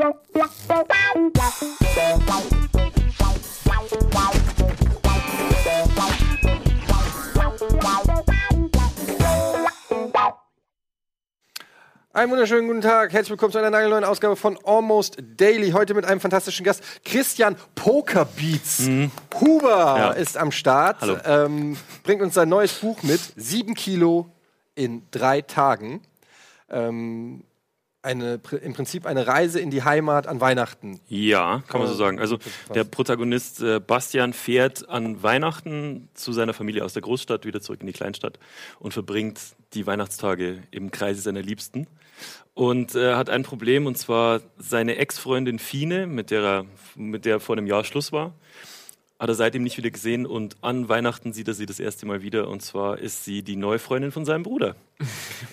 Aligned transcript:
Einen 0.00 0.12
wunderschönen 12.30 12.66
guten 12.66 12.80
Tag. 12.80 13.12
Herzlich 13.12 13.28
willkommen 13.28 13.52
zu 13.52 13.58
einer 13.58 13.68
nagelneuen 13.68 14.04
Ausgabe 14.04 14.36
von 14.36 14.58
Almost 14.64 15.18
Daily. 15.36 15.72
Heute 15.72 15.92
mit 15.92 16.06
einem 16.06 16.20
fantastischen 16.20 16.64
Gast. 16.64 16.82
Christian 17.04 17.56
Pokerbeats. 17.74 18.88
Huber 19.38 19.96
Ja. 19.98 20.10
ist 20.12 20.38
am 20.38 20.50
Start. 20.50 21.02
Hallo. 21.02 21.18
Ähm, 21.26 21.76
bringt 22.04 22.22
uns 22.22 22.32
sein 22.32 22.48
neues 22.48 22.72
Buch 22.72 23.02
mit. 23.02 23.20
Sieben 23.36 23.74
Kilo 23.74 24.32
in 24.74 25.02
drei 25.10 25.42
Tagen. 25.42 26.00
Ähm, 26.70 27.44
eine, 28.02 28.40
Im 28.62 28.72
Prinzip 28.72 29.06
eine 29.06 29.26
Reise 29.26 29.60
in 29.60 29.70
die 29.70 29.82
Heimat 29.82 30.26
an 30.26 30.40
Weihnachten. 30.40 31.00
Ja, 31.08 31.62
kann 31.68 31.80
man 31.80 31.88
so 31.88 31.94
sagen. 31.94 32.18
Also 32.18 32.38
der 32.74 32.84
Protagonist 32.84 33.62
äh, 33.62 33.80
Bastian 33.80 34.32
fährt 34.32 34.88
an 34.88 35.22
Weihnachten 35.22 36.08
zu 36.14 36.32
seiner 36.32 36.54
Familie 36.54 36.84
aus 36.84 36.94
der 36.94 37.02
Großstadt 37.02 37.44
wieder 37.44 37.60
zurück 37.60 37.80
in 37.80 37.86
die 37.86 37.92
Kleinstadt 37.92 38.38
und 38.78 38.92
verbringt 38.92 39.40
die 39.74 39.86
Weihnachtstage 39.86 40.62
im 40.70 40.90
Kreise 40.90 41.20
seiner 41.20 41.42
Liebsten. 41.42 41.86
Und 42.54 42.94
äh, 42.94 43.14
hat 43.14 43.30
ein 43.30 43.42
Problem, 43.42 43.86
und 43.86 43.96
zwar 43.96 44.40
seine 44.58 44.96
Ex-Freundin 44.96 45.58
Fine, 45.58 46.06
mit 46.06 46.30
der 46.30 46.42
er 46.42 46.66
mit 46.96 47.24
der 47.24 47.36
er 47.36 47.40
vor 47.40 47.56
einem 47.56 47.66
Jahr 47.66 47.84
Schluss 47.84 48.12
war, 48.12 48.34
hat 49.18 49.28
er 49.28 49.34
seitdem 49.34 49.62
nicht 49.62 49.76
wieder 49.76 49.90
gesehen 49.90 50.26
und 50.26 50.56
an 50.62 50.88
Weihnachten 50.88 51.32
sieht 51.32 51.48
er 51.48 51.54
sie 51.54 51.66
das 51.66 51.80
erste 51.80 52.06
Mal 52.06 52.22
wieder 52.22 52.48
und 52.48 52.62
zwar 52.62 52.98
ist 52.98 53.24
sie 53.24 53.42
die 53.42 53.56
neue 53.56 53.78
Freundin 53.78 54.12
von 54.12 54.24
seinem 54.24 54.42
Bruder. 54.42 54.76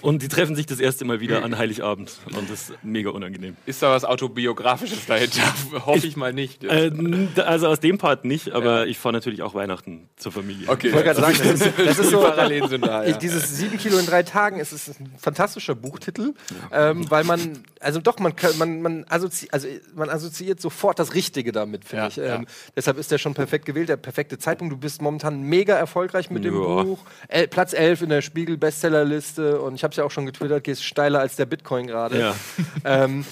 Und 0.01 0.21
die 0.21 0.27
treffen 0.27 0.55
sich 0.55 0.65
das 0.65 0.79
erste 0.79 1.05
Mal 1.05 1.19
wieder 1.19 1.43
an 1.43 1.57
Heiligabend 1.57 2.11
und 2.37 2.49
das 2.49 2.69
ist 2.69 2.73
mega 2.83 3.09
unangenehm. 3.09 3.55
Ist 3.65 3.81
da 3.81 3.91
was 3.91 4.05
Autobiografisches 4.05 5.05
dahinter? 5.05 5.41
Hoffe 5.85 6.05
ich 6.07 6.15
mal 6.17 6.33
nicht. 6.33 6.63
Äh, 6.63 6.91
also 7.37 7.67
aus 7.67 7.79
dem 7.79 7.97
Part 7.97 8.25
nicht, 8.25 8.51
aber 8.51 8.87
ich 8.87 8.97
fahre 8.97 9.13
natürlich 9.13 9.41
auch 9.41 9.53
Weihnachten 9.55 10.09
zur 10.17 10.31
Familie. 10.31 10.67
okay, 10.69 10.87
Ich 10.87 10.93
wollte 10.93 11.05
gerade 11.13 11.21
sagen, 11.21 11.37
das 11.41 11.61
ist, 11.61 11.73
das 11.85 11.99
ist 11.99 12.09
so. 12.11 12.19
Parallelen 12.21 12.67
sind 12.67 12.85
da. 12.85 13.03
Ich, 13.03 13.11
Ja. 13.11 13.17
dieses 13.17 13.57
sieben 13.57 13.77
Kilo 13.77 13.97
in 13.97 14.05
drei 14.05 14.23
Tagen 14.23 14.59
ist, 14.59 14.71
ist 14.73 14.99
ein 14.99 15.13
fantastischer 15.17 15.75
Buchtitel, 15.75 16.33
ähm, 16.71 17.09
weil 17.09 17.23
man, 17.23 17.63
also 17.79 17.99
doch, 18.01 18.19
man, 18.19 18.35
kann- 18.35 18.57
man, 18.57 18.81
man, 18.81 19.05
assozi 19.09 19.47
also 19.51 19.67
man 19.95 20.09
assoziiert 20.09 20.59
sofort 20.61 20.99
das 20.99 21.13
Richtige 21.13 21.51
damit, 21.51 21.85
finde 21.85 22.03
Ja, 22.03 22.07
ich. 22.09 22.17
Ähm, 22.17 22.23
ja. 22.25 22.41
Deshalb 22.75 22.97
ist 22.97 23.11
der 23.11 23.17
schon 23.17 23.33
perfekt 23.33 23.65
gewählt, 23.65 23.89
der 23.89 23.97
perfekte 23.97 24.37
Zeitpunkt. 24.37 24.73
Du 24.73 24.77
bist 24.77 25.01
momentan 25.01 25.41
mega 25.41 25.75
erfolgreich 25.75 26.29
mit 26.29 26.43
dem 26.43 26.53
Ja. 26.55 26.83
Buch. 26.83 26.99
El 27.27 27.47
Platz 27.47 27.73
11 27.73 28.01
in 28.03 28.09
der 28.09 28.21
Spiegel-Bestsellerliste 28.21 29.36
und 29.37 29.75
ich 29.75 29.83
habe 29.83 29.91
es 29.91 29.97
ja 29.97 30.03
auch 30.03 30.11
schon 30.11 30.25
getwittert, 30.25 30.63
gehst 30.63 30.83
steiler 30.83 31.19
als 31.19 31.35
der 31.35 31.45
Bitcoin 31.45 31.87
gerade. 31.87 32.19
Ja. 32.19 32.35
Ähm, 32.83 33.25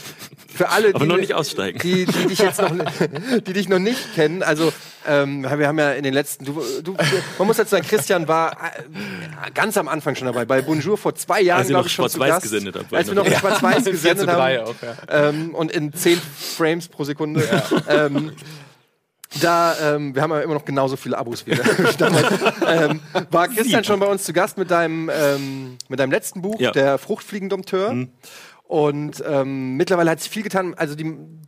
für 0.54 0.70
alle, 0.70 0.90
Aber 0.90 1.00
die, 1.00 1.06
noch 1.06 1.18
nicht 1.18 1.34
aussteigen. 1.34 1.80
Die, 1.80 2.06
die 2.06 2.28
dich 2.28 2.40
jetzt 2.40 2.62
noch, 2.62 2.72
die 3.46 3.54
dich 3.54 3.70
noch 3.70 3.80
nicht 3.80 4.16
kennen, 4.16 4.44
also 4.44 4.72
ähm, 5.08 5.44
wir 5.44 5.68
haben 5.68 5.80
ja 5.80 5.92
in 5.92 6.04
den 6.04 6.14
letzten, 6.14 6.46
du, 6.46 6.64
du, 6.84 6.96
man 7.38 7.48
muss 7.48 7.58
jetzt 7.58 7.70
sagen, 7.70 7.86
Christian 7.88 8.28
war 8.28 8.54
äh, 8.54 9.52
ganz 9.54 9.78
am 9.78 9.88
Anfang 9.88 10.16
schon 10.16 10.28
dabei, 10.28 10.46
bei 10.46 10.62
Bonjour 10.62 10.98
vor 10.98 11.14
zwei 11.16 11.42
Jahren, 11.42 11.68
glaube 11.68 11.82
noch 11.82 11.86
ich, 11.88 11.94
schon 11.94 12.10
zu 12.10 12.18
Schwarz-Weiß 12.18 12.30
Gast. 12.36 12.44
gesendet 12.44 12.92
war 12.92 12.98
Als 12.98 13.08
wir 13.08 13.16
noch 13.16 13.26
in 13.26 13.34
Schwarz-Weiß 13.34 13.84
4 13.84 13.92
gesendet 13.92 14.20
zu 14.20 14.26
3 14.26 14.58
haben 14.58 14.68
auch, 14.68 14.76
ja. 14.82 15.30
ähm, 15.30 15.54
und 15.54 15.72
in 15.72 15.94
10 15.94 16.20
Frames 16.58 16.88
pro 16.88 17.04
Sekunde. 17.04 17.44
Ähm, 17.88 18.32
da, 19.42 19.76
ähm, 19.96 20.16
wir 20.16 20.22
haben 20.22 20.32
ja 20.32 20.42
immer 20.42 20.54
noch 20.54 20.66
genauso 20.66 20.96
viele 20.96 21.18
Abos 21.18 21.46
wie 21.46 21.56
damals. 21.98 22.28
ähm, 22.68 23.00
war 23.32 23.48
Christian 23.48 23.84
schon 23.84 24.00
bei 24.00 24.08
uns 24.08 24.24
zu 24.24 24.34
Gast 24.34 24.58
mit 24.58 24.72
deinem, 24.72 25.10
ähm, 25.14 25.78
mit 25.90 26.00
deinem 26.00 26.12
letzten 26.12 26.42
Buch, 26.42 26.60
Ja. 26.60 26.72
der 26.72 26.98
Fruchtfliegendompteur. 26.98 28.08
Und 28.68 29.24
ähm, 29.28 29.76
mittlerweile 29.78 30.12
hat 30.12 30.22
sich 30.22 30.32
viel 30.32 30.42
getan. 30.44 30.74
Also 30.76 30.96
die, 30.96 31.04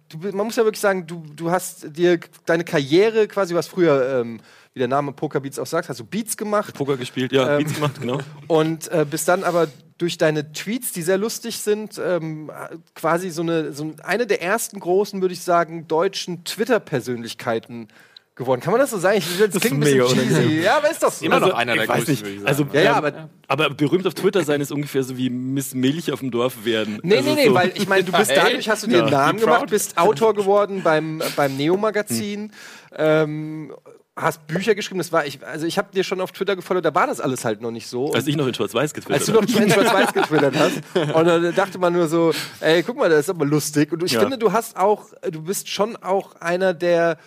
du, 0.09 0.17
man 0.19 0.45
muss 0.45 0.56
ja 0.56 0.64
wirklich 0.64 0.81
sagen, 0.81 1.08
du, 1.08 1.23
du 1.36 1.50
hast 1.50 1.97
dir 1.97 2.19
deine 2.45 2.64
Karriere 2.64 3.28
quasi, 3.28 3.53
hast 3.56 3.69
früher, 3.69 4.19
ähm, 4.22 4.39
wie 4.73 4.80
der 4.80 4.88
Name 4.88 5.12
Pokerbeats 5.14 5.58
auch 5.58 5.66
sagt, 5.66 5.89
hast 5.89 6.00
du 6.00 6.03
Beats 6.03 6.38
gemacht 6.38 6.75
Poker 6.75 6.97
gespielt, 6.97 7.31
ja, 7.31 7.57
Ähm, 7.57 7.63
Beats 7.63 7.74
gemacht, 7.74 8.00
genau. 8.00 8.19
und 8.47 8.91
äh, 8.91 9.06
bist 9.09 9.28
dann 9.28 9.44
aber 9.44 9.68
durch 9.97 10.18
deine 10.18 10.52
Tweets, 10.52 10.91
die 10.91 11.02
sehr 11.02 11.18
lustig 11.18 11.58
sind, 11.59 12.00
ähm, 12.03 12.52
quasi 12.96 13.30
so 13.31 13.41
eine, 13.41 13.74
so 13.74 13.94
eine 14.03 14.28
der 14.28 14.41
ersten 14.41 14.80
großen, 14.80 15.22
würde 15.22 15.34
ich 15.34 15.41
sagen, 15.41 15.88
deutschen 15.88 16.44
Twitter-Persönlichkeiten 16.44 17.88
geworden. 18.36 18.62
Kann 18.62 18.72
man 18.72 18.80
das 18.80 18.91
so 18.91 19.00
sagen? 19.00 19.18
Ich, 19.18 19.25
das, 19.40 19.56
ist 19.56 19.62
klingt 19.62 19.78
ein 19.78 19.80
bisschen 19.80 19.97
mega 19.97 20.06
cheesy. 20.44 20.62
Ja, 20.62 20.78
aber 20.78 20.91
ist 20.91 21.02
doch 21.02 21.12
so. 21.12 21.25
Immer 21.25 21.40
noch 21.40 21.47
Also, 21.47 21.57
einer 21.57 21.74
der 21.74 21.84
ich 21.84 21.90
weiß 21.90 21.96
größten, 22.06 22.13
nicht. 22.13 22.22
würde 22.24 22.34
ich 22.36 22.41
sagen. 22.41 22.47
Also, 22.47 22.68
Ja, 22.74 22.81
ja, 22.84 22.94
aber- 22.94 23.30
aber 23.47 23.69
berühmt 23.72 24.06
auf 24.06 24.13
Twitter 24.13 24.44
sein 24.44 24.62
ist 24.62 24.72
ungefähr 24.72 25.02
so 25.03 25.18
wie 25.18 25.31
Miss 25.31 25.74
Milch 25.74 26.12
auf 26.12 26.19
dem 26.19 26.30
Dorf 26.30 26.63
werden. 26.63 27.00
Nee, 27.02 27.18
also 27.18 27.30
nee, 27.30 27.36
nee, 27.36 27.47
so, 27.47 27.53
weil 27.56 27.72
ich 27.74 27.88
meine, 27.88 28.03
du 28.03 28.12
bist 28.12 28.30
dadurch, 28.36 28.69
hast 28.69 28.84
du 28.84 28.88
dir 28.88 29.00
einen 29.03 29.12
Ja, 29.12 29.25
Namen 29.25 29.40
gemacht, 29.40 29.68
bist 29.72 29.97
Autor 29.97 30.36
geworden 30.36 30.81
beim, 30.84 31.24
beim 31.36 31.57
Neo-Magazin, 31.57 32.52
ähm, 32.96 33.74
hast 34.19 34.45
Bücher 34.47 34.73
geschrieben, 34.75 34.97
das 34.97 35.11
war 35.11 35.25
ich, 35.25 35.45
also 35.45 35.66
ich 35.67 35.78
habe 35.78 35.94
dir 35.94 36.03
schon 36.03 36.19
auf 36.22 36.31
Twitter 36.31 36.55
gefolgt, 36.55 36.83
da 36.83 36.94
war 36.95 37.05
das 37.07 37.22
alles 37.22 37.45
halt 37.45 37.61
noch 37.61 37.72
nicht 37.72 37.88
so. 37.88 38.11
als 38.13 38.25
ich 38.28 38.35
noch 38.35 38.47
in 38.47 38.53
Schwarz-Weiß 38.53 38.94
getwittert 38.94 39.19
als 39.22 39.25
du 39.28 39.33
noch 39.33 39.41
in 39.61 39.72
Schwarz-Weiß 39.72 40.13
getwittert 40.13 40.55
hast. 40.57 40.81
Und 41.16 41.25
dann 41.25 41.53
dachte 41.55 41.78
man 41.78 41.94
nur 41.94 42.07
so, 42.07 42.33
ey, 42.59 42.81
guck 42.83 42.97
mal, 42.97 43.09
das 43.09 43.19
ist 43.22 43.29
aber 43.29 43.45
lustig. 43.45 43.91
Und 43.91 44.03
ich 44.03 44.13
Ja. 44.13 44.22
finde, 44.22 44.38
du 44.38 44.51
hast 44.51 44.75
auch, 44.75 45.06
du 45.29 45.44
bist 45.44 45.69
schon 45.69 45.95
auch 45.95 46.35
einer 46.41 46.73
der 46.73 47.17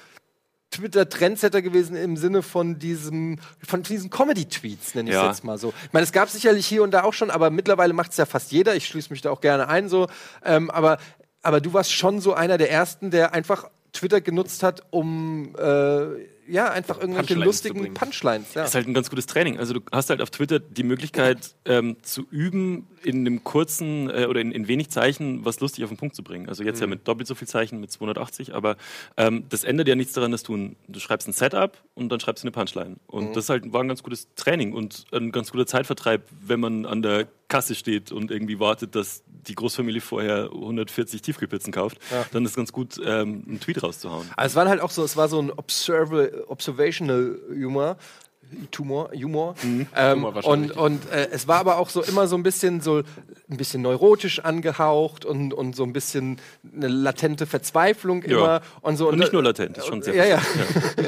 Twitter-Trendsetter 0.70 1.62
gewesen 1.62 1.96
im 1.96 2.16
Sinne 2.16 2.42
von 2.42 2.78
diesem, 2.78 3.38
von 3.66 3.82
diesen 3.82 4.08
Comedy-Tweets, 4.08 4.94
nenne 4.94 5.10
ich 5.10 5.16
es 5.16 5.20
Ja. 5.22 5.26
jetzt 5.28 5.42
mal 5.44 5.58
so. 5.58 5.72
Ich 5.86 5.92
meine, 5.92 6.04
es 6.04 6.12
gab 6.12 6.28
sicherlich 6.30 6.66
hier 6.66 6.82
und 6.84 6.92
da 6.92 7.02
auch 7.02 7.12
schon, 7.12 7.30
aber 7.30 7.50
mittlerweile 7.50 7.92
macht 7.92 8.12
es 8.12 8.16
ja 8.18 8.24
fast 8.26 8.52
jeder. 8.52 8.76
Ich 8.76 8.86
schließe 8.86 9.10
mich 9.10 9.20
da 9.20 9.30
auch 9.30 9.40
gerne 9.40 9.68
ein, 9.68 9.88
so. 9.88 10.06
Ähm, 10.44 10.70
aber, 10.70 10.98
aber 11.42 11.60
du 11.60 11.72
warst 11.72 11.92
schon 11.92 12.20
so 12.20 12.34
einer 12.34 12.56
der 12.56 12.70
ersten, 12.70 13.10
der 13.10 13.32
einfach 13.34 13.68
Twitter 13.92 14.20
genutzt 14.20 14.62
hat, 14.62 14.84
um 14.90 15.56
äh, 15.58 16.04
ja 16.50 16.70
einfach 16.70 16.98
irgendwelche 17.00 17.34
Punchlines 17.34 17.44
lustigen. 17.46 17.94
Punchlines. 17.94 18.54
Ja. 18.54 18.64
ist 18.64 18.74
halt 18.74 18.86
ein 18.88 18.94
ganz 18.94 19.08
gutes 19.10 19.26
Training. 19.26 19.58
Also 19.58 19.74
du 19.74 19.80
hast 19.92 20.10
halt 20.10 20.20
auf 20.20 20.30
Twitter 20.30 20.58
die 20.58 20.82
Möglichkeit 20.82 21.54
ähm, 21.64 21.96
zu 22.02 22.26
üben, 22.30 22.86
in 23.02 23.20
einem 23.26 23.44
kurzen 23.44 24.10
äh, 24.10 24.26
oder 24.28 24.40
in, 24.40 24.52
in 24.52 24.68
wenig 24.68 24.90
Zeichen 24.90 25.44
was 25.44 25.60
lustig 25.60 25.84
auf 25.84 25.90
den 25.90 25.96
Punkt 25.96 26.14
zu 26.14 26.22
bringen. 26.22 26.48
Also 26.48 26.62
jetzt 26.64 26.80
ja 26.80 26.86
Mhm. 26.86 26.90
mit 26.90 27.08
doppelt 27.08 27.26
so 27.28 27.34
viel 27.34 27.48
Zeichen, 27.48 27.80
mit 27.80 27.90
280, 27.90 28.54
aber 28.54 28.76
ähm, 29.16 29.44
das 29.48 29.64
ändert 29.64 29.88
ja 29.88 29.94
nichts 29.94 30.12
daran, 30.12 30.32
dass 30.32 30.42
du, 30.42 30.54
ein, 30.56 30.76
du 30.88 31.00
schreibst 31.00 31.28
ein 31.28 31.32
Setup 31.32 31.78
und 31.94 32.10
dann 32.10 32.20
schreibst 32.20 32.44
du 32.44 32.46
eine 32.48 32.52
Punchline. 32.52 32.96
Und 33.06 33.30
Mhm. 33.30 33.32
das 33.34 33.48
halt 33.48 33.72
war 33.72 33.82
ein 33.82 33.88
ganz 33.88 34.02
gutes 34.02 34.28
Training 34.36 34.72
und 34.72 35.04
ein 35.12 35.32
ganz 35.32 35.52
guter 35.52 35.66
Zeitvertreib, 35.66 36.22
wenn 36.42 36.60
man 36.60 36.84
an 36.86 37.02
der 37.02 37.28
Kasse 37.50 37.74
steht 37.74 38.12
und 38.12 38.30
irgendwie 38.30 38.58
wartet, 38.58 38.94
dass 38.94 39.22
die 39.26 39.54
Großfamilie 39.54 40.00
vorher 40.00 40.44
140 40.52 41.20
Tiefkühlpizzen 41.20 41.72
kauft, 41.72 41.98
dann 42.32 42.44
ist 42.46 42.56
ganz 42.56 42.72
gut, 42.72 42.98
ähm, 43.04 43.44
einen 43.46 43.60
Tweet 43.60 43.82
rauszuhauen. 43.82 44.26
Also 44.36 44.52
es 44.52 44.56
war 44.56 44.68
halt 44.68 44.80
auch 44.80 44.90
so, 44.90 45.04
es 45.04 45.16
war 45.16 45.28
so 45.28 45.40
ein 45.40 45.50
Observa 45.50 46.28
Observational 46.48 47.38
Humor. 47.50 47.98
Tumor, 48.70 49.10
Humor. 49.12 49.54
Ähm, 49.96 50.24
Humor 50.24 50.44
und 50.46 50.72
und 50.72 51.10
äh, 51.10 51.28
es 51.32 51.46
war 51.48 51.58
aber 51.58 51.78
auch 51.78 51.88
so 51.90 52.02
immer 52.02 52.26
so 52.26 52.36
ein 52.36 52.42
bisschen 52.42 52.80
so 52.80 52.98
ein 53.50 53.56
bisschen 53.56 53.82
neurotisch 53.82 54.38
angehaucht 54.40 55.24
und, 55.24 55.52
und 55.52 55.74
so 55.74 55.82
ein 55.82 55.92
bisschen 55.92 56.38
eine 56.76 56.86
latente 56.88 57.46
Verzweiflung 57.46 58.22
Ja. 58.22 58.38
immer 58.38 58.60
und 58.82 58.96
so 58.96 59.08
Und 59.08 59.18
nicht 59.18 59.28
da- 59.28 59.32
nur 59.32 59.42
latent, 59.42 59.76
ist 59.78 59.86
schon 59.86 60.02
sehr 60.02 60.14
ja, 60.14 60.24
ja. 60.24 60.40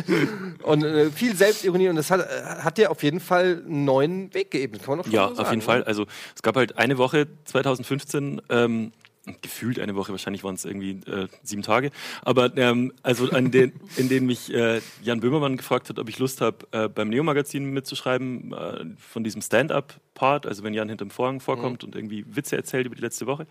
und 0.64 0.82
äh, 0.84 1.10
viel 1.10 1.36
Selbstironie 1.36 1.88
und 1.88 1.97
das 1.97 2.10
hat, 2.10 2.26
hat 2.64 2.78
dir 2.78 2.91
auf 2.91 3.03
jeden 3.03 3.20
Fall 3.20 3.62
einen 3.66 3.84
neuen 3.84 4.32
Weg 4.34 4.50
geebnet, 4.50 4.82
kann 4.82 4.92
man 4.92 4.98
doch 4.98 5.04
schon 5.06 5.14
Ja, 5.14 5.26
so 5.26 5.30
auf 5.32 5.36
sagen, 5.38 5.48
jeden 5.50 5.59
ne? 5.60 5.64
Fall. 5.64 5.84
Also 5.84 6.06
es 6.34 6.42
gab 6.42 6.56
halt 6.56 6.78
eine 6.78 6.98
Woche 6.98 7.26
2015, 7.44 8.42
ähm, 8.50 8.92
gefühlt 9.41 9.78
eine 9.78 9.94
Woche, 9.94 10.12
wahrscheinlich 10.12 10.43
waren 10.43 10.56
es 10.56 10.65
irgendwie 10.65 11.00
äh, 11.10 11.28
sieben 11.43 11.62
Tage, 11.62 11.91
aber 12.22 12.56
ähm, 12.56 12.93
also 13.03 13.31
an 13.31 13.50
den, 13.50 13.72
in 13.97 14.09
denen 14.09 14.27
mich 14.27 14.53
äh, 14.53 14.81
Jan 15.03 15.21
Böhmermann 15.21 15.56
gefragt 15.56 15.88
hat, 15.88 15.99
ob 15.99 16.09
ich 16.09 16.19
Lust 16.19 16.41
habe, 16.41 16.66
äh, 16.72 16.88
beim 16.88 17.09
Neo-Magazin 17.09 17.65
mitzuschreiben, 17.66 18.53
äh, 18.53 18.84
von 18.99 19.22
diesem 19.22 19.41
Stand-up-Part, 19.41 20.47
also 20.47 20.65
wenn 20.65 20.75
Jan 20.75 20.88
hinterm 20.88 21.10
Vorhang 21.10 21.41
vorkommt 21.41 21.84
und 21.84 21.94
irgendwie 21.94 22.25
Witze 22.28 22.56
erzählt 22.56 22.87
über 22.87 22.97
die 22.97 23.03
letzte 23.03 23.27
Woche. 23.27 23.47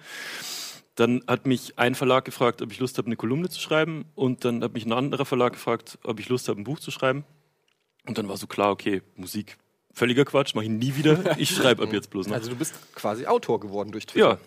Dann 0.96 1.24
hat 1.26 1.46
mich 1.46 1.80
ein 1.80 1.96
Verlag 1.96 2.26
gefragt, 2.26 2.62
ob 2.62 2.72
ich 2.72 2.80
Lust 2.80 2.98
habe, 2.98 3.06
eine 3.06 3.16
Kolumne 3.16 3.50
zu 3.50 3.60
schreiben. 3.60 4.06
Und 4.14 4.44
dann 4.44 4.64
hat 4.64 4.74
mich 4.74 4.86
ein 4.86 4.92
anderer 4.92 5.26
Verlag 5.26 5.54
gefragt, 5.54 5.98
ob 6.04 6.20
ich 6.20 6.28
Lust 6.30 6.50
habe, 6.50 6.60
ein 6.60 6.64
Buch 6.64 6.80
zu 6.80 6.92
schreiben. 6.92 7.24
Und 8.06 8.18
dann 8.18 8.28
war 8.28 8.38
so 8.38 8.48
klar, 8.48 8.72
okay, 8.72 9.02
Musik, 9.16 9.58
völliger 9.94 10.26
Quatsch, 10.26 10.54
mache 10.54 10.66
ich 10.66 10.72
nie 10.72 10.96
wieder. 10.96 11.36
Ich 11.38 11.50
schreibe 11.50 11.84
ab 11.84 11.94
jetzt 11.94 12.10
bloß 12.10 12.28
noch. 12.28 12.36
Also 12.36 12.50
du 12.50 12.56
bist 12.56 12.76
quasi 12.94 13.26
Autor 13.26 13.60
geworden 13.60 13.92
durch 13.92 14.06
Twitter. 14.06 14.32
ja, 14.32 14.38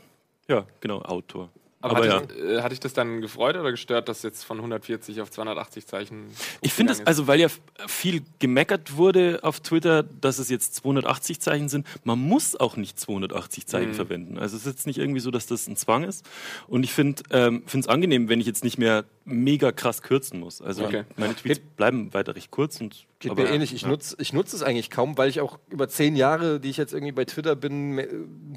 ja, 0.49 0.67
genau, 0.81 1.01
Autor. 1.03 1.51
Aber, 1.85 1.97
Aber, 1.99 2.09
hat, 2.09 2.31
ja. 2.33 2.35
dich, 2.35 2.43
äh, 2.59 2.63
hat 2.63 2.73
dich 2.73 2.81
das 2.81 2.95
dann 2.95 3.21
gefreut 3.21 3.57
oder 3.57 3.71
gestört, 3.71 4.09
dass 4.09 4.23
jetzt 4.23 4.43
von 4.45 4.57
140 4.57 5.21
auf 5.21 5.31
280 5.31 5.87
Zeichen 5.87 6.29
Ich 6.63 6.73
finde 6.73 6.95
es, 6.95 7.07
also 7.07 7.27
weil 7.27 7.39
ja 7.41 7.49
viel 7.87 8.23
gemeckert 8.39 8.97
wurde 8.97 9.41
auf 9.43 9.61
Twitter, 9.61 10.03
dass 10.03 10.39
es 10.39 10.49
jetzt 10.49 10.75
280 10.77 11.41
Zeichen 11.41 11.69
sind, 11.69 11.87
man 12.05 12.19
muss 12.19 12.57
auch 12.59 12.77
nicht 12.79 12.99
280 12.99 13.67
Zeichen 13.67 13.91
Mhm. 13.91 13.95
verwenden. 13.95 14.39
Also 14.39 14.57
es 14.57 14.63
ist 14.65 14.73
jetzt 14.73 14.87
nicht 14.87 14.99
irgendwie 14.99 15.21
so, 15.21 15.31
dass 15.31 15.45
das 15.47 15.67
ein 15.69 15.77
Zwang 15.77 16.05
ist. 16.05 16.25
Und 16.69 16.85
ich 16.85 16.93
finde 16.93 17.23
es 17.31 17.87
angenehm, 17.87 18.31
wenn 18.31 18.41
ich 18.41 18.47
jetzt 18.47 18.65
nicht 18.65 18.79
mehr 18.79 19.05
mega 19.27 19.71
krass 19.71 20.01
kürzen 20.01 20.41
muss. 20.41 20.63
Also 20.63 20.87
Okay. 20.87 21.05
meine 21.17 21.35
Tweets 21.37 21.61
bleiben 21.77 22.15
weiter 22.15 22.35
recht 22.35 22.51
kurz. 22.51 22.81
Und, 22.81 23.05
Geht 23.19 23.31
aber- 23.33 23.43
mir 23.43 23.51
ähnlich. 23.51 23.75
Ich 23.75 23.83
ja. 23.83 23.89
nutze 23.89 24.17
ich 24.19 24.33
nutz 24.33 24.55
es 24.55 24.63
eigentlich 24.63 24.89
kaum, 24.91 25.19
weil 25.19 25.29
ich 25.29 25.41
auch 25.43 25.59
über 25.69 25.87
zehn 25.89 26.17
Jahre, 26.17 26.61
die 26.61 26.71
ich 26.71 26.79
jetzt 26.79 26.95
irgendwie 26.95 27.13
bei 27.13 27.27
Twitter 27.27 27.57
bin, 27.57 28.01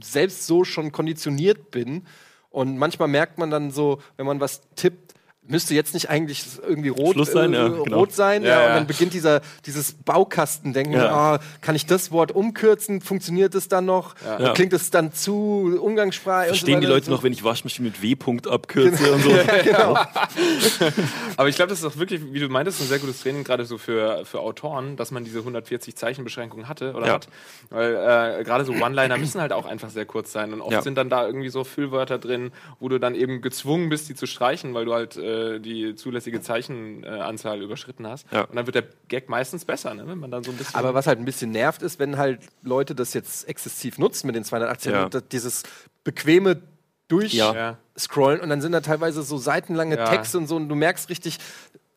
selbst 0.02 0.48
so 0.48 0.64
schon 0.64 0.94
konditioniert 0.94 1.72
bin 1.72 2.06
Und 2.50 2.78
manchmal 2.78 3.08
merkt 3.08 3.38
man 3.38 3.50
dann 3.50 3.72
so, 3.72 4.00
wenn 4.16 4.26
man 4.26 4.40
was 4.40 4.62
tippt, 4.76 5.07
müsste 5.48 5.74
jetzt 5.74 5.94
nicht 5.94 6.10
eigentlich 6.10 6.44
irgendwie 6.68 6.90
rot, 6.90 7.14
Schluss 7.14 7.32
sein, 7.32 7.54
äh, 7.54 7.58
ja, 7.58 7.68
genau. 7.70 7.98
rot 7.98 8.14
sein. 8.14 8.44
Ja, 8.44 8.50
Ja, 8.62 8.68
Und 8.68 8.74
dann 8.76 8.88
beginnt 8.88 9.14
dieser, 9.14 9.42
dieses 9.66 9.94
Baukastendenken. 9.94 10.94
Ja. 10.94 11.12
Ah, 11.36 11.40
kann 11.62 11.76
ich 11.76 11.86
das 11.86 12.12
Wort 12.12 12.32
umkürzen? 12.34 13.02
Funktioniert 13.02 13.56
es 13.56 13.68
dann 13.68 13.86
noch? 13.86 14.16
Ja. 14.40 14.54
Klingt 14.54 14.74
es 14.74 14.90
dann 14.92 15.14
zu 15.14 15.78
umgangssprachlich? 15.82 16.50
Verstehen 16.50 16.82
die 16.82 16.88
Leute 16.88 17.06
so. 17.08 17.12
noch, 17.12 17.24
wenn 17.24 17.34
ich 17.34 17.44
Waschmaschine 17.44 17.88
mit 17.90 18.02
W-Punkt 18.02 18.48
abkürze 18.48 19.12
und 19.14 19.22
so? 19.24 19.30
genau. 19.64 19.98
Aber 21.38 21.50
ich 21.50 21.56
glaube, 21.56 21.70
das 21.70 21.80
ist 21.80 21.86
auch 21.86 21.98
wirklich, 21.98 22.22
wie 22.34 22.40
du 22.40 22.50
meintest, 22.50 22.82
ein 22.82 22.88
sehr 22.88 23.00
gutes 23.00 23.22
Training, 23.22 23.44
gerade 23.44 23.66
so 23.66 23.78
für, 23.78 24.26
für 24.26 24.40
Autoren, 24.42 24.96
dass 24.98 25.12
man 25.12 25.24
diese 25.24 25.40
140 25.40 25.96
Zeichen 25.96 26.24
Beschränkung 26.24 26.68
hatte 26.68 26.94
oder 26.94 27.08
Ja. 27.08 27.14
hat. 27.14 27.28
Weil 27.70 27.94
äh, 28.40 28.44
gerade 28.44 28.66
so 28.66 28.74
One-Liner 28.74 29.18
müssen 29.18 29.42
halt 29.42 29.54
auch 29.54 29.66
einfach 29.66 29.90
sehr 29.90 30.06
kurz 30.06 30.32
sein. 30.32 30.54
Und 30.54 30.62
oft 30.62 30.72
Ja. 30.74 30.82
sind 30.82 30.96
dann 30.98 31.10
da 31.10 31.26
irgendwie 31.26 31.50
so 31.50 31.64
Füllwörter 31.64 32.18
drin, 32.18 32.52
wo 32.80 32.90
du 32.90 33.00
dann 33.00 33.16
eben 33.16 33.42
gezwungen 33.42 33.90
bist, 33.90 34.10
die 34.10 34.16
zu 34.16 34.26
streichen, 34.26 34.74
weil 34.74 34.86
du 34.86 34.94
halt 34.94 35.18
äh, 35.18 35.37
die 35.60 35.96
zulässige 35.96 36.42
Zeichenanzahl 36.42 37.18
äh, 37.18 37.22
Anzahl 37.22 37.62
überschritten 37.62 38.06
hast. 38.08 38.26
Ja. 38.32 38.42
Und 38.46 38.56
dann 38.56 38.66
wird 38.66 38.76
der 38.76 38.84
Gag 39.08 39.30
meistens 39.30 39.66
besser, 39.66 39.94
ne? 39.94 40.08
wenn 40.08 40.18
man 40.20 40.32
dann 40.32 40.44
so 40.44 40.52
ein 40.52 40.58
bisschen. 40.58 40.76
Aber 40.76 40.94
was 40.94 41.08
halt 41.08 41.20
ein 41.20 41.26
bisschen 41.26 41.52
nervt, 41.52 41.82
ist, 41.82 42.00
wenn 42.00 42.18
halt 42.18 42.42
Leute 42.64 42.96
das 42.96 43.14
jetzt 43.14 43.48
exzessiv 43.48 43.98
nutzen 43.98 44.28
mit 44.28 44.36
den 44.36 44.44
280, 44.44 44.92
Ja. 44.92 45.10
dieses 45.32 45.64
bequeme 46.04 46.62
Durchscrollen 47.08 48.38
Ja. 48.40 48.44
und 48.44 48.50
dann 48.50 48.62
sind 48.62 48.72
da 48.74 48.82
teilweise 48.82 49.24
so 49.24 49.38
seitenlange 49.38 49.98
Ja. 49.98 50.06
Texte 50.10 50.38
und 50.38 50.48
so 50.48 50.56
und 50.56 50.70
du 50.70 50.76
merkst 50.76 51.10
richtig, 51.10 51.38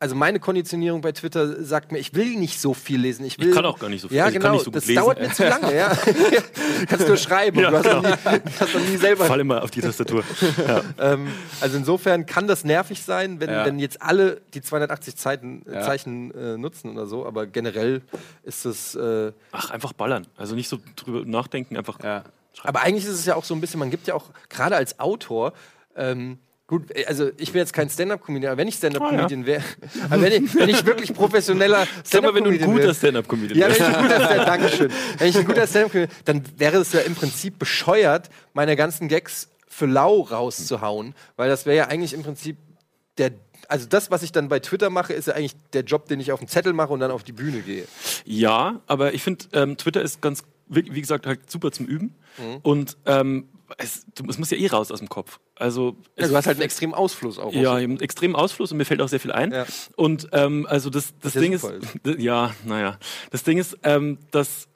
also 0.00 0.14
meine 0.16 0.40
Konditionierung 0.40 1.02
bei 1.02 1.12
Twitter 1.12 1.62
sagt 1.62 1.92
mir, 1.92 1.98
ich 1.98 2.14
will 2.14 2.34
nicht 2.36 2.58
so 2.58 2.72
viel 2.72 2.98
lesen. 3.00 3.24
Ich, 3.26 3.38
will, 3.38 3.52
kann 3.52 3.66
auch 3.66 3.78
gar 3.78 3.90
nicht 3.90 4.00
so 4.00 4.08
viel- 4.08 4.16
Ja, 4.16 4.24
also 4.24 4.36
ich 4.36 4.42
kann 4.42 4.52
genau. 4.52 4.54
nicht 4.54 4.64
so 4.64 4.70
gut 4.70 4.76
das 4.76 4.86
lesen. 4.86 5.00
dauert 5.02 5.20
mir 5.20 5.30
zu 5.32 5.46
lange. 5.46 5.76
Ja. 5.76 5.92
Kannst 6.88 7.06
nur 7.06 7.16
schreiben. 7.18 7.60
Ja, 7.60 7.70
du 7.70 7.76
hast 7.76 7.84
noch 7.84 8.02
nie, 8.02 8.08
du 8.08 8.60
hast 8.60 8.74
noch 8.74 8.80
nie 8.80 8.96
selber 8.96 9.26
Fall 9.26 9.40
immer 9.40 9.62
auf 9.62 9.70
die 9.70 9.82
Tastatur. 9.82 10.24
Ja. 10.66 10.82
ähm, 10.98 11.28
also 11.60 11.76
insofern 11.76 12.24
kann 12.24 12.46
das 12.46 12.64
nervig 12.64 13.02
sein, 13.02 13.40
wenn, 13.40 13.50
Ja. 13.50 13.66
wenn 13.66 13.78
jetzt 13.78 14.00
alle 14.00 14.40
die 14.54 14.62
280 14.62 15.16
Zeiten, 15.16 15.66
äh. 15.70 15.82
Zeichen 15.82 16.30
äh, 16.34 16.56
nutzen 16.56 16.90
oder 16.92 17.06
so, 17.06 17.26
aber 17.26 17.46
generell 17.46 18.00
ist 18.42 18.64
es. 18.64 18.94
Äh, 18.94 19.32
Ach, 19.52 19.70
einfach 19.70 19.92
ballern. 19.92 20.26
Also 20.36 20.54
nicht 20.54 20.68
so 20.68 20.78
drüber 20.96 21.24
nachdenken, 21.26 21.76
einfach. 21.76 22.02
ja. 22.02 22.24
aber 22.62 22.80
eigentlich 22.80 23.04
ist 23.04 23.10
es 23.12 23.26
ja 23.26 23.34
auch 23.36 23.44
so 23.44 23.52
ein 23.54 23.60
bisschen, 23.60 23.78
man 23.78 23.90
gibt 23.90 24.06
ja 24.06 24.14
auch 24.14 24.30
gerade 24.48 24.76
als 24.76 24.98
Autor. 24.98 25.52
Ähm, 25.94 26.38
Gut, 26.70 26.96
äh, 26.96 27.04
also 27.06 27.32
ich 27.36 27.50
bin 27.50 27.58
jetzt 27.58 27.72
kein 27.72 27.90
Stand-Up-Comedian, 27.90 28.52
aber 28.52 28.60
wenn 28.60 28.68
ich 28.68 28.76
Stand-Up-Comedian 28.76 29.44
wäre, 29.44 29.64
aber 30.08 30.22
wenn 30.22 30.44
ich, 30.44 30.54
wenn 30.54 30.68
ich 30.68 30.86
wirklich 30.86 31.12
professioneller 31.12 31.84
Stand-Up-Comedian 32.06 32.70
guter 32.70 32.84
wäre, 32.84 32.94
Stand-Up-Comedian 32.94 33.58
ja, 33.58 33.66
wenn 33.68 33.74
ich 33.74 33.82
ein 33.82 34.02
guter 34.02 34.24
Stand, 34.24 34.48
Dankeschön. 34.48 34.92
Wenn 35.18 35.28
ich 35.28 35.36
ein 35.36 35.44
guter 35.44 35.66
stand 35.66 36.08
dann 36.26 36.42
wäre 36.56 36.76
es 36.76 36.92
ja 36.92 37.00
im 37.00 37.16
Prinzip 37.16 37.58
bescheuert, 37.58 38.30
meine 38.52 38.76
ganzen 38.76 39.08
Gags 39.08 39.48
für 39.66 39.86
lau 39.86 40.20
rauszuhauen, 40.20 41.14
weil 41.34 41.48
das 41.48 41.66
wäre 41.66 41.76
ja 41.76 41.88
eigentlich 41.88 42.12
im 42.12 42.22
Prinzip 42.22 42.56
der, 43.18 43.32
also 43.66 43.86
das, 43.88 44.12
was 44.12 44.22
ich 44.22 44.30
dann 44.30 44.48
bei 44.48 44.60
Twitter 44.60 44.90
mache, 44.90 45.12
ist 45.12 45.26
ja 45.26 45.34
eigentlich 45.34 45.56
der 45.72 45.82
Job, 45.82 46.06
den 46.06 46.20
ich 46.20 46.30
auf 46.30 46.38
dem 46.38 46.46
Zettel 46.46 46.72
mache 46.72 46.92
und 46.92 47.00
dann 47.00 47.10
auf 47.10 47.24
die 47.24 47.32
Bühne 47.32 47.62
gehe. 47.62 47.88
Ja, 48.24 48.80
aber 48.86 49.12
ich 49.12 49.24
finde, 49.24 49.46
ähm, 49.54 49.76
Twitter 49.76 50.02
ist 50.02 50.22
ganz, 50.22 50.44
wie, 50.68 50.94
wie 50.94 51.00
gesagt, 51.00 51.26
halt 51.26 51.50
super 51.50 51.72
zum 51.72 51.86
Üben. 51.86 52.14
Mhm. 52.38 52.58
Und 52.62 52.96
ähm, 53.06 53.48
es, 53.78 54.06
es 54.28 54.38
muss 54.38 54.50
ja 54.50 54.56
eh 54.56 54.66
raus 54.68 54.90
aus 54.90 54.98
dem 55.00 55.08
Kopf. 55.08 55.38
Also, 55.56 55.96
Ja, 56.16 56.28
du 56.28 56.36
hast 56.36 56.46
halt 56.46 56.56
einen 56.56 56.64
extremen 56.64 56.94
Ausfluss 56.94 57.38
auch. 57.38 57.52
ja, 57.52 57.74
einen 57.74 58.00
extremen 58.00 58.34
Ausfluss 58.34 58.72
und 58.72 58.78
mir 58.78 58.84
fällt 58.84 59.00
auch 59.02 59.08
sehr 59.08 59.20
viel 59.20 59.32
ein. 59.32 59.52
Ja. 59.52 59.66
Und 59.96 60.28
ähm, 60.32 60.66
also 60.68 60.90
das, 60.90 61.12
das 61.20 61.34
ja 61.34 61.40
Ding 61.40 61.58
super 61.58 61.74
ist, 61.74 62.18
ja, 62.18 62.54
naja, 62.64 62.98
das 63.30 63.42
Ding 63.42 63.58
ist, 63.58 63.76
ähm, 63.82 64.18
dass 64.30 64.68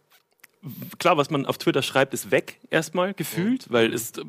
klar, 0.98 1.16
was 1.16 1.30
man 1.30 1.46
auf 1.46 1.58
Twitter 1.58 1.82
schreibt, 1.82 2.14
ist 2.14 2.30
weg 2.30 2.58
erstmal 2.70 3.14
gefühlt, 3.14 3.70
weil 3.70 3.92
es 3.92 4.12
äh, 4.12 4.22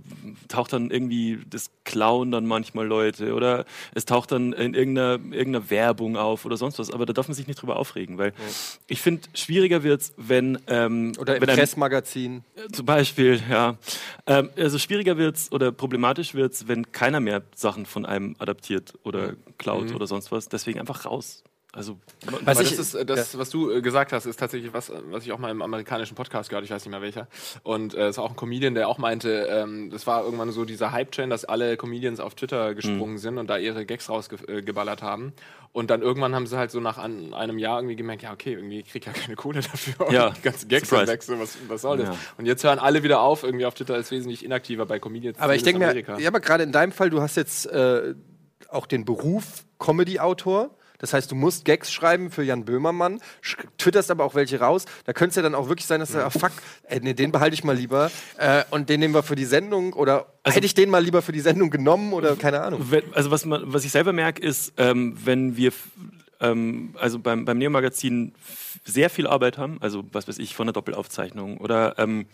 taucht 0.47 0.73
dann 0.73 0.91
irgendwie 0.91 1.39
das 1.49 1.71
klauen 1.83 2.31
dann 2.31 2.45
manchmal 2.45 2.85
Leute 2.85 3.33
oder 3.33 3.65
es 3.93 4.05
taucht 4.05 4.31
dann 4.31 4.53
in 4.53 4.73
irgendeiner, 4.73 5.13
irgendeiner 5.33 5.69
Werbung 5.69 6.17
auf 6.17 6.45
oder 6.45 6.57
sonst 6.57 6.77
was. 6.79 6.91
Aber 6.91 7.05
da 7.05 7.13
darf 7.13 7.27
man 7.27 7.35
sich 7.35 7.47
nicht 7.47 7.61
drüber 7.61 7.77
aufregen, 7.77 8.17
weil 8.17 8.33
ich 8.87 9.01
finde, 9.01 9.27
schwieriger 9.33 9.83
wird's, 9.83 10.13
wenn 10.17 10.57
ähm, 10.67 11.13
Oder 11.19 11.35
im 11.35 11.41
wenn 11.41 11.49
ein- 11.49 11.55
Pressmagazin. 11.57 12.43
zum 12.71 12.85
Beispiel, 12.85 13.41
ja. 13.49 13.77
Ähm, 14.27 14.49
also 14.57 14.77
schwieriger 14.77 15.17
wird's 15.17 15.51
oder 15.51 15.71
problematisch 15.71 16.33
wird's, 16.33 16.67
wenn 16.67 16.91
keiner 16.91 17.19
mehr 17.19 17.43
Sachen 17.55 17.85
von 17.85 18.05
einem 18.05 18.35
adaptiert 18.39 18.93
oder 19.03 19.33
klaut 19.57 19.93
oder 19.93 20.07
sonst 20.07 20.31
was. 20.31 20.49
Deswegen 20.49 20.79
einfach 20.79 21.05
raus. 21.05 21.43
Also 21.75 21.97
Was 22.45 22.61
ich- 22.61 22.69
das 22.69 22.79
ist, 22.79 22.95
äh, 22.95 23.05
das, 23.05 23.37
was 23.37 23.49
du 23.49 23.69
äh, 23.69 23.81
gesagt 23.81 24.13
hast, 24.13 24.25
ist 24.25 24.37
tatsächlich 24.39 24.73
was, 24.73 24.89
äh, 24.89 24.93
was 25.11 25.25
ich 25.25 25.31
auch 25.33 25.37
mal 25.39 25.51
im 25.51 25.61
amerikanischen 25.61 26.15
Podcast 26.15 26.49
gehört, 26.49 26.63
ich 26.63 26.71
weiß 26.71 26.83
nicht 26.85 26.91
mehr 26.91 27.01
welcher. 27.01 27.27
Und 27.63 27.93
äh, 27.93 28.07
es 28.07 28.17
war 28.17 28.23
auch 28.23 28.29
ein 28.29 28.35
Comedian, 28.37 28.75
der 28.75 28.87
auch 28.87 28.97
meinte, 28.97 29.47
ähm, 29.51 29.89
das 29.89 30.07
war 30.07 30.23
irgendwann 30.23 30.51
so 30.51 30.63
dieser 30.63 30.91
Hype-Chain, 30.93 31.29
dass 31.29 31.43
alle 31.43 31.75
Comedians 31.75 32.19
auf 32.21 32.33
Twitter 32.35 32.73
gesprungen 32.75 33.17
sind 33.17 33.37
und 33.37 33.47
da 33.49 33.57
ihre 33.57 33.85
Gags 33.85 34.09
rausgeballert 34.09 35.01
haben. 35.03 35.33
Und 35.73 35.89
dann 35.89 36.01
irgendwann 36.01 36.33
haben 36.33 36.47
sie 36.47 36.57
halt 36.57 36.71
so 36.71 36.79
nach 36.79 36.97
an, 36.97 37.33
einem 37.33 37.57
Jahr 37.57 37.79
irgendwie 37.79 37.97
gemerkt, 37.97 38.23
ja, 38.23 38.31
okay, 38.31 38.53
irgendwie 38.53 38.81
krieg 38.83 39.01
ich 39.01 39.05
ja 39.05 39.11
keine 39.11 39.35
Kohle 39.35 39.59
dafür. 39.61 40.09
Ja, 40.13 40.27
Und 40.27 40.37
die 40.37 40.41
ganzen 40.43 40.69
Gags 40.69 40.87
sind 40.89 41.05
weg, 41.07 41.21
so, 41.23 41.37
was, 41.37 41.57
was 41.67 41.81
soll 41.81 41.97
das? 41.97 42.07
Ja. 42.07 42.15
Und 42.37 42.45
jetzt 42.45 42.63
hören 42.63 42.79
alle 42.79 43.03
wieder 43.03 43.19
auf, 43.19 43.43
irgendwie 43.43 43.65
auf 43.65 43.73
Twitter 43.73 43.97
ist 43.97 44.09
wesentlich 44.11 44.45
inaktiver 44.45 44.85
bei 44.85 44.99
Comedians. 44.99 45.37
Aber 45.39 45.53
ich 45.55 45.63
denke 45.63 45.79
mir, 45.79 46.19
ja, 46.19 46.27
aber 46.29 46.39
gerade 46.39 46.63
in 46.63 46.71
deinem 46.71 46.93
Fall, 46.93 47.09
du 47.09 47.21
hast 47.21 47.35
jetzt 47.35 47.65
äh, 47.65 48.15
auch 48.69 48.85
den 48.85 49.03
Beruf 49.03 49.65
Comedy-Autor. 49.79 50.69
Das 50.99 51.13
heißt, 51.13 51.31
du 51.31 51.35
musst 51.35 51.65
Gags 51.65 51.91
schreiben 51.91 52.31
für 52.31 52.43
Jan 52.43 52.65
Böhmermann, 52.65 53.19
twitterst 53.77 54.11
aber 54.11 54.23
auch 54.23 54.35
welche 54.35 54.59
raus. 54.59 54.85
Da 55.05 55.13
könnte 55.13 55.31
es 55.31 55.35
ja 55.35 55.41
dann 55.41 55.55
auch 55.55 55.69
wirklich 55.69 55.85
sein, 55.85 55.99
dass 55.99 56.11
du, 56.11 56.23
ah, 56.23 56.29
fuck, 56.29 56.51
ey, 56.83 56.99
nee, 57.01 57.13
den 57.13 57.31
behalte 57.31 57.53
ich 57.53 57.63
mal 57.63 57.75
lieber 57.75 58.11
äh, 58.37 58.63
und 58.71 58.89
den 58.89 58.99
nehmen 58.99 59.13
wir 59.13 59.23
für 59.23 59.35
die 59.35 59.45
Sendung 59.45 59.93
oder 59.93 60.27
Also 60.43 60.55
hätte 60.57 60.65
ich 60.65 60.73
den 60.73 60.89
mal 60.89 61.03
lieber 61.03 61.21
für 61.21 61.31
die 61.31 61.39
Sendung 61.39 61.69
genommen 61.69 62.13
oder 62.13 62.35
keine 62.35 62.61
Ahnung. 62.61 62.81
Wenn, 62.89 63.13
also 63.13 63.31
was, 63.31 63.45
man, 63.45 63.61
was 63.65 63.85
ich 63.85 63.91
selber 63.91 64.13
merke, 64.13 64.41
ist, 64.41 64.73
ähm, 64.77 65.17
wenn 65.23 65.57
wir 65.57 65.71
ähm, 66.39 66.93
also 66.99 67.19
beim, 67.19 67.45
beim 67.45 67.57
Neo-Magazin 67.57 68.33
sehr 68.83 69.09
viel 69.09 69.27
Arbeit 69.27 69.57
haben, 69.57 69.77
also 69.81 70.03
was 70.11 70.27
weiß 70.27 70.37
ich, 70.37 70.55
von 70.55 70.67
der 70.67 70.73
Doppelaufzeichnung 70.73 71.57
oder 71.57 71.97
ähm, 71.97 72.27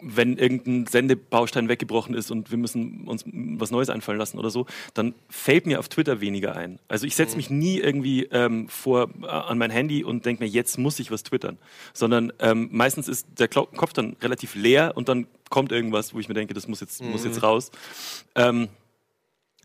wenn 0.00 0.38
irgendein 0.38 0.86
Sendebaustein 0.86 1.68
weggebrochen 1.68 2.14
ist 2.14 2.30
und 2.30 2.50
wir 2.50 2.58
müssen 2.58 3.08
uns 3.08 3.24
was 3.26 3.70
Neues 3.70 3.90
einfallen 3.90 4.18
lassen 4.18 4.38
oder 4.38 4.50
so, 4.50 4.66
dann 4.94 5.14
fällt 5.28 5.66
mir 5.66 5.80
auf 5.80 5.88
Twitter 5.88 6.20
weniger 6.20 6.54
ein. 6.54 6.78
Also 6.86 7.06
ich 7.06 7.16
setze 7.16 7.36
mich 7.36 7.50
nie 7.50 7.78
irgendwie 7.78 8.24
ähm, 8.24 8.68
vor 8.68 9.08
äh, 9.22 9.26
an 9.26 9.58
mein 9.58 9.70
Handy 9.70 10.04
und 10.04 10.24
denke 10.24 10.44
mir, 10.44 10.48
jetzt 10.48 10.78
muss 10.78 11.00
ich 11.00 11.10
was 11.10 11.24
twittern, 11.24 11.58
sondern 11.92 12.32
ähm, 12.38 12.68
meistens 12.70 13.08
ist 13.08 13.26
der 13.38 13.48
Kopf 13.48 13.92
dann 13.92 14.16
relativ 14.22 14.54
leer 14.54 14.92
und 14.94 15.08
dann 15.08 15.26
kommt 15.50 15.72
irgendwas, 15.72 16.14
wo 16.14 16.20
ich 16.20 16.28
mir 16.28 16.34
denke, 16.34 16.54
das 16.54 16.68
muss 16.68 16.80
jetzt, 16.80 17.02
muss 17.02 17.24
jetzt 17.24 17.42
raus. 17.42 17.70
Ähm, 18.36 18.68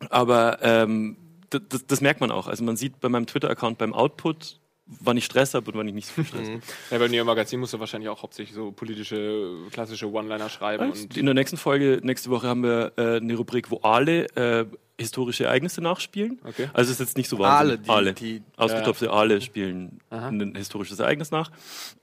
aber 0.09 0.59
ähm, 0.61 1.17
das, 1.49 1.85
das 1.85 2.01
merkt 2.01 2.21
man 2.21 2.31
auch. 2.31 2.47
Also 2.47 2.63
man 2.63 2.75
sieht 2.75 2.99
bei 2.99 3.09
meinem 3.09 3.27
Twitter-Account 3.27 3.77
beim 3.77 3.93
Output, 3.93 4.59
wann 4.85 5.17
ich 5.17 5.25
Stress 5.25 5.53
habe 5.53 5.71
und 5.71 5.77
wann 5.77 5.87
ich 5.87 5.93
nicht 5.93 6.07
so 6.07 6.13
viel 6.13 6.25
Stress 6.25 6.47
habe. 6.49 6.61
Ja, 6.91 6.97
beim 6.97 7.11
Neo-Magazin 7.11 7.59
musst 7.59 7.73
du 7.73 7.79
wahrscheinlich 7.79 8.09
auch 8.09 8.21
hauptsächlich 8.21 8.53
so 8.55 8.71
politische, 8.71 9.55
klassische 9.71 10.11
One-Liner 10.11 10.49
schreiben. 10.49 10.91
Und 10.91 11.15
In 11.17 11.25
der 11.25 11.33
nächsten 11.35 11.57
Folge, 11.57 11.99
nächste 12.03 12.29
Woche 12.29 12.47
haben 12.47 12.63
wir 12.63 12.91
äh, 12.97 13.17
eine 13.17 13.35
Rubrik, 13.35 13.71
wo 13.71 13.77
alle 13.77 14.25
äh, 14.35 14.65
historische 14.99 15.45
Ereignisse 15.45 15.81
nachspielen. 15.81 16.39
Okay. 16.43 16.69
Also 16.73 16.91
es 16.91 16.99
ist 16.99 17.07
jetzt 17.07 17.17
nicht 17.17 17.27
so 17.29 17.37
Aale, 17.43 17.79
wahnsinnig. 17.79 17.85
die- 17.85 17.91
Aale. 17.91 18.13
die- 18.13 18.41
Ausgetopfte 18.57 19.09
Aale 19.11 19.41
spielen 19.41 19.99
Aha. 20.09 20.27
ein 20.27 20.53
historisches 20.55 20.99
Ereignis 20.99 21.31
nach. 21.31 21.49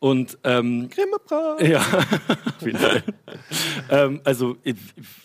Und 0.01 0.39
ähm. 0.45 0.89
Ja, 1.61 1.85
ähm, 3.91 4.21
also 4.25 4.57
ich, 4.65 4.77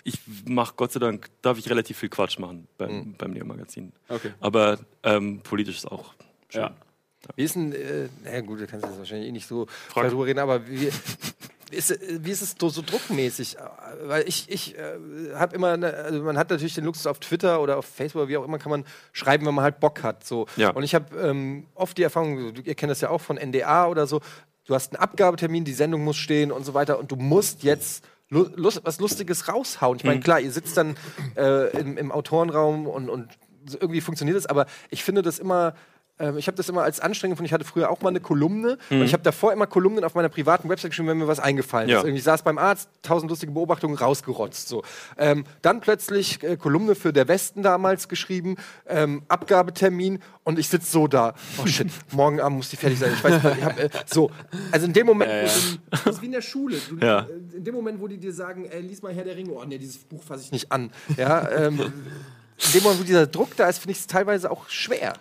ich 0.03 0.19
mache 0.45 0.73
Gott 0.75 0.91
sei 0.91 0.99
Dank, 0.99 1.29
darf 1.41 1.57
ich 1.57 1.69
relativ 1.69 1.97
viel 1.97 2.09
Quatsch 2.09 2.37
machen 2.39 2.67
beim, 2.77 3.13
beim 3.17 3.31
Neo-Magazin. 3.31 3.91
Okay. 4.09 4.31
Aber 4.39 4.77
ähm, 5.03 5.39
politisch 5.41 5.77
ist 5.77 5.91
auch 5.91 6.13
schön. 6.49 6.61
Ja. 6.61 6.75
Wie 7.35 7.43
ist 7.43 7.55
denn, 7.55 7.73
äh, 7.73 8.07
naja 8.23 8.41
gut, 8.41 8.61
da 8.61 8.65
kannst 8.65 8.85
du 8.85 8.89
jetzt 8.89 8.99
wahrscheinlich 8.99 9.29
eh 9.29 9.31
nicht 9.31 9.47
so 9.47 9.67
Frag. 9.89 10.05
darüber 10.05 10.25
reden, 10.25 10.39
aber 10.39 10.67
wie, 10.67 10.89
ist, 11.71 11.91
äh, 11.91 12.19
wie 12.21 12.31
ist 12.31 12.41
es 12.41 12.55
so, 12.59 12.69
so 12.69 12.81
druckmäßig? 12.81 13.57
Weil 14.03 14.27
ich, 14.27 14.49
ich 14.49 14.77
äh, 14.77 15.33
habe 15.35 15.55
immer, 15.55 15.77
ne, 15.77 15.93
also 15.93 16.21
man 16.21 16.37
hat 16.37 16.49
natürlich 16.49 16.75
den 16.75 16.85
Luxus 16.85 17.07
auf 17.07 17.19
Twitter 17.19 17.61
oder 17.61 17.77
auf 17.77 17.85
Facebook 17.85 18.23
oder 18.23 18.29
wie 18.29 18.37
auch 18.37 18.45
immer, 18.45 18.59
kann 18.59 18.71
man 18.71 18.85
schreiben, 19.11 19.45
wenn 19.45 19.55
man 19.55 19.63
halt 19.63 19.79
Bock 19.79 20.03
hat. 20.03 20.25
So. 20.25 20.47
Ja. 20.55 20.69
Und 20.71 20.83
ich 20.83 20.95
habe 20.95 21.15
ähm, 21.17 21.67
oft 21.75 21.97
die 21.97 22.03
Erfahrung, 22.03 22.53
ihr 22.63 22.75
kennt 22.75 22.91
das 22.91 23.01
ja 23.01 23.09
auch 23.09 23.21
von 23.21 23.37
NDA 23.37 23.87
oder 23.87 24.07
so, 24.07 24.21
du 24.65 24.73
hast 24.73 24.93
einen 24.93 25.01
Abgabetermin, 25.01 25.65
die 25.65 25.73
Sendung 25.73 26.03
muss 26.03 26.17
stehen 26.17 26.51
und 26.51 26.65
so 26.65 26.73
weiter 26.73 26.99
und 26.99 27.11
du 27.11 27.15
musst 27.15 27.63
jetzt 27.63 28.03
lu 28.29 28.47
lust, 28.55 28.81
was 28.83 28.99
Lustiges 28.99 29.47
raushauen. 29.47 29.97
Ich 29.97 30.03
meine, 30.03 30.19
klar, 30.19 30.39
ihr 30.39 30.51
sitzt 30.51 30.77
dann 30.77 30.97
äh, 31.35 31.77
im, 31.77 31.97
im 31.97 32.11
Autorenraum 32.11 32.87
und, 32.87 33.09
und 33.09 33.29
irgendwie 33.79 34.01
funktioniert 34.01 34.37
es, 34.37 34.45
aber 34.45 34.65
ich 34.89 35.03
finde 35.03 35.21
das 35.21 35.39
immer 35.39 35.75
ähm, 36.19 36.37
ich 36.37 36.47
habe 36.47 36.55
das 36.57 36.69
immer 36.69 36.83
als 36.83 36.99
anstrengend 36.99 37.33
gefunden. 37.35 37.45
Ich 37.47 37.53
hatte 37.53 37.65
früher 37.65 37.89
auch 37.89 38.01
mal 38.01 38.09
eine 38.09 38.19
Kolumne 38.21 38.77
und 38.89 39.01
ich 39.03 39.13
habe 39.13 39.23
davor 39.23 39.51
immer 39.53 39.67
Kolumnen 39.67 40.03
auf 40.03 40.15
meiner 40.15 40.29
privaten 40.29 40.69
Website 40.69 40.91
geschrieben, 40.91 41.09
wenn 41.09 41.17
mir 41.17 41.27
was 41.27 41.39
eingefallen 41.39 41.89
Ja. 41.89 41.99
ist. 41.99 42.05
Irgendwie 42.05 42.21
saß 42.21 42.43
beim 42.43 42.57
Arzt, 42.57 42.89
tausend 43.01 43.29
lustige 43.29 43.51
Beobachtungen 43.51 43.97
rausgerotzt. 43.97 44.67
So. 44.69 44.83
Ähm, 45.17 45.45
dann 45.61 45.81
plötzlich 45.81 46.41
äh, 46.43 46.57
Kolumne 46.57 46.95
für 46.95 47.11
der 47.13 47.27
Westen 47.27 47.63
damals 47.63 48.07
geschrieben, 48.07 48.55
ähm, 48.87 49.23
Abgabetermin 49.27 50.19
und 50.43 50.59
ich 50.59 50.69
sitze 50.69 50.91
so 50.91 51.07
da. 51.07 51.33
Oh 51.61 51.65
shit, 51.67 51.87
morgen 52.11 52.39
Abend 52.39 52.57
muss 52.57 52.69
die 52.69 52.77
fertig 52.77 52.99
sein. 52.99 53.11
Ich 53.13 53.23
weiß 53.23 53.43
nicht, 53.43 53.57
ich 53.57 53.63
hab, 53.65 53.79
äh, 53.79 53.89
so. 54.05 54.31
Also 54.71 54.85
in 54.85 54.93
dem 54.93 55.05
Moment, 55.07 55.31
Ja, 55.31 55.37
ja. 55.37 55.43
das 55.91 56.05
ist 56.07 56.21
wie 56.21 56.27
in 56.27 56.31
der 56.31 56.41
Schule. 56.41 56.77
Du, 56.89 56.97
Ja. 57.05 57.21
äh, 57.21 57.57
In 57.57 57.63
dem 57.63 57.75
Moment, 57.75 57.99
wo 57.99 58.07
die 58.07 58.17
dir 58.17 58.33
sagen, 58.33 58.65
ey, 58.65 58.81
lies 58.81 59.01
mal 59.01 59.13
Herr 59.13 59.23
der 59.23 59.35
Ringe, 59.35 59.51
oh 59.51 59.63
nee, 59.65 59.77
dieses 59.77 59.97
Buch 59.97 60.21
fasse 60.23 60.43
ich 60.43 60.51
nicht 60.51 60.71
an. 60.71 60.91
Ja, 61.17 61.49
ähm, 61.51 61.91
in 62.67 62.71
dem 62.73 62.83
Moment, 62.83 63.01
wo 63.01 63.03
dieser 63.05 63.27
Druck 63.27 63.55
da 63.57 63.67
ist, 63.67 63.79
finde 63.79 63.91
ich 63.93 63.99
es 63.99 64.07
teilweise 64.07 64.49
auch 64.51 64.69
schwer. 64.69 65.13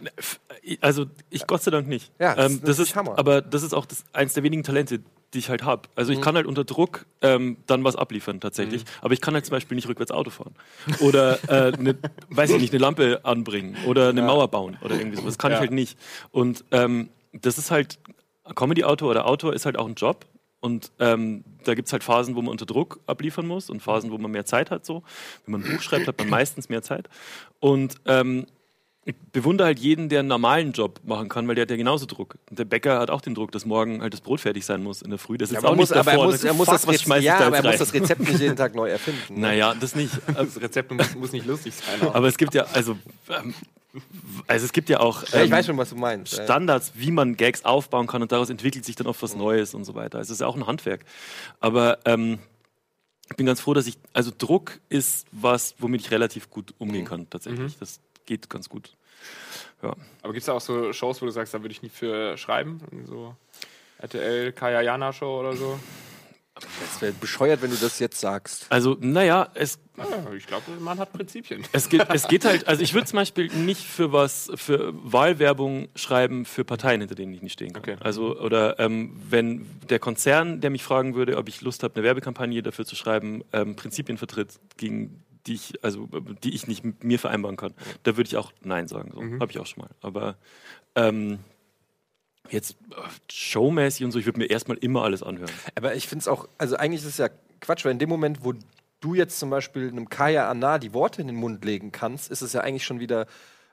Also 0.81 1.07
ich 1.31 1.47
Gott 1.47 1.63
sei 1.63 1.71
Dank 1.71 1.89
nicht. 1.89 2.11
Ja, 2.19 2.35
das 2.35 2.53
ähm, 2.53 2.61
das 2.65 2.79
ist 2.79 2.95
Hammer. 2.97 3.19
aber 3.19 3.43
das 3.43 3.63
ist 3.63 3.75
auch 3.75 3.87
das, 3.87 4.05
eins 4.13 4.35
der 4.35 4.43
wenigen 4.43 4.63
Talente, 4.63 5.01
die 5.33 5.39
ich 5.39 5.49
halt 5.51 5.65
habe. 5.65 5.89
Also 5.97 6.13
ich 6.13 6.21
kann 6.21 6.37
halt 6.37 6.47
unter 6.47 6.63
Druck 6.65 7.07
ähm, 7.21 7.57
dann 7.67 7.83
was 7.83 7.97
abliefern 7.97 8.41
tatsächlich, 8.41 8.85
aber 9.03 9.15
ich 9.15 9.21
kann 9.21 9.35
halt 9.35 9.45
zum 9.45 9.51
Beispiel 9.53 9.75
nicht 9.75 9.89
rückwärts 9.89 10.13
Auto 10.13 10.31
fahren 10.31 10.55
oder 11.01 11.39
äh, 11.49 11.73
ne, 11.77 11.97
weiß 12.29 12.51
ich 12.51 12.61
nicht 12.61 12.73
eine 12.73 12.81
Lampe 12.81 13.21
anbringen 13.25 13.77
oder 13.87 14.11
eine 14.11 14.23
Mauer 14.23 14.47
bauen 14.49 14.79
oder 14.83 14.95
irgendwie 14.95 15.17
sowas. 15.17 15.35
Das 15.35 15.39
kann 15.39 15.51
Ja. 15.51 15.57
ich 15.57 15.61
halt 15.61 15.73
nicht. 15.73 15.99
Und 16.31 16.65
ähm, 16.71 17.09
das 17.33 17.59
ist 17.59 17.73
halt 17.73 17.99
Comedy-Autor 18.55 19.11
oder 19.11 19.27
Autor 19.27 19.55
ist 19.55 19.67
halt 19.67 19.77
auch 19.79 19.87
ein 19.89 19.95
Job. 19.95 20.25
Und 20.65 20.93
ähm, 20.99 21.45
da 21.65 21.75
gibt 21.75 21.89
es 21.89 21.93
halt 21.93 22.03
Phasen, 22.03 22.37
wo 22.37 22.41
man 22.41 22.51
unter 22.53 22.65
Druck 22.65 22.99
abliefern 23.07 23.47
muss 23.47 23.69
und 23.69 23.83
Phasen, 23.83 24.11
wo 24.11 24.17
man 24.17 24.31
mehr 24.31 24.47
Zeit 24.47 24.71
hat. 24.71 24.87
So. 24.87 25.03
Wenn 25.45 25.53
man 25.53 25.63
ein 25.63 25.77
Buch 25.77 25.83
schreibt, 25.83 26.09
hat 26.09 26.17
man 26.17 26.31
meistens 26.31 26.71
mehr 26.71 26.81
Zeit. 26.81 27.11
Und 27.61 27.97
ähm, 28.07 28.47
ich 29.05 29.15
bewundere 29.31 29.67
halt 29.67 29.79
jeden, 29.79 30.09
der 30.09 30.21
einen 30.21 30.29
normalen 30.29 30.73
Job 30.73 31.03
machen 31.05 31.29
kann, 31.29 31.47
weil 31.47 31.55
der 31.55 31.63
hat 31.63 31.71
ja 31.71 31.77
genauso 31.77 32.07
Druck. 32.07 32.39
Und 32.49 32.59
der 32.59 32.65
Bäcker 32.65 32.99
hat 32.99 33.11
auch 33.11 33.21
den 33.21 33.35
Druck, 33.35 33.53
dass 33.53 33.67
morgen 33.67 34.01
halt 34.01 34.15
das 34.15 34.23
Brot 34.23 34.41
fertig 34.41 34.65
sein 34.65 34.83
muss 34.83 35.03
in 35.03 35.11
der 35.11 35.19
Früh. 35.19 35.37
Das 35.37 35.51
ist 35.51 35.59
aber 35.59 35.69
auch 35.69 35.77
muss, 35.77 35.91
nicht 35.91 35.99
aber 35.99 36.13
er 36.13 36.17
davor. 36.17 36.33
muss, 36.33 36.45
er 36.45 36.55
muss 36.55 36.67
fuck, 36.67 36.81
das, 36.81 37.11
was 37.11 37.23
ja, 37.23 37.41
da 37.41 37.47
aber 37.49 37.57
er 37.59 37.63
muss 37.65 37.77
das 37.77 37.93
Rezept 37.93 38.21
nicht 38.21 38.41
jeden 38.41 38.57
Tag 38.57 38.75
neu 38.75 38.89
erfinden. 38.89 39.35
ne? 39.35 39.41
Naja, 39.41 39.75
das 39.79 39.95
nicht. 39.95 40.19
Das 40.35 40.59
Rezept 40.59 40.91
muss, 40.91 41.15
muss 41.15 41.33
nicht 41.33 41.45
lustig 41.45 41.75
sein. 41.75 42.09
auch. 42.09 42.15
Aber 42.15 42.29
es 42.29 42.39
gibt 42.39 42.55
ja, 42.55 42.65
also, 42.73 42.97
ähm, 43.29 43.53
also 44.47 44.67
es 44.67 44.73
gibt 44.73 44.89
ja 44.89 45.01
auch 45.01 45.23
Ja, 45.29 45.41
ich 45.41 45.47
ähm, 45.47 45.51
weiß 45.51 45.67
schon, 45.67 45.79
was 45.79 45.91
du 45.91 45.97
meinst. 45.97 46.37
Ja. 46.37 46.45
Standards, 46.45 46.93
wie 46.95 47.11
man 47.11 47.37
Gags 47.37 47.65
aufbauen 47.65 48.07
kann 48.07 48.23
und 48.23 48.33
daraus 48.33 48.51
entwickelt 48.51 48.85
sich 48.85 48.97
dann 48.97 49.07
oft 49.07 49.23
was 49.23 49.37
Neues 49.37 49.75
und 49.75 49.85
so 49.85 49.95
weiter. 49.95 50.19
Also 50.19 50.33
es 50.33 50.37
ist 50.37 50.41
ja 50.41 50.47
auch 50.47 50.57
ein 50.57 50.67
Handwerk. 50.67 51.05
Aber 51.61 51.99
ähm, 52.05 52.39
ich 53.31 53.37
bin 53.37 53.47
ganz 53.47 53.61
froh, 53.61 53.75
dass 53.75 53.87
ich, 53.87 53.97
also 54.13 54.31
Druck 54.37 54.81
ist 54.89 55.27
was, 55.33 55.75
womit 55.79 56.03
ich 56.03 56.11
relativ 56.11 56.51
gut 56.51 56.75
umgehen 56.79 57.05
kann, 57.05 57.29
tatsächlich. 57.31 57.79
Das 57.79 58.01
geht 58.27 58.51
ganz 58.51 58.69
gut. 58.69 58.97
Ja. 59.83 59.95
Aber 60.23 60.33
gibt 60.33 60.43
es 60.43 60.47
da 60.47 60.53
auch 60.53 60.61
so 60.61 60.93
Shows, 60.93 61.23
wo 61.23 61.27
du 61.27 61.33
sagst, 61.33 61.55
da 61.55 61.63
würde 61.63 61.73
ich 61.73 61.83
nie 61.83 61.89
für 61.89 62.37
schreiben? 62.37 62.81
So 63.07 63.37
RTL, 63.99 64.53
Kaya 64.53 64.83
Jana 64.83 65.13
Show 65.13 65.41
oder 65.41 65.57
so? 65.57 65.79
Das 66.81 67.03
wäre 67.03 67.13
bescheuert, 67.13 67.63
wenn 67.63 67.71
du 67.71 67.77
das 67.77 67.99
jetzt 67.99 68.21
sagst. 68.21 68.67
Also, 68.71 68.97
naja, 69.01 69.49
es, 69.55 69.79
Ja, 69.97 70.33
ich 70.37 70.47
glaube, 70.47 70.73
man 70.81 70.99
hat 70.99 71.13
Prinzipien. 71.13 71.63
es, 71.73 71.89
geht, 71.89 72.07
es 72.13 72.29
geht 72.29 72.45
halt, 72.45 72.67
also 72.67 72.83
ich 72.83 72.95
würde 72.95 73.07
zum 73.07 73.17
Beispiel 73.17 73.49
nicht 73.49 73.83
für 73.83 74.13
was, 74.13 74.51
für 74.55 74.93
Wahlwerbung 74.95 75.89
schreiben 75.95 76.45
für 76.45 76.65
Parteien, 76.65 77.01
hinter 77.01 77.15
denen 77.15 77.33
ich 77.35 77.43
nicht 77.43 77.55
stehen 77.55 77.73
kann. 77.73 77.83
Okay. 77.83 77.97
Also, 78.01 78.39
oder 78.39 78.79
ähm, 78.79 79.17
wenn 79.29 79.67
der 79.89 79.99
Konzern, 79.99 80.61
der 80.61 80.71
mich 80.71 80.83
fragen 80.83 81.15
würde, 81.15 81.37
ob 81.37 81.49
ich 81.49 81.61
Lust 81.61 81.83
habe, 81.83 81.95
eine 81.97 82.05
Werbekampagne 82.05 82.63
dafür 82.63 82.85
zu 82.85 82.97
schreiben, 82.97 83.45
ähm, 83.53 83.77
Prinzipien 83.77 84.19
vertritt, 84.19 84.59
gegen 84.77 85.23
die 85.47 85.55
ich, 85.55 85.85
also 85.85 86.09
die 86.43 86.55
ich 86.55 86.67
nicht 86.67 86.85
mit 86.85 87.05
mir 87.05 87.19
vereinbaren 87.19 87.57
kann, 87.57 87.75
da 88.03 88.17
würde 88.17 88.29
ich 88.29 88.37
auch 88.37 88.53
Nein 88.63 88.89
sagen. 88.89 89.11
So. 89.13 89.41
Habe 89.41 89.53
ich 89.53 89.59
auch 89.59 89.67
schon 89.67 89.83
mal. 89.83 89.91
Aber 90.01 90.37
ähm, 90.95 91.39
jetzt 92.51 92.77
showmäßig 93.31 94.05
und 94.05 94.13
so, 94.13 94.19
ich 94.19 94.27
würde 94.27 94.39
mir 94.39 94.47
erstmal 94.47 94.77
immer 94.79 95.03
alles 95.03 95.23
anhören. 95.23 95.51
Aber 95.75 95.95
ich 95.95 96.09
finde 96.09 96.23
es 96.23 96.29
auch, 96.29 96.49
also 96.59 96.77
eigentlich 96.77 97.03
ist 97.03 97.09
es 97.09 97.19
ja 97.19 97.29
Quatsch, 97.61 97.85
weil 97.85 97.93
in 97.93 97.99
dem 97.99 98.09
Moment, 98.09 98.45
wo 98.45 98.53
du 99.01 99.15
jetzt 99.15 99.39
zum 99.39 99.51
Beispiel 99.51 99.89
einem 99.89 100.09
Kaya 100.09 100.49
Anna 100.49 100.79
die 100.79 100.93
Worte 100.93 101.21
in 101.21 101.27
den 101.27 101.37
Mund 101.37 101.65
legen 101.65 101.93
kannst, 101.93 102.31
ist 102.31 102.43
es 102.43 102.53
ja 102.53 102.61
eigentlich 102.61 102.85
schon 102.85 103.01
wieder 103.01 103.27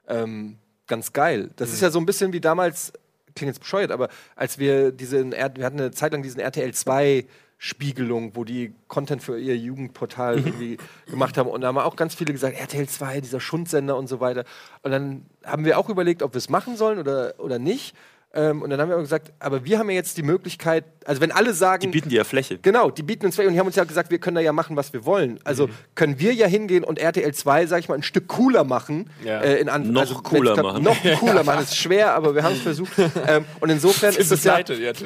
ähm, 0.08 0.58
ganz 0.88 1.14
geil. 1.14 1.52
Das 1.56 1.72
ist 1.72 1.82
ja 1.82 1.90
so 1.90 2.00
ein 2.00 2.06
bisschen 2.06 2.34
wie 2.34 2.42
damals, 2.42 2.94
klingt 3.36 3.54
jetzt 3.54 3.62
bescheuert, 3.62 3.92
aber 3.92 4.10
als 4.36 4.60
wir 4.60 4.92
diesen, 4.92 5.32
wir 5.32 5.44
hatten 5.44 5.80
eine 5.80 5.92
Zeit 5.92 6.12
lang 6.12 6.22
diesen 6.22 6.40
RTL 6.40 6.74
2 6.74 7.26
Spiegelung, 7.64 8.36
wo 8.36 8.44
die 8.44 8.74
Content 8.88 9.22
für 9.22 9.40
ihr 9.40 9.56
Jugendportal 9.56 10.40
irgendwie 10.40 10.78
gemacht 11.06 11.38
haben. 11.38 11.48
Und 11.48 11.62
da 11.62 11.68
haben 11.68 11.78
auch 11.78 11.96
ganz 11.96 12.16
viele 12.16 12.34
gesagt, 12.34 12.58
RTL 12.58 12.90
2, 12.90 13.22
dieser 13.22 13.40
Schundsender 13.40 13.98
und 13.98 14.08
so 14.08 14.20
weiter. 14.20 14.46
Und 14.82 14.90
dann 14.90 15.26
haben 15.46 15.64
wir 15.64 15.78
auch 15.78 15.88
überlegt, 15.88 16.24
ob 16.24 16.34
wir 16.34 16.40
es 16.40 16.50
machen 16.50 16.76
sollen 16.76 16.98
oder, 16.98 17.36
oder 17.38 17.60
nicht. 17.60 17.96
Ähm, 18.34 18.62
und 18.62 18.70
dann 18.70 18.80
haben 18.80 18.88
wir 18.88 18.96
auch 18.96 19.02
gesagt, 19.02 19.34
aber 19.40 19.66
wir 19.66 19.78
haben 19.78 19.90
ja 19.90 19.96
jetzt 19.98 20.16
die 20.16 20.24
Möglichkeit, 20.24 20.86
also 21.04 21.20
wenn 21.20 21.34
alle 21.34 21.54
sagen, 21.54 21.82
Die 21.82 21.88
bieten 21.90 22.08
dir 22.08 22.18
ja 22.20 22.24
Fläche. 22.24 22.58
Genau, 22.62 22.90
die 22.90 23.04
bieten 23.04 23.26
uns 23.26 23.36
Fläche 23.36 23.50
und 23.50 23.54
die 23.56 23.60
haben 23.60 23.68
uns 23.68 23.76
ja 23.76 23.84
gesagt, 23.84 24.10
wir 24.10 24.20
können 24.20 24.36
da 24.36 24.42
ja 24.42 24.54
machen, 24.54 24.78
was 24.78 24.94
wir 24.94 25.04
wollen. 25.06 25.38
Also 25.44 25.68
Mhm. 25.68 25.72
können 25.96 26.20
wir 26.20 26.34
ja 26.34 26.48
hingehen 26.48 26.86
und 26.86 26.98
RTL 26.98 27.34
2, 27.34 27.66
sag 27.66 27.80
ich 27.80 27.90
mal, 27.90 27.96
ein 27.96 28.04
Stück 28.04 28.30
cooler 28.30 28.64
machen. 28.64 29.10
Ja. 29.26 29.42
Äh, 29.42 29.60
in 29.60 29.68
An- 29.68 29.92
Noch 29.92 30.02
also, 30.02 30.16
cooler 30.16 30.54
klappt, 30.54 30.66
machen. 30.68 30.84
Noch 30.84 30.98
cooler 31.20 31.44
machen. 31.44 31.64
ist 31.64 31.76
schwer, 31.76 32.14
aber 32.14 32.34
wir 32.34 32.44
haben 32.44 32.54
es 32.56 32.62
versucht. 32.62 32.94
ähm, 33.28 33.44
und 33.60 33.70
insofern 33.70 34.16
ist 34.16 34.32
es 34.32 34.44
ja. 34.46 34.60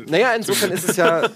Naja, 0.07 0.33
insofern 0.35 0.71
ist 0.71 0.87
es 0.87 0.95
ja, 0.95 1.27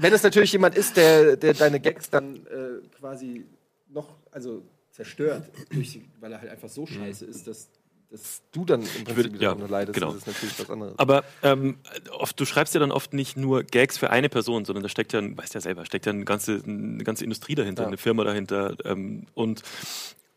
wenn 0.00 0.14
es 0.14 0.22
natürlich 0.22 0.52
jemand 0.52 0.74
ist, 0.74 0.96
der, 0.96 1.36
der 1.36 1.52
deine 1.52 1.80
Gags 1.80 2.08
dann 2.08 2.36
äh, 2.46 2.86
quasi 2.98 3.44
noch, 3.90 4.08
also 4.30 4.62
zerstört, 4.90 5.42
durch, 5.70 6.00
weil 6.20 6.32
er 6.32 6.40
halt 6.40 6.50
einfach 6.50 6.70
so 6.70 6.86
scheiße 6.86 7.26
ist, 7.26 7.46
dass, 7.46 7.68
dass 8.10 8.42
du 8.52 8.64
dann 8.64 8.82
im 8.82 8.86
Prinzip 9.04 9.16
würde- 9.16 9.28
ja, 9.34 9.50
darunter 9.50 9.68
leidest. 9.68 9.94
genau. 9.94 10.08
Das 10.12 10.16
ist 10.18 10.26
natürlich 10.26 10.58
was 10.60 10.70
anderes. 10.70 10.98
Aber 10.98 11.24
ähm, 11.42 11.78
oft, 12.12 12.38
du 12.38 12.44
schreibst 12.44 12.74
ja 12.74 12.80
dann 12.80 12.92
oft 12.92 13.12
nicht 13.12 13.36
nur 13.36 13.62
Gags 13.64 13.98
für 13.98 14.10
eine 14.10 14.28
Person, 14.28 14.64
sondern 14.64 14.82
da 14.82 14.88
steckt 14.88 15.12
ja, 15.12 15.20
weißt 15.36 15.54
ja 15.54 15.60
selber, 15.60 15.84
steckt 15.84 16.06
ja 16.06 16.12
eine 16.12 16.24
ganze, 16.24 16.62
eine 16.64 17.02
ganze 17.04 17.24
Industrie 17.24 17.54
dahinter, 17.54 17.82
Ja. 17.82 17.88
eine 17.88 17.96
Firma 17.96 18.24
dahinter. 18.24 18.76
Ähm, 18.84 19.26
und 19.34 19.62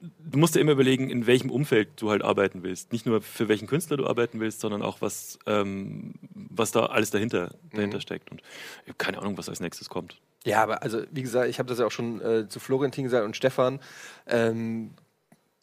du 0.01 0.39
musst 0.39 0.55
dir 0.55 0.61
immer 0.61 0.71
überlegen, 0.71 1.09
in 1.09 1.27
welchem 1.27 1.51
Umfeld 1.51 1.89
du 2.01 2.09
halt 2.09 2.21
arbeiten 2.23 2.63
willst. 2.63 2.91
Nicht 2.91 3.05
nur 3.05 3.21
für 3.21 3.47
welchen 3.49 3.67
Künstler 3.67 3.97
du 3.97 4.07
arbeiten 4.07 4.39
willst, 4.39 4.61
sondern 4.61 4.81
auch 4.81 5.01
was, 5.01 5.37
ähm, 5.45 6.13
was 6.33 6.71
da 6.71 6.87
alles 6.87 7.11
dahinter, 7.11 7.51
dahinter 7.73 7.99
steckt. 8.01 8.31
Und 8.31 8.41
ich 8.83 8.87
habe 8.89 8.97
keine 8.97 9.19
Ahnung, 9.19 9.37
was 9.37 9.49
als 9.49 9.59
nächstes 9.59 9.89
kommt. 9.89 10.17
Ja, 10.45 10.63
aber 10.63 10.83
also 10.83 11.01
wie 11.11 11.21
gesagt, 11.21 11.49
ich 11.49 11.59
habe 11.59 11.67
das 11.67 11.79
ja 11.79 11.85
auch 11.85 11.91
schon 11.91 12.21
äh, 12.21 12.47
zu 12.47 12.59
Florentin 12.61 13.03
gesagt 13.03 13.25
und 13.25 13.35
Stefan. 13.35 13.79
Ähm, 14.25 14.91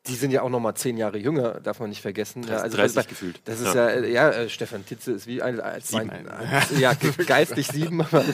die 0.08 0.14
sind 0.14 0.30
ja 0.30 0.42
auch 0.42 0.48
noch 0.50 0.60
mal 0.60 0.74
zehn 0.74 0.96
Jahre 0.96 1.18
jünger, 1.18 1.60
darf 1.62 1.80
man 1.80 1.88
nicht 1.90 2.00
vergessen. 2.02 2.42
Ja, 2.48 2.60
30 2.68 2.76
das, 2.76 2.96
ist- 2.96 3.08
gefühlt. 3.08 3.40
Das 3.44 3.60
ist 3.60 3.74
Ja. 3.74 3.90
ja, 3.90 4.04
ja, 4.06 4.30
äh, 4.30 4.48
Stefan 4.48 4.84
Titze 4.86 5.12
ist 5.12 5.26
wie 5.26 5.42
ein, 5.42 5.60
als 5.60 5.88
Sieben. 5.88 6.06
mein, 6.06 6.28
als, 6.52 6.78
ja, 6.78 6.92
ge- 6.94 7.12
geistig 7.26 7.66
sieben, 7.68 8.00
aber 8.02 8.24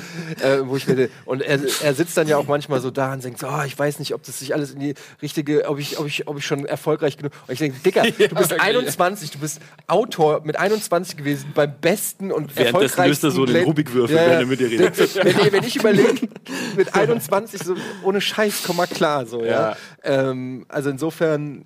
äh, 0.43 0.59
wo 0.67 0.77
ich 0.77 0.87
mir, 0.87 1.09
und 1.25 1.43
er, 1.43 1.59
er 1.83 1.95
sitzt 1.95 2.17
dann 2.17 2.29
ja 2.29 2.37
auch 2.37 2.47
manchmal 2.47 2.81
so 2.81 2.91
da 2.91 3.13
und 3.13 3.25
denkt 3.25 3.39
so, 3.41 3.49
oh, 3.49 3.63
ich 3.67 3.79
weiß 3.79 3.99
nicht, 3.99 4.15
ob 4.15 4.23
das 4.25 4.39
sich 4.39 4.55
alles 4.55 4.73
in 4.73 4.81
die 4.81 4.95
richtige, 5.23 5.69
ob 5.69 5.79
ich, 5.79 5.99
ob 5.99 6.07
ich, 6.07 6.27
ob 6.29 6.39
ich 6.39 6.47
schon 6.47 6.67
erfolgreich 6.67 7.17
genug. 7.17 7.33
Und 7.47 7.53
ich 7.53 7.59
denke, 7.59 7.79
Dicker, 7.81 8.03
du 8.11 8.11
bist 8.13 8.51
wirklich. 8.51 8.61
21, 8.61 9.31
du 9.31 9.39
bist 9.39 9.61
Autor 9.87 10.43
mit 10.45 10.57
21 10.59 11.17
gewesen 11.17 11.53
beim 11.55 11.73
besten 11.81 12.31
und 12.33 12.55
Währenddessen 12.57 12.99
erfolgreichsten. 13.01 13.07
löst 13.09 13.25
er 13.25 13.31
so 13.31 13.45
den 13.47 13.53
Glenn- 13.55 13.65
Rubikwürfel, 13.65 14.17
wenn 14.17 14.31
er 14.31 14.47
mit 14.47 14.61
dir 14.61 14.71
redet. 14.71 14.99
wenn, 15.25 15.37
wenn, 15.39 15.53
wenn 15.53 15.65
ich 15.65 15.77
überlege, 15.77 16.29
mit 16.77 16.95
21 16.95 17.63
so 17.63 17.75
ohne 18.03 18.21
Scheiß, 18.21 18.63
komm 18.67 18.77
mal 18.77 18.87
klar, 18.87 19.27
so, 19.27 19.45
ja. 19.45 19.77
Ähm, 20.05 20.67
also 20.69 20.91
insofern, 20.91 21.62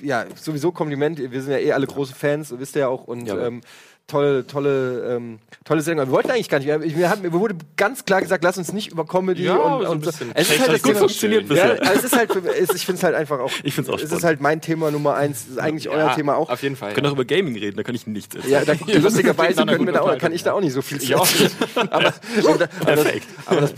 ja, 0.00 0.26
sowieso 0.34 0.72
Kompliment. 0.72 1.18
Wir 1.18 1.42
sind 1.42 1.52
ja 1.52 1.58
eh 1.58 1.72
alle 1.72 1.86
große 1.86 2.14
Fans, 2.14 2.52
wisst 2.58 2.76
ihr 2.76 2.80
ja 2.80 2.88
auch. 2.88 3.04
Und 3.04 3.26
Ja, 3.26 3.46
ähm, 3.46 3.60
tolle, 4.06 4.46
tolle, 4.46 5.16
ähm, 5.16 5.38
tolle 5.64 5.80
Sendung. 5.80 6.06
Wir 6.08 6.12
wollten 6.12 6.30
eigentlich 6.30 6.48
gar 6.48 6.58
nicht. 6.58 6.66
Wir, 6.66 6.80
wir 6.82 7.08
hatten, 7.08 7.22
mir 7.22 7.32
wurde 7.32 7.54
ganz 7.76 8.04
klar 8.04 8.20
gesagt, 8.20 8.44
lass 8.44 8.58
uns 8.58 8.72
nicht 8.72 8.90
über 8.92 9.06
Comedy 9.06 9.44
Ja, 9.44 9.56
und, 9.56 9.84
so 9.86 9.90
und 9.92 10.00
bisschen 10.04 10.30
Es 10.34 10.50
ist 10.50 10.60
halt 10.60 10.72
das 10.72 10.82
gut 10.82 10.96
funktioniert 10.98 11.42
ja, 11.44 11.48
bisher. 11.48 11.80
also 11.82 11.92
es 11.98 12.04
ist 12.04 12.16
halt, 12.16 12.30
es, 12.36 12.74
ich 12.74 12.84
finde 12.84 12.98
es 12.98 13.04
halt 13.04 13.14
einfach 13.14 13.38
auch. 13.38 13.50
Ich 13.62 13.74
find's 13.74 13.88
auch 13.88 13.98
Es 13.98 14.12
ist 14.12 14.24
halt 14.24 14.40
mein 14.40 14.60
Thema 14.60 14.90
Nummer 14.90 15.14
eins. 15.14 15.46
Ist 15.48 15.58
eigentlich 15.58 15.88
euer 15.88 15.98
Ja, 16.08 16.14
Thema 16.14 16.36
auch. 16.36 16.50
Auf 16.50 16.62
jeden 16.62 16.76
Fall. 16.76 16.90
Wir 16.90 16.94
können 16.96 17.06
auch 17.06 17.12
über 17.12 17.24
Gaming 17.24 17.56
reden, 17.56 17.76
da 17.76 17.82
kann 17.82 17.94
ich 17.94 18.06
nichts 18.06 18.34
erzählen. 18.34 18.52
Ja, 18.52 18.64
da, 18.64 18.72
lustigerweise 18.98 19.48
miteinander 19.50 19.74
können 19.76 19.86
wir 19.86 19.92
da 19.94 20.00
auch, 20.02 20.18
kann 20.18 20.32
ich 20.32 20.42
da 20.42 20.52
auch 20.52 20.60
nicht 20.60 20.72
so 20.74 20.82
viel 20.82 21.02
Ich 21.02 21.14
auch 21.14 21.26
aber, 21.76 22.12
aber, 22.42 22.56
das, 22.58 22.68
Perfekt. 22.84 23.26
aber 23.46 23.60
das, 23.62 23.72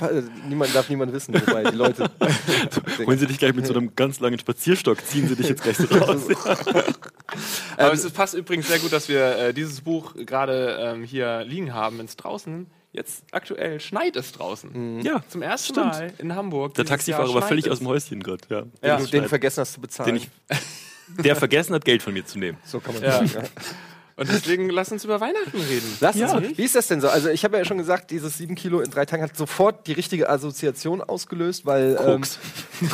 niemand 0.49 0.75
darf 0.75 0.89
niemand 0.89 1.13
wissen, 1.13 1.35
wobei 1.35 1.65
die 1.71 1.77
Leute. 1.77 2.11
Holen 3.07 3.19
Sie 3.19 3.27
dich 3.27 3.39
gleich 3.39 3.55
mit 3.55 3.67
so 3.67 3.75
einem 3.75 3.95
ganz 3.95 4.21
langen 4.21 4.39
Spazierstock, 4.39 5.05
ziehen 5.07 5.29
Sie 5.29 5.37
dich 5.37 5.49
jetzt 5.49 5.63
gleich 5.63 5.77
so 5.77 5.85
raus. 5.97 6.23
Aber 7.77 7.93
es 7.93 8.05
ist- 8.05 8.15
passt 8.15 8.35
übrigens 8.35 8.69
sehr 8.69 8.79
gut, 8.79 8.93
dass 8.93 9.09
wir 9.09 9.37
äh, 9.37 9.53
dieses 9.55 9.81
Buch 9.81 10.14
gerade 10.27 10.79
ähm, 10.81 11.03
hier 11.05 11.45
liegen 11.45 11.73
haben, 11.75 11.99
wenn 11.99 12.07
es 12.07 12.17
draußen 12.17 12.67
jetzt 12.93 13.25
aktuell 13.33 13.81
schneit 13.81 14.15
es 14.15 14.31
draußen. 14.33 15.01
ja, 15.03 15.23
Zum 15.29 15.43
ersten 15.43 15.73
Stimmt. 15.75 15.87
Mal 15.95 16.13
in 16.19 16.35
Hamburg. 16.37 16.75
der 16.75 16.85
Taxifahrer 16.85 17.35
war 17.35 17.43
völlig 17.43 17.67
es. 17.67 17.73
aus 17.73 17.79
dem 17.79 17.89
Häuschen 17.89 18.23
gerade. 18.23 18.43
Ja. 18.49 18.63
Ja. 18.83 18.97
den, 18.99 19.07
den 19.11 19.29
vergessen 19.29 19.61
hast 19.63 19.73
zu 19.73 19.81
bezahlen. 19.81 20.15
Den 20.15 20.17
ich, 20.17 20.31
der 21.25 21.35
vergessen 21.35 21.75
hat, 21.75 21.85
Geld 21.85 22.03
von 22.05 22.13
mir 22.13 22.25
zu 22.25 22.39
nehmen. 22.39 22.57
so 22.65 22.79
kann 22.81 22.95
man 22.95 23.03
Ja. 23.03 23.13
sagen. 23.27 23.31
Ja. 23.35 23.43
Und 24.17 24.29
deswegen 24.29 24.71
lass 24.71 24.93
uns 24.93 25.05
über 25.05 25.21
Weihnachten 25.21 25.59
reden. 25.61 25.97
Lass 26.01 26.17
Ja. 26.17 26.33
uns, 26.37 26.57
wie 26.57 26.63
ist 26.63 26.75
das 26.77 26.87
denn 26.87 27.01
so? 27.01 27.09
Also 27.09 27.29
ich 27.31 27.45
habe 27.45 27.57
ja 27.59 27.65
schon 27.65 27.79
gesagt, 27.79 28.11
dieses 28.13 28.39
7 28.39 28.55
Kilo 28.55 28.81
in 28.81 28.91
drei 28.91 29.05
Tagen 29.07 29.23
hat 29.25 29.37
sofort 29.37 29.87
die 29.89 29.93
richtige 29.93 30.29
Assoziation 30.29 31.01
ausgelöst, 31.03 31.67
weil 31.67 31.97
Koks. 31.97 32.39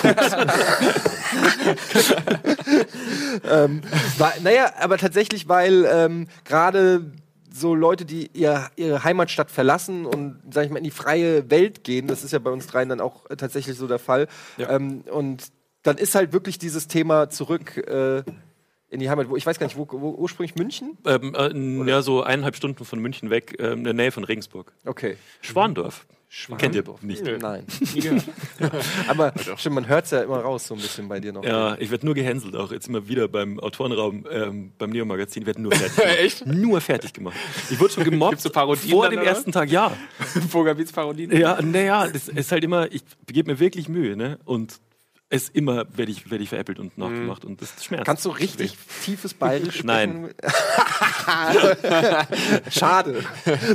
Ähm, 3.45 3.81
war, 4.19 4.33
naja, 4.43 4.73
aber 4.79 4.99
tatsächlich, 4.99 5.49
weil 5.49 5.87
ähm, 5.91 6.29
gerade 6.45 7.13
so 7.53 7.75
Leute, 7.75 8.05
die 8.05 8.31
ihr, 8.33 8.69
ihre 8.77 9.03
Heimatstadt 9.05 9.51
verlassen 9.51 10.07
und, 10.07 10.41
sag 10.53 10.65
ich 10.65 10.71
mal, 10.71 10.79
in 10.79 10.85
die 10.85 10.91
freie 10.91 11.51
Welt 11.51 11.83
gehen, 11.85 12.07
das 12.07 12.23
ist 12.23 12.33
ja 12.33 12.39
bei 12.39 12.51
uns 12.51 12.67
dreien 12.67 12.89
dann 12.89 13.01
auch 13.01 13.29
äh, 13.31 13.37
tatsächlich 13.37 13.77
so 13.77 13.87
der 13.89 13.99
Fall. 13.99 14.29
Ja. 14.57 14.71
Ähm, 14.71 15.03
und 15.11 15.45
dann 15.83 15.97
ist 15.99 16.15
halt 16.15 16.33
wirklich 16.33 16.59
dieses 16.59 16.87
Thema 16.89 17.29
zurück 17.31 17.77
äh, 17.77 18.23
in 18.91 19.01
die 19.01 19.09
Heimat. 19.09 19.29
Wo, 19.29 19.37
ich 19.37 19.47
weiß 19.47 19.59
gar 19.59 19.67
nicht, 19.67 19.77
wo, 19.77 19.87
wo 19.91 20.11
ursprünglich 20.11 20.57
München? 20.57 20.99
Ähm, 21.07 21.35
äh, 21.35 21.91
ja, 21.91 22.03
so 22.03 22.23
eineinhalb 22.23 22.57
Stunden 22.57 22.85
von 22.85 22.99
München 23.01 23.31
weg, 23.31 23.57
ähm, 23.59 23.79
in 23.79 23.85
der 23.85 23.95
Nähe 23.95 24.13
von 24.13 24.25
Regensburg. 24.25 24.73
Okay. 24.85 25.17
Schwandorf. 25.41 26.07
Kennt 26.59 26.77
ihr 26.77 26.85
nicht? 27.01 27.25
Nö. 27.25 27.39
Nein. 27.39 27.65
Gehört. 27.95 28.25
Aber 29.09 29.33
stimmt, 29.57 29.75
man 29.75 29.89
hört 29.89 30.05
es 30.05 30.13
ja 30.13 30.23
immer 30.23 30.39
raus, 30.39 30.65
so 30.65 30.75
ein 30.75 30.81
bisschen 30.81 31.09
bei 31.09 31.19
dir 31.19 31.33
noch. 31.33 31.43
Ja, 31.43 31.77
ich 31.81 31.91
werde 31.91 32.07
nur 32.07 32.15
gehänselt, 32.15 32.55
auch 32.55 32.71
jetzt 32.71 32.87
immer 32.87 33.09
wieder 33.09 33.27
beim 33.27 33.59
Autorenraum, 33.59 34.25
ähm, 34.31 34.71
beim 34.79 34.91
Neo-Magazin, 34.91 35.45
werde 35.45 35.61
nur 35.61 35.73
fertig 35.73 35.97
gemacht. 35.97 36.19
Echt? 36.21 36.47
Nur 36.47 36.81
fertig 36.81 37.13
gemacht. 37.13 37.37
Ich 37.69 37.81
wurde 37.81 37.95
schon 37.95 38.05
gemobbt 38.11 38.31
Gibt's 38.35 38.45
so 38.45 38.51
Parodien 38.51 38.91
vor 38.91 39.03
dann, 39.03 39.11
dem 39.11 39.21
oder? 39.21 39.29
ersten 39.29 39.51
Tag, 39.51 39.73
ja. 39.73 39.93
Vogelbeats 40.49 40.93
Parodien. 40.93 41.37
Ja, 41.37 41.61
naja, 41.61 42.07
das 42.07 42.29
ist 42.29 42.53
halt 42.53 42.63
immer, 42.63 42.93
ich 42.93 43.03
gebe 43.27 43.51
mir 43.51 43.59
wirklich 43.59 43.89
Mühe, 43.89 44.17
ne? 44.17 44.39
Und 44.45 44.79
es 45.33 45.49
immer 45.49 45.85
werde 45.97 46.11
ich, 46.11 46.29
werd 46.31 46.43
ich 46.43 46.49
veräppelt 46.49 46.81
und 46.81 46.99
nachgemacht 46.99 47.45
und 47.45 47.63
das 47.63 47.73
schmerzt. 47.85 48.05
Kannst 48.05 48.25
du 48.25 48.31
richtig 48.31 48.77
tiefes 49.05 49.33
Bayerisch 49.33 49.77
sprechen? 49.79 49.87
Nein. 49.87 50.31
Schade. 52.71 53.23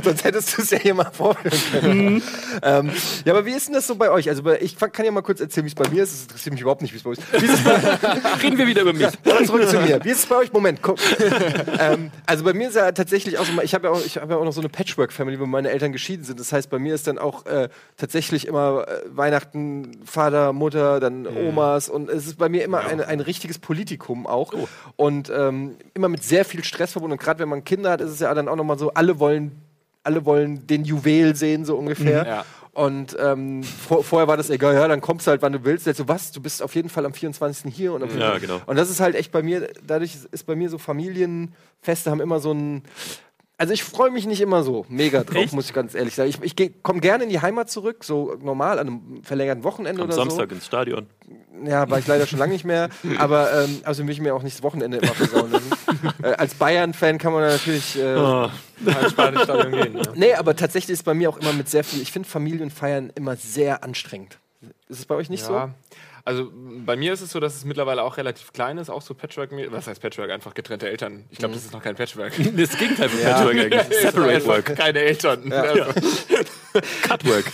Sonst 0.02 0.24
hättest 0.24 0.56
du 0.56 0.62
es 0.62 0.70
ja 0.70 0.78
hier 0.78 0.94
mal 0.94 1.10
vorführen 1.10 1.80
können. 1.80 2.22
ähm, 2.62 2.90
ja, 3.24 3.32
aber 3.32 3.46
wie 3.46 3.52
ist 3.52 3.66
denn 3.68 3.74
das 3.74 3.86
so 3.86 3.96
bei 3.96 4.10
euch? 4.10 4.28
Also 4.28 4.42
ich 4.52 4.76
kann 4.78 5.04
ja 5.04 5.10
mal 5.10 5.22
kurz 5.22 5.40
erzählen, 5.40 5.64
wie 5.64 5.68
es 5.70 5.74
bei 5.74 5.88
mir 5.88 6.02
ist. 6.02 6.12
Es 6.12 6.22
interessiert 6.22 6.52
mich 6.52 6.60
überhaupt 6.60 6.82
nicht, 6.82 6.92
wie 6.92 6.98
es 6.98 7.02
bei 7.04 7.10
euch 7.10 7.18
ist. 7.18 7.42
Ist 7.42 7.64
bei, 7.64 7.74
Reden 8.42 8.58
wir 8.58 8.66
wieder 8.66 8.82
über 8.82 8.92
mich. 8.92 9.06
Aber 9.06 9.44
zurück 9.44 9.68
zu 9.68 9.80
mir. 9.80 10.00
Wie 10.04 10.10
ist 10.10 10.18
es 10.20 10.26
bei 10.26 10.36
euch? 10.36 10.52
Moment, 10.52 10.82
guck. 10.82 10.98
ähm, 11.78 12.10
also 12.26 12.44
bei 12.44 12.52
mir 12.52 12.68
ist 12.68 12.76
ja 12.76 12.92
tatsächlich 12.92 13.38
auch 13.38 13.44
so, 13.46 13.60
ich 13.62 13.74
habe 13.74 13.86
ja, 13.88 13.92
auch- 13.92 14.04
ich 14.04 14.18
hab 14.18 14.28
ja 14.30 14.36
auch 14.36 14.44
noch 14.44 14.52
so 14.52 14.60
eine 14.60 14.68
Patchwork-Family, 14.68 15.40
wo 15.40 15.46
meine 15.46 15.70
Eltern 15.70 15.92
geschieden 15.92 16.24
sind. 16.24 16.38
Das 16.38 16.52
heißt, 16.52 16.68
bei 16.70 16.78
mir 16.78 16.94
ist 16.94 17.06
dann 17.06 17.18
auch 17.18 17.46
äh, 17.46 17.68
tatsächlich 17.96 18.46
immer 18.46 18.86
äh, 18.86 19.00
Weihnachten, 19.08 19.92
Vater, 20.04 20.52
Mutter, 20.52 21.00
dann 21.00 21.26
Omas 21.48 21.88
und 21.88 22.08
es 22.08 22.26
ist 22.26 22.38
bei 22.38 22.48
mir 22.48 22.64
immer 22.64 22.80
ein, 22.80 23.00
ein 23.00 23.20
richtiges 23.20 23.58
Politikum 23.58 24.26
auch. 24.26 24.52
Und 24.96 25.30
ähm, 25.34 25.76
immer 25.94 26.08
mit 26.08 26.22
sehr 26.22 26.44
viel 26.44 26.64
Stress 26.64 26.92
verbunden. 26.92 27.12
Und 27.12 27.22
gerade 27.22 27.38
wenn 27.40 27.48
man 27.48 27.64
Kinder 27.64 27.90
hat, 27.90 28.00
ist 28.00 28.10
es 28.10 28.20
ja 28.20 28.32
dann 28.34 28.48
auch 28.48 28.56
nochmal 28.56 28.78
so, 28.78 28.92
alle 28.94 29.18
wollen, 29.18 29.52
alle 30.02 30.24
wollen 30.24 30.66
den 30.66 30.84
Juwel 30.84 31.34
sehen, 31.36 31.64
so 31.64 31.76
ungefähr. 31.76 32.26
Ja. 32.26 32.44
Und 32.76 33.16
ähm, 33.18 33.62
vor, 33.62 34.04
vorher 34.04 34.28
war 34.28 34.36
das 34.36 34.50
egal, 34.50 34.74
ja, 34.74 34.86
dann 34.86 35.00
kommst 35.00 35.26
du 35.26 35.30
halt, 35.30 35.40
wann 35.40 35.54
du 35.54 35.64
willst. 35.64 35.86
Jetzt 35.86 35.96
so, 35.96 36.08
was? 36.08 36.30
Du 36.30 36.42
bist 36.42 36.62
auf 36.62 36.74
jeden 36.74 36.90
Fall 36.90 37.06
am 37.06 37.14
24. 37.14 37.74
hier 37.74 37.94
und 37.94 38.02
am 38.02 38.18
Ja, 38.18 38.36
genau. 38.36 38.60
und 38.66 38.76
das 38.76 38.90
ist 38.90 39.00
halt 39.00 39.14
echt 39.14 39.32
bei 39.32 39.42
mir, 39.42 39.70
dadurch 39.86 40.18
ist 40.30 40.46
bei 40.46 40.54
mir 40.54 40.68
so 40.68 40.76
Familienfeste 40.76 42.10
haben 42.10 42.20
immer 42.20 42.38
so 42.38 42.52
ein. 42.52 42.82
Also 43.58 43.72
ich 43.72 43.82
freue 43.84 44.10
mich 44.10 44.26
nicht 44.26 44.42
immer 44.42 44.62
so 44.62 44.84
mega 44.90 45.24
drauf, 45.24 45.36
Echt? 45.44 45.54
muss 45.54 45.66
ich 45.66 45.72
ganz 45.72 45.94
ehrlich 45.94 46.14
sagen. 46.14 46.28
Ich, 46.28 46.58
ich 46.58 46.82
komme 46.82 47.00
gerne 47.00 47.24
in 47.24 47.30
die 47.30 47.40
Heimat 47.40 47.70
zurück, 47.70 48.04
so 48.04 48.36
normal 48.42 48.78
an 48.78 48.86
einem 48.86 49.22
verlängerten 49.24 49.64
Wochenende 49.64 50.02
Am 50.02 50.08
oder 50.08 50.14
Samstag 50.14 50.52
ins 50.52 50.66
Stadion. 50.66 51.06
so. 51.26 51.70
Ja, 51.70 51.88
war 51.88 51.98
ich 51.98 52.06
leider 52.06 52.26
schon 52.26 52.38
lange 52.38 52.52
nicht 52.52 52.66
mehr. 52.66 52.90
Aber 53.18 53.50
ähm, 53.64 53.80
also 53.84 54.02
will 54.04 54.10
ich 54.10 54.20
mir 54.20 54.34
auch 54.34 54.42
nicht 54.42 54.56
das 54.56 54.62
Wochenende 54.62 54.98
immer 54.98 55.14
versauen 55.14 55.50
lassen. 55.52 55.70
äh, 56.22 56.34
als 56.34 56.52
Bayern-Fan 56.54 57.16
kann 57.16 57.32
man 57.32 57.42
natürlich. 57.42 57.98
Äh, 57.98 58.04
Ah, 58.14 58.50
Ins 58.84 59.12
Stadion 59.12 59.72
gehen. 59.72 59.96
Ja. 59.96 60.02
Nee, 60.14 60.34
aber 60.34 60.54
tatsächlich 60.54 60.92
ist 60.92 61.04
bei 61.04 61.14
mir 61.14 61.30
auch 61.30 61.38
immer 61.38 61.54
mit 61.54 61.70
sehr 61.70 61.82
viel. 61.82 62.02
Ich 62.02 62.12
finde 62.12 62.28
Familienfeiern 62.28 63.10
immer 63.14 63.36
sehr 63.36 63.82
anstrengend. 63.82 64.38
Ist 64.88 64.98
es 64.98 65.06
bei 65.06 65.14
euch 65.14 65.30
nicht 65.30 65.44
so? 65.44 65.70
Ja. 66.26 66.32
Also 66.32 66.50
bei 66.52 66.96
mir 66.96 67.12
ist 67.12 67.20
es 67.20 67.30
so, 67.30 67.40
dass 67.40 67.56
es 67.56 67.64
mittlerweile 67.64 68.02
auch 68.02 68.16
relativ 68.16 68.52
klein 68.52 68.78
ist, 68.78 68.90
auch 68.90 69.02
so 69.02 69.14
Patchwork. 69.14 69.50
Was 69.70 69.86
heißt 69.86 70.00
Patchwork? 70.02 70.30
Einfach 70.30 70.54
getrennte 70.54 70.88
Eltern. 70.88 71.24
Ich 71.30 71.38
glaube, 71.38 71.54
das 71.54 71.64
ist 71.64 71.72
noch 71.72 71.82
kein 71.82 71.94
Patchwork. 71.94 72.32
das 72.56 72.76
Gegenteil 72.76 73.08
von 73.08 73.20
Patchwork 73.20 73.56
eigentlich. 73.56 73.90
Ist 73.90 74.02
Separate 74.02 74.46
Work. 74.46 74.76
Keine 74.76 75.00
Eltern. 75.00 75.52
Also, 75.52 75.84
Cutwork. 77.08 77.44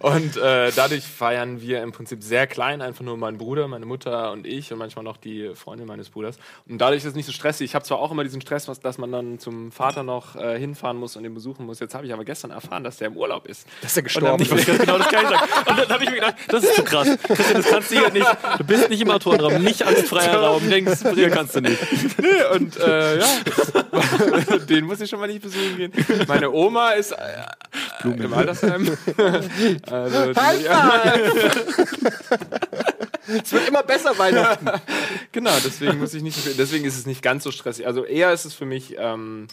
Und 0.00 0.36
äh, 0.36 0.70
dadurch 0.74 1.04
feiern 1.04 1.60
wir 1.60 1.82
im 1.82 1.92
Prinzip 1.92 2.22
sehr 2.22 2.46
klein, 2.46 2.82
einfach 2.82 3.04
nur 3.04 3.16
mein 3.16 3.38
Bruder, 3.38 3.68
meine 3.68 3.86
Mutter 3.86 4.32
und 4.32 4.46
ich 4.46 4.72
und 4.72 4.78
manchmal 4.78 5.04
noch 5.04 5.16
die 5.16 5.54
Freundin 5.54 5.86
meines 5.86 6.10
Bruders. 6.10 6.38
Und 6.68 6.78
dadurch 6.78 6.98
ist 6.98 7.06
es 7.06 7.14
nicht 7.14 7.26
so 7.26 7.32
stressig. 7.32 7.64
Ich 7.64 7.74
habe 7.74 7.84
zwar 7.84 7.98
auch 7.98 8.10
immer 8.10 8.24
diesen 8.24 8.40
Stress, 8.40 8.66
dass 8.66 8.98
man 8.98 9.12
dann 9.12 9.38
zum 9.38 9.72
Vater 9.72 10.02
noch 10.02 10.36
äh, 10.36 10.58
hinfahren 10.58 10.96
muss 10.96 11.16
und 11.16 11.24
ihn 11.24 11.34
besuchen 11.34 11.64
muss. 11.64 11.80
Jetzt 11.80 11.94
habe 11.94 12.06
ich 12.06 12.12
aber 12.12 12.24
gestern 12.24 12.50
erfahren, 12.50 12.84
dass 12.84 12.98
der 12.98 13.08
im 13.08 13.16
Urlaub 13.16 13.46
ist. 13.46 13.66
Dass 13.82 13.96
er 13.96 14.02
gestorben 14.02 14.44
gerade 14.44 14.78
genau 14.78 14.98
das 14.98 15.08
gleiche 15.08 15.28
sagen. 15.28 15.52
Und 15.66 15.78
dann 15.78 15.88
habe 15.88 16.04
ich 16.04 16.10
mir 16.10 16.16
gedacht, 16.16 16.34
das 16.48 16.64
ist 16.64 16.74
zu 16.74 16.84
krass. 16.84 17.08
Christian, 17.22 17.54
das 17.54 17.70
kannst 17.70 17.90
du 17.90 17.99
hier 18.00 18.10
nicht. 18.12 18.26
Du 18.58 18.64
bist 18.64 18.90
nicht 18.90 19.00
im 19.00 19.10
Autorenraum, 19.10 19.62
nicht 19.62 19.82
angstfreier 19.86 20.36
Raum. 20.36 20.68
Denkst, 20.68 21.00
hier 21.14 21.30
kannst 21.30 21.56
du 21.56 21.60
nicht. 21.60 21.78
Nee, 22.20 22.56
und 22.56 22.78
äh, 22.78 23.18
ja, 23.18 23.26
den 24.68 24.84
muss 24.86 25.00
ich 25.00 25.10
schon 25.10 25.20
mal 25.20 25.26
nicht 25.26 25.42
besuchen 25.42 25.76
gehen. 25.76 25.92
Meine 26.26 26.50
Oma 26.50 26.90
ist 26.90 27.12
äh, 27.12 27.44
im 28.04 28.32
Altersheim. 28.32 28.96
also, 29.90 30.32
die, 30.32 30.66
Es 33.42 33.52
wird 33.52 33.68
immer 33.68 33.82
besser 33.84 34.18
Weihnachten. 34.18 34.68
genau, 35.30 35.52
deswegen 35.64 35.98
muss 35.98 36.14
ich 36.14 36.22
nicht 36.22 36.58
deswegen 36.58 36.84
ist 36.84 36.98
es 36.98 37.06
nicht 37.06 37.22
ganz 37.22 37.44
so 37.44 37.52
stressig. 37.52 37.86
Also 37.86 38.04
eher 38.04 38.32
ist 38.32 38.44
es 38.44 38.54
für 38.54 38.64
mich 38.64 38.96
ähm, 38.98 39.46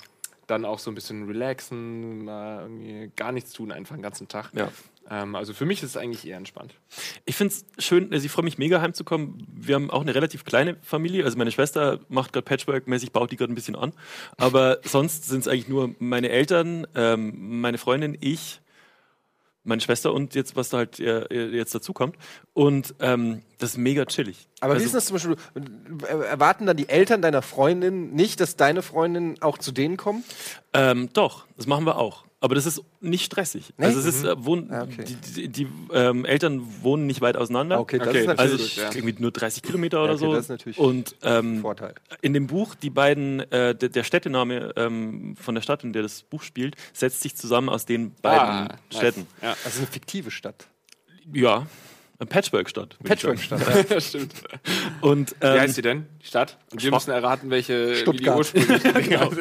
dann 0.47 0.65
auch 0.65 0.79
so 0.79 0.89
ein 0.91 0.95
bisschen 0.95 1.25
relaxen, 1.27 2.25
mal 2.25 2.61
irgendwie 2.61 3.11
gar 3.15 3.31
nichts 3.31 3.53
tun, 3.53 3.71
einfach 3.71 3.95
den 3.95 4.01
ganzen 4.01 4.27
Tag. 4.27 4.51
Ja. 4.53 4.69
Ähm, 5.09 5.35
also 5.35 5.53
für 5.53 5.65
mich 5.65 5.83
ist 5.83 5.91
es 5.91 5.97
eigentlich 5.97 6.27
eher 6.27 6.37
entspannt. 6.37 6.73
Ich 7.25 7.35
finde 7.35 7.53
es 7.53 7.85
schön, 7.85 8.11
also 8.11 8.25
ich 8.25 8.31
freue 8.31 8.45
mich 8.45 8.57
mega 8.57 8.81
heimzukommen. 8.81 9.47
Wir 9.53 9.75
haben 9.75 9.89
auch 9.89 10.01
eine 10.01 10.15
relativ 10.15 10.43
kleine 10.43 10.77
Familie. 10.81 11.23
Also 11.23 11.37
meine 11.37 11.51
Schwester 11.51 11.99
macht 12.09 12.33
gerade 12.33 12.45
Patchwork-mäßig, 12.45 13.11
baut 13.11 13.31
die 13.31 13.37
gerade 13.37 13.51
ein 13.51 13.55
bisschen 13.55 13.75
an. 13.75 13.93
Aber 14.37 14.79
sonst 14.83 15.27
sind 15.27 15.41
es 15.41 15.47
eigentlich 15.47 15.67
nur 15.67 15.95
meine 15.99 16.29
Eltern, 16.29 16.87
ähm, 16.95 17.59
meine 17.61 17.77
Freundin, 17.77 18.17
ich, 18.19 18.61
meine 19.67 19.81
Schwester 19.81 20.13
und 20.13 20.35
jetzt, 20.35 20.55
was 20.55 20.69
da 20.69 20.77
halt 20.77 20.99
äh, 20.99 21.47
jetzt 21.49 21.75
dazu 21.75 21.93
kommt. 21.93 22.15
Und 22.53 22.95
ähm, 22.99 23.41
das 23.57 23.71
ist 23.71 23.77
mega 23.77 24.05
chillig. 24.05 24.47
Aber 24.59 24.73
also, 24.73 24.83
wie 24.83 24.85
ist 24.85 24.95
das 24.95 25.05
zum 25.05 25.15
Beispiel? 25.15 25.35
Erwarten 26.07 26.65
dann 26.65 26.77
die 26.77 26.89
Eltern 26.89 27.21
deiner 27.21 27.41
Freundin 27.41 28.13
nicht, 28.13 28.39
dass 28.39 28.55
deine 28.55 28.81
Freundin 28.81 29.41
auch 29.41 29.57
zu 29.57 29.71
denen 29.71 29.97
kommt? 29.97 30.25
Ähm, 30.73 31.09
doch, 31.13 31.45
das 31.57 31.67
machen 31.67 31.85
wir 31.85 31.97
auch. 31.97 32.26
Aber 32.39 32.53
das 32.53 32.67
ist 32.67 32.83
nicht 33.01 33.25
stressig. 33.25 33.73
Nee? 33.77 33.85
Also 33.87 33.99
es 33.99 34.05
ist, 34.05 34.23
äh, 34.23 34.35
wohn, 34.37 34.69
Ah, 34.71 34.83
okay. 34.83 35.03
die, 35.05 35.15
die, 35.15 35.47
die 35.49 35.67
ähm, 35.91 36.23
Eltern 36.23 36.61
wohnen 36.83 37.07
nicht 37.07 37.19
weit 37.21 37.35
auseinander. 37.35 37.79
Okay, 37.79 37.97
das 37.97 38.09
Okay, 38.09 38.19
ist 38.19 38.27
das 38.27 38.37
natürlich 38.37 38.51
Also 38.53 38.63
ich 38.65 38.75
ja. 38.77 38.91
irgendwie 38.93 39.21
nur 39.23 39.31
30 39.31 39.63
Kilometer 39.63 40.03
oder 40.03 40.13
okay, 40.13 40.19
so. 40.19 40.33
das 40.33 40.43
ist 40.45 40.49
natürlich 40.49 40.77
und 40.77 41.15
ein 41.23 41.45
ähm, 41.55 41.61
Vorteil. 41.61 41.95
in 42.21 42.33
dem 42.33 42.45
Buch, 42.45 42.75
die 42.75 42.91
beiden, 42.91 43.39
äh, 43.51 43.73
der, 43.73 43.89
der 43.89 44.03
Städtename 44.03 44.71
ähm, 44.75 45.35
von 45.35 45.55
der 45.55 45.63
Stadt, 45.63 45.83
in 45.83 45.93
der 45.93 46.03
das 46.03 46.21
Buch 46.21 46.43
spielt, 46.43 46.75
setzt 46.93 47.21
sich 47.21 47.35
zusammen 47.35 47.69
aus 47.69 47.85
den 47.87 48.13
beiden 48.21 48.39
Ah, 48.47 48.63
nice. 48.67 48.97
Städten. 48.97 49.25
Ja, 49.41 49.55
Also 49.65 49.79
eine 49.79 49.87
fiktive 49.87 50.29
Stadt. 50.29 50.67
Ja, 51.33 51.65
eine 52.19 52.27
Patchwork-Stadt. 52.27 52.97
Patchwork-Stadt. 53.03 53.61
das 53.89 54.09
stimmt. 54.09 54.33
Und 55.01 55.31
Wie 55.39 55.45
ähm, 55.45 55.59
heißt 55.61 55.75
sie 55.75 55.81
denn? 55.81 56.05
Die 56.21 56.27
Stadt? 56.27 56.57
Und 56.71 56.83
wir 56.83 56.91
müssen 56.91 57.11
erraten, 57.11 57.49
welche 57.49 57.89
wie 57.89 57.93
die 57.93 57.99
Stuttgart. 57.99 58.37
ursprüngliche 58.37 58.93
Genau. 59.01 59.31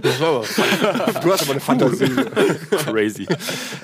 Du 0.00 1.32
hast 1.32 1.42
aber 1.42 1.52
eine 1.52 1.60
Fantasie. 1.60 2.06
crazy. 2.84 3.26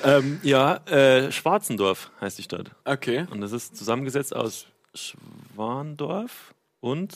ähm, 0.04 0.40
ja, 0.42 0.76
äh, 0.86 1.30
Schwarzendorf 1.32 2.10
heißt 2.20 2.38
die 2.38 2.42
Stadt. 2.42 2.70
Okay. 2.84 3.26
Und 3.30 3.40
das 3.40 3.52
ist 3.52 3.76
zusammengesetzt 3.76 4.34
aus 4.34 4.66
Schwandorf 4.94 6.54
und 6.80 7.14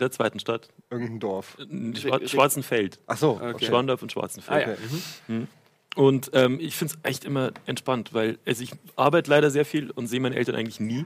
der 0.00 0.10
zweiten 0.10 0.38
Stadt, 0.38 0.68
Irgendein 0.90 1.20
Dorf. 1.20 1.56
Schwa 1.94 2.20
Schwarzenfeld. 2.26 2.98
Ach 3.06 3.16
so. 3.18 3.40
Okay. 3.42 3.66
Schwandorf 3.66 4.00
und 4.02 4.10
Ah, 4.10 4.12
Schwarzenfeld. 4.12 4.66
ja. 4.66 4.72
Okay. 4.74 4.82
Mhm. 5.26 5.48
Und 5.96 6.30
ähm, 6.34 6.58
ich 6.60 6.76
finde 6.76 6.94
es 6.94 7.10
echt 7.10 7.24
immer 7.24 7.50
entspannt, 7.66 8.14
weil 8.14 8.38
also 8.46 8.62
ich 8.62 8.70
arbeite 8.96 9.28
leider 9.30 9.50
sehr 9.50 9.64
viel 9.64 9.90
und 9.90 10.06
sehe 10.06 10.20
meine 10.20 10.36
Eltern 10.36 10.54
eigentlich 10.54 10.80
nie. 10.80 11.04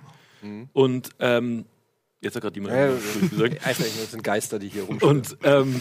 Und 0.72 1.10
ähm, 1.20 1.64
jetzt 2.20 2.34
hat 2.34 2.42
gerade 2.42 2.54
jemand 2.56 2.74
Ja, 2.74 2.86
ja, 2.90 2.92
gesagt. 3.30 3.78
Nicht, 3.78 3.80
das 4.02 4.10
sind 4.10 4.24
Geister, 4.24 4.58
die 4.58 4.68
hier 4.68 4.82
rumstehen. 4.82 5.10
Und 5.10 5.36
ähm, 5.44 5.80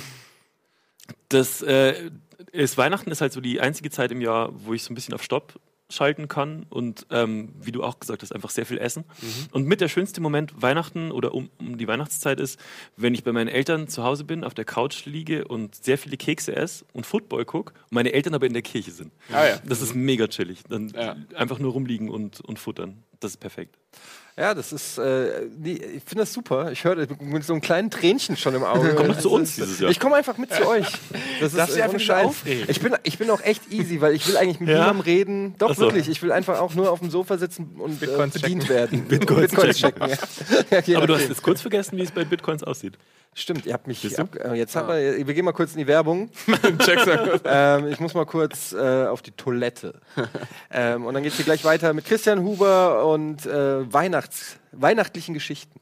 das 1.33 1.61
äh, 1.61 2.09
ist 2.51 2.77
Weihnachten 2.77 3.11
ist 3.11 3.21
halt 3.21 3.33
so 3.33 3.41
die 3.41 3.59
einzige 3.61 3.89
Zeit 3.89 4.11
im 4.11 4.21
Jahr, 4.21 4.49
wo 4.65 4.73
ich 4.73 4.83
so 4.83 4.91
ein 4.91 4.95
bisschen 4.95 5.13
auf 5.13 5.23
Stopp 5.23 5.59
schalten 5.89 6.29
kann 6.29 6.65
und 6.69 7.05
ähm, 7.09 7.53
wie 7.59 7.73
du 7.73 7.83
auch 7.83 7.99
gesagt 7.99 8.21
hast, 8.21 8.31
einfach 8.33 8.49
sehr 8.49 8.65
viel 8.65 8.77
essen. 8.77 9.03
Und 9.51 9.65
mit 9.67 9.81
der 9.81 9.89
schönste 9.89 10.21
Moment 10.21 10.53
Weihnachten 10.61 11.11
oder 11.11 11.33
um, 11.33 11.49
um 11.59 11.77
die 11.77 11.85
Weihnachtszeit 11.85 12.39
ist, 12.39 12.57
wenn 12.95 13.13
ich 13.13 13.25
bei 13.25 13.33
meinen 13.33 13.49
Eltern 13.49 13.89
zu 13.89 14.01
Hause 14.03 14.23
bin, 14.23 14.45
auf 14.45 14.53
der 14.53 14.63
Couch 14.63 15.03
liege 15.05 15.45
und 15.49 15.75
sehr 15.75 15.97
viele 15.97 16.15
Kekse 16.15 16.55
esse 16.55 16.85
und 16.93 17.05
Football 17.05 17.43
gucke 17.43 17.73
und 17.73 17.91
meine 17.91 18.13
Eltern 18.13 18.33
aber 18.33 18.45
in 18.45 18.53
der 18.53 18.61
Kirche 18.61 18.91
sind. 18.91 19.11
Ah, 19.33 19.45
ja. 19.45 19.57
Das 19.65 19.81
ist 19.81 19.93
mega 19.93 20.27
chillig. 20.29 20.63
Dann 20.69 20.93
Ja. 20.95 21.17
einfach 21.35 21.59
nur 21.59 21.73
rumliegen 21.73 22.09
und, 22.09 22.39
und 22.39 22.57
futtern. 22.57 23.03
Das 23.19 23.31
ist 23.31 23.37
perfekt. 23.41 23.77
Ja, 24.41 24.55
das 24.55 24.73
ist, 24.73 24.97
äh, 24.97 25.43
nee, 25.55 25.73
ich 25.73 26.03
finde 26.03 26.23
das 26.23 26.33
super. 26.33 26.71
Ich 26.71 26.83
höre 26.83 27.05
mit 27.19 27.43
so 27.43 27.53
einem 27.53 27.61
kleinen 27.61 27.91
Tränchen 27.91 28.35
schon 28.37 28.55
im 28.55 28.63
Auge. 28.63 28.93
Komm 28.97 29.09
doch 29.09 29.19
zu 29.19 29.29
uns 29.31 29.53
dieses 29.53 29.79
Jahr. 29.79 29.91
Ich 29.91 29.99
komme 29.99 30.15
einfach 30.15 30.39
mit 30.39 30.51
zu 30.51 30.67
euch. 30.67 30.87
Das 31.39 31.53
ist 31.53 31.59
äh, 31.59 31.61
einfach 31.61 31.83
ohne 31.85 31.93
nicht 31.93 32.05
Scheiß. 32.07 32.25
aufregen. 32.25 32.65
Ich 32.67 32.79
bin, 32.81 32.95
ich 33.03 33.19
bin 33.19 33.29
auch 33.29 33.41
echt 33.43 33.71
easy, 33.71 34.01
weil 34.01 34.15
ich 34.15 34.27
will 34.27 34.37
eigentlich 34.37 34.59
mit 34.59 34.69
Ja? 34.69 34.79
niemandem 34.79 35.01
reden. 35.01 35.55
Doch, 35.59 35.75
so. 35.75 35.81
wirklich. 35.81 36.09
Ich 36.09 36.23
will 36.23 36.31
einfach 36.31 36.59
auch 36.59 36.73
nur 36.73 36.89
auf 36.91 37.01
dem 37.01 37.11
Sofa 37.11 37.37
sitzen 37.37 37.75
und 37.77 38.01
äh, 38.01 38.05
Bitcoins 38.07 38.33
bedient 38.33 38.63
checken. 38.63 38.75
werden. 38.75 39.01
Bitcoins 39.07 39.77
checken. 39.77 40.09
Ja. 40.09 40.17
Ja, 40.87 40.97
Aber 40.97 41.05
du 41.07 41.13
hast 41.15 41.29
jetzt 41.29 41.43
kurz 41.43 41.61
vergessen, 41.61 41.97
wie 41.97 42.01
es 42.01 42.09
bei 42.11 42.25
Bitcoins 42.25 42.63
aussieht. 42.63 42.97
Stimmt, 43.33 43.65
ihr 43.65 43.71
habt 43.73 43.87
mich. 43.87 44.19
Ab, 44.19 44.35
äh, 44.35 44.55
jetzt 44.55 44.75
haben 44.75 44.89
wir, 44.89 45.25
wir 45.25 45.33
gehen 45.33 45.45
mal 45.45 45.53
kurz 45.53 45.71
in 45.71 45.77
die 45.77 45.87
Werbung. 45.87 46.29
Ähm, 47.45 47.87
ich 47.87 47.99
muss 47.99 48.13
mal 48.13 48.25
kurz 48.25 48.73
äh, 48.73 49.05
auf 49.05 49.21
die 49.21 49.31
Toilette. 49.31 49.93
ähm, 50.71 51.05
und 51.05 51.13
dann 51.13 51.23
geht's 51.23 51.37
hier 51.37 51.45
gleich 51.45 51.63
weiter 51.63 51.93
mit 51.93 52.05
Christian 52.05 52.41
Huber 52.41 53.05
und 53.05 53.45
äh, 53.45 53.91
Weihnachts 54.31 54.59
weihnachtlichen 54.71 55.33
Geschichten. 55.33 55.79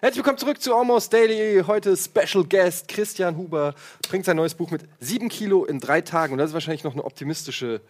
Herzlich 0.00 0.16
willkommen 0.16 0.38
zurück 0.38 0.60
zu 0.60 0.74
Almost 0.74 1.12
Daily. 1.12 1.62
Heute 1.66 1.96
Special 1.96 2.44
Guest 2.44 2.88
Christian 2.88 3.36
Huber 3.36 3.74
bringt 4.08 4.24
sein 4.24 4.36
neues 4.36 4.54
Buch 4.54 4.70
mit 4.70 4.84
sieben 5.00 5.28
Kilo 5.28 5.64
in 5.64 5.80
drei 5.80 6.00
Tagen. 6.00 6.32
Und 6.32 6.38
das 6.38 6.50
ist 6.50 6.54
wahrscheinlich 6.54 6.84
noch 6.84 6.92
eine 6.92 7.04
optimistische. 7.04 7.82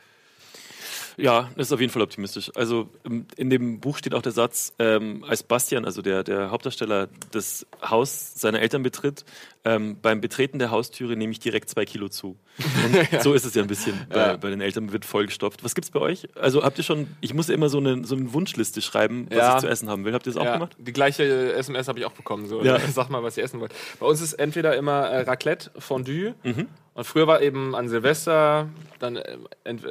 Ja, 1.17 1.49
das 1.57 1.69
ist 1.69 1.73
auf 1.73 1.81
jeden 1.81 1.93
Fall 1.93 2.03
optimistisch. 2.03 2.51
Also 2.57 2.89
ähm, 3.05 3.27
in 3.37 3.51
dem 3.51 3.81
Buch 3.81 3.99
steht 3.99 4.15
auch 4.15 4.23
der 4.23 4.33
Satz, 4.33 4.73
ähm, 4.79 5.25
als 5.25 5.43
Bastian, 5.43 5.85
also 5.85 6.03
der, 6.03 6.25
der 6.25 6.51
Hauptdarsteller, 6.51 7.09
das 7.31 7.67
Haus 7.83 8.35
seiner 8.35 8.61
Eltern 8.61 8.83
betritt, 8.83 9.25
ähm, 9.65 9.97
beim 10.03 10.21
Betreten 10.21 10.59
der 10.59 10.71
Haustüre 10.71 11.17
nehme 11.17 11.33
ich 11.33 11.39
direkt 11.39 11.71
zwei 11.71 11.85
Kilo 11.85 12.09
zu. 12.09 12.37
Und 13.13 13.23
so 13.23 13.33
ist 13.35 13.45
es 13.45 13.55
ja 13.55 13.63
ein 13.63 13.69
bisschen. 13.69 14.07
Bei, 14.11 14.37
bei 14.37 14.51
den 14.51 14.61
Eltern 14.61 14.93
wird 14.93 15.05
vollgestopft. 15.05 15.65
Was 15.65 15.75
gibt's 15.75 15.91
bei 15.91 16.01
euch? 16.01 16.29
Also 16.39 16.63
habt 16.63 16.77
ihr 16.79 16.85
schon, 16.85 17.09
ich 17.21 17.33
muss 17.35 17.49
ja 17.49 17.55
immer 17.55 17.69
so 17.69 17.79
eine, 17.79 18.05
so 18.05 18.15
eine 18.15 18.33
Wunschliste 18.33 18.83
schreiben, 18.83 19.27
was 19.31 19.39
Ja. 19.39 19.55
ich 19.57 19.61
zu 19.63 19.69
essen 19.69 19.89
haben 19.89 20.05
will. 20.05 20.13
Habt 20.13 20.27
ihr 20.27 20.33
das 20.33 20.41
auch 20.41 20.45
Ja, 20.45 20.55
gemacht? 20.55 20.77
die 20.79 20.93
gleiche 20.93 21.53
SMS 21.55 21.89
habe 21.89 21.99
ich 21.99 22.05
auch 22.05 22.13
bekommen. 22.13 22.47
So. 22.47 22.63
Ja. 22.63 22.79
Sag 22.93 23.09
mal, 23.11 23.23
was 23.23 23.37
ihr 23.37 23.45
essen 23.45 23.61
wollt. 23.61 23.73
Bei 23.99 24.07
uns 24.07 24.21
ist 24.21 24.35
entweder 24.35 24.77
immer 24.77 25.03
äh, 25.09 25.21
Raclette, 25.23 25.71
Fondue. 25.79 26.35
Mhm. 26.43 26.69
Und 26.97 27.05
früher 27.05 27.27
war 27.27 27.43
eben 27.43 27.75
an 27.75 27.89
Silvester 27.89 28.69
dann 29.01 29.17
äh, 29.17 29.37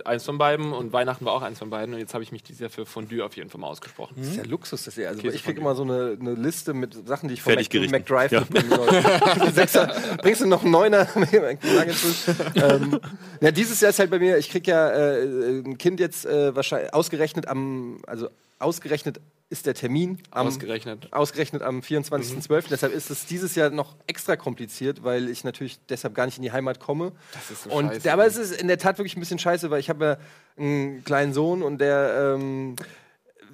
eins 0.06 0.24
von 0.24 0.38
beiden 0.38 0.72
und 0.72 0.94
Weihnachten 0.94 1.26
war 1.26 1.34
auch 1.34 1.42
eins 1.42 1.60
von 1.60 1.70
beiden. 1.70 1.94
Und 1.94 2.00
jetzt 2.00 2.14
habe 2.14 2.24
ich 2.24 2.32
mich 2.32 2.44
dieses 2.44 2.62
Jahr 2.62 2.70
für 2.70 2.86
Fondue 2.86 3.26
auf 3.26 3.36
jeden 3.36 3.50
Fall 3.50 3.60
mal 3.60 3.68
ausgesprochen. 3.68 4.14
Das 4.18 4.28
ist 4.28 4.38
ja 4.38 4.44
Luxus, 4.44 4.86
das 4.86 4.98
ihr. 4.98 5.10
Also 5.10 5.22
Käse 5.22 5.36
ich 5.36 5.44
kriege 5.44 5.60
immer 5.60 5.76
so 5.76 5.84
eine, 5.84 6.18
eine 6.18 6.34
Liste 6.36 6.74
mit 6.74 7.06
Sachen, 7.06 7.28
die 7.28 7.34
ich 7.34 7.42
von 7.42 7.56
Mac. 7.56 7.74
McDrive 7.92 8.32
Ja. 8.32 8.40
mitnehmen 8.42 8.70
soll. 8.70 8.88
Sechser, 9.68 10.18
bringst 10.22 10.42
du 10.42 10.48
noch 10.48 10.64
einen 10.64 10.72
Neuner? 10.72 11.08
Ähm, 12.56 13.00
ja, 13.42 13.52
dieses 13.52 13.82
Jahr 13.82 13.90
ist 13.90 14.00
halt 14.00 14.10
bei 14.10 14.20
mir, 14.20 14.38
ich 14.38 14.50
krieg 14.50 14.68
ja 14.68 14.90
äh, 14.90 15.60
ein 15.60 15.78
Kind 15.78 16.00
jetzt 16.00 16.26
äh, 16.26 16.56
wahrscheinlich 16.56 16.94
ausgerechnet 16.94 17.48
am, 17.48 18.00
also 18.06 18.30
ausgerechnet 18.60 19.20
ist 19.50 19.66
der 19.68 19.76
Termin 19.76 20.18
am, 20.32 20.48
Ausgerechnet. 20.48 21.14
ausgerechnet 21.14 21.62
am 21.62 21.82
24.12. 21.82 22.66
Deshalb 22.72 22.94
ist 22.94 23.12
es 23.12 23.26
dieses 23.26 23.54
Jahr 23.56 23.70
noch 23.70 23.96
extra 24.08 24.36
kompliziert, 24.36 25.04
weil 25.04 25.30
ich 25.30 25.44
natürlich 25.44 25.80
deshalb 25.90 26.16
gar 26.16 26.26
nicht 26.26 26.38
in 26.38 26.44
die 26.44 26.52
Heimat 26.52 26.80
komme. 26.80 27.12
Das 27.34 27.52
ist 27.52 27.64
so 27.66 27.70
und 27.70 27.88
scheiße. 27.88 28.12
aber 28.12 28.26
es 28.26 28.36
ist 28.36 28.60
in 28.60 28.68
der 28.68 28.80
Tat 28.80 28.98
wirklich 28.98 29.16
ein 29.16 29.20
bisschen 29.20 29.40
scheiße, 29.40 29.70
weil 29.70 29.80
ich 29.80 29.90
habe 29.90 30.06
ja 30.06 30.18
einen 30.58 31.04
kleinen 31.04 31.34
Sohn 31.34 31.62
und 31.62 31.80
der 31.80 32.36
ähm, 32.36 32.76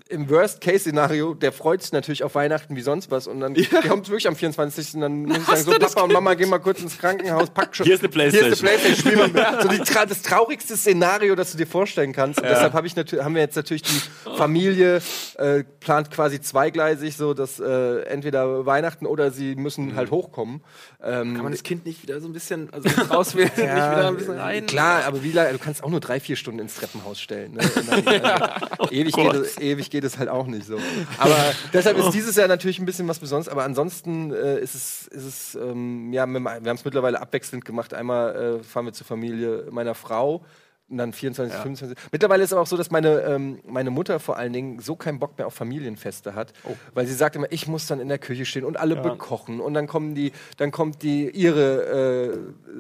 im 0.09 0.27
Worst-Case-Szenario, 0.29 1.35
der 1.35 1.51
freut 1.51 1.83
sich 1.83 1.91
natürlich 1.91 2.23
auf 2.23 2.33
Weihnachten 2.33 2.75
wie 2.75 2.81
sonst 2.81 3.11
was 3.11 3.27
und 3.27 3.39
dann 3.39 3.53
kommt 3.87 4.05
es 4.05 4.09
wirklich 4.09 4.27
am 4.27 4.35
24. 4.35 4.95
und 4.95 5.01
dann 5.01 5.23
muss 5.23 5.37
ich 5.37 5.45
sagen, 5.45 5.63
so 5.63 5.71
Papa 5.71 6.01
und 6.01 6.11
Mama, 6.11 6.33
gehen 6.33 6.49
mal 6.49 6.57
kurz 6.57 6.81
ins 6.81 6.97
Krankenhaus, 6.97 7.51
pack 7.51 7.75
schon. 7.75 7.85
Hier 7.85 7.95
ist 7.95 8.03
eine 8.03 8.11
Hier 8.11 8.47
ist 8.47 8.59
Playstation. 8.61 8.69
eine 8.69 8.77
Playstation, 8.79 9.13
spiel 9.13 9.17
mal 9.17 9.27
mit. 9.27 9.39
So 9.59 9.67
die, 9.67 10.07
das 10.09 10.21
traurigste 10.21 10.77
Szenario, 10.77 11.35
das 11.35 11.51
du 11.51 11.57
dir 11.57 11.67
vorstellen 11.67 12.13
kannst. 12.13 12.39
Und 12.39 12.47
deshalb 12.47 12.73
hab 12.73 12.85
ich 12.85 12.95
haben 12.95 13.35
wir 13.35 13.41
jetzt 13.41 13.55
natürlich 13.55 13.83
die 13.83 14.01
Familie 14.37 15.01
äh, 15.37 15.63
plant 15.79 16.11
quasi 16.11 16.41
zweigleisig, 16.41 17.15
so 17.15 17.33
dass 17.33 17.59
äh, 17.59 18.01
entweder 18.03 18.65
Weihnachten 18.65 19.05
oder 19.05 19.31
sie 19.31 19.55
müssen 19.55 19.95
halt 19.95 20.11
hochkommen. 20.11 20.61
Ähm, 21.03 21.35
Kann 21.35 21.43
man 21.43 21.51
das 21.51 21.63
Kind 21.63 21.85
nicht 21.85 22.01
wieder 22.01 22.19
so 22.19 22.27
ein 22.27 22.33
bisschen 22.33 22.71
also 22.71 22.89
rauswählen? 23.13 23.49
nicht 23.49 23.59
wieder 23.59 24.07
ein 24.07 24.17
bisschen 24.17 24.39
rein? 24.39 24.65
Klar, 24.65 25.05
aber 25.05 25.23
wie 25.23 25.31
lange, 25.31 25.51
du 25.53 25.59
kannst 25.59 25.83
auch 25.83 25.89
nur 25.89 25.99
drei, 25.99 26.19
vier 26.19 26.35
Stunden 26.35 26.59
ins 26.59 26.75
Treppenhaus 26.75 27.19
stellen. 27.19 27.53
Ne? 27.53 27.59
Dann, 27.89 28.21
also, 28.21 28.91
ewig, 28.91 29.15
geht 29.15 29.33
es, 29.33 29.57
ewig 29.59 29.89
geht 29.89 29.98
es 30.03 30.17
halt 30.17 30.29
auch 30.29 30.47
nicht 30.47 30.65
so. 30.65 30.77
Aber 31.17 31.53
deshalb 31.73 31.97
ist 31.97 32.11
dieses 32.11 32.35
Jahr 32.35 32.47
natürlich 32.47 32.79
ein 32.79 32.85
bisschen 32.85 33.07
was 33.07 33.19
Besonderes. 33.19 33.49
Aber 33.49 33.63
ansonsten 33.63 34.33
äh, 34.33 34.59
ist 34.59 34.75
es, 34.75 35.07
ist 35.07 35.25
es 35.25 35.55
ähm, 35.55 36.11
ja, 36.13 36.25
wir 36.27 36.43
haben 36.43 36.67
es 36.67 36.85
mittlerweile 36.85 37.21
abwechselnd 37.21 37.65
gemacht. 37.65 37.93
Einmal 37.93 38.59
äh, 38.59 38.63
fahren 38.63 38.85
wir 38.85 38.93
zur 38.93 39.07
Familie 39.07 39.67
meiner 39.71 39.95
Frau. 39.95 40.43
Und 40.89 40.97
dann 40.97 41.13
24, 41.13 41.55
25. 41.55 41.97
Mittlerweile 42.11 42.43
ist 42.43 42.49
es 42.49 42.53
aber 42.53 42.63
auch 42.63 42.67
so, 42.67 42.75
dass 42.75 42.89
meine, 42.89 43.21
ähm, 43.21 43.59
meine 43.67 43.91
Mutter 43.91 44.19
vor 44.19 44.37
allen 44.37 44.53
Dingen 44.53 44.79
so 44.79 44.95
keinen 44.95 45.19
Bock 45.19 45.37
mehr 45.37 45.45
auf 45.45 45.53
Familienfeste 45.53 46.33
hat, 46.33 46.53
weil 46.93 47.05
sie 47.05 47.13
sagt 47.13 47.35
immer, 47.35 47.51
ich 47.51 47.67
muss 47.67 47.85
dann 47.85 47.99
in 47.99 48.07
der 48.07 48.17
Küche 48.17 48.45
stehen 48.45 48.65
und 48.65 48.77
alle 48.77 48.95
bekochen 48.95 49.59
und 49.59 49.75
dann 49.75 49.85
kommen 49.85 50.15
die, 50.15 50.31
dann 50.57 50.71
kommt 50.71 51.03
die 51.03 51.29
ihre 51.29 52.39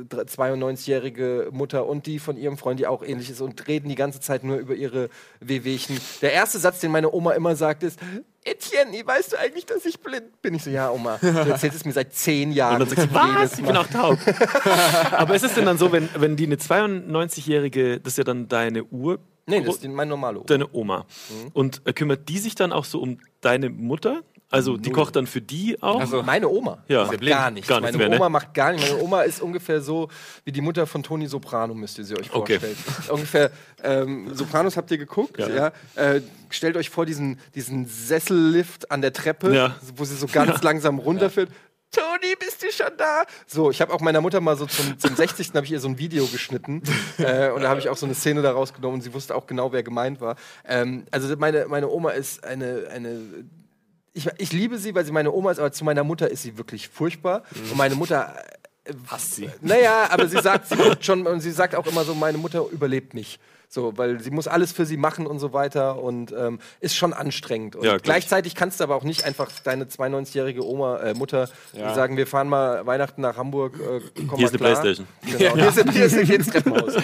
äh, 0.09 0.15
92-jährige 0.15 1.49
Mutter 1.51 1.85
und 1.85 2.07
die 2.07 2.17
von 2.17 2.35
ihrem 2.35 2.57
Freund, 2.57 2.79
die 2.79 2.87
auch 2.87 3.03
ähnlich 3.03 3.29
ist 3.29 3.41
und 3.41 3.67
reden 3.67 3.89
die 3.89 3.95
ganze 3.95 4.19
Zeit 4.19 4.43
nur 4.43 4.57
über 4.57 4.73
ihre 4.73 5.09
Wehwehchen. 5.39 5.99
Der 6.21 6.33
erste 6.33 6.57
Satz, 6.57 6.79
den 6.79 6.91
meine 6.91 7.13
Oma 7.13 7.33
immer 7.33 7.55
sagt, 7.55 7.83
ist 7.83 7.99
Etienne, 8.51 9.05
weißt 9.05 9.33
du 9.33 9.39
eigentlich, 9.39 9.65
dass 9.65 9.85
ich 9.85 9.99
blind 9.99 10.41
bin? 10.41 10.53
Ich 10.55 10.63
so, 10.63 10.69
ja, 10.69 10.89
Oma, 10.91 11.17
du 11.21 11.27
erzählst 11.27 11.77
es 11.77 11.85
mir 11.85 11.91
seit 11.93 12.13
zehn 12.13 12.51
Jahren. 12.51 12.81
Und 12.81 12.91
dann 12.91 12.97
sie, 12.97 13.01
Jedes 13.03 13.13
was? 13.53 13.59
Ich 13.59 13.65
bin 13.65 13.77
auch 13.77 13.87
taub. 13.87 14.17
Aber 15.11 15.35
ist 15.35 15.43
es 15.43 15.53
denn 15.55 15.65
dann 15.65 15.77
so, 15.77 15.91
wenn, 15.91 16.09
wenn 16.15 16.35
die 16.35 16.45
eine 16.45 16.55
92-Jährige, 16.55 17.99
das 17.99 18.13
ist 18.13 18.17
ja 18.17 18.23
dann 18.23 18.47
deine 18.47 18.83
Uhr, 18.85 19.19
Nee, 19.45 19.61
das 19.61 19.75
ist 19.75 19.83
die- 19.83 19.87
mein 19.87 20.07
normale 20.07 20.37
Oma. 20.37 20.45
deine 20.47 20.67
Oma. 20.73 21.05
Und 21.53 21.81
äh, 21.85 21.93
kümmert 21.93 22.29
die 22.29 22.37
sich 22.37 22.53
dann 22.55 22.71
auch 22.71 22.85
so 22.85 22.99
um 23.01 23.17
deine 23.41 23.69
Mutter? 23.69 24.21
Also 24.51 24.77
die 24.77 24.89
kocht 24.91 25.15
dann 25.15 25.27
für 25.27 25.41
die 25.41 25.81
auch? 25.81 25.99
Also- 25.99 26.23
Meine 26.23 26.49
Oma 26.49 26.79
Ja. 26.87 27.05
macht 27.05 27.21
gar 27.21 27.51
nichts. 27.51 27.67
Gar 27.69 27.81
nichts 27.81 27.97
Meine 27.97 27.97
mehr, 27.97 28.09
ne? 28.09 28.15
Oma 28.17 28.29
macht 28.29 28.53
gar 28.53 28.71
nichts. 28.71 28.89
Meine 28.89 29.01
Oma 29.03 29.21
ist 29.21 29.41
ungefähr 29.41 29.79
so 29.81 30.09
wie 30.43 30.51
die 30.51 30.61
Mutter 30.61 30.87
von 30.87 31.03
Toni 31.03 31.27
Soprano, 31.27 31.73
müsst 31.75 31.97
ihr 31.99 32.03
sie 32.05 32.15
euch 32.17 32.33
Okay. 32.33 32.59
vorstellen. 32.59 32.77
ungefähr, 33.09 33.51
ähm, 33.83 34.33
Sopranos 34.33 34.75
habt 34.75 34.89
ihr 34.91 34.97
geguckt, 34.97 35.37
ja. 35.37 35.47
Ja. 35.49 35.71
Äh, 35.95 36.21
stellt 36.49 36.77
euch 36.77 36.89
vor 36.89 37.05
diesen, 37.05 37.39
diesen 37.53 37.85
Sessellift 37.85 38.89
an 38.91 39.01
der 39.01 39.13
Treppe, 39.13 39.53
Ja. 39.53 39.75
wo 39.95 40.03
sie 40.03 40.15
so 40.15 40.25
ganz 40.27 40.61
langsam 40.63 40.99
runterfährt. 40.99 41.49
Toni, 41.91 42.35
bist 42.39 42.61
du 42.61 42.71
schon 42.71 42.95
da? 42.97 43.23
So, 43.47 43.71
ich 43.71 43.81
habe 43.81 43.91
auch 43.93 43.99
meiner 43.99 44.21
Mutter 44.21 44.39
mal 44.41 44.55
so 44.55 44.67
zum, 44.67 44.99
zum 44.99 45.15
60. 45.15 45.49
habe 45.55 45.65
ich 45.65 45.71
ihr 45.71 45.79
so 45.79 45.87
ein 45.87 45.97
Video 45.97 46.25
geschnitten 46.27 46.83
äh, 47.17 47.49
und 47.49 47.61
da 47.63 47.69
habe 47.69 47.79
ich 47.79 47.89
auch 47.89 47.97
so 47.97 48.05
eine 48.05 48.13
Szene 48.13 48.43
daraus 48.43 48.73
genommen 48.75 48.95
und 48.95 49.01
sie 49.01 49.11
wusste 49.13 49.35
auch 49.35 49.47
genau, 49.47 49.71
wer 49.71 49.81
gemeint 49.81 50.21
war. 50.21 50.35
Ähm, 50.67 51.05
also 51.09 51.35
meine, 51.37 51.65
meine 51.67 51.89
Oma 51.89 52.11
ist 52.11 52.43
eine, 52.43 52.87
eine 52.93 53.19
ich, 54.19 54.29
ich 54.37 54.51
liebe 54.51 54.77
sie, 54.77 54.93
weil 54.93 55.05
sie 55.05 55.11
meine 55.11 55.31
Oma 55.31 55.51
ist, 55.51 55.59
aber 55.59 55.71
zu 55.71 55.85
meiner 55.85 56.03
Mutter 56.03 56.29
ist 56.29 56.43
sie 56.43 56.57
wirklich 56.57 56.89
furchtbar. 56.89 57.43
Und 57.55 57.77
meine 57.77 57.95
Mutter. 57.95 58.35
Äh, 58.83 58.93
Hasst 59.07 59.35
sie. 59.35 59.49
Naja, 59.61 60.07
aber 60.09 60.27
sie 60.27 60.41
sagt, 60.41 60.67
sie 60.67 60.75
guckt 60.75 61.05
schon 61.05 61.25
und 61.27 61.41
sie 61.41 61.51
sagt 61.51 61.75
auch 61.75 61.85
immer 61.85 62.03
so, 62.03 62.15
meine 62.15 62.37
Mutter 62.37 62.65
überlebt 62.71 63.13
mich. 63.13 63.39
So, 63.71 63.95
weil 63.97 64.19
sie 64.19 64.31
muss 64.31 64.47
alles 64.47 64.71
für 64.71 64.87
sie 64.87 64.97
machen 64.97 65.27
und 65.27 65.37
so 65.37 65.53
weiter 65.53 66.01
und 66.01 66.31
ähm, 66.35 66.57
ist 66.79 66.95
schon 66.95 67.13
anstrengend. 67.13 67.75
Und 67.75 67.85
Ja, 67.85 67.97
gleichzeitig 67.97 68.55
kannst 68.55 68.79
du 68.79 68.83
aber 68.83 68.95
auch 68.95 69.03
nicht 69.03 69.25
einfach 69.25 69.51
deine 69.63 69.85
92-jährige 69.85 70.65
Oma, 70.65 70.97
äh, 71.01 71.13
Mutter 71.13 71.47
Ja. 71.73 71.93
sagen, 71.93 72.17
wir 72.17 72.25
fahren 72.25 72.49
mal 72.49 72.87
Weihnachten 72.87 73.21
nach 73.21 73.37
Hamburg, 73.37 73.75
äh, 73.79 74.01
komm 74.27 74.39
Hier 74.39 74.47
mal 74.49 74.55
ist 74.55 74.61
eine 74.61 74.73
klar. 74.73 74.81
Playstation. 74.81 75.07
Genau, 75.21 75.55
hier, 75.55 75.67
ist, 75.85 75.91
hier, 75.93 76.05
ist, 76.05 76.19
hier 76.19 76.39
ist 76.39 76.47
ein 76.47 76.63
Treppenhaus. 76.63 76.95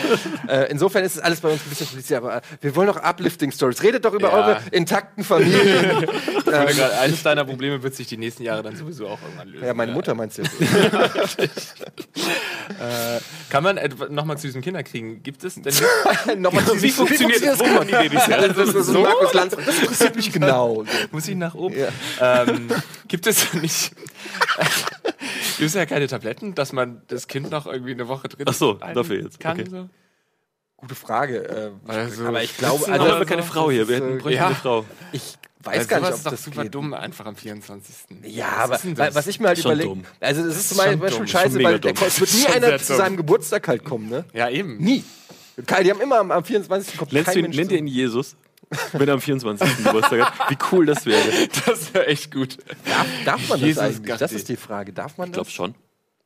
äh, 0.47 0.71
insofern 0.71 1.04
ist 1.04 1.17
es 1.17 1.21
alles 1.21 1.39
bei 1.39 1.49
uns 1.49 1.62
ein 1.63 1.69
bisschen 1.69 1.86
kompliziert, 1.86 2.17
aber 2.23 2.38
äh, 2.38 2.41
wir 2.62 2.75
wollen 2.75 2.88
doch 2.88 2.97
Uplifting-Stories. 2.97 3.84
Redet 3.84 4.04
doch 4.04 4.13
über 4.13 4.30
Ja. 4.30 4.34
eure 4.34 4.62
intakten 4.71 5.23
Familien. 5.23 6.08
Gerade, 6.45 6.97
eines 6.99 7.21
deiner 7.21 7.45
Probleme 7.45 7.84
wird 7.84 7.93
sich 7.93 8.08
die 8.08 8.17
nächsten 8.17 8.41
Jahre 8.41 8.63
dann 8.63 8.75
sowieso 8.75 9.08
auch 9.08 9.19
irgendwann 9.21 9.49
lösen. 9.49 9.65
ja, 9.67 9.73
meine 9.75 9.91
Mutter 9.91 10.15
meinst 10.15 10.39
du 10.39 10.41
jetzt? 10.41 10.56
Äh, 12.80 13.19
kann 13.49 13.63
man 13.63 13.80
nochmal 14.10 14.38
zu 14.38 14.47
diesem 14.47 14.62
Kinderkriegen? 14.62 15.21
Gibt 15.21 15.43
es 15.43 15.56
denn 15.62 15.73
Nochmal 16.55 16.81
Wie 16.81 16.91
funktioniert 16.91 17.45
das? 17.45 17.59
Wo 17.59 17.63
kommen 17.63 17.87
die? 17.87 18.15
Das 18.55 18.57
ist 18.73 18.87
so 18.87 19.01
Markus 19.01 19.33
Lanz. 19.33 19.55
Das 19.55 19.79
interessiert 19.79 20.15
mich 20.15 20.31
genau. 20.31 20.83
Muss 21.11 21.27
ich 21.27 21.35
nach 21.35 21.55
oben? 21.55 21.75
Ja. 21.77 22.43
Ähm, 22.43 22.69
gibt 23.07 23.27
es 23.27 23.53
nicht. 23.53 23.91
gibt 25.57 25.67
es 25.69 25.73
ja 25.73 25.85
keine 25.85 26.07
Tabletten, 26.07 26.55
dass 26.55 26.73
man 26.73 27.01
das 27.07 27.27
Kind 27.27 27.49
noch 27.51 27.65
irgendwie 27.67 27.91
eine 27.91 28.07
Woche 28.07 28.27
drin 28.27 28.45
Ach 28.49 28.53
so, 28.53 28.73
dafür 28.73 29.23
jetzt. 29.23 29.39
Kann, 29.39 29.59
Okay. 29.59 29.69
so? 29.69 29.89
Gute 30.77 30.95
Frage. 30.95 31.71
Äh, 31.87 31.91
Also, 31.91 32.25
aber 32.25 32.43
ich 32.43 32.57
glaube, 32.57 32.85
also, 32.91 33.05
Aber 33.05 33.19
wir 33.19 33.25
keine 33.25 33.41
so? 33.43 33.47
Frau 33.47 33.71
hier, 33.71 33.87
wir 33.87 33.95
hätten 33.95 34.17
äh, 34.17 34.21
bräuchten 34.21 34.37
ja. 34.37 34.47
eine 34.47 34.55
Frau. 34.55 34.85
ich 35.13 35.35
weiß 35.63 35.87
gar 35.87 35.99
nicht, 35.99 36.09
ob 36.09 36.15
ist 36.15 36.25
doch 36.25 36.31
das 36.31 36.43
super 36.43 36.63
geht. 36.63 36.75
dumm, 36.75 36.93
einfach 36.93 37.25
am 37.25 37.35
24. 37.35 37.95
Ja, 38.23 38.49
aber 38.57 38.79
was 39.15 39.27
ich 39.27 39.39
mir 39.39 39.47
halt 39.47 39.59
überlege, 39.59 39.95
also 40.19 40.43
das 40.43 40.57
ist 40.57 40.69
zum 40.69 40.77
schon 40.77 40.99
Beispiel 40.99 41.19
dumm, 41.19 41.27
scheiße, 41.27 41.63
weil 41.63 41.79
es 42.07 42.19
wird 42.19 42.33
nie 42.33 42.45
einer 42.47 42.77
zu 42.77 42.95
seinem 42.95 43.17
Geburtstag 43.17 43.67
halt 43.67 43.83
kommen, 43.83 44.09
ne? 44.09 44.25
Ja, 44.33 44.49
eben. 44.49 44.77
Nie. 44.77 45.03
Kai, 45.65 45.83
die 45.83 45.91
haben 45.91 46.01
immer 46.01 46.19
am, 46.19 46.31
am 46.31 46.43
24. 46.43 46.97
kommt 46.97 47.13
Nennst 47.13 47.25
kein 47.27 47.33
du 47.35 47.39
ihn, 47.39 47.43
Mensch 47.45 47.55
nennt 47.57 47.69
zu- 47.69 47.75
ihr 47.75 47.79
ihn 47.79 47.87
Jesus? 47.87 48.35
wenn 48.93 49.07
er 49.07 49.13
am 49.13 49.21
24. 49.21 49.83
Geburtstag 49.85 50.21
hat. 50.39 50.49
Wie 50.49 50.57
cool 50.71 50.85
das 50.87 51.05
wäre. 51.05 51.21
Das 51.65 51.93
wäre 51.93 52.07
echt 52.07 52.31
gut. 52.33 52.57
Darf, 52.85 53.07
darf 53.23 53.49
man 53.49 53.59
Jesus 53.59 53.75
das 53.83 53.95
eigentlich? 53.95 54.07
Das 54.07 54.19
Gatti. 54.21 54.35
ist 54.35 54.49
die 54.49 54.55
Frage. 54.55 54.91
Darf 54.91 55.17
man 55.17 55.27
Ich 55.27 55.31
das? 55.35 55.47
glaube 55.47 55.51
schon. 55.51 55.75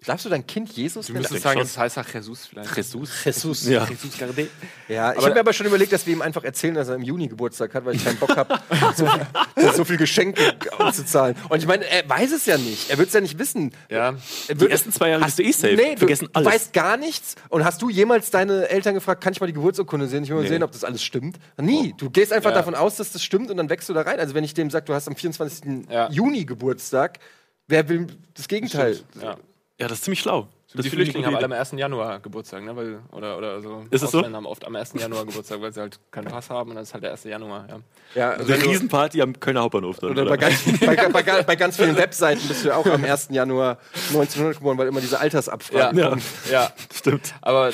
Darfst 0.05 0.23
du 0.25 0.29
dein 0.29 0.47
Kind 0.47 0.69
Jesus 0.71 1.07
Du 1.07 1.11
nennen? 1.13 1.23
müsstest 1.23 1.43
denk 1.43 1.55
sagen, 1.55 1.59
es 1.59 1.77
heißt 1.77 1.97
auch 1.97 2.07
Jesus 2.13 2.45
vielleicht. 2.47 2.73
Jesus. 2.77 3.25
Jesus. 3.25 3.67
Ja. 3.67 3.85
Jesus 3.85 4.17
Gardet. 4.17 4.49
Ja, 4.87 5.11
ich 5.11 5.17
habe 5.19 5.33
mir 5.33 5.41
aber 5.41 5.51
schon 5.51 5.65
überlegt, 5.67 5.91
dass 5.91 6.05
wir 6.05 6.13
ihm 6.13 6.21
einfach 6.21 6.45
erzählen, 6.45 6.73
dass 6.73 6.87
er 6.87 6.95
im 6.95 7.01
Juni 7.01 7.27
Geburtstag 7.27 7.73
hat, 7.73 7.83
weil 7.83 7.95
ich 7.95 8.05
keinen 8.05 8.15
Bock 8.17 8.33
habe, 8.37 8.59
so, 8.95 9.05
viel- 9.05 9.73
so 9.73 9.83
viel 9.83 9.97
Geschenke 9.97 10.41
auszuzahlen. 10.77 11.35
Und 11.49 11.57
ich 11.59 11.67
meine, 11.67 11.83
er 11.85 12.07
weiß 12.09 12.31
es 12.31 12.45
ja 12.45 12.57
nicht. 12.57 12.89
Er 12.89 12.97
wird 12.97 13.09
es 13.09 13.13
ja 13.13 13.19
nicht 13.19 13.37
wissen. 13.39 13.71
Ja. 13.89 14.15
Er 14.47 14.55
Die 14.55 14.69
ersten 14.69 14.93
zwei 14.93 15.09
Jahre 15.09 15.25
bist 15.25 15.37
du 15.37 15.43
eh 15.43 15.51
safe. 15.51 15.75
Nee, 15.75 15.95
du 15.95 15.99
Vergessen 15.99 16.29
alles. 16.31 16.47
weißt 16.53 16.73
gar 16.73 16.95
nichts. 16.95 17.35
Und 17.49 17.65
hast 17.65 17.81
du 17.81 17.89
jemals 17.89 18.31
deine 18.31 18.69
Eltern 18.69 18.93
gefragt, 18.93 19.21
kann 19.21 19.33
ich 19.33 19.41
mal 19.41 19.47
die 19.47 19.53
Geburtsurkunde 19.53 20.07
sehen? 20.07 20.23
Ich 20.23 20.29
will 20.29 20.37
mal 20.37 20.43
Nee. 20.43 20.47
sehen, 20.47 20.63
ob 20.63 20.71
das 20.71 20.85
alles 20.85 21.03
stimmt. 21.03 21.37
Nie. 21.57 21.93
Du 21.97 22.09
gehst 22.09 22.31
einfach 22.31 22.51
Ja. 22.51 22.55
davon 22.55 22.73
aus, 22.73 22.95
dass 22.95 23.11
das 23.11 23.21
stimmt 23.21 23.51
und 23.51 23.57
dann 23.57 23.69
wächst 23.69 23.89
du 23.89 23.93
da 23.93 24.03
rein. 24.03 24.17
Also 24.21 24.33
wenn 24.33 24.45
ich 24.45 24.53
dem 24.53 24.69
sage, 24.69 24.85
du 24.85 24.93
hast 24.93 25.09
am 25.09 25.17
24. 25.17 25.89
Ja. 25.91 26.09
Juni 26.09 26.45
Geburtstag, 26.45 27.19
wer 27.67 27.89
will 27.89 28.07
das 28.33 28.47
Gegenteil? 28.47 28.97
Ja. 29.21 29.35
Ja, 29.79 29.87
das 29.87 29.99
ist 29.99 30.03
ziemlich 30.03 30.19
schlau. 30.19 30.47
Das 30.71 30.83
die 30.83 30.91
Flüchtlinge 30.91 31.25
haben 31.25 31.35
alle 31.35 31.45
am 31.45 31.51
1. 31.51 31.71
Januar 31.71 32.19
Geburtstag, 32.19 32.63
ne? 32.63 32.75
Weil, 32.75 32.99
oder, 33.11 33.39
oder 33.39 33.59
so. 33.59 33.85
Ist 33.89 34.03
es 34.03 34.11
so? 34.11 34.21
Haben 34.23 34.45
oft 34.45 34.63
am 34.65 34.75
1. 34.75 34.93
Januar 34.99 35.25
Geburtstag, 35.25 35.59
weil 35.61 35.73
sie 35.73 35.79
halt 35.79 35.99
keinen 36.11 36.27
Pass 36.27 36.51
haben 36.51 36.69
und 36.69 36.75
dann 36.75 36.83
ist 36.83 36.93
halt 36.93 37.03
der 37.03 37.11
1. 37.11 37.23
Januar, 37.23 37.65
ja. 37.67 37.79
Ja, 38.13 38.39
Idee. 38.39 38.53
Eine 38.53 38.63
Riesenparty 38.65 39.19
am 39.23 39.39
Kölner 39.39 39.61
Hauptbahnhof. 39.61 39.97
Dann, 39.97 40.11
Oder 40.11 40.25
bei 40.25 40.37
ganz, 40.37 40.61
bei, 40.85 40.95
bei, 40.95 41.41
bei, 41.41 41.55
ganz 41.55 41.75
vielen 41.75 41.95
Webseiten 41.97 42.47
bist 42.47 42.63
du 42.63 42.67
ja 42.67 42.75
auch 42.75 42.85
am 42.85 43.03
1. 43.03 43.29
Januar 43.31 43.79
1900 44.09 44.57
geboren, 44.57 44.77
weil 44.77 44.87
immer 44.89 45.01
diese 45.01 45.19
Altersabfragen 45.19 45.97
Ja. 45.97 46.09
kommen. 46.09 46.21
Ja. 46.51 46.71
Stimmt. 46.93 47.33
Aber 47.41 47.69
äh, 47.69 47.73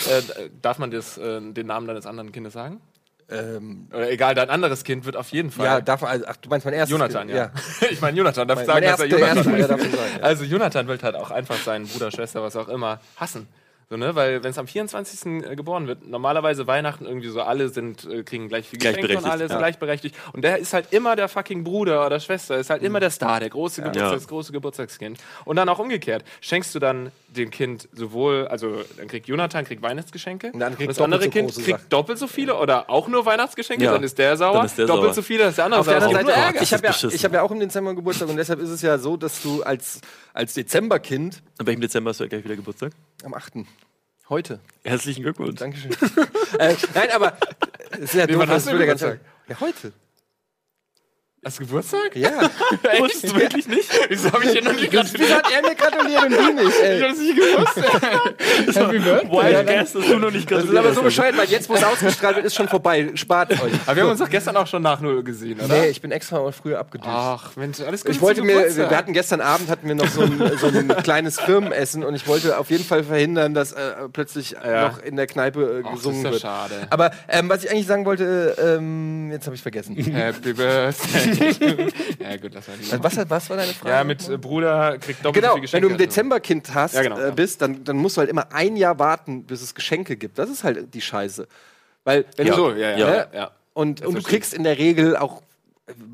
darf 0.61 0.77
man 0.77 0.89
das, 0.89 1.17
äh, 1.17 1.41
den 1.41 1.67
Namen 1.67 1.87
deines 1.87 2.05
anderen 2.05 2.31
Kindes 2.31 2.53
sagen? 2.53 2.79
Ähm, 3.27 3.87
Oder 3.91 4.11
egal, 4.11 4.35
dein 4.35 4.51
anderes 4.51 4.83
Kind 4.83 5.05
wird 5.05 5.15
auf 5.15 5.29
jeden 5.29 5.49
Fall. 5.49 5.65
ja, 5.65 5.81
darf 5.81 6.03
also, 6.03 6.25
ach, 6.27 6.35
du 6.37 6.49
meinst 6.49 6.65
mein 6.65 6.75
erstes 6.75 6.91
Jonathan, 6.91 7.27
Kind? 7.27 7.37
ja. 7.37 7.51
ich 7.89 7.99
meine, 7.99 8.15
Jonathan 8.17 8.47
darf 8.47 8.59
Mein, 8.59 8.65
sagen, 8.67 8.81
mein 8.81 8.91
dass 8.91 8.99
er 8.99 9.07
Jonathan 9.07 9.57
erste, 9.57 9.97
sein. 9.97 10.09
Ja. 10.19 10.23
Also 10.23 10.43
Jonathan 10.43 10.87
wird 10.87 11.01
halt 11.01 11.15
auch 11.15 11.31
einfach 11.31 11.57
seinen 11.57 11.87
Bruder, 11.87 12.11
Schwester, 12.11 12.43
was 12.43 12.55
auch 12.55 12.67
immer, 12.67 12.99
hassen. 13.17 13.47
So, 13.89 13.97
ne? 13.97 14.15
Weil 14.15 14.43
wenn 14.43 14.49
es 14.49 14.57
am 14.57 14.67
24. 14.67 15.55
geboren 15.55 15.87
wird, 15.87 16.07
normalerweise 16.07 16.65
Weihnachten 16.65 17.05
irgendwie 17.05 17.29
so, 17.29 17.41
alle 17.41 17.69
sind, 17.69 18.05
äh, 18.05 18.23
kriegen 18.23 18.47
gleich 18.47 18.67
viel 18.67 18.79
Geschenke 18.79 19.17
und 19.17 19.25
alle 19.25 19.39
sind 19.47 19.51
ja. 19.51 19.57
gleichberechtigt. 19.59 20.15
Und 20.33 20.43
der 20.43 20.57
ist 20.57 20.73
halt 20.73 20.87
immer 20.91 21.15
der 21.15 21.27
fucking 21.29 21.63
Bruder 21.63 22.05
oder 22.05 22.19
Schwester, 22.19 22.57
ist 22.57 22.69
halt 22.71 22.81
immer 22.81 22.99
der 22.99 23.11
Star, 23.11 23.39
der 23.39 23.49
große, 23.49 23.81
Geburtstags, 23.81 24.09
Ja. 24.11 24.15
das 24.15 24.27
große 24.27 24.51
Geburtstagskind. 24.51 25.19
Und 25.45 25.55
dann 25.57 25.69
auch 25.69 25.77
umgekehrt. 25.79 26.23
Schenkst 26.41 26.73
du 26.73 26.79
dann 26.79 27.11
dem 27.27 27.51
Kind 27.51 27.87
sowohl, 27.93 28.47
also 28.47 28.81
dann 28.97 29.07
kriegt 29.07 29.27
Jonathan 29.27 29.65
kriegt 29.65 29.81
Weihnachtsgeschenke 29.83 30.51
Und 30.51 30.59
dann 30.61 30.75
kriegt 30.75 30.89
das 30.89 30.97
doppelt 30.97 31.13
andere 31.13 31.23
so 31.25 31.29
Kind 31.29 31.53
kriegt 31.53 31.65
Sachen. 31.79 31.89
doppelt 31.89 32.17
so 32.17 32.27
viele 32.27 32.55
oder 32.57 32.89
auch 32.89 33.07
nur 33.07 33.25
Weihnachtsgeschenke, 33.25 33.83
Ja. 33.85 33.91
dann 33.91 34.03
ist 34.03 34.17
der 34.17 34.35
sauer. 34.37 34.65
Ist 34.65 34.77
der 34.79 34.87
doppelt 34.87 35.05
sauer. 35.07 35.13
so 35.15 35.21
viele, 35.21 35.39
dann 35.41 35.49
ist 35.49 35.57
der 35.57 35.65
andere 35.65 35.81
Auf 35.81 35.87
der 35.87 36.01
sauer. 36.01 36.09
anderen 36.09 36.27
Auch 36.27 36.31
Seite, 36.35 36.53
nur 36.53 36.61
ich 36.63 36.69
das 36.69 36.83
habe 36.83 36.87
ja, 37.07 37.09
ich 37.15 37.25
hab 37.25 37.33
ja 37.33 37.41
auch 37.43 37.51
im 37.51 37.59
Dezember 37.59 37.93
Geburtstag 37.93 38.29
und 38.29 38.37
deshalb 38.37 38.59
ist 38.61 38.69
es 38.69 38.81
ja 38.81 38.97
so, 38.97 39.15
dass 39.17 39.41
du 39.43 39.61
als, 39.63 40.01
als 40.33 40.53
Dezemberkind 40.55 41.43
An 41.59 41.67
welchem 41.67 41.81
Dezember 41.81 42.09
hast 42.09 42.19
du 42.19 42.23
ja 42.23 42.29
gleich 42.29 42.43
wieder 42.43 42.55
Geburtstag? 42.55 42.91
Am 43.23 43.33
8. 43.33 43.53
Heute. 44.29 44.59
Herzlichen 44.83 45.23
Glückwunsch. 45.23 45.59
Dankeschön. 45.59 45.91
äh, 46.59 46.75
nein, 46.93 47.11
aber 47.13 47.37
es 47.91 47.99
ist 47.99 48.13
ja 48.15 48.25
Nee, 48.25 48.33
doof, 48.33 48.41
wann 48.41 48.49
das 48.49 48.55
hast 48.57 48.67
du 48.67 48.71
würde 48.71 48.85
ganz 48.87 49.01
Geburtstag? 49.01 49.27
Ja, 49.47 49.59
heute. 49.59 49.93
Hast 51.45 51.59
du 51.59 51.63
Geburtstag? 51.63 52.15
Ja. 52.15 52.31
Wusstest 52.99 53.31
du 53.35 53.39
wirklich 53.39 53.67
nicht? 53.67 53.87
Wieso 54.09 54.31
habe 54.31 54.45
ich 54.45 54.51
dir 54.53 54.63
noch 54.63 54.73
nicht 54.73 54.91
Wieso 54.91 55.35
hat 55.35 55.45
er 55.53 55.61
mir 55.61 55.75
gratuliert 55.75 56.23
und 56.23 56.31
du 56.31 56.63
nicht, 56.63 56.79
ey? 56.81 56.99
das 56.99 57.17
nicht 57.19 57.35
gewusst? 57.35 57.77
Happy 58.75 58.97
Birthday. 58.97 59.31
Wild 59.31 59.67
Guess, 59.67 59.93
dass 59.93 60.05
du 60.07 60.17
noch 60.17 60.31
nicht 60.31 60.49
Das 60.49 60.63
ist 60.63 60.75
aber 60.75 60.93
so 60.93 61.03
bescheuert, 61.03 61.37
weil 61.37 61.47
jetzt, 61.47 61.69
wo 61.69 61.75
es 61.75 61.83
ausgestrahlt 61.83 62.37
wird, 62.37 62.47
ist 62.47 62.55
schon 62.55 62.67
vorbei. 62.67 63.11
Spart 63.13 63.51
euch. 63.51 63.73
Aber 63.85 63.95
wir 63.95 64.03
haben 64.03 64.09
uns 64.09 64.19
doch 64.21 64.29
gestern 64.29 64.57
auch 64.57 64.65
schon 64.65 64.81
nach 64.81 64.99
Null 65.01 65.21
gesehen, 65.23 65.59
oder? 65.59 65.67
Nee, 65.81 65.89
ich 65.89 66.01
bin 66.01 66.11
extra 66.11 66.39
mal 66.39 66.51
früher 66.51 66.79
abgedüst. 66.79 67.11
Ach, 67.13 67.55
Mensch, 67.55 67.79
alles 67.79 68.03
gut. 68.03 68.15
Ich 68.15 68.21
wollte 68.21 68.41
mir, 68.41 68.75
wir 68.75 68.89
hatten 68.89 69.13
gestern 69.13 69.39
Abend 69.41 69.69
hatten 69.69 69.87
wir 69.87 69.93
noch 69.93 70.07
so 70.07 70.21
ein, 70.21 70.41
so 70.59 70.65
ein 70.65 70.87
kleines 71.03 71.39
Firmenessen 71.39 72.03
und 72.03 72.15
ich 72.15 72.25
wollte 72.27 72.57
auf 72.57 72.71
jeden 72.71 72.83
Fall 72.83 73.03
verhindern, 73.03 73.53
dass 73.53 73.71
äh, 73.71 73.91
plötzlich 74.11 74.55
Ja. 74.65 74.87
noch 74.89 74.97
in 74.99 75.15
der 75.15 75.27
Kneipe 75.27 75.81
äh, 75.81 75.83
Ach, 75.85 75.93
gesungen 75.93 76.23
das 76.23 76.37
ist 76.37 76.43
wird. 76.43 76.43
ja 76.43 76.67
schade. 76.69 76.87
Aber 76.89 77.11
ähm, 77.27 77.49
was 77.49 77.63
ich 77.63 77.69
eigentlich 77.69 77.85
sagen 77.85 78.05
wollte, 78.05 78.55
ähm, 78.59 79.29
jetzt 79.31 79.45
habe 79.45 79.55
ich 79.55 79.61
vergessen. 79.61 79.95
Happy 79.95 80.51
Birthday. 80.53 81.34
ja, 82.19 82.37
gut, 82.37 82.51
lass 82.53 82.67
mal 82.67 82.77
lieber. 82.79 83.03
was, 83.03 83.29
was 83.29 83.49
war 83.49 83.57
deine 83.57 83.73
Frage? 83.73 83.89
Ja, 83.95 84.03
mit 84.03 84.27
äh, 84.29 84.37
Bruder 84.37 84.97
kriegt 84.97 85.23
doppelt 85.23 85.43
Genau, 85.43 85.55
so 85.55 85.61
viel 85.61 85.73
wenn 85.73 85.81
Geschenke. 85.81 85.87
du 85.87 85.87
ein 85.87 85.91
als 85.93 86.01
du. 86.01 86.05
Dezemberkind 86.07 86.73
hast, 86.73 86.95
Ja, 86.95 87.01
genau, 87.03 87.19
äh, 87.19 87.31
bist, 87.31 87.61
dann, 87.61 87.83
dann 87.83 87.97
musst 87.97 88.17
du 88.17 88.19
halt 88.21 88.29
immer 88.29 88.51
ein 88.53 88.75
Jahr 88.77 88.97
warten, 88.99 89.43
bis 89.43 89.61
es 89.61 89.73
Geschenke 89.75 90.15
gibt. 90.17 90.37
Das 90.39 90.49
ist 90.49 90.63
halt 90.63 90.93
die 90.93 91.01
Scheiße. 91.01 91.47
Weil, 92.03 92.25
wenn 92.37 92.47
Ja, 92.47 92.55
du 92.55 92.61
so, 92.61 92.71
ja, 92.71 92.91
ja. 92.91 92.97
Ja. 92.97 93.15
ja. 93.15 93.27
ja. 93.33 93.51
Und, 93.73 94.05
und 94.05 94.15
du 94.15 94.21
kriegst 94.21 94.53
in 94.53 94.63
der 94.63 94.77
Regel 94.77 95.17
auch, 95.17 95.41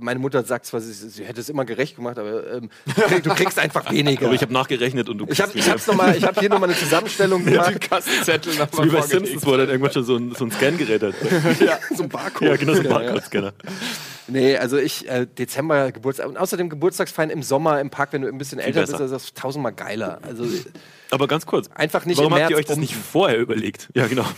meine 0.01 0.19
Mutter 0.19 0.43
sagt 0.43 0.65
zwar, 0.65 0.81
sie, 0.81 0.91
sie 0.91 1.23
hätte 1.23 1.39
es 1.39 1.47
immer 1.47 1.63
gerecht 1.63 1.95
gemacht, 1.95 2.17
aber 2.19 2.51
ähm, 2.55 2.69
du 2.85 2.93
krieg- 3.03 3.23
du 3.23 3.29
kriegst 3.33 3.57
einfach 3.57 3.89
weniger. 3.89 4.25
Aber 4.25 4.35
ich 4.35 4.41
habe 4.41 4.51
nachgerechnet 4.51 5.07
und 5.07 5.17
du 5.19 5.25
ich 5.29 5.39
habe 5.39 5.51
ich 5.57 5.69
hab's 5.69 5.87
noch 5.87 5.95
mal, 5.95 6.13
ich 6.13 6.25
hab 6.25 6.37
hier 6.39 6.49
nochmal 6.49 6.69
eine 6.69 6.77
Zusammenstellung 6.77 7.45
gemacht. 7.45 7.79
Kassenzettel 7.79 8.51
So 8.51 8.59
nochmal 8.63 8.85
wie 8.87 8.89
bei. 8.89 9.01
Simpsons, 9.03 9.45
wo 9.45 9.51
er 9.53 9.59
dann 9.59 9.69
irgendwann 9.69 9.93
schon 9.93 10.03
so 10.03 10.17
ein, 10.17 10.35
so 10.35 10.43
ein 10.43 10.51
Scan-Gerät 10.51 11.03
hat. 11.03 11.13
ja, 11.61 11.79
so 11.95 12.03
ein 12.03 12.09
Barcode. 12.09 12.49
ja, 12.49 12.55
genau, 12.57 12.73
so 12.73 12.79
ein 12.81 12.85
Ja, 12.89 13.01
ja. 13.01 13.51
Nee, 14.31 14.57
also 14.57 14.77
ich, 14.77 15.09
äh, 15.09 15.27
Dezember 15.27 15.91
Geburtstag. 15.91 16.27
Und 16.27 16.37
außerdem 16.37 16.69
Geburtstagsfeiern 16.69 17.29
im 17.29 17.43
Sommer 17.43 17.81
im 17.81 17.89
Park, 17.89 18.13
wenn 18.13 18.21
du 18.21 18.29
ein 18.29 18.37
bisschen 18.37 18.59
älter 18.59 18.81
bist, 18.81 18.93
also 18.93 19.13
das 19.13 19.25
ist 19.25 19.37
tausendmal 19.37 19.73
geiler. 19.73 20.19
Also 20.23 20.45
Aber 21.09 21.27
ganz 21.27 21.45
kurz. 21.45 21.69
einfach 21.75 22.05
nicht 22.05 22.17
Warum 22.17 22.33
im 22.33 22.39
habt 22.39 22.49
ihr 22.49 22.55
März 22.55 22.65
euch 22.65 22.69
das 22.69 22.77
nicht 22.77 22.95
vorher 22.95 23.37
überlegt? 23.37 23.89
Ja, 23.93 24.07
genau. 24.07 24.25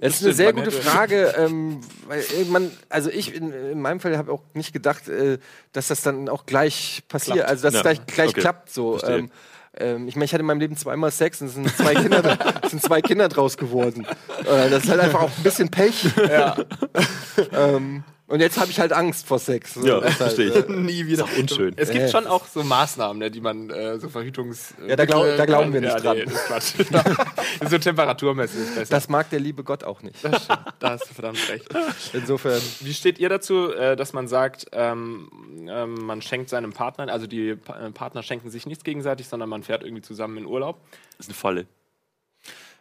Das 0.00 0.16
ist 0.16 0.24
eine 0.24 0.34
sehr 0.34 0.52
gute 0.52 0.70
Frage, 0.70 1.34
ähm, 1.38 1.80
weil 2.06 2.22
man, 2.50 2.70
also 2.88 3.08
ich 3.10 3.34
in, 3.34 3.52
in 3.52 3.80
meinem 3.80 4.00
Fall 4.00 4.18
habe 4.18 4.30
auch 4.32 4.42
nicht 4.54 4.72
gedacht, 4.72 5.08
äh, 5.08 5.38
dass 5.72 5.88
das 5.88 6.02
dann 6.02 6.28
auch 6.28 6.44
gleich 6.44 7.02
passiert, 7.08 7.36
Klappt. 7.36 7.50
also 7.50 7.62
dass 7.62 7.74
Ja, 7.74 7.78
es 7.80 7.82
gleich, 7.84 8.06
gleich 8.06 8.28
okay. 8.30 8.40
klappt 8.40 8.70
so. 8.70 9.02
Ähm, 9.02 9.30
ähm, 9.74 10.08
ich 10.08 10.16
meine, 10.16 10.26
ich 10.26 10.32
hatte 10.34 10.40
in 10.42 10.46
meinem 10.46 10.60
Leben 10.60 10.76
zweimal 10.76 11.10
Sex 11.10 11.40
und 11.40 11.46
es 11.46 11.54
sind 11.54 11.74
zwei 11.74 11.94
Kinder, 11.94 12.38
sind 12.68 12.82
zwei 12.82 13.00
Kinder 13.00 13.28
draus 13.28 13.56
geworden. 13.56 14.06
Äh, 14.40 14.68
das 14.68 14.84
ist 14.84 14.90
halt 14.90 15.00
einfach 15.00 15.22
auch 15.22 15.30
ein 15.36 15.42
bisschen 15.42 15.70
Pech. 15.70 16.04
Ja. 16.16 16.56
ähm, 17.52 18.04
und 18.32 18.40
jetzt 18.40 18.58
habe 18.58 18.70
ich 18.70 18.80
halt 18.80 18.92
Angst 18.92 19.26
vor 19.26 19.38
Sex. 19.38 19.74
So, 19.74 19.86
Ja, 19.86 20.00
das 20.00 20.14
ist 20.14 20.20
halt, 20.20 20.32
verstehe 20.34 20.48
ich. 20.60 20.68
äh, 20.68 20.72
Nie 20.72 21.06
wieder. 21.06 21.24
Ist 21.24 21.32
auch 21.32 21.38
unschön. 21.38 21.74
Es 21.76 21.90
gibt 21.90 22.04
Äh. 22.04 22.08
schon 22.08 22.26
auch 22.26 22.46
so 22.46 22.62
Maßnahmen, 22.64 23.18
ne, 23.18 23.30
die 23.30 23.40
man, 23.40 23.70
äh, 23.70 23.98
so 23.98 24.08
Verhütungs... 24.08 24.74
Ja, 24.86 24.96
da 24.96 25.04
glaub- 25.04 25.24
da 25.36 25.44
glauben 25.46 25.72
wir 25.72 25.80
nicht 25.80 25.92
ja, 25.92 26.00
dran. 26.00 26.16
Nee, 26.16 26.24
das 26.24 26.34
ist 26.34 26.88
Quatsch. 26.88 27.26
So 27.70 27.78
temperaturmäßig 27.78 28.60
ist 28.60 28.74
besser. 28.74 28.90
Das 28.94 29.08
mag 29.08 29.30
der 29.30 29.38
liebe 29.40 29.62
Gott 29.62 29.84
auch 29.84 30.02
nicht. 30.02 30.16
Das 30.24 30.44
stimmt. 30.44 30.60
Da 30.80 30.90
hast 30.90 31.08
du 31.08 31.14
verdammt 31.14 31.38
recht. 31.48 31.68
Insofern. 32.12 32.60
Wie 32.80 32.94
steht 32.94 33.18
ihr 33.18 33.28
dazu, 33.28 33.70
äh, 33.72 33.94
dass 33.94 34.12
man 34.12 34.26
sagt, 34.26 34.66
ähm, 34.72 35.28
ähm, 35.68 35.94
man 35.94 36.22
schenkt 36.22 36.48
seinem 36.48 36.72
Partner, 36.72 37.12
also 37.12 37.26
die 37.26 37.54
Pa- 37.54 37.78
äh, 37.86 37.90
Partner 37.90 38.22
schenken 38.22 38.50
sich 38.50 38.66
nichts 38.66 38.82
gegenseitig, 38.84 39.28
sondern 39.28 39.48
man 39.48 39.62
fährt 39.62 39.82
irgendwie 39.84 40.02
zusammen 40.02 40.38
in 40.38 40.46
Urlaub? 40.46 40.80
Das 41.18 41.26
ist 41.26 41.30
eine 41.30 41.34
Falle. 41.36 41.66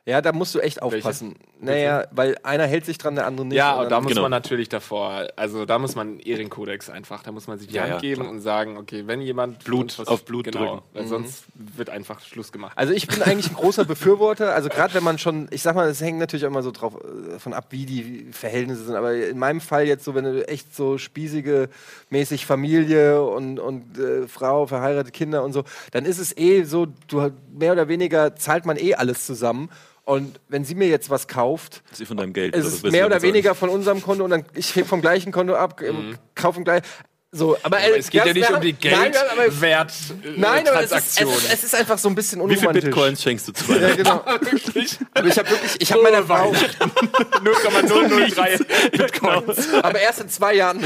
Ja, 0.03 0.19
da 0.19 0.31
musst 0.31 0.55
du 0.55 0.59
echt 0.59 0.81
aufpassen. 0.81 1.35
Naja, 1.59 2.05
weil 2.09 2.35
einer 2.41 2.65
hält 2.65 2.87
sich 2.87 2.97
dran, 2.97 3.13
der 3.13 3.27
andere 3.27 3.45
nicht. 3.45 3.57
Ja, 3.57 3.85
da 3.85 4.01
muss 4.01 4.09
Genau. 4.09 4.23
man 4.23 4.31
natürlich 4.31 4.67
davor, 4.67 5.27
also 5.35 5.65
da 5.65 5.77
muss 5.77 5.93
man 5.93 6.17
Ehrenkodex 6.19 6.89
einfach, 6.89 7.21
da 7.21 7.31
muss 7.31 7.45
man 7.45 7.59
sich 7.59 7.67
die 7.67 7.75
Ja, 7.75 7.83
Hand 7.87 8.01
geben 8.01 8.21
klar. 8.21 8.31
und 8.33 8.41
sagen, 8.41 8.77
okay, 8.77 9.03
wenn 9.05 9.21
jemand 9.21 9.63
Blut 9.63 9.99
uns 9.99 10.07
auf 10.07 10.25
Blut 10.25 10.45
genau, 10.45 10.59
drücken. 10.59 10.81
Weil 10.93 11.05
sonst 11.05 11.43
wird 11.53 11.91
einfach 11.91 12.19
Schluss 12.21 12.51
gemacht. 12.51 12.75
Also 12.77 12.93
ich 12.93 13.07
bin 13.07 13.21
eigentlich 13.21 13.51
ein 13.51 13.55
großer 13.55 13.85
Befürworter. 13.85 14.55
Also 14.55 14.69
gerade 14.69 14.95
wenn 14.95 15.03
man 15.03 15.19
schon, 15.19 15.47
ich 15.51 15.61
sag 15.61 15.75
mal, 15.75 15.87
es 15.87 16.01
hängt 16.01 16.17
natürlich 16.17 16.45
auch 16.45 16.49
immer 16.49 16.63
so 16.63 16.71
drauf 16.71 16.95
äh, 16.95 17.37
von 17.37 17.53
ab, 17.53 17.67
wie 17.69 17.85
die 17.85 18.27
Verhältnisse 18.31 18.85
sind. 18.85 18.95
Aber 18.95 19.13
in 19.13 19.37
meinem 19.37 19.61
Fall 19.61 19.85
jetzt 19.85 20.03
so, 20.03 20.15
wenn 20.15 20.23
du 20.23 20.47
echt 20.47 20.75
so 20.75 20.97
spießige 20.97 21.69
mäßig 22.09 22.47
Familie 22.47 23.21
und, 23.23 23.59
und 23.59 23.99
äh, 23.99 24.27
Frau, 24.27 24.65
verheiratete 24.65 25.11
Kinder 25.11 25.43
und 25.43 25.53
so, 25.53 25.63
dann 25.91 26.05
ist 26.05 26.17
es 26.17 26.35
eh 26.35 26.63
so, 26.63 26.87
du 27.07 27.29
mehr 27.53 27.73
oder 27.73 27.87
weniger 27.87 28.35
zahlt 28.35 28.65
man 28.65 28.77
eh 28.77 28.95
alles 28.95 29.27
zusammen. 29.27 29.69
Und 30.03 30.39
wenn 30.47 30.65
sie 30.65 30.75
mir 30.75 30.87
jetzt 30.87 31.09
was 31.09 31.27
kauft, 31.27 31.83
ist 31.91 32.03
von 32.07 32.17
deinem 32.17 32.33
Geld. 32.33 32.55
es 32.55 32.65
ist 32.65 32.83
mehr 32.83 33.05
oder 33.05 33.21
weniger 33.21 33.53
von 33.53 33.69
unserem 33.69 34.01
Konto 34.01 34.23
und 34.23 34.31
dann 34.31 34.45
ich 34.55 34.75
heb 34.75 34.87
vom 34.87 35.01
gleichen 35.01 35.31
Konto 35.31 35.53
ab, 35.55 35.79
mhm. 35.79 36.17
kaufe 36.35 36.55
vom 36.55 36.63
gleichen. 36.63 36.85
So, 37.33 37.55
aber, 37.63 37.77
Aber 37.77 37.97
es 37.97 38.09
geht 38.09 38.25
ja 38.25 38.33
nicht 38.33 38.49
um 38.51 38.59
die 38.59 38.75
Nein, 38.83 39.13
aber, 39.31 39.43
Geldwert 39.43 39.93
nein, 40.35 40.67
aber 40.67 40.83
es 40.83 40.91
ist, 40.91 41.21
es, 41.21 41.21
ist, 41.21 41.53
es 41.53 41.63
ist 41.63 41.75
einfach 41.75 41.97
so 41.97 42.09
ein 42.09 42.15
bisschen 42.15 42.39
Wie 42.41 42.55
viele 42.57 42.67
unromantisch. 42.67 42.83
Bitcoins 42.83 43.23
schenkst 43.23 43.47
du 43.47 43.51
zu 43.53 43.73
Ja, 43.73 43.95
genau. 43.95 44.21
Aber 45.13 45.27
ich 45.27 45.37
habe 45.39 45.49
wirklich, 45.49 45.75
ich 45.79 45.91
habe 45.93 46.01
meiner 46.03 46.23
Frau, 46.23 46.51
0,003 47.41 48.91
Bitcoins. 48.97 49.73
aber 49.81 49.99
erst 49.99 50.19
in 50.21 50.29
zwei 50.29 50.55
Jahren 50.55 50.83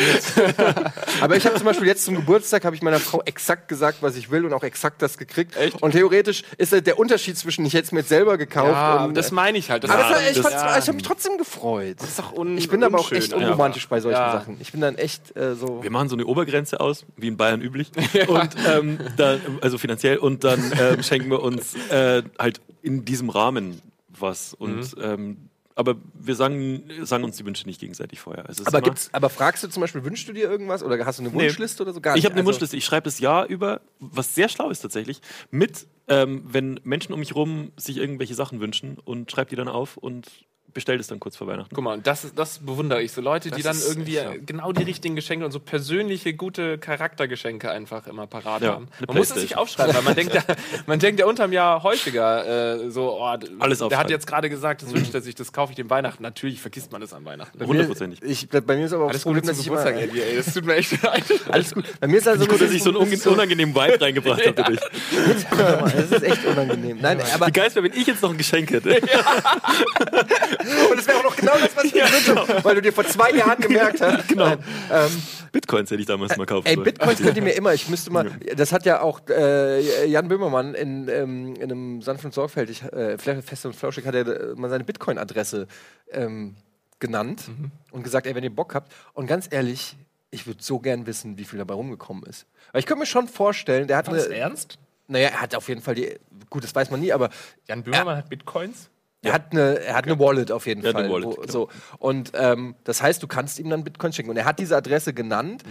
aber 1.21 1.35
ich 1.35 1.45
habe 1.45 1.55
zum 1.55 1.65
Beispiel 1.65 1.87
jetzt 1.87 2.05
zum 2.05 2.15
Geburtstag 2.15 2.63
habe 2.65 2.75
ich 2.75 2.81
meiner 2.81 2.99
Frau 2.99 3.21
exakt 3.25 3.67
gesagt, 3.67 3.97
was 4.01 4.15
ich 4.15 4.29
will 4.29 4.45
und 4.45 4.53
auch 4.53 4.63
exakt 4.63 5.01
das 5.01 5.17
gekriegt. 5.17 5.55
Echt? 5.57 5.81
Und 5.81 5.91
theoretisch 5.91 6.43
ist 6.57 6.71
halt 6.71 6.85
der 6.87 6.99
Unterschied 6.99 7.37
zwischen 7.37 7.65
ich 7.65 7.73
hätte 7.73 7.85
es 7.85 7.91
mir 7.91 7.99
jetzt 7.99 8.09
selber 8.09 8.37
gekauft 8.37 8.71
Ja, 8.71 9.05
und 9.05 9.15
das 9.15 9.31
meine 9.31 9.57
ich 9.57 9.71
halt. 9.71 9.83
Das 9.83 9.89
aber 9.91 10.01
ist 10.01 10.09
das 10.09 10.13
war, 10.15 10.29
ich, 10.29 10.35
das, 10.37 10.53
fand's- 10.63 10.77
ich 10.83 10.87
habe 10.87 10.93
mich 10.95 11.03
trotzdem 11.05 11.37
gefreut. 11.37 11.97
ist 12.03 12.19
doch 12.19 12.33
un 12.33 12.57
Ich 12.57 12.69
bin 12.69 12.83
aber 12.83 12.99
auch 12.99 13.11
echt 13.11 13.33
unromantisch 13.33 13.87
bei 13.87 13.99
solchen 13.99 14.19
Ja. 14.19 14.31
Sachen. 14.31 14.57
Ich 14.59 14.71
bin 14.71 14.81
dann 14.81 14.95
echt 14.95 15.35
äh, 15.35 15.55
so. 15.55 15.81
Wir 15.81 15.89
machen 15.91 16.09
so 16.09 16.15
eine 16.15 16.25
Obergrenze 16.35 16.79
aus, 16.79 17.05
wie 17.17 17.27
in 17.27 17.37
Bayern 17.37 17.61
üblich. 17.61 17.91
Und 18.27 18.49
ähm, 18.67 18.99
dann, 19.17 19.39
also 19.61 19.77
finanziell, 19.77 20.17
und 20.17 20.43
dann 20.43 20.71
ähm, 20.79 21.01
schenken 21.03 21.29
wir 21.29 21.41
uns 21.41 21.75
äh, 21.89 22.23
halt 22.37 22.61
in 22.81 23.05
diesem 23.05 23.29
Rahmen 23.29 23.81
was. 24.09 24.53
Und 24.53 24.95
Mhm. 24.97 25.01
ähm, 25.03 25.37
Aber 25.77 25.95
wir 26.13 26.35
sagen, 26.35 26.83
sagen 27.03 27.25
uns 27.25 27.35
die 27.35 27.45
Wünsche 27.45 27.65
nicht 27.67 27.81
gegenseitig 27.81 28.21
vorher. 28.21 28.45
Also 28.47 28.63
Aber, 28.65 28.79
gibt's, 28.81 29.09
aber 29.11 29.29
fragst 29.29 29.61
du 29.61 29.67
zum 29.67 29.81
Beispiel, 29.81 30.05
wünschst 30.05 30.25
du 30.27 30.31
dir 30.31 30.49
irgendwas 30.49 30.81
oder 30.83 31.05
hast 31.05 31.19
du 31.19 31.23
eine 31.23 31.33
Wunschliste 31.33 31.83
oder 31.83 31.91
so? 31.91 31.99
Gar 31.99 32.15
ich 32.15 32.23
habe 32.23 32.31
eine 32.33 32.41
Also- 32.41 32.47
Wunschliste. 32.51 32.77
Ich 32.77 32.85
schreibe 32.85 33.03
das 33.05 33.19
Jahr 33.19 33.45
über, 33.47 33.81
was 33.99 34.33
sehr 34.35 34.47
schlau 34.47 34.69
ist 34.69 34.79
tatsächlich, 34.79 35.19
mit, 35.51 35.85
ähm, 36.07 36.43
wenn 36.47 36.79
Menschen 36.85 37.11
um 37.13 37.19
mich 37.19 37.35
rum 37.35 37.71
sich 37.75 37.97
irgendwelche 37.97 38.35
Sachen 38.35 38.61
wünschen 38.61 38.97
und 39.03 39.29
schreibe 39.29 39.49
die 39.49 39.57
dann 39.57 39.67
auf 39.67 39.97
und 39.97 40.27
bestell 40.75 40.97
das 40.99 41.07
dann 41.07 41.19
kurz 41.19 41.35
vor 41.37 41.47
Weihnachten. 41.47 41.73
Guck 41.73 41.83
mal, 41.83 41.93
und 41.95 42.05
das, 42.05 42.27
das 42.35 42.59
bewundere 42.59 43.01
ich. 43.01 43.11
So 43.13 43.21
Leute, 43.21 43.49
die 43.49 43.63
Das 43.63 43.63
dann 43.63 43.75
ist 43.77 43.87
irgendwie 43.89 44.17
echt, 44.17 44.25
ja. 44.25 44.33
genau 44.45 44.71
die 44.73 44.83
richtigen 44.83 45.15
Geschenke 45.15 45.43
und 45.45 45.51
so 45.51 45.59
persönliche, 45.59 46.33
gute 46.35 46.77
Charaktergeschenke 46.77 47.71
einfach 47.71 48.05
immer 48.05 48.27
parat 48.27 48.61
Ja, 48.61 48.73
haben. 48.73 48.89
Man 49.07 49.17
muss 49.17 49.31
es 49.31 49.41
sich 49.41 49.57
aufschreiben, 49.57 49.95
weil 49.95 50.03
man 50.03 50.13
denkt, 50.15 50.35
ja, 50.35 50.43
man 50.85 50.99
denkt 50.99 51.19
ja 51.19 51.25
unterm 51.25 51.51
Jahr 51.53 51.81
häufiger 51.81 52.83
äh, 52.83 52.91
so, 52.91 53.19
oh, 53.19 53.23
Alles 53.59 53.79
der 53.79 53.97
hat 53.97 54.09
jetzt 54.11 54.27
gerade 54.27 54.49
gesagt, 54.49 54.83
das 54.83 54.93
wünscht 54.93 55.13
er 55.15 55.21
sich, 55.21 55.33
das 55.33 55.51
kaufe 55.51 55.71
ich 55.71 55.77
dem 55.77 55.89
Weihnachten. 55.89 56.21
Natürlich 56.21 56.61
vergisst 56.61 56.91
man 56.91 57.01
das 57.01 57.13
an 57.13 57.25
Weihnachten. 57.25 57.65
Hundertprozentig. 57.65 58.21
Ich, 58.21 58.49
bei 58.49 58.75
mir 58.75 58.85
ist 58.85 58.93
aber 58.93 59.05
auch 59.05 59.07
Alles 59.09 59.21
das 59.21 59.23
Problem, 59.23 59.41
Gute 59.43 59.53
dass 59.53 59.63
zum 59.63 59.73
ich 59.75 59.81
immer, 59.81 59.91
Geburtstag, 59.91 60.09
Eddie, 60.09 60.21
ey. 60.21 60.35
Das 60.37 60.53
tut 60.53 60.65
mir 60.65 60.75
echt 60.75 61.01
leid. 61.01 61.23
Alles 61.49 61.73
gut. 61.73 61.85
Bei 62.01 62.07
mir 62.07 62.17
ist 62.17 62.27
also 62.27 62.45
gut, 62.45 62.59
dass 62.61 62.71
ich 62.71 62.83
so 62.83 62.89
einen 62.89 62.99
unge- 63.09 63.27
unangenehmen 63.29 63.73
Vibe 63.73 64.01
reingebracht 64.01 64.45
habe. 64.45 64.75
Das 64.75 66.11
ist 66.11 66.23
echt 66.23 66.45
unangenehm. 66.45 66.97
Nein, 67.01 67.19
aber 67.33 67.47
Wie 67.47 67.51
geil 67.53 67.73
wäre, 67.73 67.85
wenn 67.85 67.97
ich 67.97 68.05
jetzt 68.07 68.21
noch 68.21 68.31
ein 68.31 68.37
Geschenk 68.37 68.71
hätte. 68.71 68.99
und 70.91 70.97
das 70.97 71.07
wäre 71.07 71.19
auch 71.19 71.23
noch 71.23 71.35
genau 71.35 71.53
das, 71.59 71.75
was 71.75 71.83
ich 71.85 71.93
mir 71.93 72.03
wünsche, 72.03 72.63
weil 72.63 72.75
du 72.75 72.81
dir 72.81 72.93
vor 72.93 73.05
zwei 73.05 73.31
Jahren 73.31 73.59
gemerkt 73.61 74.01
hast. 74.01 74.27
Genau. 74.27 74.45
Nein, 74.47 74.63
ähm, 74.91 75.11
Bitcoins 75.51 75.89
hätte 75.91 76.01
ich 76.01 76.07
damals 76.07 76.35
mal 76.35 76.45
kaufen 76.45 76.67
Ey, 76.67 76.75
sollen. 76.75 76.83
Bitcoins 76.85 77.21
könnt 77.21 77.37
ihr 77.37 77.43
mir 77.43 77.53
immer. 77.53 77.73
Ich 77.73 77.87
müsste 77.87 78.11
mal. 78.11 78.29
Das 78.55 78.71
hat 78.71 78.85
ja 78.85 79.01
auch 79.01 79.21
äh, 79.29 80.05
Jan 80.07 80.27
Böhmermann 80.27 80.73
in, 80.73 81.07
ähm, 81.07 81.55
in 81.55 81.63
einem 81.63 82.01
sanft 82.01 82.25
und 82.25 82.33
sorgfältig, 82.33 82.83
äh, 82.83 83.17
fest 83.17 83.65
und 83.65 83.75
flauschig, 83.75 84.05
hat 84.05 84.15
er 84.15 84.27
äh, 84.27 84.55
mal 84.55 84.69
seine 84.69 84.83
Bitcoin-Adresse 84.83 85.67
ähm, 86.11 86.55
genannt 86.99 87.43
und 87.91 88.03
gesagt, 88.03 88.27
ey, 88.27 88.35
wenn 88.35 88.43
ihr 88.43 88.53
Bock 88.53 88.73
habt. 88.75 88.91
Und 89.13 89.27
ganz 89.27 89.47
ehrlich, 89.49 89.95
ich 90.31 90.47
würde 90.47 90.61
so 90.61 90.79
gern 90.79 91.05
wissen, 91.05 91.37
wie 91.37 91.45
viel 91.45 91.59
dabei 91.59 91.75
rumgekommen 91.75 92.23
ist. 92.23 92.45
Weil 92.71 92.79
ich 92.79 92.85
könnte 92.85 92.99
mir 92.99 93.05
schon 93.05 93.27
vorstellen, 93.27 93.87
der 93.87 93.97
hat 93.97 94.07
Das 94.07 94.25
eine. 94.25 94.35
ernst? 94.35 94.77
Naja, 95.07 95.29
er 95.29 95.41
hat 95.41 95.55
auf 95.55 95.69
jeden 95.69 95.81
Fall 95.81 95.95
die. 95.95 96.15
Gut, 96.49 96.63
das 96.63 96.73
weiß 96.73 96.89
man 96.91 96.99
nie, 96.99 97.13
aber 97.13 97.29
Jan 97.67 97.83
Böhmermann 97.83 98.17
hat 98.17 98.29
Bitcoins? 98.29 98.89
Er 99.25 99.33
hat 99.33 99.51
eine, 99.51 99.79
er 99.79 99.95
hat 99.95 100.05
eine 100.05 100.17
Wallet 100.19 100.51
auf 100.51 100.65
jeden 100.67 100.81
Er 100.83 100.89
hat 100.89 100.93
Fall. 100.95 101.03
eine 101.05 101.13
Wallet, 101.13 101.25
wo, 101.25 101.31
genau. 101.33 101.51
so. 101.51 101.69
Und 101.99 102.31
ähm, 102.35 102.75
das 102.83 103.01
heißt, 103.01 103.21
du 103.21 103.27
kannst 103.27 103.59
ihm 103.59 103.69
dann 103.69 103.83
Bitcoin 103.83 104.13
schenken. 104.13 104.31
Und 104.31 104.37
er 104.37 104.45
hat 104.45 104.59
diese 104.59 104.75
Adresse 104.77 105.13
genannt. 105.13 105.63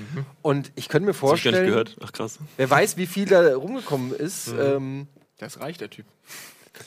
Und 0.43 0.73
ich 0.75 0.89
könnte 0.89 1.07
mir 1.07 1.13
Das 1.13 1.23
hab 1.23 1.35
ich 1.37 1.45
gar 1.45 1.51
nicht 1.51 1.59
vorstellen, 1.61 1.67
gehört. 1.71 1.97
Ach 2.05 2.13
krass. 2.13 2.39
wer 2.57 2.69
weiß, 2.71 2.97
wie 2.97 3.07
viel 3.07 3.27
da 3.27 3.55
rumgekommen 3.57 4.13
ist. 4.15 4.49
Ähm, 4.49 5.07
Der 5.41 5.47
ist 5.49 5.61
reich, 5.61 5.79
der 5.79 5.91
Typ. 5.91 6.07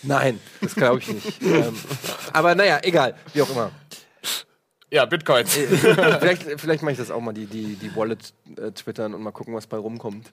nein, 0.04 0.40
das 0.62 0.76
glaube 0.76 1.00
ich 1.00 1.08
nicht. 1.08 1.42
ähm, 1.42 1.76
aber 2.34 2.56
naja, 2.56 2.80
egal, 2.84 3.16
wie 3.34 3.42
auch 3.42 3.50
immer. 3.50 3.72
Ja, 4.90 5.06
Bitcoins. 5.06 5.54
vielleicht 5.56 6.44
vielleicht 6.62 6.82
mache 6.82 6.94
ich 6.94 6.98
das 6.98 7.12
auch 7.12 7.20
mal, 7.20 7.34
die, 7.34 7.46
die, 7.46 7.76
die 7.76 7.94
Wallet 7.96 8.34
äh, 8.58 8.72
twittern 8.72 9.14
und 9.14 9.22
mal 9.22 9.32
gucken, 9.32 9.54
was 9.54 9.68
bei 9.68 9.76
rumkommt. 9.78 10.32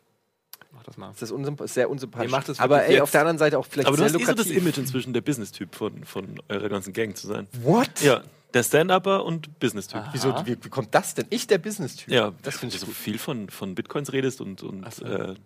Das 0.85 0.97
mal. 0.97 1.11
Das 1.13 1.23
ist 1.23 1.31
unsymp 1.33 1.63
sehr 1.67 1.91
unsympathisch. 1.91 2.31
Ihr 2.31 2.37
macht 2.37 2.49
es 2.49 2.61
aber 2.61 2.85
ey, 2.85 3.01
auf 3.01 3.11
der 3.11 3.21
anderen 3.23 3.39
Seite 3.39 3.59
auch 3.59 3.67
vielleicht 3.67 3.89
Aber 3.89 3.97
du 3.97 4.03
sehr 4.03 4.13
hast 4.13 4.21
eh 4.21 4.25
so 4.25 4.33
das 4.33 4.47
lukrativ. 4.47 4.57
Image 4.63 4.79
inzwischen, 4.79 5.13
der 5.13 5.23
Business-Typ 5.23 5.75
von, 5.75 6.05
von 6.05 6.41
eurer 6.49 6.69
ganzen 6.69 6.93
Gang 6.93 7.17
zu 7.17 7.27
sein. 7.27 7.47
What? 7.63 8.01
Ja, 8.03 8.23
der 8.55 8.63
Stand-Upper 8.63 9.25
und 9.25 9.59
Business-Typ. 9.59 10.03
Wieso, 10.13 10.35
wie, 10.47 10.57
wie 10.63 10.69
kommt 10.69 10.95
das 10.95 11.15
denn? 11.15 11.27
Ich, 11.31 11.47
der 11.47 11.59
Business-Typ. 11.59 12.13
Ja, 12.13 12.33
das 12.43 12.57
finde 12.57 12.75
ich 12.75 12.81
so 12.81 12.87
gut. 12.87 12.95
viel 12.95 13.19
von, 13.19 13.51
von 13.51 13.75
Bitcoins 13.75 14.13
redest 14.13 14.41
und, 14.41 14.63
und 14.63 14.85
äh, 15.03 15.33
Ich 15.33 15.39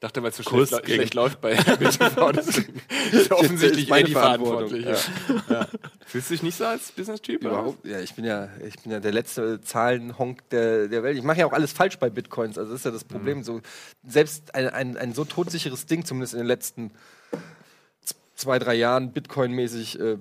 dachte, 0.00 0.22
weil 0.22 0.30
es 0.30 0.36
so 0.36 0.44
Kurs 0.44 0.68
schlecht, 0.68 0.86
schlecht 0.86 1.14
läuft 1.14 1.40
bei 1.40 1.54
BTV, 1.78 2.32
deswegen 2.32 2.80
ist 3.10 3.32
offensichtlich 3.32 3.84
ist 3.84 3.90
meine 3.90 4.04
Eddie 4.04 4.12
Verantwortung, 4.12 4.80
verantwortlich. 4.80 5.50
Ja. 5.50 5.66
Fühlst 6.06 6.30
du 6.30 6.34
dich 6.34 6.42
nicht 6.44 6.56
so 6.56 6.66
als 6.66 6.92
Business-Typ? 6.92 7.42
Überhaupt, 7.42 7.84
ja, 7.84 7.98
ich 7.98 8.14
bin 8.14 8.24
ja, 8.24 8.48
ich 8.64 8.78
bin 8.78 8.92
ja 8.92 9.00
der 9.00 9.12
letzte 9.12 9.60
Zahlenhonk 9.60 10.48
der, 10.50 10.86
der 10.86 11.02
Welt. 11.02 11.18
Ich 11.18 11.24
mache 11.24 11.40
ja 11.40 11.46
auch 11.46 11.52
alles 11.52 11.72
falsch 11.72 11.98
bei 11.98 12.10
Bitcoins. 12.10 12.58
Also 12.58 12.70
das 12.70 12.80
ist 12.80 12.84
ja 12.84 12.92
das 12.92 13.04
Problem. 13.04 13.42
So, 13.42 13.60
selbst 14.06 14.54
ein, 14.54 14.68
ein, 14.68 14.96
ein 14.96 15.14
so 15.14 15.24
todsicheres 15.24 15.86
Ding, 15.86 16.04
zumindest 16.04 16.34
in 16.34 16.38
den 16.38 16.46
letzten 16.46 16.92
zwei, 18.36 18.58
drei 18.58 18.74
Jahren, 18.74 19.12
Bitcoin-mäßig, 19.12 19.98
äh, 19.98 20.18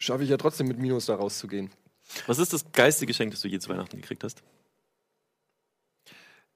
schaffe 0.00 0.24
ich 0.24 0.30
ja 0.30 0.36
trotzdem 0.36 0.66
mit 0.66 0.78
Minus 0.80 1.06
da 1.06 1.14
rauszugehen. 1.14 1.70
was 2.26 2.40
ist 2.40 2.52
das 2.52 2.64
geilste 2.72 3.06
Geschenk, 3.06 3.30
das 3.30 3.40
du 3.42 3.46
je 3.48 3.60
zu 3.60 3.68
Weihnachten 3.68 3.96
gekriegt 4.00 4.24
hast? 4.24 4.42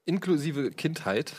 Inklusive 0.05 0.71
Kindheit, 0.71 1.33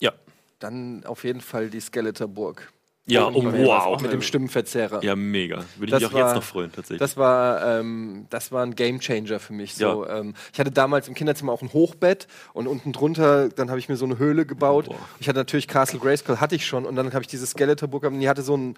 Ja. 0.00 0.12
dann 0.58 1.04
auf 1.04 1.24
jeden 1.24 1.40
Fall 1.40 1.68
die 1.70 1.80
Skeletorburg. 1.80 2.72
Ja, 3.10 3.26
oh, 3.26 3.40
Mit 3.40 3.54
dem- 3.54 3.64
wow. 3.64 3.98
Mit 4.02 4.12
dem 4.12 4.20
Stimmenverzerrer. 4.20 5.02
Ja, 5.02 5.16
mega. 5.16 5.64
Würde 5.78 5.92
Das 5.92 6.02
ich 6.02 6.08
mich 6.08 6.14
auch 6.16 6.20
war- 6.20 6.26
jetzt 6.28 6.34
noch 6.36 6.42
freuen, 6.42 6.70
tatsächlich. 6.70 6.98
Das 6.98 7.16
war, 7.16 7.78
ähm, 7.80 8.26
das 8.28 8.52
war 8.52 8.62
ein 8.66 8.74
Gamechanger 8.74 9.40
für 9.40 9.54
mich. 9.54 9.76
So, 9.76 10.06
ähm, 10.06 10.34
ich 10.52 10.60
hatte 10.60 10.70
damals 10.70 11.08
im 11.08 11.14
Kinderzimmer 11.14 11.52
auch 11.52 11.62
ein 11.62 11.72
Hochbett 11.72 12.26
und 12.52 12.66
unten 12.66 12.92
drunter, 12.92 13.48
dann 13.48 13.70
habe 13.70 13.78
ich 13.78 13.88
mir 13.88 13.96
so 13.96 14.04
eine 14.04 14.18
Höhle 14.18 14.44
gebaut. 14.44 14.86
Boah. 14.90 14.98
Ich 15.20 15.28
hatte 15.28 15.38
natürlich 15.38 15.68
Castle 15.68 15.98
Grayskull, 16.00 16.36
hatte 16.38 16.54
ich 16.54 16.66
schon. 16.66 16.84
Und 16.84 16.96
dann 16.96 17.10
habe 17.14 17.22
ich 17.22 17.28
dieses 17.28 17.52
Skeletorbook, 17.52 18.02
und 18.04 18.20
die 18.20 18.28
hatte 18.28 18.42
so 18.42 18.54
ein 18.58 18.74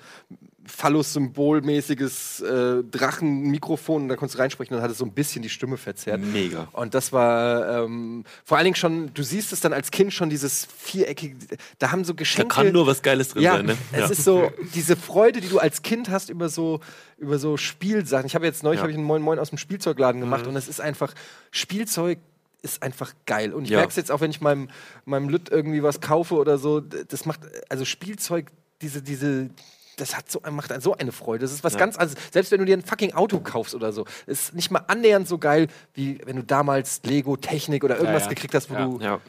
Phallus-Symbol-mäßiges 0.66 2.40
äh, 2.42 2.83
Drachenmikrofon. 2.85 4.03
Und 4.03 4.09
da 4.09 4.16
konntest 4.16 4.37
du 4.38 4.42
reinsprechen 4.42 4.75
und 4.75 4.79
dann 4.79 4.85
hat 4.85 4.90
es 4.92 4.99
so 4.99 5.05
ein 5.05 5.12
bisschen 5.12 5.42
die 5.42 5.49
Stimme 5.49 5.77
verzerrt. 5.77 6.20
Mega. 6.20 6.68
Und 6.73 6.94
das 6.94 7.12
war 7.12 7.85
ähm, 7.85 8.25
vor 8.44 8.57
allen 8.59 8.64
Dingen 8.64 8.77
schon, 8.77 9.12
du 9.14 9.23
siehst 9.23 9.53
es 9.53 9.61
dann 9.61 9.73
als 9.73 9.90
Kind 9.90 10.12
schon, 10.12 10.31
dieses 10.31 10.66
viereckige, 10.79 11.37
da 11.79 11.92
haben 11.92 12.05
so 12.05 12.12
Da 12.12 12.16
Geschenke. 12.18 12.55
kann 12.55 12.73
nur 12.73 12.87
was 12.87 13.03
Geiles 13.03 13.29
drin 13.31 13.42
ja, 13.42 13.57
sein, 13.57 13.66
ne? 13.66 13.77
es 13.92 14.11
ist 14.11 14.25
so 14.25 14.51
diese 14.75 14.96
Freude, 14.96 15.40
die 15.40 15.49
du 15.49 15.59
als 15.59 15.83
Kind 15.83 16.11
hast 16.11 16.31
über 16.31 16.49
so 16.49 16.81
über 17.18 17.38
so 17.38 17.57
Spielsachen. 17.57 18.27
Ich 18.27 18.35
habe 18.35 18.46
jetzt 18.46 18.62
neulich 18.62 18.79
Ja. 18.79 18.83
habe 18.83 18.92
ich 18.92 18.96
einen 18.99 19.07
Moin 19.07 19.23
Moin 19.23 19.38
aus 19.38 19.51
dem 19.51 19.59
Spielzeugladen 19.59 20.20
gemacht 20.20 20.46
und 20.46 20.57
es 20.57 20.68
ist 20.68 20.81
einfach 20.81 21.14
Spielzeug 21.51 22.18
ist 22.62 22.83
einfach 22.83 23.14
geil 23.27 23.53
und 23.55 23.64
ich 23.64 23.70
Ja. 23.70 23.79
merke 23.79 23.90
es 23.90 23.96
jetzt 23.96 24.11
auch, 24.11 24.20
wenn 24.20 24.31
ich 24.31 24.40
meinem 24.40 24.68
meinem 25.05 25.29
Lütt 25.29 25.49
irgendwie 25.51 25.83
was 25.83 26.01
kaufe 26.01 26.35
oder 26.35 26.59
so. 26.59 26.81
Das 26.81 27.25
macht 27.27 27.40
also 27.68 27.85
Spielzeug 27.85 28.46
diese 28.83 29.03
diese 29.03 29.51
das 30.00 30.16
hat 30.16 30.30
so, 30.30 30.40
macht 30.50 30.72
so 30.82 30.96
eine 30.96 31.12
Freude. 31.12 31.42
Das 31.42 31.52
ist 31.52 31.62
was 31.64 31.74
Ja. 31.74 31.78
ganz 31.78 31.96
anderes. 31.96 32.16
Selbst 32.32 32.50
wenn 32.52 32.58
du 32.60 32.64
dir 32.64 32.76
ein 32.76 32.82
fucking 32.82 33.14
Auto 33.14 33.40
kaufst 33.40 33.74
oder 33.74 33.92
so, 33.92 34.04
ist 34.26 34.54
nicht 34.54 34.70
mal 34.70 34.82
annähernd 34.86 35.28
so 35.28 35.38
geil, 35.38 35.68
wie 35.94 36.18
wenn 36.24 36.36
du 36.36 36.42
damals 36.42 37.00
Lego, 37.04 37.36
Technik 37.36 37.84
oder 37.84 37.96
irgendwas 37.98 38.24
ja. 38.24 38.28
gekriegt 38.30 38.54
hast, 38.54 38.70
wo 38.70 38.74
Ja. 38.74 38.84
du 38.86 38.98
Ja. 39.00 39.20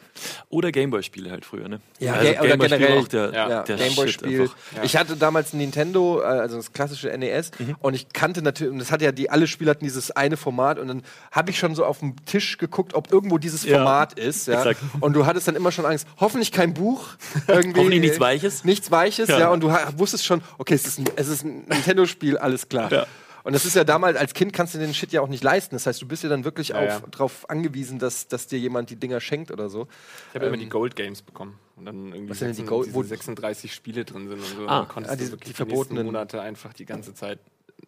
Oder 0.50 0.72
Gameboy-Spiele 0.72 1.32
halt 1.32 1.46
früher, 1.46 1.68
ne? 1.70 1.80
Ja, 2.00 2.14
also 2.14 2.24
Ga- 2.34 2.40
oder 2.42 2.50
Gameboy-Spiele 2.50 2.80
generell, 2.80 3.00
auch 3.04 3.08
der, 3.08 3.34
ja, 3.34 3.64
der 3.64 3.76
Gameboy-Spiel. 3.78 4.50
Ich 4.84 4.98
hatte 4.98 5.16
damals 5.16 5.54
ein 5.54 5.58
Nintendo, 5.58 6.22
äh, 6.22 6.26
also 6.26 6.58
das 6.58 6.74
klassische 6.74 7.10
NES, 7.18 7.52
Mhm. 7.60 7.76
und 7.80 7.94
ich 7.94 8.10
kannte 8.10 8.42
natürlich, 8.42 8.72
und 8.74 8.80
das 8.80 8.92
hatte 8.92 9.06
ja 9.06 9.12
die, 9.12 9.30
alle 9.30 9.48
Spiele 9.48 9.72
hatten 9.72 9.84
dieses 9.86 10.12
eine 10.12 10.38
Format, 10.38 10.80
und 10.80 10.88
dann 10.88 11.04
habe 11.32 11.52
ich 11.52 11.58
schon 11.60 11.76
so 11.76 11.86
auf 11.86 12.00
dem 12.00 12.16
Tisch 12.26 12.58
geguckt, 12.58 12.94
ob 12.94 13.12
irgendwo 13.12 13.38
dieses 13.38 13.64
Ja, 13.64 13.78
Format 13.78 14.20
ist. 14.20 14.48
Ja. 14.48 14.60
exakt. 14.60 14.82
Und 15.00 15.14
du 15.14 15.26
hattest 15.26 15.48
dann 15.48 15.56
immer 15.56 15.72
schon 15.72 15.86
Angst, 15.86 16.08
hoffentlich 16.20 16.52
kein 16.52 16.74
Buch. 16.74 17.08
Irgendwie, 17.48 17.80
Hoffentlich 17.80 18.02
nichts 18.02 18.20
Weiches. 18.20 18.64
Nichts 18.66 18.92
Weiches, 18.92 19.30
ja. 19.30 19.40
Ja. 19.40 19.50
und 19.50 19.62
du 19.62 19.70
wusstest 19.98 20.26
schon, 20.26 20.42
okay, 20.62 20.76
es 20.76 20.86
ist 20.86 21.00
ein, 21.00 21.06
es 21.16 21.28
ist 21.28 21.44
ein 21.44 21.66
Nintendo-Spiel, 21.68 22.38
alles 22.38 22.70
klar. 22.70 22.92
Ja. 22.92 23.08
Und 23.44 23.54
das 23.54 23.66
ist 23.66 23.76
ja 23.76 23.84
damals, 23.84 24.18
als 24.18 24.36
Kind 24.36 24.54
kannst 24.54 24.76
du 24.76 24.78
den 24.78 24.94
Shit 24.94 25.12
ja 25.12 25.22
auch 25.22 25.28
nicht 25.28 25.44
leisten. 25.44 25.74
Das 25.76 25.88
heißt, 25.88 26.00
du 26.00 26.08
bist 26.08 26.22
ja 26.22 26.30
dann 26.30 26.44
wirklich 26.44 26.68
Ja, 26.70 26.76
auf, 26.78 26.84
ja. 26.88 27.00
darauf 27.10 27.50
angewiesen, 27.50 27.98
dass, 27.98 28.28
dass 28.28 28.46
dir 28.46 28.60
jemand 28.60 28.92
die 28.92 28.96
Dinger 28.98 29.20
schenkt 29.20 29.50
oder 29.50 29.68
so. 29.68 29.88
Ich 30.30 30.36
habe 30.36 30.46
immer 30.46 30.58
die 30.58 30.70
Gold 30.70 30.96
Games 30.96 31.24
bekommen. 31.24 31.58
Und 31.76 31.86
dann 31.88 32.14
irgendwie 32.14 32.30
Was 32.30 32.38
sind 32.38 32.50
denn 32.50 32.56
die 32.58 32.62
16 32.62 32.68
Gold- 32.68 32.94
wo- 32.94 33.02
36 33.02 33.74
Spiele 33.74 34.06
drin 34.06 34.28
sind 34.30 34.38
und 34.40 34.46
so. 34.58 34.68
Ah, 34.68 34.82
dann 34.82 34.88
konntest 34.88 35.14
ah, 35.14 35.16
die- 35.18 35.26
du 35.26 35.32
wirklich 35.32 35.48
die 35.50 35.54
verbotenen. 35.56 36.06
Monate 36.06 36.40
einfach 36.40 36.74
die 36.74 36.86
ganze 36.86 37.16
Zeit 37.16 37.40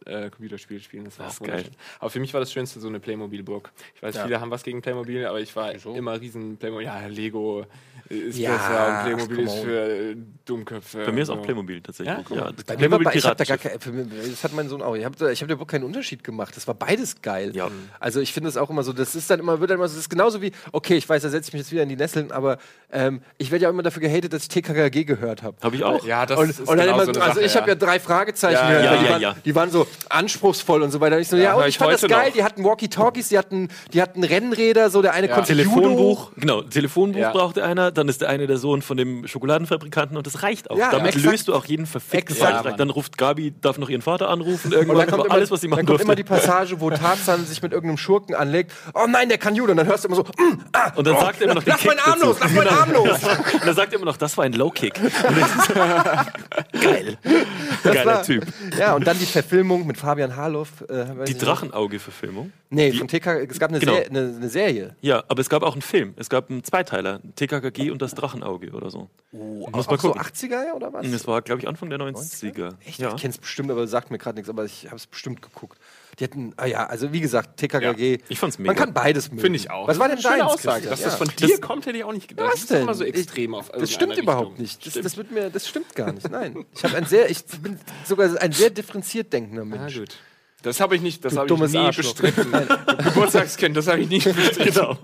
äh, 0.06 0.30
Computerspiele 0.30 0.80
spielen. 0.80 1.06
Das 1.06 1.20
war 1.20 1.28
Das 1.28 1.40
wunderschön. 1.40 1.72
Aber 2.00 2.10
für 2.10 2.20
mich 2.20 2.34
war 2.34 2.40
das 2.40 2.52
Schönste 2.52 2.80
so 2.80 2.88
eine 2.88 3.00
Playmobil-Burg. 3.00 3.72
Ich 3.96 4.04
weiß, 4.04 4.16
Ja. 4.16 4.24
viele 4.24 4.40
haben 4.42 4.52
was 4.52 4.64
gegen 4.64 4.82
Playmobil, 4.82 5.26
aber 5.26 5.40
ich 5.42 5.56
war 5.56 5.72
immer 5.74 6.20
riesen 6.20 6.58
Playmobil. 6.58 6.86
Ja, 6.86 7.06
Lego 7.08 7.66
ist 8.10 8.38
Ja, 8.38 8.52
besser 8.52 8.88
und 8.88 9.06
Playmobil 9.28 9.46
ist 9.46 9.56
für 9.64 10.12
äh, 10.12 10.16
Dummköpfe. 10.46 11.06
Bei 11.06 11.12
mir 11.12 11.22
ist 11.24 11.30
auch. 11.30 11.42
Playmobil 11.42 11.82
tatsächlich. 11.82 12.16
Ja, 12.16 12.24
guck 12.24 12.38
mal. 12.38 12.54
Bei 12.68 12.76
mir 12.78 12.92
war, 12.92 13.00
Playmobil 13.00 13.18
ich 13.18 13.26
hab 13.26 13.38
da 13.38 13.44
gar 13.46 13.58
kein, 13.58 13.72
mich- 13.96 14.30
das 14.32 14.44
hat 14.44 14.54
mein 14.54 14.68
Sohn 14.70 14.82
auch. 14.82 14.96
Ich 14.96 15.06
habe 15.06 15.32
ich 15.32 15.42
hab 15.42 15.48
da 15.48 15.54
überhaupt 15.54 15.72
keinen 15.72 15.84
Unterschied 15.86 16.24
gemacht. 16.24 16.56
Das 16.56 16.68
war 16.68 16.76
beides 16.76 17.22
geil. 17.22 17.52
Ja. 17.56 17.70
Also 18.00 18.20
ich 18.20 18.34
finde 18.34 18.50
es 18.50 18.58
auch 18.58 18.70
immer 18.70 18.84
so, 18.84 18.94
das 18.94 19.16
ist 19.16 19.30
dann 19.30 19.40
immer, 19.40 19.60
wird 19.60 19.70
dann 19.72 19.78
immer 19.78 19.88
so, 19.88 19.94
das 19.96 20.02
ist 20.04 20.10
genauso 20.10 20.42
wie, 20.42 20.52
okay, 20.72 20.96
ich 20.96 21.08
weiß, 21.08 21.22
da 21.24 21.30
setze 21.30 21.50
ich 21.50 21.54
mich 21.54 21.62
jetzt 21.62 21.72
wieder 21.72 21.84
in 21.84 21.90
die 21.90 21.96
Nesseln, 21.96 22.32
aber 22.32 22.58
ähm, 22.92 23.22
ich 23.38 23.52
werde 23.52 23.64
ja 23.64 23.70
auch 23.70 23.74
immer 23.74 23.84
dafür 23.84 24.02
gehatet, 24.02 24.34
dass 24.34 24.44
ich 24.44 24.50
TKKG 24.50 25.06
gehört 25.06 25.42
habe. 25.44 25.56
Habe 25.62 25.76
ich 25.76 25.84
auch. 25.84 26.06
Ja, 26.06 26.26
das 26.26 26.38
Und, 26.40 26.50
ist 26.50 26.60
und 26.60 26.68
dann 26.68 26.80
genau 26.80 26.96
immer, 26.96 27.06
so 27.06 27.12
eine 27.12 27.22
also 27.24 27.36
Sache, 27.36 27.46
ich 27.46 27.56
habe 27.56 27.70
ja 27.70 27.76
drei 27.76 28.00
Fragezeichen 28.00 28.54
Ja, 28.56 28.68
gehört, 28.68 28.84
ja, 28.86 28.98
die, 28.98 29.06
ja, 29.06 29.12
waren, 29.12 29.22
ja. 29.22 29.36
die 29.46 29.56
waren 29.56 29.72
so 29.72 29.88
anspruchsvoll 30.10 30.82
und 30.84 30.92
so 30.92 31.00
weiter. 31.00 31.16
Und 31.16 31.22
ich 31.22 31.28
so, 31.28 31.38
ja, 31.38 31.52
hör 31.52 31.58
und 31.58 31.64
ich 31.64 31.70
ich 31.70 31.78
fand 31.78 31.94
das 31.94 32.02
geil, 32.02 32.28
noch. 32.28 32.34
die 32.34 32.44
hatten 32.44 32.64
Walkie-Talkies, 32.64 33.30
die 33.30 33.38
hatten, 33.38 33.70
die 33.94 34.02
hatten 34.02 34.24
Rennräder, 34.24 34.90
so 34.90 35.02
der 35.02 35.14
eine 35.14 35.28
Ja. 35.28 35.36
konnte 35.36 35.54
Judo. 35.54 35.64
Telefonbuch, 35.72 36.32
genau, 36.38 36.62
Telefonbuch 36.62 37.20
Ja. 37.20 37.32
brauchte 37.32 37.64
einer, 37.64 37.92
dann 37.92 38.08
ist 38.10 38.22
der 38.22 38.30
eine 38.30 38.48
der 38.48 38.58
Sohn 38.58 38.82
von 38.82 38.98
dem 38.98 39.28
Schokoladenfabrikanten 39.28 40.18
und 40.18 40.26
das 40.28 40.44
reicht 40.44 40.70
auch. 40.70 40.78
Ja, 40.78 40.92
Damit 40.92 41.16
löst 41.16 41.48
du 41.48 41.54
auch 41.54 41.66
jeden 41.66 41.86
verfickten. 41.86 42.36
Ja, 42.38 42.62
Mann. 42.64 42.78
dann 42.78 42.90
ruft 42.90 43.18
Gabi, 43.18 43.54
darf 43.62 43.78
noch 43.78 43.90
ihren 43.90 44.02
Vater 44.02 44.30
anrufen, 44.30 44.72
irgendwann 44.72 45.08
kommt, 45.08 45.26
immer, 45.26 45.34
alles, 45.34 45.52
was 45.52 45.62
sie 45.62 45.68
machen 45.68 45.80
dann 45.80 45.86
kommt 45.86 46.00
durfte. 46.00 46.04
immer 46.06 46.16
die 46.16 46.24
Passage, 46.24 46.80
wo 46.80 46.90
Tarzan 46.90 47.46
sich 47.46 47.62
mit 47.62 47.72
irgendeinem 47.72 47.98
Schurken 47.98 48.36
anlegt. 48.36 48.72
Oh 48.94 49.06
nein, 49.08 49.30
der 49.30 49.38
kann 49.38 49.56
Judo. 49.56 49.72
Und 49.72 49.78
dann 49.78 49.88
hörst 49.88 50.04
du 50.04 50.08
immer 50.10 50.18
so, 50.18 50.24
mm, 50.24 50.60
ah, 50.74 50.92
und 50.96 51.08
dann 51.08 51.16
oh, 51.16 51.20
sagt 51.22 51.40
er 51.42 51.46
immer 51.46 51.56
noch 51.56 51.66
lass 51.66 51.84
meinen 51.86 52.00
Arm 52.00 52.14
dazu. 52.20 52.26
los, 52.28 52.38
lass 52.40 52.52
meinen 52.54 52.68
Arm 52.68 52.92
los. 52.92 53.10
Und 53.54 53.66
dann 53.66 53.76
sagt 53.76 53.94
er 53.94 53.98
immer 53.98 54.06
noch, 54.06 54.18
das 54.18 54.38
war 54.38 54.46
ein 54.46 54.54
Low-Kick. 54.54 54.94
Geil. 56.82 57.18
Geiler 57.84 58.24
Typ. 58.24 58.46
Ja, 58.78 58.94
und 58.96 59.06
dann 59.08 59.18
die 59.20 59.26
Verfilmung 59.26 59.83
mit 59.86 59.98
Fabian 59.98 60.36
Harloff. 60.36 60.82
Äh, 60.90 61.26
Die. 61.26 61.38
Drachenauge-Verfilmung. 61.38 62.52
Nee, 62.70 62.92
Die- 62.92 62.98
von 62.98 63.08
TK, 63.08 63.46
es 63.50 63.60
gab 63.60 63.70
eine, 63.70 63.80
Genau. 63.80 63.94
Ser 63.96 64.06
eine, 64.10 64.20
eine 64.38 64.50
Serie. 64.50 64.96
Ja, 65.02 65.24
aber 65.28 65.42
es 65.42 65.50
gab 65.50 65.64
auch 65.64 65.74
einen 65.74 65.82
Film. 65.82 66.14
Es 66.18 66.30
gab 66.30 66.50
einen 66.50 66.64
Zweiteiler. 66.64 67.20
TKKG 67.36 67.92
und 67.92 68.02
das 68.02 68.16
Drachenauge 68.16 68.72
oder 68.72 68.90
so. 68.90 69.10
Oh, 69.32 69.68
Muss 69.72 69.88
auch 69.88 69.92
mal 69.92 70.00
so 70.00 70.08
gucken. 70.14 70.22
80er 70.22 70.74
oder 70.76 70.92
was? 70.94 71.10
Das 71.12 71.28
war, 71.28 71.42
glaube 71.42 71.62
ich, 71.62 71.68
Anfang 71.68 71.90
der 71.90 72.00
90er. 72.00 72.74
Echt? 72.86 73.00
Ja. 73.00 73.14
Ich 73.16 73.22
kenne 73.22 73.32
es 73.32 73.38
bestimmt, 73.38 73.70
aber 73.72 73.86
sagt 73.88 74.12
mir 74.12 74.18
gerade 74.18 74.36
nichts, 74.36 74.50
aber 74.50 74.66
ich 74.66 74.86
habe 74.88 74.96
es 74.96 75.08
bestimmt 75.08 75.42
geguckt. 75.42 75.78
Die 76.20 76.24
hatten, 76.26 76.54
ah 76.58 76.66
ja, 76.68 76.86
also 76.86 77.12
wie 77.12 77.20
gesagt, 77.22 77.58
TKKG. 77.58 78.20
Ich 78.30 78.38
fand's 78.40 78.60
Man 78.60 78.68
mega. 78.68 78.86
kann 78.86 78.94
beides 78.94 79.30
mögen. 79.32 79.42
Finde 79.42 79.58
ich 79.58 79.72
auch. 79.72 79.88
Was 79.88 79.98
war 79.98 80.08
denn 80.08 80.18
Das 80.18 80.26
ist 80.26 80.32
eine 80.32 80.40
deins, 80.44 80.52
schöne 80.62 80.72
Aussage? 80.74 80.90
Dass 80.90 81.02
das 81.02 81.14
Ja. 81.14 81.18
von 81.18 81.28
dir 81.36 81.60
kommt, 81.60 81.86
hätte 81.88 81.98
ich 81.98 82.04
auch 82.04 82.14
nicht 82.14 82.28
gedacht. 82.28 82.50
Was 82.54 82.62
Das 82.62 82.64
ist 82.64 82.72
immer 82.72 82.86
denn? 82.88 82.94
so 82.96 83.04
extrem 83.06 83.52
Ich- 83.54 83.58
auf 83.60 83.70
Das 83.72 83.92
stimmt 83.92 84.18
überhaupt 84.18 84.48
Richtung. 84.52 84.62
nicht. 84.62 84.86
Das, 84.86 84.92
Stimmt. 84.94 85.06
das, 85.06 85.18
wird 85.18 85.32
mir, 85.32 85.50
das 85.50 85.68
stimmt 85.68 85.96
gar 85.96 86.12
nicht. 86.12 86.30
Nein. 86.30 86.66
Ich, 86.76 86.96
ein 86.96 87.06
sehr, 87.06 87.30
ich 87.32 87.44
bin 87.62 87.80
sogar 88.06 88.30
ein 88.42 88.52
sehr 88.52 88.70
differenziert 88.70 89.34
denkender 89.34 89.66
Mensch. 89.66 89.98
gut. 89.98 90.16
Das 90.62 90.80
habe 90.80 90.96
ich 90.96 91.02
nicht, 91.02 91.26
das 91.26 91.36
habe 91.36 91.52
ich 91.54 91.60
nie 91.72 91.78
Arschloch. 91.78 92.14
bestritten. 92.16 92.52
Geburtstagskind, 93.04 93.76
das 93.76 93.88
habe 93.88 94.00
ich 94.00 94.08
nie 94.10 94.20
bestritten. 94.20 94.64
Genau. 94.66 94.98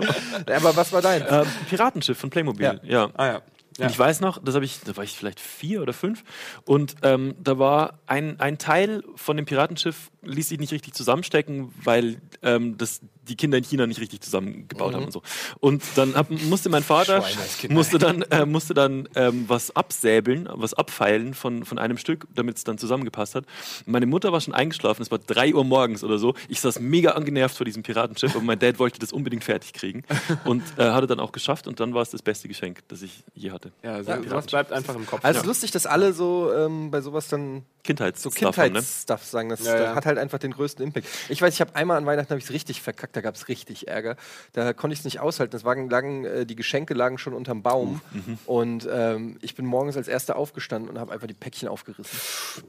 Aber 0.55 0.75
was 0.75 0.93
war 0.93 1.01
dein? 1.01 1.25
Ähm, 1.29 1.45
Piratenschiff 1.69 2.17
von 2.17 2.29
Playmobil. 2.29 2.65
Ja. 2.65 2.79
Ja. 2.83 3.09
Ah 3.15 3.25
ja. 3.27 3.41
Ja. 3.79 3.85
Und 3.85 3.91
ich 3.91 3.99
weiß 3.99 4.21
noch, 4.21 4.43
das 4.43 4.55
habe 4.55 4.65
ich, 4.65 4.81
da 4.81 4.95
war 4.95 5.03
ich 5.03 5.17
vielleicht 5.17 5.39
vier 5.39 5.81
oder 5.81 5.93
fünf. 5.93 6.23
Und 6.65 6.95
ähm, 7.01 7.35
da 7.41 7.57
war 7.57 7.99
ein, 8.07 8.39
ein 8.39 8.57
Teil 8.57 9.03
von 9.15 9.37
dem 9.37 9.45
Piratenschiff, 9.45 10.11
ließ 10.21 10.49
sich 10.49 10.59
nicht 10.59 10.73
richtig 10.73 10.93
zusammenstecken, 10.93 11.73
weil 11.83 12.21
ähm, 12.43 12.77
das 12.77 13.01
die 13.29 13.35
Kinder 13.35 13.57
in 13.57 13.63
China 13.63 13.87
nicht 13.87 13.99
richtig 13.99 14.21
zusammengebaut 14.21 14.93
haben 14.93 15.05
und 15.05 15.11
so. 15.11 15.21
Und 15.59 15.83
dann 15.95 16.15
hab, 16.15 16.29
musste 16.29 16.69
mein 16.69 16.83
Vater 16.83 17.23
musste 17.69 17.97
dann, 17.97 18.23
äh, 18.23 18.45
musste 18.45 18.73
dann 18.73 19.07
ähm, 19.15 19.45
was 19.47 19.75
absäbeln, 19.75 20.49
was 20.51 20.73
abfeilen 20.73 21.33
von, 21.33 21.65
von 21.65 21.77
einem 21.77 21.97
Stück, 21.97 22.27
damit 22.35 22.57
es 22.57 22.63
dann 22.63 22.77
zusammengepasst 22.77 23.35
hat. 23.35 23.45
Meine 23.85 24.05
Mutter 24.05 24.31
war 24.31 24.41
schon 24.41 24.53
eingeschlafen, 24.53 25.01
es 25.01 25.11
war 25.11 25.19
drei 25.19 25.53
Uhr 25.53 25.63
morgens 25.63 26.03
oder 26.03 26.17
so. 26.17 26.33
Ich 26.47 26.61
saß 26.61 26.79
mega 26.79 27.11
angenervt 27.11 27.57
vor 27.57 27.65
diesem 27.65 27.83
Piratenschiff 27.83 28.35
und 28.35 28.45
mein 28.45 28.59
Dad 28.59 28.79
wollte 28.79 28.99
das 28.99 29.13
unbedingt 29.13 29.43
fertig 29.43 29.73
kriegen. 29.73 30.03
Und 30.45 30.63
äh, 30.77 30.83
hatte 30.91 31.07
dann 31.07 31.19
auch 31.19 31.31
geschafft 31.31 31.67
und 31.67 31.79
dann 31.79 31.93
war 31.93 32.01
es 32.01 32.09
das 32.09 32.21
beste 32.21 32.47
Geschenk, 32.47 32.79
das 32.87 33.01
ich 33.01 33.23
je 33.33 33.51
hatte. 33.51 33.71
Ja, 33.83 34.03
so, 34.03 34.11
sowas 34.23 34.45
bleibt 34.47 34.71
einfach 34.71 34.95
im 34.95 35.05
Kopf. 35.05 35.23
Also 35.23 35.37
es 35.37 35.43
ist 35.43 35.47
lustig, 35.47 35.71
dass 35.71 35.85
alle 35.85 36.13
so 36.13 36.51
ähm, 36.53 36.91
bei 36.91 37.01
sowas 37.01 37.27
dann 37.27 37.63
Kindheits 37.83 38.21
so 38.21 38.29
ne? 38.29 38.35
Kindheitsstuff 38.35 39.23
sagen. 39.23 39.49
Das, 39.49 39.65
Ja, 39.65 39.73
ja. 39.73 39.79
das 39.85 39.95
hat 39.95 40.05
halt 40.05 40.17
einfach 40.17 40.39
den 40.39 40.51
größten 40.51 40.83
Impact. 40.83 41.07
Ich 41.29 41.41
weiß, 41.41 41.53
ich 41.53 41.61
habe 41.61 41.75
einmal 41.75 41.97
an 41.97 42.05
Weihnachten 42.05 42.29
habe 42.29 42.39
ich 42.39 42.45
es 42.45 42.51
richtig 42.51 42.81
verkackt, 42.81 43.15
da 43.19 43.21
gab 43.21 43.35
es 43.35 43.47
richtig 43.49 43.87
Ärger. 43.87 44.15
Da 44.53 44.73
konnte 44.73 44.93
ich 44.93 44.99
es 44.99 45.05
nicht 45.05 45.19
aushalten. 45.19 45.51
Das 45.51 45.63
waren, 45.65 45.89
lagen, 45.89 46.25
äh, 46.25 46.45
die 46.45 46.55
Geschenke 46.55 46.93
lagen 46.93 47.17
schon 47.17 47.33
unterm 47.33 47.61
Baum 47.61 48.01
Mhm. 48.13 48.37
und 48.45 48.87
ähm, 48.91 49.37
ich 49.41 49.55
bin 49.55 49.65
morgens 49.65 49.97
als 49.97 50.07
erster 50.07 50.35
aufgestanden 50.37 50.89
und 50.89 50.97
habe 50.99 51.11
einfach 51.11 51.27
die 51.27 51.33
Päckchen 51.33 51.67
aufgerissen. 51.67 52.17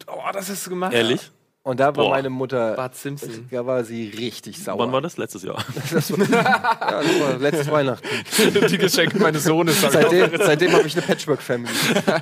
Oh, 0.06 0.20
das 0.32 0.48
hast 0.50 0.66
du 0.66 0.70
gemacht. 0.70 0.92
Ehrlich? 0.92 1.30
Und 1.62 1.78
da 1.78 1.86
war 1.88 2.04
Boah. 2.04 2.10
meine 2.12 2.30
Mutter, 2.30 2.72
Bart 2.74 2.96
Simpson. 2.96 3.46
da 3.50 3.66
war 3.66 3.84
sie 3.84 4.08
richtig 4.08 4.58
sauer. 4.64 4.78
Wann 4.78 4.92
war 4.92 5.02
das? 5.02 5.18
Letztes 5.18 5.42
Jahr. 5.42 5.62
Das 5.92 6.10
war, 6.10 6.26
ja, 6.26 7.02
das 7.02 7.20
war 7.20 7.36
letztes 7.38 7.70
Weihnachten. 7.70 8.08
die 8.70 8.78
Geschenke 8.78 9.18
meines 9.18 9.44
Sohnes. 9.44 9.78
Seitdem, 9.80 10.30
seitdem 10.38 10.72
habe 10.72 10.86
ich 10.86 10.96
eine 10.96 11.06
Patchwork-Family. 11.06 11.70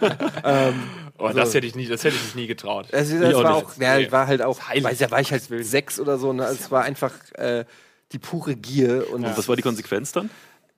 ähm, 0.44 0.74
Oh, 1.20 1.30
das 1.30 1.52
hätte 1.52 1.66
ich 1.66 1.74
nie, 1.74 1.86
das 1.86 2.04
hätte 2.04 2.14
ich 2.14 2.34
nie 2.36 2.46
getraut. 2.46 2.86
Also 2.94 3.18
das 3.18 3.34
war 3.34 3.54
auch, 3.56 3.76
ja, 3.76 3.96
Nee. 3.98 4.12
war 4.12 4.28
halt 4.28 4.40
auch, 4.40 4.58
weiß 4.80 5.00
ja, 5.00 5.10
war 5.10 5.20
ich 5.20 5.32
halt 5.32 5.42
sechs 5.64 5.98
oder 5.98 6.16
so. 6.16 6.32
Ne? 6.32 6.44
Also 6.46 6.60
es 6.60 6.70
war 6.70 6.84
einfach 6.84 7.12
äh, 7.34 7.64
die 8.12 8.18
pure 8.18 8.56
Gier 8.56 9.10
und 9.12 9.24
Und 9.24 9.36
was 9.36 9.48
war 9.48 9.56
die 9.56 9.62
Konsequenz 9.62 10.12
dann? 10.12 10.30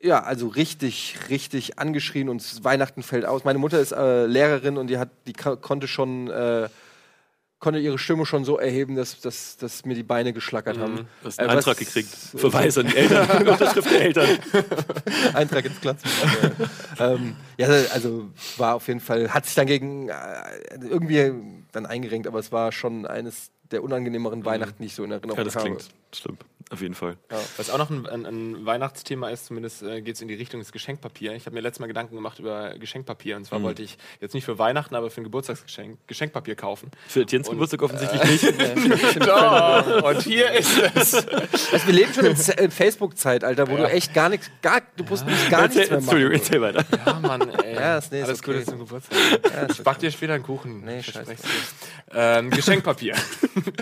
ja, 0.02 0.22
also 0.22 0.48
richtig, 0.48 1.16
richtig 1.28 1.78
angeschrien 1.78 2.28
und 2.30 2.64
Weihnachten 2.64 3.02
fällt 3.02 3.26
aus. 3.26 3.44
Meine 3.44 3.58
Mutter 3.58 3.78
ist 3.80 3.92
äh, 3.92 4.24
Lehrerin 4.26 4.78
und 4.78 4.86
die 4.86 4.96
hat, 4.98 5.10
die 5.26 5.34
konnte 5.34 5.86
schon, 5.88 6.28
äh, 6.30 6.70
konnte 7.58 7.78
ihre 7.80 7.98
Stimme 7.98 8.24
schon 8.24 8.46
so 8.46 8.56
erheben, 8.58 8.96
dass, 8.96 9.20
dass, 9.20 9.58
dass 9.58 9.84
mir 9.84 9.94
die 9.94 10.02
Beine 10.02 10.32
geschlackert 10.32 10.78
haben. 10.78 11.06
Du 11.20 11.26
hast 11.26 11.38
einen 11.38 11.50
Äh, 11.50 11.52
Eintrag 11.52 11.76
gekriegt. 11.76 12.08
Verweis 12.08 12.78
an 12.78 12.86
die 12.86 12.96
Eltern. 12.96 13.46
Unterschrift 13.46 13.90
der 13.90 14.00
Eltern. 14.00 14.28
Eintrag 15.34 15.66
ins 15.66 15.80
Klassenbuch. 15.82 16.68
ja. 16.98 17.12
ähm, 17.12 17.36
ja, 17.58 17.68
also 17.92 18.30
war 18.56 18.76
auf 18.76 18.88
jeden 18.88 19.00
Fall, 19.00 19.28
hat 19.34 19.44
sich 19.44 19.54
dann 19.54 19.66
gegen 19.66 20.08
äh, 20.08 20.14
irgendwie 20.80 21.32
dann 21.72 21.84
eingerenkt, 21.84 22.26
aber 22.26 22.38
es 22.38 22.50
war 22.52 22.72
schon 22.72 23.04
eines 23.06 23.50
der 23.70 23.82
unangenehmeren 23.84 24.44
Weihnachten, 24.46 24.76
die 24.80 24.86
ich 24.86 24.94
so 24.94 25.04
in 25.04 25.10
Erinnerung 25.12 25.36
Ja, 25.38 25.44
das 25.44 25.54
habe. 25.56 25.66
klingt 25.66 25.84
schlimm. 26.14 26.38
Auf 26.72 26.80
jeden 26.82 26.94
Fall. 26.94 27.16
Was 27.56 27.68
auch 27.68 27.78
noch 27.78 27.90
ein, 27.90 28.06
ein, 28.06 28.24
ein 28.26 28.64
Weihnachtsthema 28.64 29.28
ist, 29.30 29.46
zumindest 29.46 29.82
äh, 29.82 30.02
geht 30.02 30.14
es 30.14 30.20
in 30.22 30.28
die 30.28 30.34
Richtung 30.34 30.60
des 30.60 30.70
Geschenkpapier. 30.70 31.32
Ich 31.34 31.46
habe 31.46 31.54
mir 31.54 31.60
letztes 31.62 31.80
Mal 31.80 31.88
Gedanken 31.88 32.14
gemacht 32.14 32.38
über 32.38 32.78
Geschenkpapier. 32.78 33.36
Und 33.36 33.44
zwar 33.44 33.58
Mhm. 33.58 33.64
wollte 33.64 33.82
ich 33.82 33.98
jetzt 34.20 34.34
nicht 34.34 34.44
für 34.44 34.56
Weihnachten, 34.58 34.94
aber 34.94 35.10
für 35.10 35.20
ein 35.20 35.24
Geburtstagsgeschenk 35.24 35.98
Geschenkpapier 36.06 36.54
kaufen. 36.54 36.92
Für 37.08 37.22
Und- 37.22 37.30
Geburtstag 37.50 37.82
offensichtlich 37.82 38.42
nicht. 38.42 39.20
Doch, 39.26 40.02
und 40.04 40.22
hier 40.22 40.52
ist 40.58 40.78
es. 40.94 41.14
Also 41.72 41.86
wir 41.86 41.92
leben 41.94 42.14
schon 42.14 42.26
im 42.26 42.32
äh, 42.34 42.70
Facebook-Zeitalter, 42.70 43.68
wo 43.68 43.76
du 43.76 43.90
echt 43.90 44.14
gar 44.14 44.28
nichts, 44.28 44.48
gar, 44.62 44.80
du 44.96 45.02
musst 45.04 45.26
nicht 45.26 45.50
gar 45.50 45.62
nichts 45.62 45.76
mehr 45.76 45.86
machen. 45.88 45.98
Entschuldigung, 46.02 46.32
erzähl 46.34 46.60
weiter. 46.60 46.84
Ja, 47.04 47.14
Mann, 47.20 47.48
ey. 47.50 47.74
Ja, 47.74 47.98
ist- 47.98 48.12
nee, 48.12 48.20
ist 48.20 48.28
Alles 48.28 48.38
okay. 48.40 48.52
Gute 48.52 48.64
zum 48.66 48.78
Geburtstag. 48.78 49.18
Ja, 49.44 49.62
ist 49.62 49.78
ich 49.78 49.82
back 49.84 49.98
dir 49.98 50.10
später 50.12 50.34
einen 50.34 50.44
Kuchen. 50.44 50.84
Nee, 50.84 51.02
scheiße. 51.02 51.34
Ähm, 52.12 52.50
Geschenkpapier. 52.50 53.16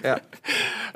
Ja. 0.02 0.20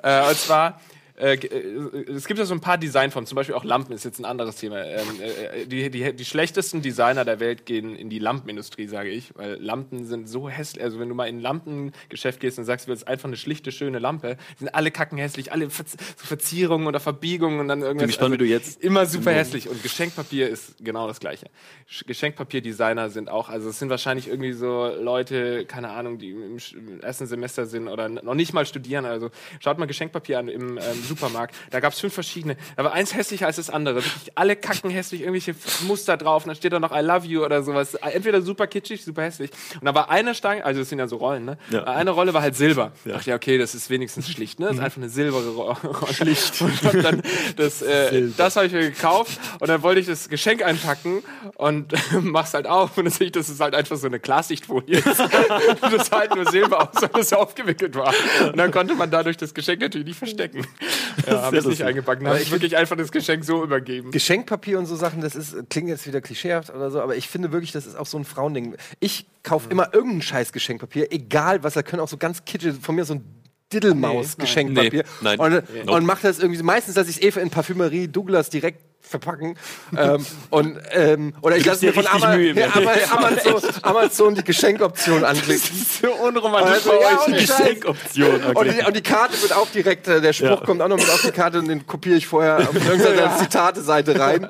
Äh, 0.04 0.28
und 0.28 0.36
zwar, 0.36 0.80
äh, 1.22 1.34
äh, 1.34 2.12
es 2.12 2.26
gibt 2.26 2.38
ja 2.38 2.44
so 2.44 2.54
ein 2.54 2.60
paar 2.60 2.78
Designformen, 2.78 3.26
zum 3.26 3.36
Beispiel 3.36 3.54
auch 3.54 3.64
Lampen 3.64 3.92
ist 3.92 4.04
jetzt 4.04 4.18
ein 4.18 4.24
anderes 4.24 4.56
Thema. 4.56 4.84
Ähm, 4.84 5.06
äh, 5.20 5.66
die, 5.66 5.90
die, 5.90 6.12
die 6.14 6.24
schlechtesten 6.24 6.82
Designer 6.82 7.24
der 7.24 7.38
Welt 7.40 7.64
gehen 7.66 7.94
in 7.94 8.10
die 8.10 8.18
Lampenindustrie, 8.18 8.86
sage 8.88 9.10
ich, 9.10 9.30
weil 9.36 9.54
Lampen 9.62 10.04
sind 10.04 10.28
so 10.28 10.48
hässlich. 10.48 10.82
Also 10.82 10.98
wenn 10.98 11.08
du 11.08 11.14
mal 11.14 11.26
in 11.28 11.36
ein 11.38 11.40
Lampengeschäft 11.40 12.40
gehst 12.40 12.58
und 12.58 12.64
sagst, 12.64 12.86
du 12.86 12.90
willst 12.90 13.06
einfach 13.06 13.28
eine 13.28 13.36
schlichte, 13.36 13.72
schöne 13.72 13.98
Lampe, 13.98 14.36
sind 14.58 14.74
alle 14.74 14.90
kackenhässlich, 14.90 15.52
alle 15.52 15.70
Verz 15.70 15.92
so 16.16 16.26
Verzierungen 16.26 16.86
oder 16.86 17.00
Verbiegungen 17.00 17.60
und 17.60 17.68
dann 17.68 17.80
irgendwas. 17.82 18.02
Bin 18.02 18.06
gespannt, 18.08 18.34
wie 18.34 18.38
du 18.38 18.44
jetzt- 18.44 18.82
Immer 18.82 19.06
super 19.06 19.32
hässlich. 19.32 19.68
Und 19.68 19.82
Geschenkpapier 19.82 20.48
ist 20.48 20.74
genau 20.84 21.06
das 21.06 21.20
Gleiche. 21.20 21.46
Sch- 21.90 22.06
Geschenkpapierdesigner 22.06 23.10
sind 23.10 23.28
auch, 23.30 23.48
also 23.48 23.68
es 23.68 23.78
sind 23.78 23.90
wahrscheinlich 23.90 24.28
irgendwie 24.28 24.52
so 24.52 24.86
Leute, 25.00 25.64
keine 25.66 25.90
Ahnung, 25.90 26.18
die 26.18 26.30
im, 26.30 26.58
ersten 27.00 27.26
Semester 27.26 27.66
sind 27.66 27.88
oder 27.88 28.08
noch 28.08 28.34
nicht 28.34 28.52
mal 28.52 28.66
studieren. 28.66 29.04
Also 29.04 29.30
schaut 29.60 29.78
mal 29.78 29.86
Geschenkpapier 29.86 30.38
an 30.38 30.48
im 30.48 30.78
ähm, 30.78 30.78
Supermarkt. 31.16 31.54
Da 31.70 31.80
gab 31.80 31.92
es 31.92 32.00
fünf 32.00 32.14
verschiedene. 32.14 32.56
Da 32.76 32.84
war 32.84 32.92
eins 32.92 33.14
hässlicher 33.14 33.46
als 33.46 33.56
das 33.56 33.70
andere. 33.70 33.96
Wirklich 33.96 34.32
alle 34.34 34.56
kacken 34.56 34.90
hässlich, 34.90 35.20
irgendwelche 35.22 35.54
Muster 35.86 36.16
drauf. 36.16 36.44
Und 36.44 36.48
dann 36.48 36.56
steht 36.56 36.72
da 36.72 36.80
noch 36.80 36.92
I 36.96 37.00
love 37.00 37.26
you 37.26 37.44
oder 37.44 37.62
sowas. 37.62 37.94
Entweder 37.94 38.40
super 38.42 38.66
kitschig, 38.66 39.04
super 39.04 39.22
hässlich. 39.22 39.50
Und 39.80 39.84
da 39.84 39.94
war 39.94 40.10
eine 40.10 40.34
Stange, 40.34 40.64
also 40.64 40.80
es 40.80 40.88
sind 40.88 40.98
ja 40.98 41.06
so 41.06 41.16
Rollen, 41.16 41.44
ne? 41.44 41.58
Ja. 41.70 41.84
Eine 41.84 42.10
Rolle 42.12 42.32
war 42.34 42.42
halt 42.42 42.56
Silber. 42.56 42.92
Ja. 43.04 43.12
Dachte 43.14 43.30
ja, 43.30 43.36
okay, 43.36 43.58
das 43.58 43.74
ist 43.74 43.90
wenigstens 43.90 44.30
schlicht, 44.30 44.58
ne? 44.60 44.66
Das 44.68 44.76
ist 44.76 44.82
einfach 44.82 44.98
eine 44.98 45.08
silbere 45.10 45.50
Ro- 45.50 45.72
Rolle. 45.84 46.14
Schlicht. 46.14 46.60
Und 46.62 46.82
hab 46.82 46.92
dann 47.02 47.22
das, 47.56 47.82
äh, 47.82 48.28
das 48.36 48.56
habe 48.56 48.66
ich 48.66 48.72
mir 48.72 48.80
gekauft 48.90 49.38
und 49.60 49.68
dann 49.68 49.82
wollte 49.82 50.00
ich 50.00 50.06
das 50.06 50.28
Geschenk 50.28 50.62
einpacken 50.62 51.22
und 51.56 51.92
mach's 52.20 52.54
halt 52.54 52.66
auf 52.66 52.96
und 52.96 53.04
dann 53.04 53.12
sehe 53.12 53.26
ich, 53.26 53.32
dass 53.32 53.48
es 53.48 53.60
halt 53.60 53.74
einfach 53.74 53.96
so 53.96 54.06
eine 54.06 54.20
Klarsichtfolie 54.20 54.98
ist. 54.98 55.06
das 55.80 56.06
sah 56.06 56.18
halt 56.20 56.34
nur 56.34 56.50
Silber 56.50 56.82
aus, 56.90 57.02
weil 57.12 57.20
es 57.22 57.32
aufgewickelt 57.32 57.94
war. 57.94 58.12
Und 58.44 58.56
dann 58.56 58.70
konnte 58.70 58.94
man 58.94 59.10
dadurch 59.10 59.36
das 59.36 59.54
Geschenk 59.54 59.80
natürlich 59.80 60.06
nicht 60.06 60.18
verstecken. 60.18 60.66
Ja, 61.26 61.42
habe 61.42 61.56
ich 61.56 61.62
nicht 61.62 61.64
lustig. 61.70 61.86
eingepackt. 61.86 62.22
Dann 62.22 62.28
habe 62.30 62.40
ich 62.40 62.50
wirklich 62.50 62.76
einfach 62.76 62.96
das 62.96 63.12
Geschenk 63.12 63.44
so 63.44 63.62
übergeben. 63.62 64.10
Geschenkpapier 64.10 64.78
und 64.78 64.86
so 64.86 64.96
Sachen, 64.96 65.20
das 65.20 65.34
ist, 65.34 65.54
klingt 65.70 65.88
jetzt 65.88 66.06
wieder 66.06 66.20
klischeehaft 66.20 66.70
oder 66.70 66.90
so, 66.90 67.00
aber 67.00 67.16
ich 67.16 67.28
finde 67.28 67.52
wirklich, 67.52 67.72
das 67.72 67.86
ist 67.86 67.96
auch 67.96 68.06
so 68.06 68.18
ein 68.18 68.24
Frauending. 68.24 68.76
Ich 69.00 69.26
kaufe 69.42 69.70
immer 69.70 69.92
irgendein 69.94 70.22
scheiß 70.22 70.52
Geschenkpapier, 70.52 71.12
egal 71.12 71.62
was, 71.62 71.74
da 71.74 71.82
können 71.82 72.00
auch 72.00 72.08
so 72.08 72.16
ganz 72.16 72.44
kitschig, 72.44 72.74
von 72.80 72.94
mir 72.94 73.04
so 73.04 73.14
ein 73.14 73.24
Diddlemaus-Geschenkpapier. 73.72 75.04
Nee, 75.22 75.36
nein. 75.36 75.38
Und, 75.38 75.64
Nee. 75.72 75.90
und 75.90 76.04
mache 76.04 76.22
das 76.22 76.38
irgendwie, 76.38 76.62
meistens 76.62 76.96
lasse 76.96 77.10
ich 77.10 77.22
es 77.22 77.36
eh 77.36 77.40
in 77.40 77.50
Parfümerie 77.50 78.08
Douglas 78.08 78.50
direkt 78.50 78.82
verpacken. 79.12 79.56
ähm, 79.96 80.26
und, 80.50 80.78
ähm, 80.90 81.34
oder 81.42 81.56
ich 81.56 81.64
lasse 81.64 81.86
mir 81.86 81.92
von 81.94 82.06
Ama 82.08 82.34
Mühe, 82.36 82.52
ja, 82.54 82.66
Amazon, 83.16 83.62
Amazon 83.82 84.34
die 84.34 84.42
Geschenkoption 84.44 85.22
anklicken. 85.24 85.86
so 86.02 86.10
unromantisch 86.12 86.72
Also, 86.74 86.92
ja, 87.00 87.16
und. 87.26 87.32
Geschenkoption. 87.34 88.42
Und, 88.54 88.66
die, 88.72 88.84
und 88.84 88.96
die 88.96 89.02
Karte 89.02 89.40
wird 89.40 89.52
auch 89.54 89.68
direkt, 89.70 90.08
äh, 90.08 90.20
der 90.20 90.32
Spruch 90.32 90.48
Ja. 90.60 90.66
kommt 90.66 90.82
auch 90.82 90.88
noch 90.88 90.96
mit 90.96 91.08
auf 91.08 91.22
die 91.22 91.30
Karte 91.30 91.60
und 91.60 91.68
den 91.68 91.86
kopiere 91.86 92.16
ich 92.16 92.26
vorher 92.26 92.58
auf 92.58 92.74
irgendeiner 92.74 93.36
Zitate-Seite 93.38 94.18
rein. 94.18 94.48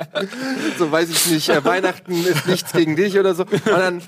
So 0.78 0.90
weiß 0.90 1.10
ich 1.10 1.26
nicht, 1.26 1.48
äh, 1.50 1.64
Weihnachten 1.64 2.24
ist 2.24 2.46
nichts 2.46 2.72
gegen 2.72 2.96
dich 2.96 3.18
oder 3.18 3.34
so. 3.34 3.42
Und 3.42 3.66
dann. 3.66 4.02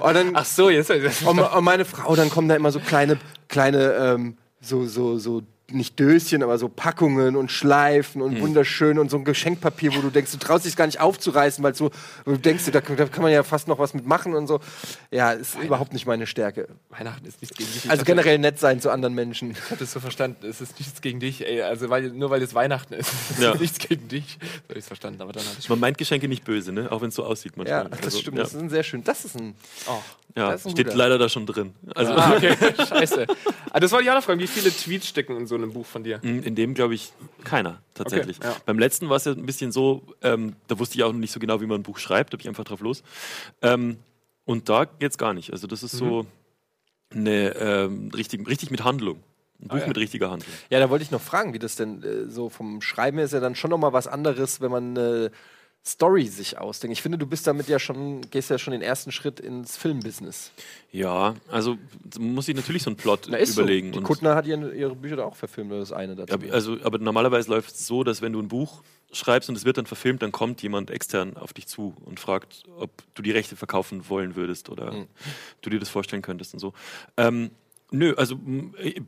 und 0.00 0.14
dann 0.14 0.30
Ach 0.34 0.44
so, 0.44 0.70
jetzt. 0.70 0.90
und, 0.90 1.38
und 1.38 1.64
meine 1.64 1.84
Frau, 1.84 2.14
dann 2.16 2.30
kommen 2.30 2.48
da 2.48 2.56
immer 2.56 2.72
so 2.72 2.80
kleine, 2.80 3.18
kleine, 3.48 3.92
ähm, 3.94 4.36
so, 4.60 4.84
so, 4.86 5.18
so 5.18 5.42
nicht 5.72 5.98
Döschen, 5.98 6.42
aber 6.42 6.58
so 6.58 6.68
Packungen 6.68 7.36
und 7.36 7.50
Schleifen 7.50 8.22
und 8.22 8.40
wunderschön 8.40 8.98
und 8.98 9.10
so 9.10 9.16
ein 9.16 9.24
Geschenkpapier, 9.24 9.94
wo 9.94 10.00
du 10.00 10.10
denkst, 10.10 10.32
du 10.32 10.38
traust 10.38 10.64
dich 10.66 10.76
gar 10.76 10.86
nicht 10.86 11.00
aufzureißen, 11.00 11.62
weil 11.64 11.74
so, 11.74 11.90
du 12.24 12.36
denkst, 12.36 12.64
da, 12.72 12.80
da 12.80 13.06
kann 13.06 13.22
man 13.22 13.32
ja 13.32 13.42
fast 13.42 13.68
noch 13.68 13.78
was 13.78 13.94
mitmachen 13.94 14.34
und 14.34 14.46
so. 14.46 14.60
Ja, 15.10 15.32
ist 15.32 15.56
überhaupt 15.58 15.92
nicht 15.92 16.06
meine 16.06 16.26
Stärke. 16.26 16.68
Weihnachten 16.90 17.26
ist 17.26 17.40
nichts 17.40 17.56
gegen 17.56 17.70
dich. 17.72 17.84
Ich 17.84 17.90
Also 17.90 18.00
hatte- 18.02 18.12
generell 18.12 18.38
nett 18.38 18.58
sein 18.58 18.80
zu 18.80 18.90
anderen 18.90 19.14
Menschen. 19.14 19.52
Ich 19.52 19.70
hatte 19.70 19.84
es 19.84 19.92
so 19.92 20.00
verstanden, 20.00 20.46
es 20.46 20.60
ist 20.60 20.78
nichts 20.78 21.00
gegen 21.00 21.20
dich, 21.20 21.46
ey. 21.46 21.62
Also 21.62 21.88
weil, 21.90 22.10
nur 22.10 22.30
weil 22.30 22.42
es 22.42 22.54
Weihnachten 22.54 22.94
ist, 22.94 23.10
es 23.30 23.38
Ja. 23.40 23.52
ist 23.52 23.60
nichts 23.60 23.78
gegen 23.78 24.08
dich. 24.08 24.38
So 24.40 24.46
habe 24.46 24.72
ich 24.74 24.78
es 24.78 24.86
verstanden, 24.86 25.22
aber 25.22 25.32
dann 25.32 25.44
hatte 25.44 25.56
ich 25.60 25.68
Man 25.68 25.80
meint 25.80 25.98
Geschenke 25.98 26.28
nicht 26.28 26.44
böse, 26.44 26.72
ne? 26.72 26.90
Auch 26.90 27.00
wenn 27.02 27.08
es 27.08 27.14
so 27.14 27.24
aussieht 27.24 27.52
Ja, 27.56 27.58
manchmal. 27.64 27.88
das 27.90 28.00
Also, 28.06 28.18
stimmt. 28.18 28.36
Ja, 28.38 28.42
Das 28.44 28.54
ist 28.54 28.60
ein 28.60 28.70
sehr 28.70 28.82
schön. 28.82 29.04
Das 29.04 29.24
ist 29.24 29.36
ein. 29.36 29.54
Oh. 29.86 29.92
ja 30.36 30.50
ein 30.50 30.58
steht 30.58 30.76
guter. 30.86 30.94
leider 30.96 31.18
da 31.18 31.28
schon 31.28 31.46
drin. 31.46 31.74
Also 31.94 32.12
Ah, 32.12 32.34
okay. 32.36 32.54
Scheiße. 32.88 33.26
Ah, 33.70 33.80
das 33.80 33.92
wollte 33.92 34.04
ich 34.04 34.10
auch 34.10 34.14
noch 34.16 34.22
fragen. 34.24 34.40
Wie 34.40 34.46
viele 34.46 34.70
Tweets 34.70 35.06
stecken 35.08 35.36
in 35.36 35.46
so 35.46 35.54
einem 35.62 35.72
Buch 35.72 35.86
von 35.86 36.04
dir? 36.04 36.22
in 36.22 36.54
dem 36.54 36.74
glaube 36.74 36.94
ich 36.94 37.12
keiner 37.44 37.80
tatsächlich. 37.94 38.38
Okay, 38.38 38.48
ja. 38.48 38.56
Beim 38.66 38.78
letzten 38.78 39.08
war 39.08 39.16
es 39.16 39.24
ja 39.24 39.32
ein 39.32 39.46
bisschen 39.46 39.72
so, 39.72 40.02
ähm, 40.22 40.56
da 40.68 40.78
wusste 40.78 40.96
ich 40.96 41.04
auch 41.04 41.12
noch 41.12 41.18
nicht 41.18 41.32
so 41.32 41.40
genau, 41.40 41.60
wie 41.60 41.66
man 41.66 41.80
ein 41.80 41.82
Buch 41.82 41.98
schreibt, 41.98 42.32
da 42.32 42.36
bin 42.36 42.42
ich 42.42 42.48
einfach 42.48 42.64
drauf 42.64 42.80
los. 42.80 43.02
Ähm, 43.62 43.98
und 44.44 44.68
da 44.68 44.84
geht's 44.84 45.18
gar 45.18 45.32
nicht. 45.34 45.52
Also 45.52 45.66
das 45.66 45.82
ist 45.82 45.92
so 45.92 46.26
eine 47.12 47.54
ähm, 47.56 48.10
richtig, 48.14 48.46
richtig 48.48 48.70
mit 48.70 48.84
Handlung. 48.84 49.22
Ein 49.62 49.68
Buch 49.68 49.76
Ah, 49.76 49.80
ja. 49.80 49.86
mit 49.88 49.98
richtiger 49.98 50.30
Handlung. 50.30 50.52
Ja, 50.70 50.78
da 50.80 50.88
wollte 50.90 51.02
ich 51.04 51.10
noch 51.10 51.20
fragen, 51.20 51.52
wie 51.52 51.58
das 51.58 51.76
denn 51.76 52.02
äh, 52.02 52.30
so 52.30 52.48
vom 52.48 52.80
Schreiben 52.80 53.18
her 53.18 53.26
ist 53.26 53.32
ja 53.32 53.40
dann 53.40 53.54
schon 53.54 53.70
noch 53.70 53.78
mal 53.78 53.92
was 53.92 54.06
anderes, 54.06 54.60
wenn 54.60 54.70
man 54.70 54.96
eine 54.96 55.30
Story 55.84 56.26
sich 56.26 56.58
ausdenkt. 56.58 56.92
Ich 56.92 57.00
finde, 57.02 57.16
du 57.16 57.26
bist 57.26 57.46
damit 57.46 57.68
ja 57.68 57.78
schon, 57.78 58.20
gehst 58.30 58.50
ja 58.50 58.58
schon 58.58 58.72
den 58.72 58.82
ersten 58.82 59.12
Schritt 59.12 59.40
ins 59.40 59.78
Filmbusiness. 59.78 60.52
Ja, 60.92 61.34
also 61.50 61.78
muss 62.18 62.46
sich 62.46 62.54
natürlich 62.54 62.82
so 62.82 62.90
einen 62.90 62.96
Plot 62.98 63.28
Na, 63.30 63.38
ist 63.38 63.56
überlegen. 63.56 63.88
So. 63.88 63.92
Die 63.92 63.98
und- 63.98 64.04
Kuttner 64.04 64.34
hat 64.34 64.46
ihre, 64.46 64.74
ihre 64.74 64.94
Bücher 64.94 65.16
da 65.16 65.24
auch 65.24 65.36
verfilmt, 65.36 65.70
oder 65.70 65.80
das 65.80 65.92
eine 65.92 66.14
dazu. 66.16 66.36
Ja, 66.46 66.52
also, 66.52 66.76
aber 66.82 66.98
normalerweise 66.98 67.50
läuft 67.50 67.74
es 67.74 67.86
so, 67.86 68.04
dass 68.04 68.20
wenn 68.20 68.32
du 68.34 68.40
ein 68.40 68.48
Buch 68.48 68.82
schreibst 69.10 69.48
und 69.48 69.56
es 69.56 69.64
wird 69.64 69.78
dann 69.78 69.86
verfilmt, 69.86 70.22
dann 70.22 70.32
kommt 70.32 70.62
jemand 70.62 70.90
extern 70.90 71.36
auf 71.36 71.52
dich 71.54 71.66
zu 71.66 71.94
und 72.04 72.20
fragt, 72.20 72.64
ob 72.76 72.90
du 73.14 73.22
die 73.22 73.30
Rechte 73.32 73.56
verkaufen 73.56 74.08
wollen 74.10 74.36
würdest 74.36 74.68
oder 74.68 74.92
Mhm. 74.92 75.06
du 75.62 75.70
dir 75.70 75.80
das 75.80 75.88
vorstellen 75.88 76.22
könntest 76.22 76.52
und 76.52 76.60
so. 76.60 76.74
Ähm, 77.16 77.50
nö, 77.90 78.14
also 78.16 78.38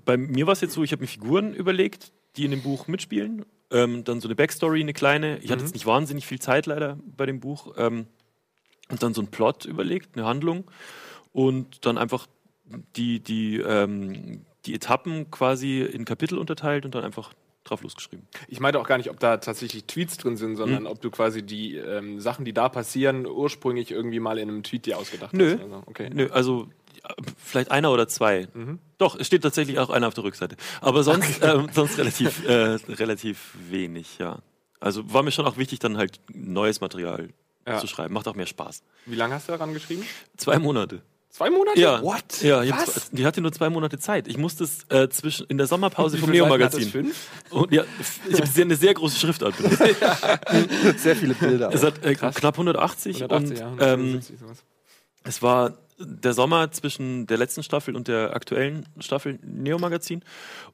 bei 0.07 0.17
mir 0.17 0.47
war 0.47 0.55
es 0.55 0.63
jetzt 0.63 0.73
so, 0.73 0.83
ich 0.83 0.93
habe 0.93 1.03
mir 1.03 1.07
Figuren 1.09 1.53
überlegt, 1.55 2.13
die 2.37 2.47
in 2.47 2.51
dem 2.51 2.63
Buch 2.63 2.89
mitspielen. 2.89 3.45
Ähm, 3.73 4.05
dann 4.05 4.21
so 4.21 4.29
eine 4.29 4.35
Backstory, 4.35 4.81
eine 4.81 4.93
kleine. 4.93 5.39
Ich 5.39 5.51
hatte 5.51 5.63
jetzt 5.63 5.75
nicht 5.75 5.87
wahnsinnig 5.87 6.27
viel 6.27 6.41
Zeit 6.41 6.67
leider 6.67 6.99
bei 7.17 7.27
dem 7.27 7.41
Buch. 7.41 7.75
Ähm, 7.77 8.07
und 8.91 9.03
dann 9.03 9.15
so 9.15 9.23
einen 9.23 9.31
Plot 9.31 9.65
überlegt, 9.65 10.17
eine 10.17 10.27
Handlung. 10.27 10.71
Und 11.33 11.87
dann 11.87 11.97
einfach 11.97 12.27
die, 12.97 13.21
die, 13.21 13.57
ähm, 13.57 14.45
die 14.67 14.75
Etappen 14.75 15.31
quasi 15.31 15.81
in 15.81 16.05
Kapitel 16.05 16.39
unterteilt 16.39 16.85
und 16.85 16.95
dann 16.95 17.05
einfach 17.05 17.33
drauf 17.65 17.83
losgeschrieben. 17.83 18.27
Ich 18.49 18.61
meinte 18.61 18.81
auch 18.81 18.87
gar 18.87 18.99
nicht, 18.99 19.09
ob 19.09 19.21
da 19.21 19.37
tatsächlich 19.37 19.85
Tweets 19.85 20.17
drin 20.17 20.37
sind, 20.37 20.57
sondern 20.57 20.87
ob 20.87 21.01
du 21.01 21.11
quasi 21.11 21.43
die 21.43 21.77
ähm, 21.77 22.21
Sachen, 22.21 22.45
die 22.45 22.53
da 22.53 22.69
passieren, 22.69 23.27
ursprünglich 23.27 23.93
irgendwie 23.93 24.21
mal 24.21 24.39
in 24.39 24.49
einem 24.49 24.63
Tweet 24.63 24.87
dir 24.87 24.99
ausgedacht 24.99 25.33
Nö. 25.33 25.53
hast. 25.53 25.63
Also, 25.63 25.83
okay. 25.87 26.11
Nö, 26.13 26.29
also 26.31 26.69
vielleicht 27.37 27.71
einer 27.71 27.91
oder 27.93 28.09
zwei. 28.09 28.49
Mhm. 28.55 28.79
Doch, 28.99 29.17
es 29.19 29.27
steht 29.27 29.43
tatsächlich 29.43 29.79
auch 29.79 29.91
einer 29.91 30.09
auf 30.09 30.15
der 30.15 30.25
Rückseite. 30.25 30.57
Aber 30.81 31.03
sonst, 31.03 31.43
ähm, 31.43 31.69
sonst 31.73 31.99
relativ, 31.99 32.47
äh, 32.47 32.79
relativ 32.89 33.55
wenig, 33.69 34.19
ja. 34.19 34.39
Also 34.81 35.13
war 35.13 35.23
mir 35.23 35.31
schon 35.33 35.47
auch 35.47 35.57
wichtig, 35.57 35.79
dann 35.79 35.97
halt 35.97 36.21
neues 36.33 36.81
Material 36.81 37.29
Ja. 37.67 37.79
zu 37.79 37.87
schreiben. 37.87 38.15
Macht 38.15 38.27
auch 38.29 38.35
mehr 38.35 38.47
Spaß. 38.47 38.83
Wie 39.07 39.15
lange 39.15 39.35
hast 39.35 39.49
du 39.49 39.53
daran 39.53 39.73
geschrieben? 39.75 40.05
Zwei 40.37 40.59
Monate. 40.59 41.03
Zwei 41.31 41.49
Monate? 41.49 41.81
Ja. 41.81 42.03
What? 42.03 42.43
Ja, 42.43 42.63
ich, 42.63 42.73
Was? 42.73 42.95
zwei, 43.11 43.19
ich 43.21 43.25
hatte 43.25 43.41
nur 43.41 43.53
zwei 43.53 43.71
Monate 43.71 43.99
Zeit. 43.99 44.29
Ich 44.29 44.37
musste 44.37 44.65
es 44.65 44.85
äh, 44.91 45.09
zwischen 45.09 45.47
in 45.47 45.57
der 45.57 45.67
Sommerpause 45.67 46.19
vom? 46.19 46.29
Neo-Magazin. 46.29 46.91
Fünf? 46.91 47.17
Und 47.49 47.73
ja, 47.73 47.85
ich 48.29 48.37
habe 48.37 48.47
sehr, 48.47 48.65
eine 48.67 48.77
sehr 48.77 48.93
große 48.93 49.19
Schriftart 49.19 49.57
benutzt. 49.57 49.79
Sehr 50.99 51.17
viele 51.17 51.33
Bilder. 51.33 51.71
Es 51.73 51.83
hat 51.83 52.05
äh, 52.05 52.15
knapp 52.15 52.55
180, 52.55 53.23
180, 53.23 53.51
und 53.51 53.59
ja. 53.59 53.67
ähm, 53.95 54.01
175, 54.21 54.39
sowas. 54.41 54.65
es 55.25 55.41
war 55.41 55.79
der 55.99 56.33
Sommer 56.35 56.71
zwischen 56.73 57.27
der 57.27 57.39
letzten 57.39 57.63
Staffel 57.63 57.95
und 57.97 58.09
der 58.09 58.35
aktuellen 58.35 58.87
Staffel 59.01 59.39
Neo-Magazin. 59.43 60.25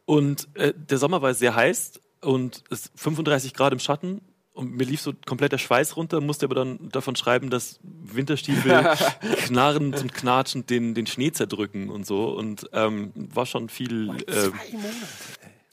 Und 0.05 0.49
äh, 0.55 0.73
der 0.77 0.99
Sommer 0.99 1.23
war 1.23 1.35
sehr 1.35 1.55
heiß 1.55 2.01
und 2.21 2.65
es 2.71 2.91
35 2.97 3.55
Grad 3.55 3.73
im 3.73 3.79
Schatten. 3.79 4.21
Und 4.53 4.73
mir 4.73 4.85
lief 4.85 5.01
so 5.01 5.13
komplett 5.25 5.53
der 5.53 5.59
Schweiß 5.59 5.97
runter, 5.97 6.21
musste 6.21 6.47
aber 6.47 6.57
dann 6.57 6.89
davon 6.89 7.15
schreiben, 7.15 7.49
dass 7.49 7.79
Winterstiefel 7.83 8.89
knarrend 9.47 10.01
und 10.01 10.13
knatschend 10.13 10.69
den, 10.69 10.95
den 10.95 11.07
Schnee 11.07 11.31
zerdrücken 11.31 11.91
und 11.91 12.05
so. 12.07 12.31
Und 12.31 12.69
ähm, 12.73 13.13
war 13.15 13.47
schon 13.47 13.69
viel. 13.69 14.11
Äh, 14.27 14.33
Zwei 14.33 14.73
Monate. 14.73 14.97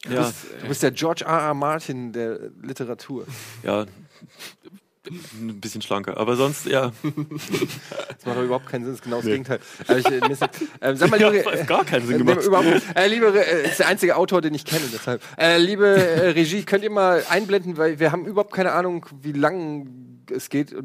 ja, 0.07 0.31
Du 0.61 0.67
bist 0.67 0.83
der 0.83 0.91
George 0.91 1.23
R. 1.25 1.31
R. 1.31 1.53
Martin 1.55 2.13
der 2.13 2.51
Literatur. 2.61 3.25
ja, 3.63 3.85
ein 5.09 5.59
bisschen 5.59 5.81
schlanker. 5.81 6.17
Aber 6.17 6.35
sonst, 6.35 6.65
ja. 6.65 6.91
Das 7.03 8.25
macht 8.25 8.37
doch 8.37 8.43
überhaupt 8.43 8.67
keinen 8.67 8.83
Sinn, 8.85 8.91
das 8.93 8.99
ist 8.99 9.03
genau 9.03 9.17
das 9.17 9.25
Gegenteil. 9.25 9.59
Aber 9.87 9.97
ich, 9.97 10.05
äh, 10.05 10.31
ist, 10.31 10.41
ähm, 10.81 10.95
sag 10.97 11.09
mal, 11.11 11.19
Ja, 11.25 11.29
liebe, 11.29 11.43
das 11.49 11.59
hat 11.61 11.67
gar 11.67 11.85
keinen 11.85 12.07
Sinn 12.07 12.15
äh, 12.15 12.19
gemacht. 12.19 12.37
nee, 12.39 12.45
überhaupt, 12.45 12.67
nicht. 12.67 12.85
äh, 12.97 13.07
liebe, 13.07 13.27
äh, 13.45 13.67
ist 13.69 13.79
der 13.79 13.87
einzige 13.87 14.15
Autor, 14.15 14.41
den 14.41 14.53
ich 14.53 14.65
kenne, 14.65 14.83
deshalb. 14.91 15.21
Äh, 15.37 15.57
liebe 15.57 15.87
äh, 15.87 16.29
Regie, 16.29 16.63
könnt 16.63 16.83
ihr 16.83 16.91
mal 16.91 17.23
einblenden, 17.29 17.77
weil 17.77 17.99
wir 17.99 18.11
haben 18.11 18.25
überhaupt 18.25 18.53
keine 18.53 18.71
Ahnung, 18.73 19.05
wie 19.21 19.31
lang 19.33 19.87
es 20.31 20.49
geht, 20.49 20.75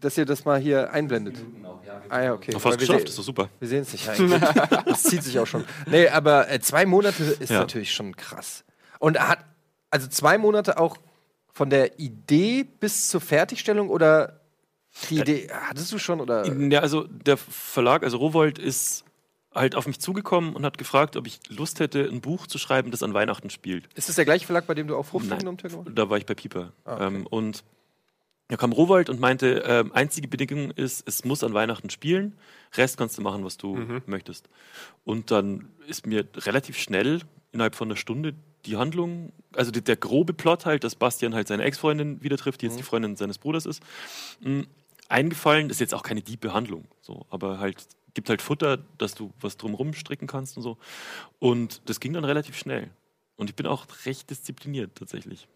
dass 0.00 0.16
ihr 0.16 0.24
das 0.24 0.44
mal 0.44 0.58
hier 0.60 0.92
einblendet. 0.92 1.36
Ah 2.10 2.22
ja, 2.22 2.32
okay. 2.32 2.52
Fast 2.52 2.64
wir 2.64 2.76
geschafft, 2.76 3.08
ist 3.08 3.18
doch 3.18 3.22
super. 3.24 3.50
Wir 3.58 3.68
sehen 3.68 3.82
es 3.82 3.92
nicht 3.92 4.08
eigentlich. 4.08 4.40
das 4.86 5.02
zieht 5.02 5.22
sich 5.22 5.38
auch 5.38 5.46
schon. 5.46 5.64
Nee, 5.86 6.08
aber 6.08 6.50
äh, 6.50 6.58
zwei 6.60 6.86
Monate 6.86 7.22
ist 7.38 7.50
Ja. 7.50 7.58
natürlich 7.60 7.92
schon 7.92 8.16
krass. 8.16 8.64
Und 8.98 9.18
hat, 9.18 9.40
also 9.90 10.06
zwei 10.06 10.38
Monate 10.38 10.78
auch 10.78 10.96
von 11.58 11.70
der 11.70 11.98
Idee 11.98 12.62
bis 12.62 13.08
zur 13.08 13.20
Fertigstellung 13.20 13.90
oder 13.90 14.40
die 15.10 15.18
Idee 15.18 15.48
hattest 15.52 15.92
du 15.92 15.98
schon 15.98 16.20
oder? 16.20 16.46
Ja, 16.46 16.80
also 16.80 17.02
der 17.02 17.36
Verlag, 17.36 18.04
also 18.04 18.18
Rowold, 18.18 18.60
ist 18.60 19.04
halt 19.52 19.74
auf 19.74 19.88
mich 19.88 19.98
zugekommen 19.98 20.54
und 20.54 20.64
hat 20.64 20.78
gefragt, 20.78 21.16
ob 21.16 21.26
ich 21.26 21.40
Lust 21.48 21.80
hätte, 21.80 22.08
ein 22.08 22.20
Buch 22.20 22.46
zu 22.46 22.58
schreiben, 22.58 22.92
das 22.92 23.02
an 23.02 23.12
Weihnachten 23.12 23.50
spielt. 23.50 23.88
Ist 23.96 24.08
das 24.08 24.14
der 24.14 24.24
gleiche 24.24 24.46
Verlag, 24.46 24.68
bei 24.68 24.74
dem 24.74 24.86
du 24.86 24.96
auch 24.96 25.02
Frucht 25.02 25.26
Nein. 25.26 25.40
genommen 25.40 25.58
hast? 25.64 25.76
Da 25.92 26.08
war 26.08 26.16
ich 26.16 26.26
bei 26.26 26.34
Pieper. 26.34 26.72
Ah, 26.84 26.94
okay. 26.94 27.06
ähm, 27.06 27.26
und 27.26 27.64
da 28.46 28.56
kam 28.56 28.70
Rowold 28.70 29.10
und 29.10 29.18
meinte, 29.18 29.64
ähm, 29.66 29.90
einzige 29.92 30.28
Bedingung 30.28 30.70
ist, 30.70 31.08
es 31.08 31.24
muss 31.24 31.42
an 31.42 31.54
Weihnachten 31.54 31.90
spielen, 31.90 32.38
Rest 32.76 32.98
kannst 32.98 33.18
du 33.18 33.22
machen, 33.22 33.44
was 33.44 33.56
du 33.56 34.00
möchtest. 34.06 34.48
Und 35.04 35.32
dann 35.32 35.72
ist 35.88 36.06
mir 36.06 36.24
relativ 36.36 36.78
schnell, 36.78 37.22
innerhalb 37.50 37.74
von 37.74 37.88
einer 37.88 37.96
Stunde, 37.96 38.34
die 38.68 38.76
Handlung, 38.76 39.32
also 39.54 39.70
der, 39.70 39.82
der 39.82 39.96
grobe 39.96 40.32
Plot 40.32 40.66
halt, 40.66 40.84
dass 40.84 40.94
Bastian 40.94 41.34
halt 41.34 41.48
seine 41.48 41.64
Ex-Freundin 41.64 42.22
wieder 42.22 42.36
trifft, 42.36 42.62
die 42.62 42.66
jetzt 42.66 42.78
die 42.78 42.82
Freundin 42.82 43.16
seines 43.16 43.38
Bruders 43.38 43.66
ist, 43.66 43.82
mh, 44.40 44.64
eingefallen. 45.08 45.68
Das 45.68 45.76
ist 45.76 45.80
jetzt 45.80 45.94
auch 45.94 46.02
keine 46.02 46.22
diepe 46.22 46.52
Handlung, 46.52 46.84
so, 47.00 47.26
aber 47.30 47.58
halt 47.58 47.86
gibt 48.14 48.28
halt 48.30 48.42
Futter, 48.42 48.78
dass 48.98 49.14
du 49.14 49.32
was 49.40 49.56
drumrum 49.56 49.94
stricken 49.94 50.26
kannst 50.26 50.56
und 50.56 50.62
so. 50.62 50.76
Und 51.38 51.82
das 51.88 52.00
ging 52.00 52.12
dann 52.12 52.24
relativ 52.24 52.56
schnell. 52.56 52.90
Und 53.36 53.48
ich 53.48 53.54
bin 53.54 53.66
auch 53.66 53.86
recht 54.06 54.28
diszipliniert 54.28 54.96
tatsächlich. 54.96 55.46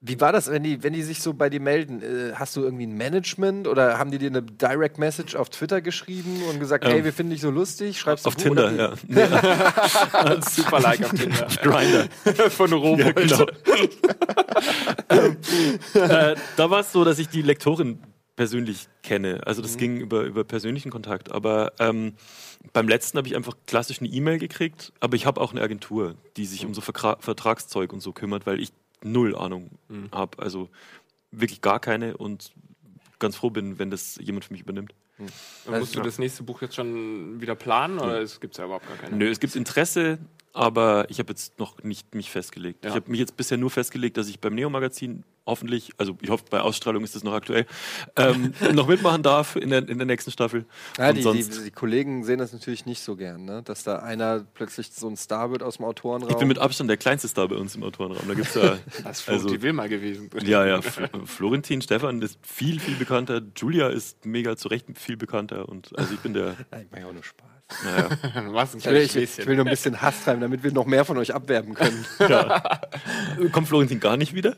Wie 0.00 0.20
war 0.20 0.30
das, 0.30 0.48
wenn 0.48 0.62
die, 0.62 0.80
wenn 0.84 0.92
die 0.92 1.02
sich 1.02 1.20
so 1.20 1.34
bei 1.34 1.50
dir 1.50 1.58
melden? 1.58 2.00
Äh, 2.02 2.34
hast 2.34 2.54
du 2.54 2.62
irgendwie 2.62 2.86
ein 2.86 2.96
Management 2.96 3.66
oder 3.66 3.98
haben 3.98 4.12
die 4.12 4.18
dir 4.18 4.30
eine 4.30 4.42
Direct 4.42 4.96
Message 4.96 5.34
auf 5.34 5.50
Twitter 5.50 5.80
geschrieben 5.80 6.40
und 6.48 6.60
gesagt, 6.60 6.84
Ähm, 6.84 6.92
hey, 6.92 7.04
wir 7.04 7.12
finden 7.12 7.32
dich 7.32 7.40
so 7.40 7.50
lustig, 7.50 7.98
schreibst 7.98 8.24
du 8.24 8.28
Auf 8.28 8.36
Tinder, 8.36 8.72
wie? 9.08 9.14
ja. 9.14 10.40
Super 10.48 10.80
Like 10.80 11.04
auf 11.04 11.10
Tinder. 11.10 11.48
Grinder. 11.62 12.06
Von 12.50 12.72
Robo. 12.74 13.02
Ja, 13.02 13.10
genau. 13.10 13.46
äh, 15.94 16.36
da 16.56 16.70
war 16.70 16.80
es 16.80 16.92
so, 16.92 17.04
dass 17.04 17.18
ich 17.18 17.28
die 17.28 17.42
Lektorin 17.42 17.98
persönlich 18.36 18.86
kenne. 19.02 19.40
Also 19.46 19.62
das 19.62 19.76
ging 19.78 19.96
über, 20.00 20.22
über 20.22 20.44
persönlichen 20.44 20.90
Kontakt. 20.92 21.32
Aber 21.32 21.72
ähm, 21.80 22.12
beim 22.72 22.86
letzten 22.86 23.18
habe 23.18 23.26
ich 23.26 23.34
einfach 23.34 23.54
klassisch 23.66 23.98
eine 23.98 24.08
E-Mail 24.08 24.38
gekriegt. 24.38 24.92
Aber 25.00 25.16
ich 25.16 25.26
habe 25.26 25.40
auch 25.40 25.50
eine 25.50 25.60
Agentur, 25.60 26.14
die 26.36 26.46
sich 26.46 26.64
um 26.64 26.72
so 26.72 26.80
Vertra 26.80 27.16
Vertragszeug 27.18 27.92
und 27.92 28.00
so 28.00 28.12
kümmert, 28.12 28.46
weil 28.46 28.60
ich 28.60 28.70
null 29.02 29.36
Ahnung 29.36 29.70
habe. 30.12 30.38
Also 30.38 30.68
wirklich 31.30 31.60
gar 31.60 31.80
keine 31.80 32.16
und 32.16 32.52
ganz 33.18 33.36
froh 33.36 33.50
bin, 33.50 33.78
wenn 33.78 33.90
das 33.90 34.16
jemand 34.22 34.44
für 34.44 34.52
mich 34.52 34.62
übernimmt. 34.62 34.94
Und 35.18 35.78
musst 35.78 35.96
du 35.96 36.00
das 36.00 36.18
nächste 36.18 36.44
Buch 36.44 36.62
jetzt 36.62 36.76
schon 36.76 37.40
wieder 37.40 37.56
planen 37.56 37.98
oder 37.98 38.24
gibt 38.24 38.54
es 38.54 38.58
ja 38.58 38.66
überhaupt 38.66 38.86
gar 38.86 38.96
keine? 38.96 39.16
Nö, 39.16 39.28
es 39.28 39.40
gibt 39.40 39.56
Interesse, 39.56 40.18
aber 40.52 41.06
ich 41.10 41.18
habe 41.18 41.30
jetzt 41.30 41.58
noch 41.58 41.82
nicht 41.82 42.14
mich 42.14 42.30
festgelegt. 42.30 42.84
Ja. 42.84 42.90
Ich 42.90 42.96
habe 42.96 43.10
mich 43.10 43.18
jetzt 43.18 43.36
bisher 43.36 43.58
nur 43.58 43.70
festgelegt, 43.70 44.16
dass 44.16 44.28
ich 44.28 44.38
beim 44.38 44.54
Neo-Magazin 44.54 45.24
hoffentlich, 45.48 45.92
also 45.96 46.16
ich 46.20 46.30
hoffe, 46.30 46.44
bei 46.50 46.60
Ausstrahlung 46.60 47.02
ist 47.02 47.16
das 47.16 47.24
noch 47.24 47.32
aktuell, 47.32 47.66
ähm, 48.16 48.52
noch 48.74 48.86
mitmachen 48.86 49.22
darf 49.22 49.56
in 49.56 49.70
der, 49.70 49.88
in 49.88 49.98
der 49.98 50.06
nächsten 50.06 50.30
Staffel. 50.30 50.66
Ja, 50.96 51.08
Und 51.08 51.14
die, 51.14 51.18
die, 51.18 51.22
sonst, 51.22 51.66
die 51.66 51.70
Kollegen 51.70 52.24
sehen 52.24 52.38
das 52.38 52.52
natürlich 52.52 52.86
nicht 52.86 53.02
so 53.02 53.16
gern, 53.16 53.44
ne? 53.44 53.62
dass 53.64 53.82
da 53.82 53.96
einer 53.96 54.44
plötzlich 54.54 54.90
so 54.92 55.08
ein 55.08 55.16
Star 55.16 55.50
wird 55.50 55.62
aus 55.62 55.76
dem 55.78 55.86
Autorenraum. 55.86 56.30
ich 56.30 56.36
bin 56.36 56.48
mit 56.48 56.58
Abstand 56.58 56.90
der 56.90 56.96
kleinste 56.96 57.28
Star 57.28 57.48
bei 57.48 57.56
uns 57.56 57.74
im 57.74 57.82
Autorenraum. 57.82 58.28
Da 58.28 58.34
gibt's 58.34 58.54
ja, 58.54 58.78
Das 59.02 59.20
ist 59.20 59.28
also, 59.28 59.48
die 59.48 59.62
Wilma 59.62 59.86
gewesen. 59.86 60.30
ja, 60.44 60.66
ja, 60.66 60.80
Florentin, 61.24 61.82
Stefan 61.82 62.20
ist 62.22 62.38
viel, 62.42 62.80
viel 62.80 62.94
bekannter. 62.94 63.40
Julia 63.56 63.88
ist 63.88 64.24
mega 64.26 64.56
zu 64.56 64.68
Recht 64.68 64.86
viel 64.94 65.16
bekannter. 65.16 65.68
Und 65.68 65.96
also 65.98 66.12
ich 66.14 66.20
bin 66.20 66.34
der, 66.34 66.56
Nein, 66.70 66.82
ich 66.82 66.90
mach 66.90 66.98
ja 66.98 67.06
auch 67.06 67.12
nur 67.12 67.24
Spaß. 67.24 67.46
naja, 67.84 68.08
Ich 68.12 68.84
will, 68.84 69.06
kleines 69.06 69.14
ich, 69.14 69.38
ich 69.38 69.46
will 69.46 69.56
nur 69.56 69.66
ein 69.66 69.70
bisschen 69.70 70.00
Hass 70.00 70.24
treiben, 70.24 70.40
damit 70.40 70.62
wir 70.62 70.72
noch 70.72 70.86
mehr 70.86 71.04
von 71.04 71.16
euch 71.18 71.34
abwerben 71.34 71.74
können. 71.74 72.04
kommt 73.52 73.68
Florentin 73.68 74.00
gar 74.00 74.16
nicht 74.16 74.34
wieder? 74.34 74.56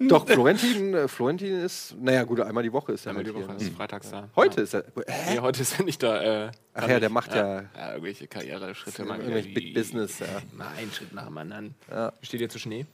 Doch, 0.00 0.19
Florentin, 0.26 0.94
äh, 0.94 1.08
Florentin 1.08 1.60
ist, 1.60 1.94
naja, 2.00 2.22
gut, 2.24 2.40
einmal 2.40 2.62
die 2.62 2.72
Woche 2.72 2.92
ist 2.92 3.06
er 3.06 3.10
Einmal 3.10 3.24
halt 3.24 3.34
die 3.36 3.40
Woche 3.42 3.56
hier. 3.58 3.66
ist 3.68 3.76
freitags 3.76 4.10
da. 4.10 4.28
Heute 4.36 4.60
ist 4.62 4.74
er. 4.74 4.84
Ja. 4.96 5.02
Hä? 5.14 5.34
Nee, 5.34 5.40
heute 5.40 5.62
ist 5.62 5.78
er 5.78 5.84
nicht 5.84 6.02
da. 6.02 6.22
Äh, 6.46 6.50
Ach 6.74 6.88
ja, 6.88 6.94
ich- 6.94 7.00
der 7.00 7.10
macht 7.10 7.34
ja- 7.34 7.62
ja 7.76 7.90
irgendwelche 7.92 8.26
Karriereschritte. 8.26 9.04
mal 9.04 9.18
Irgendwelche. 9.18 9.50
Big 9.50 9.74
Business, 9.74 10.18
ja. 10.20 10.26
Nein, 10.56 10.90
Schritt 10.92 11.12
nach 11.14 11.26
dem 11.26 11.38
anderen. 11.38 11.74
Ja. 11.90 12.12
Steht 12.22 12.40
ihr 12.40 12.48
zu 12.48 12.58
Schnee? 12.58 12.86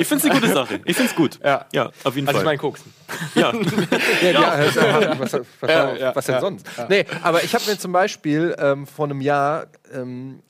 Ich 0.00 0.06
finde 0.06 0.16
es 0.16 0.24
eine 0.24 0.34
gute 0.40 0.52
Sache. 0.52 0.80
Ich 0.84 0.96
finde 0.96 1.10
es 1.10 1.16
gut. 1.16 1.38
Ja. 1.42 1.66
Ja, 1.72 1.90
auf 2.04 2.14
jeden 2.14 2.28
Also 2.28 2.38
ich 2.40 2.44
Fall. 2.44 2.44
meine 2.44 2.58
Koksen. 2.58 2.92
ja. 3.34 3.52
Ja, 4.22 4.30
ja, 4.30 5.00
ja 5.00 5.18
was, 5.18 5.32
was, 5.32 5.46
Ja, 5.70 5.94
ja, 5.96 6.16
was 6.16 6.26
denn 6.26 6.34
ja. 6.34 6.40
sonst? 6.40 6.66
Nee, 6.88 7.04
aber 7.22 7.42
ich 7.44 7.54
habe 7.54 7.64
mir 7.66 7.78
zum 7.78 7.92
Beispiel 7.92 8.54
ähm, 8.58 8.86
vor 8.86 9.06
einem 9.06 9.20
Jahr 9.20 9.66
ähm, 9.92 10.42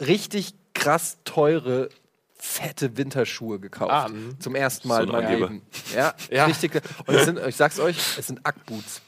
richtig 0.00 0.54
krass 0.74 1.18
teure, 1.24 1.88
fette 2.36 2.96
Winterschuhe 2.96 3.58
gekauft. 3.60 3.92
Ah, 3.92 4.08
mhm. 4.08 4.38
zum 4.40 4.54
ersten 4.54 4.88
Mal 4.88 5.02
So 5.06 5.10
in 5.10 5.14
ein 5.16 5.24
meinem. 5.24 5.40
Leben. 5.40 5.62
Ja, 5.94 6.14
Ja. 6.30 6.44
richtig. 6.46 6.80
Und 7.06 7.14
es 7.14 7.24
sind, 7.24 7.38
ich 7.46 7.56
sag's 7.56 7.78
euch, 7.78 7.96
es 8.18 8.26
sind 8.26 8.44
Ackboots 8.44 9.02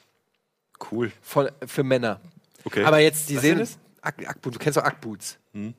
Cool. 0.90 1.12
von, 1.22 1.48
für 1.66 1.82
Männer. 1.84 2.20
Okay. 2.64 2.84
Aber 2.84 2.98
jetzt, 2.98 3.28
die 3.30 3.36
Was 3.36 3.42
sehen. 3.42 3.68
Ack, 4.00 4.16
Ackboots, 4.28 4.54
du 4.54 4.58
kennst 4.58 4.76
doch 4.76 4.84
Ackboots. 4.84 5.38
Hm. 5.52 5.74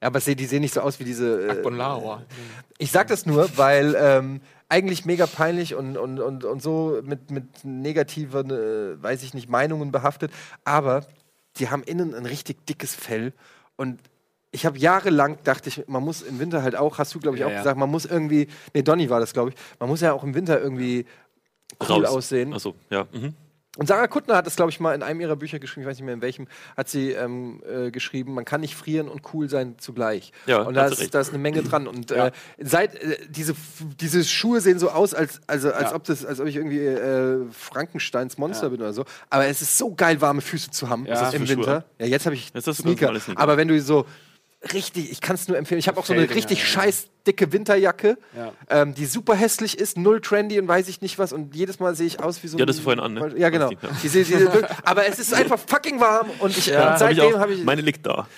Ja, 0.00 0.08
aber 0.08 0.20
sie- 0.20 0.36
die 0.36 0.44
sehen 0.46 0.60
nicht 0.60 0.74
so 0.74 0.80
aus 0.80 0.98
wie 1.00 1.04
diese. 1.04 1.48
Äh, 1.48 2.18
ich 2.78 2.90
sag 2.90 3.06
das 3.08 3.26
nur, 3.26 3.48
weil 3.56 3.94
ähm, 3.98 4.40
eigentlich 4.68 5.04
mega 5.06 5.26
peinlich 5.26 5.74
und, 5.74 5.96
und, 5.96 6.18
und, 6.20 6.44
und 6.44 6.62
so 6.62 7.00
mit, 7.04 7.30
mit 7.30 7.64
negativen, 7.64 8.50
äh, 8.50 9.02
weiß 9.02 9.22
ich 9.22 9.34
nicht, 9.34 9.48
Meinungen 9.48 9.92
behaftet. 9.92 10.32
Aber 10.64 11.06
die 11.56 11.70
haben 11.70 11.82
innen 11.84 12.14
ein 12.14 12.26
richtig 12.26 12.66
dickes 12.66 12.94
Fell. 12.94 13.32
Und 13.76 14.00
ich 14.54 14.64
habe 14.64 14.78
jahrelang 14.78 15.38
dachte 15.44 15.68
ich, 15.68 15.86
man 15.88 16.02
muss 16.02 16.22
im 16.22 16.38
Winter 16.38 16.62
halt 16.62 16.76
auch, 16.76 16.98
hast 16.98 17.14
du 17.14 17.18
glaube 17.20 17.36
ich 17.36 17.40
Ja, 17.40 17.46
auch 17.48 17.50
ja. 17.52 17.58
gesagt, 17.58 17.78
man 17.78 17.90
muss 17.90 18.04
irgendwie, 18.06 18.48
nee, 18.72 18.82
Donny 18.82 19.10
war 19.10 19.20
das 19.20 19.32
glaube 19.32 19.50
ich, 19.50 19.56
man 19.80 19.88
muss 19.88 20.00
ja 20.00 20.12
auch 20.12 20.22
im 20.24 20.34
Winter 20.34 20.60
irgendwie 20.60 21.06
cool 21.88 22.04
Raus. 22.04 22.16
aussehen. 22.16 22.54
Achso, 22.54 22.74
ja. 22.90 23.06
Mhm. 23.12 23.34
Und 23.76 23.88
Sarah 23.88 24.06
Kuttner 24.06 24.36
hat 24.36 24.46
das, 24.46 24.54
glaube 24.54 24.70
ich, 24.70 24.78
mal 24.78 24.94
in 24.94 25.02
einem 25.02 25.20
ihrer 25.20 25.34
Bücher 25.34 25.58
geschrieben, 25.58 25.82
ich 25.82 25.88
weiß 25.88 25.96
nicht 25.96 26.04
mehr 26.04 26.14
in 26.14 26.22
welchem, 26.22 26.46
hat 26.76 26.88
sie 26.88 27.10
ähm, 27.10 27.60
äh, 27.68 27.90
geschrieben, 27.90 28.32
man 28.32 28.44
kann 28.44 28.60
nicht 28.60 28.76
frieren 28.76 29.08
und 29.08 29.22
cool 29.34 29.48
sein 29.48 29.74
zugleich. 29.78 30.30
Ja, 30.46 30.62
und 30.62 30.74
da 30.74 30.86
ist, 30.86 31.12
da 31.12 31.18
ist 31.18 31.30
eine 31.30 31.38
Menge 31.38 31.64
dran. 31.64 31.88
Und 31.88 32.12
Ja. 32.12 32.28
äh, 32.28 32.32
seit 32.60 32.94
äh, 32.94 33.16
diese, 33.28 33.56
diese 33.98 34.22
Schuhe 34.22 34.60
sehen 34.60 34.78
so 34.78 34.90
aus, 34.90 35.12
als, 35.12 35.40
also, 35.48 35.72
als, 35.72 35.90
Ja. 35.90 35.96
ob, 35.96 36.04
das, 36.04 36.24
als 36.24 36.38
ob 36.38 36.46
ich 36.46 36.54
irgendwie 36.54 36.78
äh, 36.86 37.46
Frankensteins 37.50 38.38
Monster 38.38 38.70
bin 38.70 38.80
oder 38.80 38.92
so. 38.92 39.04
Aber 39.28 39.46
es 39.46 39.60
ist 39.60 39.76
so 39.76 39.92
geil, 39.92 40.20
warme 40.20 40.40
Füße 40.40 40.70
zu 40.70 40.88
haben 40.88 41.06
im 41.06 41.40
für 41.40 41.46
Schuhe? 41.48 41.56
Winter. 41.66 41.84
Ja, 41.98 42.06
jetzt 42.06 42.26
habe 42.26 42.36
ich 42.36 42.52
Jetzt 42.54 42.72
Sneaker. 42.76 43.12
Aber 43.34 43.56
wenn 43.56 43.66
du 43.66 43.80
so 43.80 44.06
richtig, 44.72 45.10
ich 45.10 45.20
kann 45.20 45.34
es 45.34 45.48
nur 45.48 45.56
empfehlen. 45.56 45.78
Ich 45.78 45.88
habe 45.88 45.98
auch 45.98 46.06
so 46.06 46.12
eine 46.12 46.28
richtig 46.30 46.60
ja. 46.60 46.64
scheiß 46.64 47.08
dicke 47.26 47.52
Winterjacke, 47.52 48.18
Ja. 48.36 48.52
ähm, 48.68 48.94
die 48.94 49.06
super 49.06 49.34
hässlich 49.34 49.78
ist, 49.78 49.96
null 49.96 50.20
trendy 50.20 50.58
und 50.60 50.68
weiß 50.68 50.88
ich 50.88 51.00
nicht 51.00 51.18
was. 51.18 51.32
Und 51.32 51.54
jedes 51.54 51.80
Mal 51.80 51.94
sehe 51.94 52.06
ich 52.06 52.22
aus 52.22 52.42
wie 52.42 52.48
so 52.48 52.58
Ja, 52.58 52.66
das 52.66 52.76
ist 52.76 52.82
vorhin 52.82 53.00
an, 53.00 53.14
ne? 53.14 53.32
Ja, 53.36 53.48
genau. 53.48 53.70
Ja. 53.70 53.78
Die, 54.02 54.08
die, 54.08 54.24
die, 54.24 54.36
aber 54.84 55.06
es 55.06 55.18
ist 55.18 55.32
einfach 55.32 55.58
fucking 55.58 56.00
warm 56.00 56.28
und 56.40 56.56
ich, 56.56 56.66
Ja, 56.66 56.92
und 56.92 56.98
seitdem 56.98 57.38
habe 57.38 57.54
ich. 57.54 57.64
Meine 57.64 57.82
liegt 57.82 58.06
da. 58.06 58.26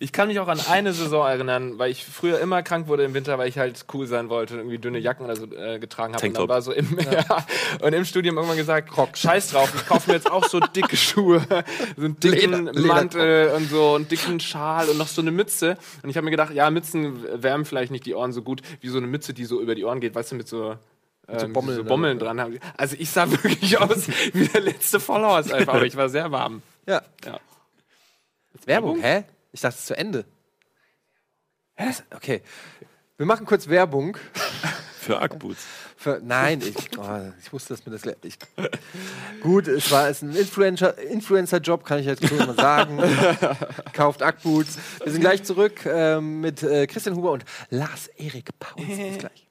Ich 0.00 0.10
kann 0.10 0.26
mich 0.26 0.40
auch 0.40 0.48
an 0.48 0.58
eine 0.68 0.92
Saison 0.92 1.24
erinnern, 1.24 1.78
weil 1.78 1.92
ich 1.92 2.04
früher 2.04 2.40
immer 2.40 2.64
krank 2.64 2.88
wurde 2.88 3.04
im 3.04 3.14
Winter, 3.14 3.38
weil 3.38 3.48
ich 3.48 3.56
halt 3.56 3.84
cool 3.94 4.08
sein 4.08 4.28
wollte 4.30 4.54
und 4.54 4.60
irgendwie 4.60 4.78
dünne 4.78 4.98
Jacken 4.98 5.24
oder 5.24 5.36
so 5.36 5.44
äh, 5.44 5.78
getragen 5.78 6.14
habe. 6.14 6.26
Und 6.26 6.36
dann 6.36 6.48
war 6.48 6.60
so 6.60 6.72
im, 6.72 6.98
ja. 6.98 7.46
und 7.80 7.92
im 7.92 8.04
Studium 8.04 8.36
irgendwann 8.36 8.56
gesagt, 8.56 8.90
scheiß 9.16 9.50
drauf, 9.50 9.72
ich 9.76 9.86
kaufe 9.86 10.10
mir 10.10 10.16
jetzt 10.16 10.28
auch 10.28 10.44
so 10.48 10.58
dicke 10.58 10.96
Schuhe, 10.96 11.40
so 11.96 12.04
einen 12.04 12.18
dicken 12.18 12.66
Leder- 12.66 12.86
Mantel 12.88 13.52
und 13.56 13.70
so 13.70 13.94
einen 13.94 14.08
dicken 14.08 14.40
Schal 14.40 14.88
und 14.88 14.98
noch 14.98 15.06
so 15.06 15.21
eine 15.22 15.32
Mütze. 15.32 15.78
Und 16.02 16.10
ich 16.10 16.16
habe 16.16 16.24
mir 16.24 16.30
gedacht, 16.30 16.52
ja, 16.52 16.70
Mützen 16.70 17.42
wärmen 17.42 17.64
vielleicht 17.64 17.90
nicht 17.90 18.06
die 18.06 18.14
Ohren 18.14 18.32
so 18.32 18.42
gut 18.42 18.62
wie 18.80 18.88
so 18.88 18.98
eine 18.98 19.06
Mütze, 19.06 19.32
die 19.34 19.44
so 19.44 19.60
über 19.60 19.74
die 19.74 19.84
Ohren 19.84 20.00
geht, 20.00 20.14
weißt 20.14 20.32
du, 20.32 20.36
mit 20.36 20.48
so 20.48 20.76
so 21.28 21.46
ähm, 21.46 21.52
Bommeln 21.52 21.76
so 21.76 21.84
Bommeln 21.84 22.18
dran 22.18 22.40
haben. 22.40 22.58
Also 22.76 22.96
ich 22.98 23.10
sah 23.10 23.30
wirklich 23.44 23.78
aus 23.78 24.08
wie 24.32 24.48
der 24.48 24.60
letzte 24.60 25.00
Vollhaus 25.00 25.50
einfach, 25.50 25.74
aber 25.74 25.86
ich 25.86 25.96
war 25.96 26.08
sehr 26.08 26.30
warm. 26.32 26.62
Ja. 26.86 27.02
Ja. 27.24 27.38
Werbung, 28.66 29.00
hä? 29.00 29.24
Ich 29.52 29.60
dachte, 29.60 29.74
es 29.74 29.80
ist 29.80 29.86
zu 29.86 29.96
Ende. 29.96 30.24
Hä? 31.74 31.90
Okay. 32.14 32.42
Wir 33.16 33.26
machen 33.26 33.46
kurz 33.46 33.68
Werbung. 33.68 34.16
Für 35.02 35.20
Ackboots. 35.20 35.64
Nein, 36.22 36.60
ich, 36.60 36.76
oh, 36.98 37.32
ich 37.42 37.52
wusste, 37.52 37.74
dass 37.74 37.84
mir 37.84 37.90
das. 37.92 38.02
Ich, 38.22 38.38
gut, 39.40 39.66
es 39.66 39.90
war 39.90 40.08
es 40.08 40.22
ein 40.22 40.32
Influencer- 40.32 40.96
Influencer-Job, 40.96 41.84
kann 41.84 41.98
ich 41.98 42.06
jetzt 42.06 42.20
kurz 42.20 42.46
mal 42.46 42.54
sagen. 42.54 43.00
Kauft 43.94 44.22
Ackboots. 44.22 44.78
Wir 45.02 45.10
sind 45.10 45.20
gleich 45.20 45.42
zurück 45.42 45.84
ähm, 45.86 46.40
mit 46.40 46.62
äh, 46.62 46.86
Christian 46.86 47.16
Huber 47.16 47.32
und 47.32 47.44
Lars-Erik 47.70 48.50
Pauls. 48.60 48.86
Bis 48.86 49.18
gleich. 49.18 49.48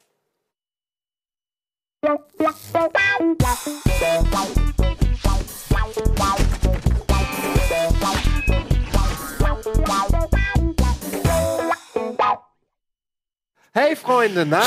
Hey 13.74 13.96
Freunde, 13.96 14.46
na? 14.46 14.62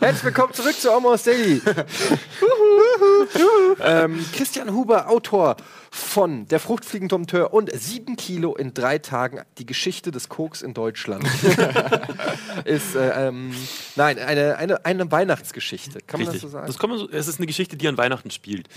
Herzlich 0.00 0.24
willkommen 0.24 0.54
zurück 0.54 0.80
zu 0.80 0.90
Almost 0.90 1.26
Daily. 1.26 1.60
ähm, 3.84 4.24
Christian 4.32 4.72
Huber, 4.72 5.10
Autor 5.10 5.56
von 5.94 6.48
Der 6.48 6.58
Fruchtfliegendompteur 6.58 7.54
und 7.54 7.70
sieben 7.72 8.16
Kilo 8.16 8.56
in 8.56 8.74
drei 8.74 8.98
Tagen, 8.98 9.42
die 9.58 9.64
Geschichte 9.66 10.10
des 10.10 10.28
Koks 10.28 10.60
in 10.60 10.74
Deutschland. 10.74 11.24
ist, 12.64 12.96
äh, 12.96 13.28
ähm, 13.28 13.54
nein, 13.94 14.18
eine, 14.18 14.56
eine, 14.56 14.84
eine 14.84 15.12
Weihnachtsgeschichte. 15.12 16.00
Kann 16.00 16.18
man 16.18 16.30
Richtig. 16.30 16.42
das 16.42 16.42
so 16.42 16.48
sagen? 16.48 16.66
Das 16.66 16.78
kann 16.78 16.90
man 16.90 16.98
so, 16.98 17.08
es 17.08 17.28
ist 17.28 17.38
eine 17.38 17.46
Geschichte, 17.46 17.76
die 17.76 17.86
an 17.86 17.96
Weihnachten 17.96 18.32
spielt. 18.32 18.68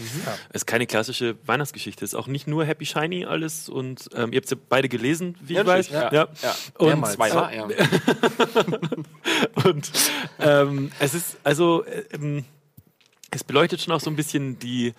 Es 0.49 0.61
ist 0.61 0.67
keine 0.67 0.85
klassische 0.85 1.37
Weihnachtsgeschichte. 1.43 2.05
Es 2.05 2.13
ist 2.13 2.19
auch 2.19 2.27
nicht 2.27 2.45
nur 2.45 2.65
Happy 2.65 2.85
Shiny 2.85 3.25
alles 3.25 3.67
und 3.67 4.09
ähm, 4.13 4.31
ihr 4.31 4.37
habt 4.37 4.51
ja 4.51 4.57
beide 4.69 4.87
gelesen, 4.87 5.35
wie 5.41 5.57
ich 5.57 5.65
weiß. 5.65 5.89
Ja. 5.89 6.13
ja. 6.13 6.27
Ja. 6.43 6.55
Und, 6.77 6.87
Mehrmals. 6.87 7.15
Zweimal, 7.15 7.55
ja. 7.55 7.67
und 9.65 9.91
ähm, 10.39 10.91
es 10.99 11.15
ist 11.15 11.37
also 11.43 11.83
äh, 11.83 12.03
ähm, 12.13 12.45
es 13.31 13.43
beleuchtet 13.43 13.81
schon 13.81 13.93
auch 13.93 13.99
so 13.99 14.09
ein 14.09 14.15
bisschen 14.15 14.59
die 14.59 14.93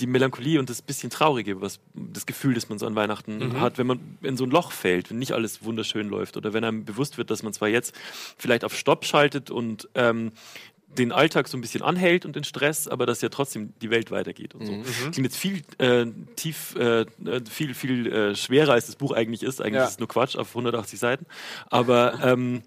die 0.00 0.06
Melancholie 0.06 0.60
und 0.60 0.70
das 0.70 0.80
bisschen 0.80 1.10
Traurige, 1.10 1.60
was 1.60 1.80
das 1.94 2.24
Gefühl, 2.24 2.54
das 2.54 2.68
man 2.68 2.78
so 2.78 2.86
an 2.86 2.94
Weihnachten 2.94 3.60
hat, 3.60 3.78
wenn 3.78 3.86
man 3.88 4.18
in 4.22 4.36
so 4.36 4.44
ein 4.44 4.50
Loch 4.50 4.70
fällt, 4.70 5.10
wenn 5.10 5.18
nicht 5.18 5.32
alles 5.32 5.64
wunderschön 5.64 6.08
läuft 6.08 6.36
oder 6.36 6.52
wenn 6.52 6.62
einem 6.62 6.84
bewusst 6.84 7.18
wird, 7.18 7.30
dass 7.30 7.42
man 7.42 7.52
zwar 7.52 7.68
jetzt 7.68 7.92
vielleicht 8.36 8.64
auf 8.64 8.76
Stopp 8.76 9.04
schaltet 9.04 9.50
und 9.50 9.88
ähm, 9.96 10.30
den 10.86 11.12
Alltag 11.12 11.48
so 11.48 11.58
ein 11.58 11.60
bisschen 11.60 11.82
anhält 11.82 12.24
und 12.24 12.36
den 12.36 12.44
Stress, 12.44 12.88
aber 12.88 13.06
dass 13.06 13.20
ja 13.20 13.28
trotzdem 13.28 13.74
die 13.82 13.90
Welt 13.90 14.10
weitergeht 14.10 14.54
und 14.54 14.66
so. 14.66 14.72
Klingt 15.10 15.18
jetzt 15.18 15.36
viel 15.36 15.62
äh, 15.78 16.06
tief, 16.36 16.76
äh, 16.76 17.00
äh, 17.00 17.06
viel, 17.50 17.74
viel 17.74 18.06
äh, 18.06 18.34
schwerer, 18.36 18.72
als 18.72 18.86
das 18.86 18.96
Buch 18.96 19.12
eigentlich 19.12 19.42
ist. 19.42 19.60
Eigentlich 19.60 19.74
Ja. 19.74 19.84
ist 19.84 19.92
es 19.92 19.98
nur 19.98 20.08
Quatsch 20.08 20.36
auf 20.36 20.48
180 20.50 20.98
Seiten. 20.98 21.26
Aber 21.68 22.20
ähm, 22.22 22.62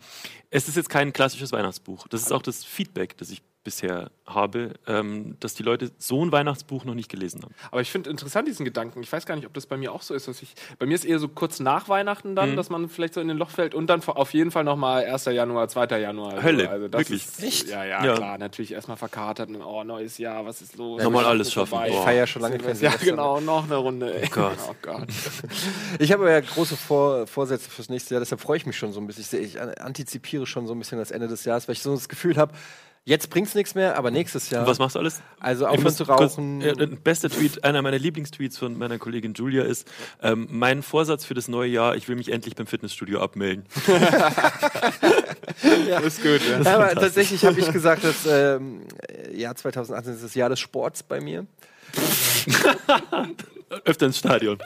es 0.49 0.67
ist 0.67 0.75
jetzt 0.75 0.89
kein 0.89 1.13
klassisches 1.13 1.51
Weihnachtsbuch. 1.51 2.07
Das 2.09 2.21
ist 2.21 2.31
auch 2.31 2.41
das 2.43 2.63
Feedback, 2.63 3.17
das 3.17 3.31
ich 3.31 3.41
bisher 3.63 4.09
habe, 4.25 4.73
ähm, 4.87 5.35
dass 5.39 5.53
die 5.53 5.61
Leute 5.61 5.91
so 5.99 6.25
ein 6.25 6.31
Weihnachtsbuch 6.31 6.83
noch 6.85 6.95
nicht 6.95 7.09
gelesen 7.09 7.43
haben. 7.43 7.53
Aber 7.69 7.81
ich 7.81 7.91
finde 7.91 8.09
interessant 8.09 8.47
diesen 8.47 8.65
Gedanken. 8.65 9.03
Ich 9.03 9.11
weiß 9.11 9.25
gar 9.25 9.35
nicht, 9.35 9.45
ob 9.45 9.53
das 9.53 9.65
bei 9.67 9.77
mir 9.77 9.91
auch 9.91 10.01
so 10.01 10.13
ist. 10.15 10.27
Dass 10.27 10.41
ich, 10.41 10.53
bei 10.79 10.85
mir 10.87 10.95
ist 10.95 11.05
eher 11.05 11.19
so 11.19 11.27
kurz 11.27 11.59
nach 11.59 11.87
Weihnachten 11.87 12.31
Mhm. 12.31 12.35
dann, 12.35 12.55
dass 12.55 12.69
man 12.71 12.89
vielleicht 12.89 13.13
so 13.13 13.21
in 13.21 13.27
den 13.27 13.37
Loch 13.37 13.49
fällt 13.51 13.75
und 13.75 13.87
dann 13.87 14.01
auf 14.07 14.33
jeden 14.33 14.49
Fall 14.51 14.63
nochmal 14.63 15.03
1. 15.05 15.25
Januar, 15.31 15.67
2. 15.67 15.99
Januar. 15.99 16.31
Also, 16.33 16.43
Hölle, 16.43 16.69
also 16.69 16.87
das 16.87 16.99
wirklich. 17.01 17.23
Ist, 17.25 17.43
Echt? 17.43 17.67
Ja, 17.69 17.83
ja, 17.83 18.03
Ja. 18.03 18.15
klar. 18.15 18.37
Natürlich 18.39 18.71
erstmal 18.71 18.97
verkatert 18.97 19.49
und 19.49 19.61
oh, 19.61 19.83
neues 19.83 20.17
Jahr, 20.17 20.43
was 20.45 20.61
ist 20.61 20.77
los? 20.77 21.03
Nochmal 21.03 21.25
alles 21.25 21.51
schaffen. 21.53 21.69
vorbei. 21.69 21.89
ich 21.89 21.95
feiere 21.97 22.25
schon 22.27 22.41
lange 22.41 22.57
kein 22.57 22.79
Ja, 22.79 22.95
genau, 22.95 23.41
noch 23.41 23.65
eine 23.65 23.75
Runde. 23.75 24.21
ey. 24.21 24.27
Gott. 24.29 24.57
Oh 24.69 24.75
Gott. 24.81 25.07
Ich 25.99 26.11
habe 26.11 26.29
ja 26.29 26.39
große 26.39 26.75
Vor 26.77 27.27
Vorsätze 27.27 27.69
fürs 27.69 27.89
nächste 27.89 28.13
Jahr, 28.15 28.19
deshalb 28.21 28.41
freue 28.41 28.57
ich 28.57 28.65
mich 28.65 28.77
schon 28.77 28.91
so 28.93 28.99
ein 28.99 29.07
bisschen. 29.07 29.41
Ich, 29.43 29.55
ich 29.55 29.61
an- 29.61 29.73
antizipiere 29.75 30.45
schon 30.45 30.65
so 30.67 30.73
ein 30.73 30.79
bisschen 30.79 30.97
das 30.97 31.11
Ende 31.11 31.27
des 31.27 31.45
Jahres, 31.45 31.67
weil 31.67 31.73
ich 31.73 31.81
so 31.81 31.93
das 31.93 32.09
Gefühl 32.09 32.37
habe, 32.37 32.53
Jetzt 33.03 33.31
bringt's 33.31 33.55
nichts 33.55 33.73
mehr, 33.73 33.97
aber 33.97 34.11
nächstes 34.11 34.51
Jahr. 34.51 34.61
Und 34.61 34.67
was 34.69 34.77
machst 34.77 34.95
du 34.95 34.99
alles? 34.99 35.21
Also 35.39 35.65
aufhören 35.65 35.93
zu 35.95 36.05
kurz- 36.05 36.33
rauchen. 36.37 36.61
äh, 36.61 36.73
der 36.73 36.85
beste 36.85 37.29
Tweet, 37.31 37.63
einer 37.63 37.81
meiner 37.81 37.97
Lieblingstweets 37.97 38.59
von 38.59 38.77
meiner 38.77 38.99
Kollegin 38.99 39.33
Julia 39.33 39.63
ist: 39.63 39.89
ähm, 40.21 40.47
Mein 40.51 40.83
Vorsatz 40.83 41.25
für 41.25 41.33
das 41.33 41.47
neue 41.47 41.69
Jahr, 41.69 41.95
ich 41.95 42.07
will 42.07 42.15
mich 42.15 42.31
endlich 42.31 42.55
beim 42.55 42.67
Fitnessstudio 42.67 43.19
abmelden. 43.21 43.65
Das 45.89 46.03
ist 46.05 46.23
gut, 46.23 46.41
ja. 46.49 46.61
Ja, 46.61 46.75
aber 46.75 46.89
tatsächlich 46.95 47.43
habe 47.45 47.59
ich 47.59 47.71
gesagt, 47.71 48.03
dass 48.03 48.25
ähm, 48.27 48.81
Jahr 49.31 49.55
2018 49.55 50.13
ist 50.13 50.23
das 50.23 50.33
Jahr 50.33 50.49
des 50.49 50.59
Sports 50.59 51.03
bei 51.03 51.21
mir. 51.21 51.45
Öfter 53.85 54.07
ins 54.07 54.17
Stadion. 54.17 54.57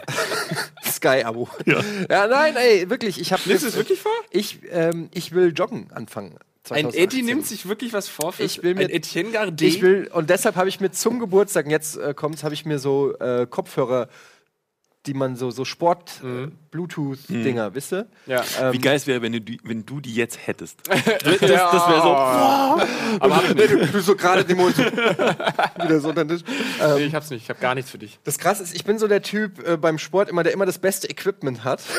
Sky-Abo. 0.86 1.50
Ja. 1.66 1.82
ja, 2.10 2.28
nein, 2.28 2.56
ey, 2.56 2.90
wirklich. 2.90 3.20
Ich 3.20 3.34
habe 3.34 3.42
Nimmst 3.46 3.64
du 3.64 3.68
es 3.68 3.76
wirklich 3.76 4.00
vor? 4.00 4.12
Ich, 4.30 4.60
ähm, 4.72 5.10
ich 5.14 5.32
will 5.34 5.54
joggen 5.56 5.92
anfangen. 5.92 6.38
Ein 6.72 6.91
2018. 6.91 7.03
Eddie 7.03 7.22
nimmt 7.22 7.45
sich 7.45 7.68
wirklich 7.68 7.93
was 7.93 8.07
vor 8.07 8.32
für 8.34 8.43
Ich 8.43 8.63
will 8.63 8.76
mir- 8.76 8.82
ein 8.86 8.89
Etienne 8.89 9.32
Gardet. 9.32 9.61
Ich 9.61 9.82
will, 9.82 10.09
und 10.13 10.30
deshalb 10.30 10.55
habe 10.55 10.70
ich 10.70 10.80
mir 10.80 10.91
zum 10.91 11.20
Geburtstag, 11.20 11.70
jetzt 11.70 11.97
äh, 11.97 12.13
kommt's, 12.16 12.43
habe 12.43 12.53
ich 12.53 12.66
mir 12.66 12.80
so 12.80 13.16
äh, 13.20 13.45
Kopfhörer, 13.49 14.09
die 15.05 15.13
man 15.13 15.36
so, 15.36 15.51
so 15.51 15.63
Sport-Bluetooth-Dinger, 16.76 17.74
wisst 17.74 17.94
ihr? 17.94 18.06
ja. 18.26 18.44
Ähm, 18.62 18.74
Wie 18.74 18.80
geil 18.80 18.96
es 18.96 19.08
wäre, 19.08 19.22
wenn 19.22 19.32
du, 19.34 19.42
die, 19.42 19.60
wenn 19.64 19.86
du 19.86 20.00
die 20.00 20.14
jetzt 20.14 20.38
hättest. 20.46 20.80
Das, 21.26 21.40
das, 21.40 21.50
das 21.50 21.88
wäre 21.90 22.02
so. 22.02 22.10
Aber 23.20 23.36
hab 23.36 23.44
ich 23.50 23.56
nicht. 23.56 23.70
du, 23.72 23.88
du 23.88 24.02
so 24.02 24.16
gerade 24.16 24.44
den 24.44 24.58
Mund. 24.58 24.78
wieder 24.78 26.00
so. 26.00 26.12
Dann, 26.12 26.28
Nee, 26.28 27.06
ich 27.06 27.16
hab's 27.16 27.30
nicht. 27.30 27.44
Ich 27.44 27.50
hab 27.50 27.60
gar 27.62 27.74
nichts 27.76 27.90
für 27.92 27.98
dich. 27.98 28.20
das 28.24 28.38
krasse 28.38 28.64
ist, 28.64 28.76
ich 28.76 28.84
bin 28.84 28.98
so 29.00 29.08
der 29.08 29.22
Typ 29.22 29.66
äh, 29.68 29.78
beim 29.78 29.98
Sport 29.98 30.30
immer, 30.30 30.44
der 30.44 30.54
immer 30.54 30.66
das 30.66 30.78
beste 30.78 31.10
Equipment 31.10 31.64
hat. 31.64 31.82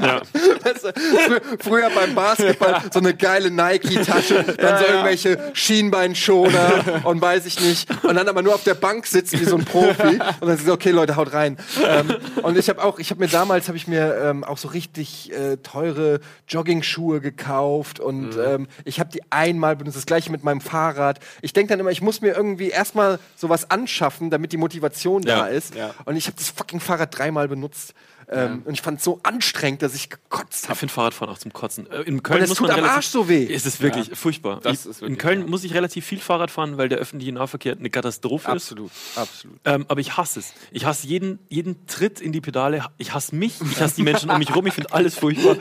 Ja. 0.00 0.22
Weißt 0.64 0.84
du, 0.84 0.92
frü 1.26 1.40
früher 1.58 1.90
beim 1.90 2.14
Basketball 2.14 2.82
so 2.92 2.98
eine 2.98 3.14
geile 3.14 3.50
Nike-Tasche, 3.50 4.42
dann 4.56 4.78
so 4.78 4.84
irgendwelche 4.84 5.50
Schienbeinschoner 5.52 7.02
und 7.04 7.20
weiß 7.20 7.46
ich 7.46 7.60
nicht. 7.60 7.90
Und 8.04 8.14
dann 8.16 8.28
aber 8.28 8.42
nur 8.42 8.54
auf 8.54 8.64
der 8.64 8.74
Bank 8.74 9.06
sitzen 9.06 9.40
wie 9.40 9.44
so 9.44 9.56
ein 9.56 9.64
Profi. 9.64 10.18
Und 10.40 10.48
dann 10.48 10.56
so, 10.58 10.72
okay, 10.72 10.90
Leute, 10.90 11.16
haut 11.16 11.32
rein. 11.32 11.56
Ähm, 11.86 12.16
und 12.42 12.56
ich 12.58 12.68
habe 12.68 12.82
auch, 12.82 12.98
ich 12.98 13.10
habe 13.10 13.20
mir 13.20 13.28
damals, 13.28 13.51
habe 13.68 13.76
ich 13.76 13.86
mir 13.86 14.16
ähm, 14.22 14.44
auch 14.44 14.58
so 14.58 14.68
richtig 14.68 15.32
äh, 15.32 15.56
teure 15.58 16.20
Jogging-Schuhe 16.48 17.20
gekauft 17.20 18.00
und 18.00 18.36
ähm, 18.36 18.66
ich 18.84 19.00
habe 19.00 19.10
die 19.10 19.22
einmal 19.30 19.76
benutzt. 19.76 19.96
Das 19.96 20.06
gleiche 20.06 20.30
mit 20.30 20.44
meinem 20.44 20.60
Fahrrad. 20.60 21.20
Ich 21.42 21.52
denke 21.52 21.70
dann 21.70 21.80
immer, 21.80 21.90
ich 21.90 22.02
muss 22.02 22.20
mir 22.20 22.34
irgendwie 22.34 22.70
erstmal 22.70 23.18
sowas 23.36 23.70
anschaffen, 23.70 24.30
damit 24.30 24.52
die 24.52 24.56
Motivation 24.56 25.22
Ja, 25.22 25.40
da 25.40 25.46
ist. 25.46 25.74
ja. 25.74 25.94
Und 26.04 26.16
ich 26.16 26.26
habe 26.26 26.36
das 26.36 26.50
fucking 26.50 26.80
Fahrrad 26.80 27.16
dreimal 27.16 27.48
benutzt. 27.48 27.94
Ähm, 28.32 28.62
Und 28.64 28.74
ich 28.74 28.82
fand 28.82 28.98
es 28.98 29.04
so 29.04 29.20
anstrengend, 29.22 29.82
dass 29.82 29.94
ich 29.94 30.08
gekotzt 30.10 30.64
Ich 30.64 30.68
habe. 30.68 30.78
finde 30.78 30.94
Fahrradfahren 30.94 31.32
auch 31.34 31.38
zum 31.38 31.52
Kotzen. 31.52 31.90
Äh, 31.90 32.02
In 32.02 32.22
Köln 32.22 32.38
Und 32.38 32.42
es 32.44 32.48
muss 32.50 32.58
tut 32.58 32.66
man 32.68 32.70
am 32.76 32.80
relativ, 32.80 32.96
Arsch 32.96 33.06
so 33.08 33.28
weh. 33.28 33.52
Es 33.52 33.66
ist 33.66 33.80
wirklich 33.80 34.10
furchtbar. 34.18 34.60
Das 34.62 34.72
Ich- 34.84 34.90
ist 34.90 34.96
in 34.96 35.00
wirklich, 35.02 35.18
Köln 35.18 35.40
ja. 35.42 35.46
muss 35.46 35.64
ich 35.64 35.74
relativ 35.74 36.06
viel 36.06 36.18
Fahrrad 36.20 36.50
fahren, 36.50 36.78
weil 36.78 36.88
der 36.88 36.98
öffentliche 36.98 37.32
Nahverkehr 37.32 37.76
eine 37.76 37.90
Katastrophe 37.90 38.48
ist. 38.48 38.52
Absolut, 38.72 38.90
absolut. 39.16 39.56
Ähm, 39.64 39.84
aber 39.88 40.00
ich 40.00 40.16
hasse 40.16 40.40
es. 40.40 40.52
Ich 40.70 40.84
hasse 40.86 41.06
jeden, 41.06 41.38
jeden 41.48 41.86
Tritt 41.86 42.20
in 42.20 42.32
die 42.32 42.40
Pedale. 42.40 42.84
Ich 42.98 43.12
hasse 43.14 43.34
mich. 43.34 43.60
Ich 43.60 43.80
hasse 43.80 43.96
die 43.96 44.02
Menschen 44.02 44.30
um 44.30 44.38
mich 44.38 44.54
rum. 44.54 44.66
Ich 44.66 44.74
finde 44.74 44.92
alles 44.92 45.16
furchtbar. 45.18 45.56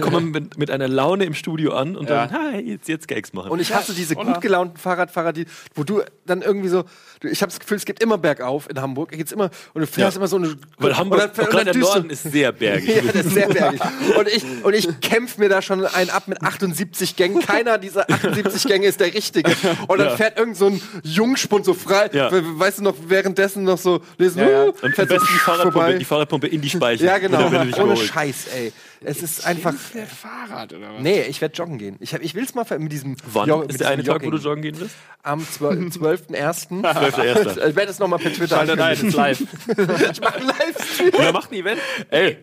Komme 0.00 0.20
mit, 0.20 0.58
mit 0.58 0.70
einer 0.70 0.88
Laune 0.88 1.24
im 1.24 1.34
Studio 1.34 1.72
an 1.74 1.96
und 1.96 2.08
Ja. 2.08 2.26
dann, 2.26 2.52
hi, 2.54 2.60
jetzt, 2.60 2.88
jetzt 2.88 3.08
Gags 3.08 3.32
machen. 3.32 3.50
Und 3.50 3.60
ich 3.60 3.72
hasse 3.74 3.94
diese 3.94 4.16
gut 4.16 4.40
gelaunten 4.40 4.76
Fahrradfahrer, 4.78 5.32
die, 5.32 5.46
wo 5.74 5.84
du 5.84 6.02
dann 6.24 6.42
irgendwie 6.42 6.68
so, 6.68 6.84
ich 7.22 7.42
habe 7.42 7.50
das 7.50 7.60
Gefühl, 7.60 7.76
es 7.76 7.84
geht 7.84 8.02
immer 8.02 8.18
bergauf 8.18 8.68
in 8.68 8.80
Hamburg, 8.80 9.10
geht's 9.10 9.32
immer 9.32 9.50
und 9.74 9.80
du 9.82 9.86
fährst 9.86 10.16
Ja. 10.16 10.20
immer 10.20 10.28
so 10.28 10.36
eine 10.36 10.56
weil 10.78 10.96
Hamburg, 10.96 11.22
und 11.22 11.38
dann- 11.38 11.44
und 11.46 11.50
gerade 11.50 11.64
dann 11.66 11.74
du- 11.74 11.80
Norden 11.80 12.10
ist 12.24 12.32
sehr 12.32 12.52
bergig. 12.52 12.96
Ja, 12.96 13.12
das 13.12 13.26
ist 13.26 13.34
sehr 13.34 13.48
bergig. 13.48 13.80
Und 14.18 14.28
ich, 14.28 14.44
und 14.64 14.74
ich 14.74 15.00
kämpfe 15.00 15.40
mir 15.40 15.48
da 15.48 15.60
schon 15.62 15.84
einen 15.86 16.10
ab 16.10 16.28
mit 16.28 16.42
78 16.42 17.16
Gängen. 17.16 17.40
Keiner 17.40 17.78
dieser 17.78 18.08
78 18.10 18.64
Gänge 18.66 18.86
ist 18.86 19.00
der 19.00 19.12
richtige. 19.14 19.50
Und 19.88 19.98
dann 19.98 20.08
Ja. 20.08 20.16
fährt 20.16 20.38
irgend 20.38 20.56
so 20.56 20.66
ein 20.68 20.80
Jungspund 21.02 21.64
so 21.64 21.74
frei. 21.74 22.10
Ja. 22.12 22.30
We- 22.30 22.58
Weißt 22.58 22.78
du 22.78 22.82
noch, 22.84 22.94
währenddessen 23.06 23.64
noch 23.64 23.78
so 23.78 24.00
lesen, 24.18 24.40
Ja, 24.40 24.48
ja. 24.50 24.62
uh, 24.64 24.68
Und 24.68 24.84
am 24.84 24.92
fährt 24.92 25.08
so 25.10 25.16
die 25.18 25.38
Fahrradpumpe, 25.38 25.98
die 25.98 26.04
Fahrradpumpe 26.04 26.46
in 26.46 26.60
die 26.60 26.70
Speiche. 26.70 27.04
Ja, 27.04 27.18
genau. 27.18 27.46
Ohne 27.46 27.66
geholt. 27.70 27.98
Scheiß, 27.98 28.46
ey. 28.56 28.72
Es 29.04 29.22
ist 29.22 29.44
einfach. 29.46 29.74
Der 29.94 30.06
Fahrrad 30.06 30.72
oder 30.72 30.94
was? 30.94 31.02
Nee, 31.02 31.22
ich 31.28 31.40
werde 31.42 31.54
joggen 31.54 31.76
gehen. 31.78 31.96
Ich, 32.00 32.14
hab, 32.14 32.22
ich 32.22 32.34
will 32.34 32.44
es 32.44 32.54
mal 32.54 32.64
ver- 32.64 32.78
mit 32.78 32.90
diesem. 32.90 33.14
Wann 33.30 33.46
Jo- 33.48 33.58
mit 33.58 33.70
ist 33.72 33.80
der 33.80 33.88
eine 33.90 34.02
Tag, 34.02 34.24
wo 34.24 34.30
du 34.30 34.38
joggen 34.38 34.62
gehen 34.62 34.80
wirst? 34.80 34.94
Am 35.22 35.46
12 35.46 35.96
12.01. 35.98 36.82
12.01. 36.82 37.68
Ich 37.68 37.76
werde 37.76 37.90
es 37.90 37.98
nochmal 37.98 38.18
per 38.18 38.32
Twitter 38.32 38.56
Schaltet 38.56 38.80
ein, 38.80 38.92
ist 38.94 39.14
live. 39.14 39.38
Ich 40.10 40.20
mache 40.20 40.36
einen 40.36 40.46
Livestream. 40.46 41.10
Ja, 41.22 41.32
macht 41.32 41.52
ein 41.52 41.54
Event. 41.56 41.80
Ey, 42.10 42.38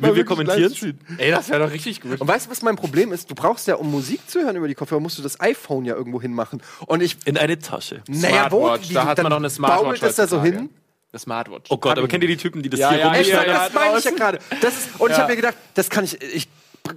Will 0.00 0.14
wir 0.16 0.24
kommentieren? 0.24 0.72
ey, 1.18 1.30
das 1.30 1.48
wäre 1.50 1.64
doch 1.66 1.70
richtig 1.72 2.00
gut. 2.00 2.20
Und 2.20 2.26
weißt 2.26 2.46
du, 2.46 2.50
was 2.50 2.62
mein 2.62 2.76
Problem 2.76 3.12
ist? 3.12 3.30
Du 3.30 3.34
brauchst 3.34 3.66
ja, 3.66 3.74
um 3.74 3.90
Musik 3.90 4.20
zu 4.28 4.40
hören 4.40 4.56
über 4.56 4.68
die 4.68 4.74
Kopfhörer, 4.74 5.00
musst 5.00 5.18
du 5.18 5.22
das 5.22 5.38
iPhone 5.40 5.84
ja 5.84 5.94
irgendwo 5.94 6.20
hinmachen. 6.20 6.62
Und 6.86 7.02
ich. 7.02 7.16
In 7.26 7.36
eine 7.36 7.58
Tasche. 7.58 8.02
Naja, 8.08 8.50
wo? 8.50 8.74
Da 8.92 9.04
hat 9.04 9.22
man 9.22 9.30
noch 9.30 9.36
eine 9.38 9.50
Smartwatch 9.50 9.82
Baumelt 9.82 10.02
es 10.02 10.16
da 10.16 10.26
so 10.26 10.42
hin? 10.42 10.70
Eine 11.12 11.18
Smartwatch. 11.18 11.70
Oh 11.70 11.76
Gott, 11.76 11.98
aber 11.98 12.08
kennt 12.08 12.24
ihr 12.24 12.28
die 12.28 12.38
Typen, 12.38 12.62
die 12.62 12.70
das 12.70 12.80
Ja, 12.80 12.90
hier 12.90 12.98
ja, 13.00 13.06
rum- 13.08 13.14
Echt, 13.14 13.30
ja, 13.30 13.44
das 13.44 13.72
meine 13.74 13.98
ich 13.98 14.04
ja 14.04 14.10
gerade. 14.12 14.38
Das 14.62 14.72
ist- 14.74 14.88
Und 14.98 15.10
ich 15.10 15.16
Ja. 15.16 15.22
habe 15.24 15.32
mir 15.32 15.36
gedacht, 15.36 15.56
das 15.74 15.90
kann 15.90 16.04
ich. 16.04 16.20
Ich 16.22 16.48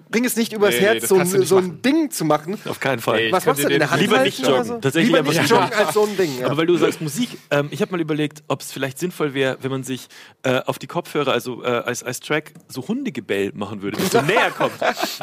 bringe 0.09 0.27
es 0.27 0.35
nicht 0.35 0.51
übers 0.53 0.71
Nee, 0.75 0.79
nee, 0.81 0.85
Herz, 0.99 1.07
so, 1.07 1.23
so 1.43 1.57
ein. 1.57 1.81
Ding 1.81 2.09
zu 2.09 2.25
machen. 2.25 2.57
Auf 2.65 2.79
keinen 2.79 2.99
Fall. 2.99 3.19
Ey, 3.19 3.31
Was 3.31 3.45
machst 3.45 3.59
du 3.59 3.67
denn? 3.67 3.73
In 3.73 3.79
der 3.79 3.87
den- 3.87 3.91
Hand 3.91 4.01
Lieber 4.01 4.21
nicht 4.23 4.39
joggen. 4.45 4.63
So? 4.63 4.73
Tatsächlich 4.79 5.13
Lieber 5.15 5.23
nicht 5.29 5.49
joggen 5.49 5.73
als 5.73 5.93
so 5.93 6.05
ein 6.05 6.17
Ding. 6.17 6.39
Ja. 6.39 6.47
Aber 6.47 6.57
weil 6.57 6.65
du 6.65 6.75
sagst 6.77 7.01
Musik, 7.01 7.29
ähm, 7.51 7.67
ich 7.71 7.81
habe 7.81 7.91
mal 7.91 8.01
überlegt, 8.01 8.43
ob 8.47 8.61
es 8.61 8.71
vielleicht 8.71 8.97
sinnvoll 8.99 9.33
wäre, 9.33 9.57
wenn 9.61 9.71
man 9.71 9.83
sich 9.83 10.07
äh, 10.43 10.59
auf 10.65 10.79
die 10.79 10.87
Kopfhörer, 10.87 11.31
also 11.31 11.63
äh, 11.63 11.67
als, 11.67 12.03
als 12.03 12.19
Track, 12.19 12.53
so 12.67 12.87
Hundegebell 12.87 13.51
machen 13.53 13.81
würde, 13.81 13.97
das 13.97 14.11
so 14.11 14.21
näher 14.27 14.51
kommt. 14.51 14.73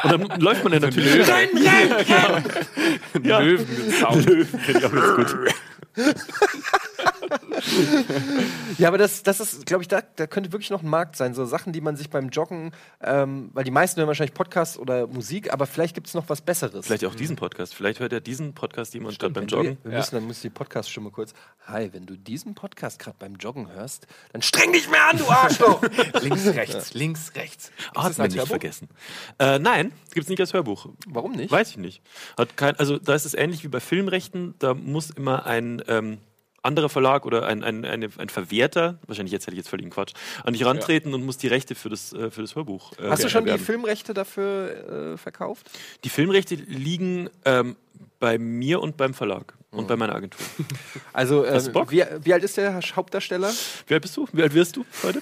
Und 0.02 0.12
dann 0.30 0.40
läuft 0.40 0.62
man 0.64 0.72
dann 0.72 0.82
natürlich. 0.82 1.28
Rein, 1.28 1.48
rein, 1.54 1.92
rein. 1.92 2.44
Ja. 3.24 3.38
Löwen. 3.40 3.66
Löwen 4.24 4.46
finde 4.46 4.78
ich 4.78 4.84
auch 4.84 4.92
ganz 4.92 5.16
gut. 5.16 5.36
Ja, 8.78 8.88
aber 8.88 8.98
das, 8.98 9.22
das 9.22 9.40
ist, 9.40 9.66
glaube 9.66 9.82
ich, 9.82 9.88
da, 9.88 10.02
da 10.16 10.26
könnte 10.26 10.52
wirklich 10.52 10.70
noch 10.70 10.82
ein 10.82 10.88
Markt 10.88 11.16
sein. 11.16 11.34
So 11.34 11.44
Sachen, 11.44 11.72
die 11.72 11.80
man 11.80 11.96
sich 11.96 12.10
beim 12.10 12.28
Joggen, 12.28 12.72
ähm, 13.02 13.50
weil 13.52 13.64
die 13.64 13.70
meisten 13.70 13.98
hören 13.98 14.08
wahrscheinlich 14.08 14.34
Podcasts 14.34 14.78
oder 14.78 15.06
Musik, 15.06 15.52
aber 15.52 15.66
vielleicht 15.66 15.94
gibt 15.94 16.06
es 16.06 16.14
noch 16.14 16.28
was 16.28 16.40
Besseres. 16.40 16.86
Vielleicht 16.86 17.04
auch 17.04 17.14
diesen 17.14 17.36
Podcast. 17.36 17.74
Vielleicht 17.74 18.00
hört 18.00 18.12
ja 18.12 18.20
diesen 18.20 18.54
Podcast 18.54 18.94
jemand 18.94 19.18
gerade 19.18 19.34
beim 19.34 19.46
Joggen. 19.46 19.78
Wir, 19.82 19.90
wir 19.90 19.98
müssen, 19.98 20.14
dann 20.14 20.24
muss 20.24 20.40
die 20.40 20.50
Podcast-Stimme 20.50 21.10
kurz. 21.10 21.34
Hi, 21.66 21.92
wenn 21.92 22.06
du 22.06 22.16
diesen 22.16 22.54
Podcast 22.54 22.98
gerade 22.98 23.16
beim 23.18 23.36
Joggen 23.36 23.70
hörst, 23.72 24.06
dann 24.32 24.42
streng 24.42 24.72
dich 24.72 24.88
mehr 24.90 25.10
an, 25.10 25.18
du 25.18 25.28
Arschloch! 25.28 25.82
links, 26.20 26.46
rechts, 26.46 26.94
links, 26.94 27.32
rechts. 27.34 27.72
Atmen 27.94 28.30
nicht 28.30 28.46
vergessen. 28.46 28.88
Äh, 29.38 29.58
nein, 29.58 29.92
gibt 30.12 30.24
es 30.24 30.28
nicht 30.28 30.40
als 30.40 30.52
Hörbuch. 30.52 30.88
Warum 31.06 31.32
nicht? 31.32 31.50
Weiß 31.50 31.70
ich 31.70 31.76
nicht. 31.76 32.02
Hat 32.36 32.56
kein, 32.56 32.76
also 32.76 32.98
da 32.98 33.14
ist 33.14 33.24
es 33.24 33.34
ähnlich 33.34 33.64
wie 33.64 33.68
bei 33.68 33.80
Filmrechten. 33.80 34.54
Da 34.58 34.74
muss 34.74 35.10
immer 35.10 35.46
ein 35.46 35.82
ähm, 35.88 36.18
anderer 36.62 36.88
Verlag 36.88 37.26
oder 37.26 37.46
ein, 37.46 37.62
ein, 37.62 37.84
eine, 37.84 38.08
ein 38.18 38.28
Verwerter, 38.28 38.98
wahrscheinlich 39.06 39.32
jetzt 39.32 39.46
hätte 39.46 39.54
ich 39.54 39.58
jetzt 39.58 39.68
völligen 39.68 39.90
Quatsch, 39.90 40.12
an 40.44 40.52
dich 40.52 40.64
rantreten 40.64 41.12
und 41.14 41.24
muss 41.24 41.38
die 41.38 41.48
Rechte 41.48 41.74
für 41.74 41.88
das, 41.88 42.12
äh, 42.12 42.30
für 42.30 42.42
das 42.42 42.54
Hörbuch 42.54 42.92
äh, 42.98 43.08
Hast 43.08 43.24
du 43.24 43.28
schon 43.28 43.44
die 43.44 43.50
erwerben. 43.50 43.64
Filmrechte 43.64 44.14
dafür 44.14 45.14
äh, 45.14 45.16
verkauft? 45.16 45.70
Die 46.04 46.08
Filmrechte 46.08 46.54
liegen 46.54 47.28
ähm, 47.44 47.76
bei 48.20 48.38
mir 48.38 48.80
und 48.80 48.96
beim 48.96 49.14
Verlag 49.14 49.54
und 49.70 49.88
bei 49.88 49.96
meiner 49.96 50.14
Agentur. 50.14 50.40
Also, 51.12 51.44
ähm, 51.44 51.74
wie, 51.88 52.04
wie 52.22 52.32
alt 52.32 52.44
ist 52.44 52.56
der 52.56 52.80
Hauptdarsteller? 52.94 53.52
Wie 53.86 53.94
alt 53.94 54.02
bist 54.02 54.16
du? 54.16 54.26
Wie 54.32 54.42
alt 54.42 54.54
wirst 54.54 54.76
du 54.76 54.84
heute? 55.02 55.20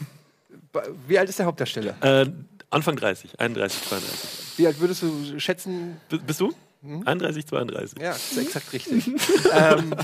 Wie 1.09 1.18
alt 1.18 1.28
ist 1.28 1.38
der 1.38 1.47
Hauptdarsteller? 1.47 1.97
Äh, 2.01 2.30
Anfang 2.70 2.95
30, 2.97 3.41
31, 3.41 3.82
32. 3.88 4.59
Wie 4.59 4.66
alt 4.66 4.78
würdest 4.80 5.03
du 5.03 5.41
schätzen? 5.41 6.01
B 6.09 6.18
bist 6.24 6.41
du? 6.41 6.55
31, 6.83 7.47
32. 7.47 8.01
Ja, 8.01 8.12
das 8.12 8.33
ist 8.33 8.39
exakt 8.39 8.72
richtig. 8.72 9.07
ähm, 9.53 9.95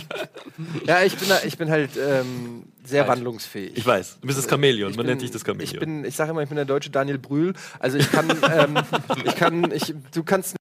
ja, 0.85 1.03
ich 1.05 1.17
bin, 1.17 1.29
ich 1.45 1.57
bin 1.57 1.71
halt 1.71 1.91
ähm, 1.97 2.65
sehr 2.85 3.09
wandlungsfähig. 3.09 3.73
Ich 3.77 3.87
weiß, 3.87 4.19
du 4.21 4.27
bist 4.27 4.39
das 4.39 4.47
Chamäleon, 4.49 4.91
Ich 4.91 4.97
man 4.97 5.07
bin- 5.07 5.13
nennt 5.13 5.23
dich 5.23 5.31
das 5.31 5.43
Chamäleon. 5.45 5.73
Ich 5.75 5.81
bin, 5.81 6.05
ich 6.05 6.15
sage 6.15 6.33
immer, 6.33 6.43
ich 6.43 6.49
bin 6.49 6.57
der 6.57 6.67
deutsche 6.67 6.91
Daniel 6.91 7.19
Brühl. 7.19 7.55
Also 7.79 7.97
ich 7.97 8.11
kann, 8.13 8.29
ähm, 8.53 8.79
ich 9.25 9.35
kann, 9.37 9.71
ich, 9.73 9.95
du 10.13 10.23
kannst 10.23 10.57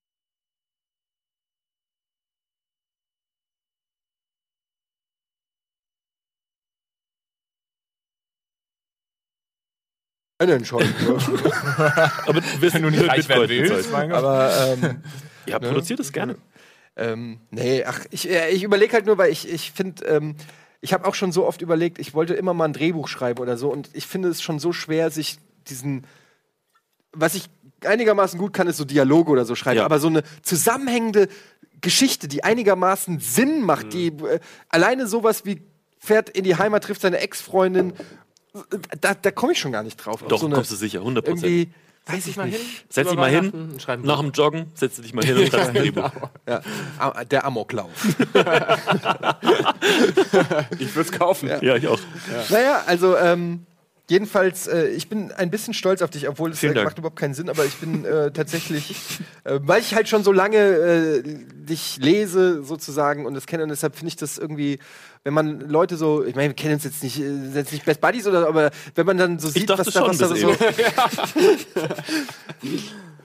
einen 10.38 10.64
schon. 10.64 10.82
aber 12.26 12.40
du 12.40 12.60
wirst 12.60 12.78
nur 12.78 12.90
nicht 12.90 13.08
reich 13.08 13.28
werden 13.28 13.48
willst, 13.48 13.92
Aber 13.92 14.76
ähm, 14.80 15.02
Ja, 15.46 15.58
produziert 15.58 16.00
es 16.00 16.12
gerne. 16.12 16.36
Ähm, 16.96 17.40
nee, 17.50 17.84
ach, 17.84 18.00
ich, 18.10 18.28
äh, 18.30 18.50
ich 18.50 18.62
überlege 18.62 18.92
halt 18.94 19.06
nur, 19.06 19.18
weil 19.18 19.30
ich, 19.30 19.48
ich 19.52 19.72
finde, 19.72 20.04
ähm, 20.06 20.34
ich 20.80 20.92
habe 20.92 21.06
auch 21.06 21.14
schon 21.14 21.30
so 21.30 21.46
oft 21.46 21.60
überlegt, 21.60 21.98
ich 21.98 22.14
wollte 22.14 22.34
immer 22.34 22.54
mal 22.54 22.64
ein 22.64 22.72
Drehbuch 22.72 23.08
schreiben 23.08 23.40
oder 23.40 23.56
so 23.58 23.70
und 23.70 23.90
ich 23.92 24.06
finde 24.06 24.28
es 24.28 24.42
schon 24.42 24.58
so 24.58 24.72
schwer, 24.72 25.10
sich 25.10 25.36
diesen, 25.68 26.06
was 27.12 27.34
ich 27.34 27.48
einigermaßen 27.84 28.38
gut 28.38 28.54
kann, 28.54 28.66
ist 28.66 28.78
so 28.78 28.84
Dialoge 28.84 29.30
oder 29.30 29.44
so 29.44 29.54
schreiben, 29.54 29.78
Ja. 29.78 29.84
aber 29.84 29.98
so 29.98 30.08
eine 30.08 30.22
zusammenhängende 30.42 31.28
Geschichte, 31.82 32.28
die 32.28 32.44
einigermaßen 32.44 33.20
Sinn 33.20 33.60
macht, 33.60 33.92
die 33.92 34.08
äh, 34.08 34.40
alleine 34.70 35.06
sowas 35.06 35.44
wie 35.44 35.60
fährt 35.98 36.30
in 36.30 36.44
die 36.44 36.56
Heimat, 36.56 36.84
trifft 36.84 37.02
seine 37.02 37.18
Ex-Freundin, 37.18 37.92
da, 39.00 39.14
da 39.14 39.30
komme 39.30 39.52
ich 39.52 39.58
schon 39.58 39.72
gar 39.72 39.82
nicht 39.82 39.96
drauf. 39.96 40.22
Auf 40.22 40.28
Doch, 40.28 40.40
so 40.40 40.46
eine, 40.46 40.54
kommst 40.54 40.70
du 40.70 40.76
sicher, 40.76 41.00
100 41.00 41.26
irgendwie, 42.08 42.20
Setz 42.20 42.24
dich 42.24 42.36
mal 42.36 42.48
hin. 42.48 42.60
Setz 42.88 43.08
dich 43.08 43.18
mal 43.18 43.30
hin, 43.30 43.52
nach 44.02 44.20
dem 44.20 44.30
Joggen, 44.32 44.66
setz 44.74 45.00
dich 45.00 45.12
mal 45.14 45.24
hin 45.24 45.36
und 45.36 45.46
schreibst 45.50 45.68
ein 45.68 45.74
Drehbuch. 45.74 46.10
Ja, 46.48 46.60
Ah, 46.98 47.24
der 47.24 47.44
Amoklauf. 47.44 47.90
Ich 50.78 50.94
würde 50.94 51.10
es 51.10 51.12
kaufen. 51.12 51.48
Ja, 51.60 51.76
ich 51.76 51.86
auch. 51.88 51.98
Naja, 52.50 52.82
also 52.86 53.16
ähm, 53.16 53.66
jedenfalls, 54.08 54.66
äh, 54.66 54.88
ich 54.88 55.08
bin 55.08 55.32
ein 55.32 55.50
bisschen 55.50 55.74
stolz 55.74 56.02
auf 56.02 56.10
dich, 56.10 56.28
obwohl 56.28 56.50
es 56.52 56.62
äh, 56.62 56.72
macht 56.84 56.98
überhaupt 56.98 57.18
keinen 57.18 57.34
Sinn, 57.34 57.48
aber 57.48 57.64
ich 57.64 57.74
bin 57.76 58.04
äh, 58.04 58.30
tatsächlich, 58.30 58.94
äh, 59.44 59.58
weil 59.62 59.80
ich 59.80 59.94
halt 59.94 60.08
schon 60.08 60.22
so 60.24 60.32
lange 60.32 60.58
äh, 60.58 61.22
dich 61.24 61.98
lese 62.00 62.62
sozusagen 62.62 63.26
und 63.26 63.34
das 63.34 63.46
kenne 63.46 63.62
und 63.64 63.68
deshalb 63.70 63.94
finde 63.96 64.08
ich 64.08 64.16
das 64.16 64.38
irgendwie, 64.38 64.78
wenn 65.26 65.34
man 65.34 65.68
Leute 65.68 65.96
so, 65.96 66.24
ich 66.24 66.36
meine, 66.36 66.50
wir 66.50 66.54
kennen 66.54 66.74
uns 66.74 66.84
jetzt 66.84 67.02
nicht, 67.02 67.18
äh, 67.18 67.24
sind 67.24 67.56
jetzt 67.56 67.72
nicht 67.72 67.84
Best 67.84 68.00
Buddies 68.00 68.28
oder, 68.28 68.46
aber 68.46 68.70
wenn 68.94 69.06
man 69.06 69.18
dann 69.18 69.40
so 69.40 69.48
sieht, 69.48 69.68
was 69.68 69.88
da, 69.88 70.06
was 70.06 70.18
da 70.18 70.28
so. 70.28 70.54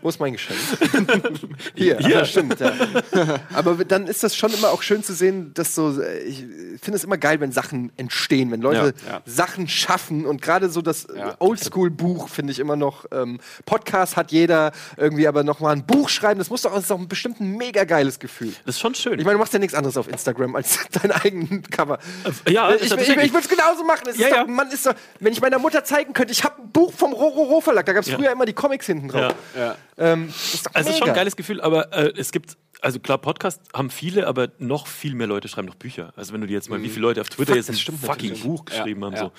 Wo 0.01 0.09
ist 0.09 0.19
mein 0.19 0.33
Geschenk? 0.33 0.59
Hier, 1.75 1.97
Hier. 1.97 2.09
ja. 2.09 2.25
stimmt, 2.25 2.59
ja. 2.59 2.71
Aber 3.53 3.75
dann 3.85 4.07
ist 4.07 4.23
das 4.23 4.35
schon 4.35 4.53
immer 4.53 4.69
auch 4.71 4.81
schön 4.81 5.03
zu 5.03 5.13
sehen, 5.13 5.53
dass 5.53 5.75
so, 5.75 6.01
äh, 6.01 6.19
ich 6.23 6.37
finde 6.81 6.97
es 6.97 7.03
immer 7.03 7.17
geil, 7.17 7.39
wenn 7.39 7.51
Sachen 7.51 7.91
entstehen, 7.97 8.51
wenn 8.51 8.61
Leute 8.61 8.93
Ja, 9.05 9.13
ja. 9.13 9.21
Sachen 9.25 9.67
schaffen 9.67 10.25
und 10.25 10.41
gerade 10.41 10.69
so 10.69 10.81
das 10.81 11.05
äh, 11.05 11.17
Ja. 11.19 11.35
Oldschool-Buch 11.39 12.29
finde 12.29 12.51
ich 12.51 12.59
immer 12.59 12.75
noch, 12.75 13.05
ähm, 13.11 13.39
Podcast 13.65 14.17
hat 14.17 14.31
jeder 14.31 14.71
irgendwie, 14.97 15.27
aber 15.27 15.43
noch 15.43 15.59
mal 15.59 15.71
ein 15.71 15.85
Buch 15.85 16.09
schreiben, 16.09 16.39
das 16.39 16.49
muss 16.49 16.63
doch, 16.63 16.71
das 16.73 16.81
ist 16.83 16.91
doch 16.91 16.99
ein 16.99 17.07
bestimmt 17.07 17.39
ein 17.39 17.57
mega 17.57 17.83
geiles 17.83 18.19
Gefühl. 18.19 18.53
Das 18.65 18.75
ist 18.75 18.81
schon 18.81 18.95
schön. 18.95 19.19
Ich 19.19 19.25
meine, 19.25 19.35
du 19.35 19.39
machst 19.39 19.53
ja 19.53 19.59
nichts 19.59 19.75
anderes 19.75 19.97
auf 19.97 20.07
Instagram 20.07 20.55
als 20.55 20.79
deinen 21.01 21.11
eigenen 21.11 21.61
Cover. 21.63 21.99
ja, 22.47 22.73
ich, 22.73 22.83
ich, 22.83 22.91
ich, 22.91 23.07
würde 23.33 23.39
es 23.39 23.49
genauso 23.49 23.83
machen. 23.83 24.03
Es 24.09 24.17
Ja, 24.17 24.27
ist 24.27 24.33
ja. 24.35 24.41
Doch, 24.43 24.47
man 24.49 24.69
ist 24.71 24.85
doch, 24.85 24.93
wenn 25.19 25.33
ich 25.33 25.41
meiner 25.41 25.59
Mutter 25.59 25.83
zeigen 25.83 26.13
könnte, 26.13 26.31
ich 26.31 26.43
habe 26.43 26.61
ein 26.61 26.71
Buch 26.71 26.91
vom 26.93 27.13
Rororo 27.13 27.61
Verlag, 27.61 27.85
da 27.85 27.93
gab 27.93 28.03
es 28.03 28.09
Ja. 28.09 28.17
früher 28.17 28.31
immer 28.31 28.45
die 28.45 28.53
Comics 28.53 28.85
hinten 28.85 29.07
drauf. 29.09 29.33
Ja. 29.55 29.61
Ja. 29.61 29.75
Ähm, 29.97 30.27
ist 30.29 30.73
Also 30.75 30.89
es 30.89 30.95
ist 30.95 30.99
schon 30.99 31.09
ein 31.09 31.15
geiles 31.15 31.35
Gefühl, 31.35 31.61
aber 31.61 31.91
äh, 31.93 32.13
es 32.17 32.31
gibt, 32.31 32.57
also 32.81 32.99
klar, 32.99 33.17
Podcasts 33.17 33.61
haben 33.73 33.89
viele, 33.89 34.27
aber 34.27 34.49
noch 34.57 34.87
viel 34.87 35.13
mehr 35.15 35.27
Leute 35.27 35.47
schreiben 35.47 35.67
noch 35.67 35.75
Bücher. 35.75 36.13
Also 36.15 36.33
wenn 36.33 36.41
du 36.41 36.47
dir 36.47 36.53
jetzt 36.53 36.69
mal, 36.69 36.81
wie 36.81 36.89
viele 36.89 37.01
Leute 37.01 37.21
auf 37.21 37.29
Twitter 37.29 37.53
Fuck, 37.55 37.67
jetzt 37.67 37.69
ein 37.89 37.97
fucking. 37.97 38.39
Buch 38.39 38.65
geschrieben 38.65 39.01
Ja, 39.01 39.07
haben. 39.07 39.15
ja. 39.15 39.21
So. 39.25 39.31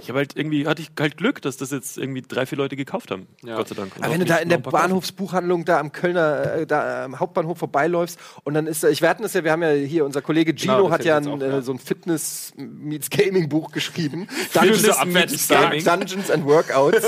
Ich 0.00 0.08
habe 0.08 0.18
halt 0.18 0.36
irgendwie, 0.36 0.66
hatte 0.66 0.82
ich 0.82 0.90
halt 0.98 1.16
Glück, 1.16 1.42
dass 1.42 1.56
das 1.56 1.70
jetzt 1.70 1.98
irgendwie 1.98 2.22
drei, 2.22 2.46
vier 2.46 2.58
Leute 2.58 2.76
gekauft 2.76 3.10
haben. 3.10 3.26
Ja. 3.42 3.56
Gott 3.56 3.68
sei 3.68 3.74
Dank. 3.74 3.96
Und 3.96 4.04
Aber 4.04 4.12
wenn 4.12 4.20
du 4.20 4.26
da 4.26 4.36
in 4.36 4.48
der. 4.48 4.58
Bahnhofsbuchhandlung 4.58 5.64
da 5.64 5.80
am 5.80 5.92
Kölner, 5.92 6.54
äh, 6.54 6.66
da 6.66 7.04
am 7.04 7.18
Hauptbahnhof 7.18 7.58
vorbeiläufst 7.58 8.18
und 8.44 8.54
dann 8.54 8.66
ist 8.66 8.82
da, 8.84 8.88
ich 8.88 9.02
hatten 9.02 9.22
das 9.22 9.34
ja, 9.34 9.42
wir 9.44 9.52
haben 9.52 9.62
ja 9.62 9.70
hier, 9.72 10.04
unser 10.04 10.22
Kollege 10.22 10.54
Gino 10.54 10.74
Genau, 10.76 10.88
das 10.88 10.98
hat 10.98 11.04
ja 11.04 11.16
ein, 11.16 11.28
auch, 11.28 11.40
äh, 11.40 11.48
ja. 11.48 11.62
so 11.62 11.72
ein 11.72 11.78
Fitness 11.78 12.52
meets 12.56 13.10
Gaming 13.10 13.48
Buch 13.48 13.72
geschrieben. 13.72 14.28
Fitness 14.28 14.82
Dungeons, 14.82 15.04
meets 15.06 15.48
Dun- 15.48 15.56
Gaming. 15.60 15.84
Dungeons 15.84 16.30
and 16.30 16.44
Workouts. 16.44 17.02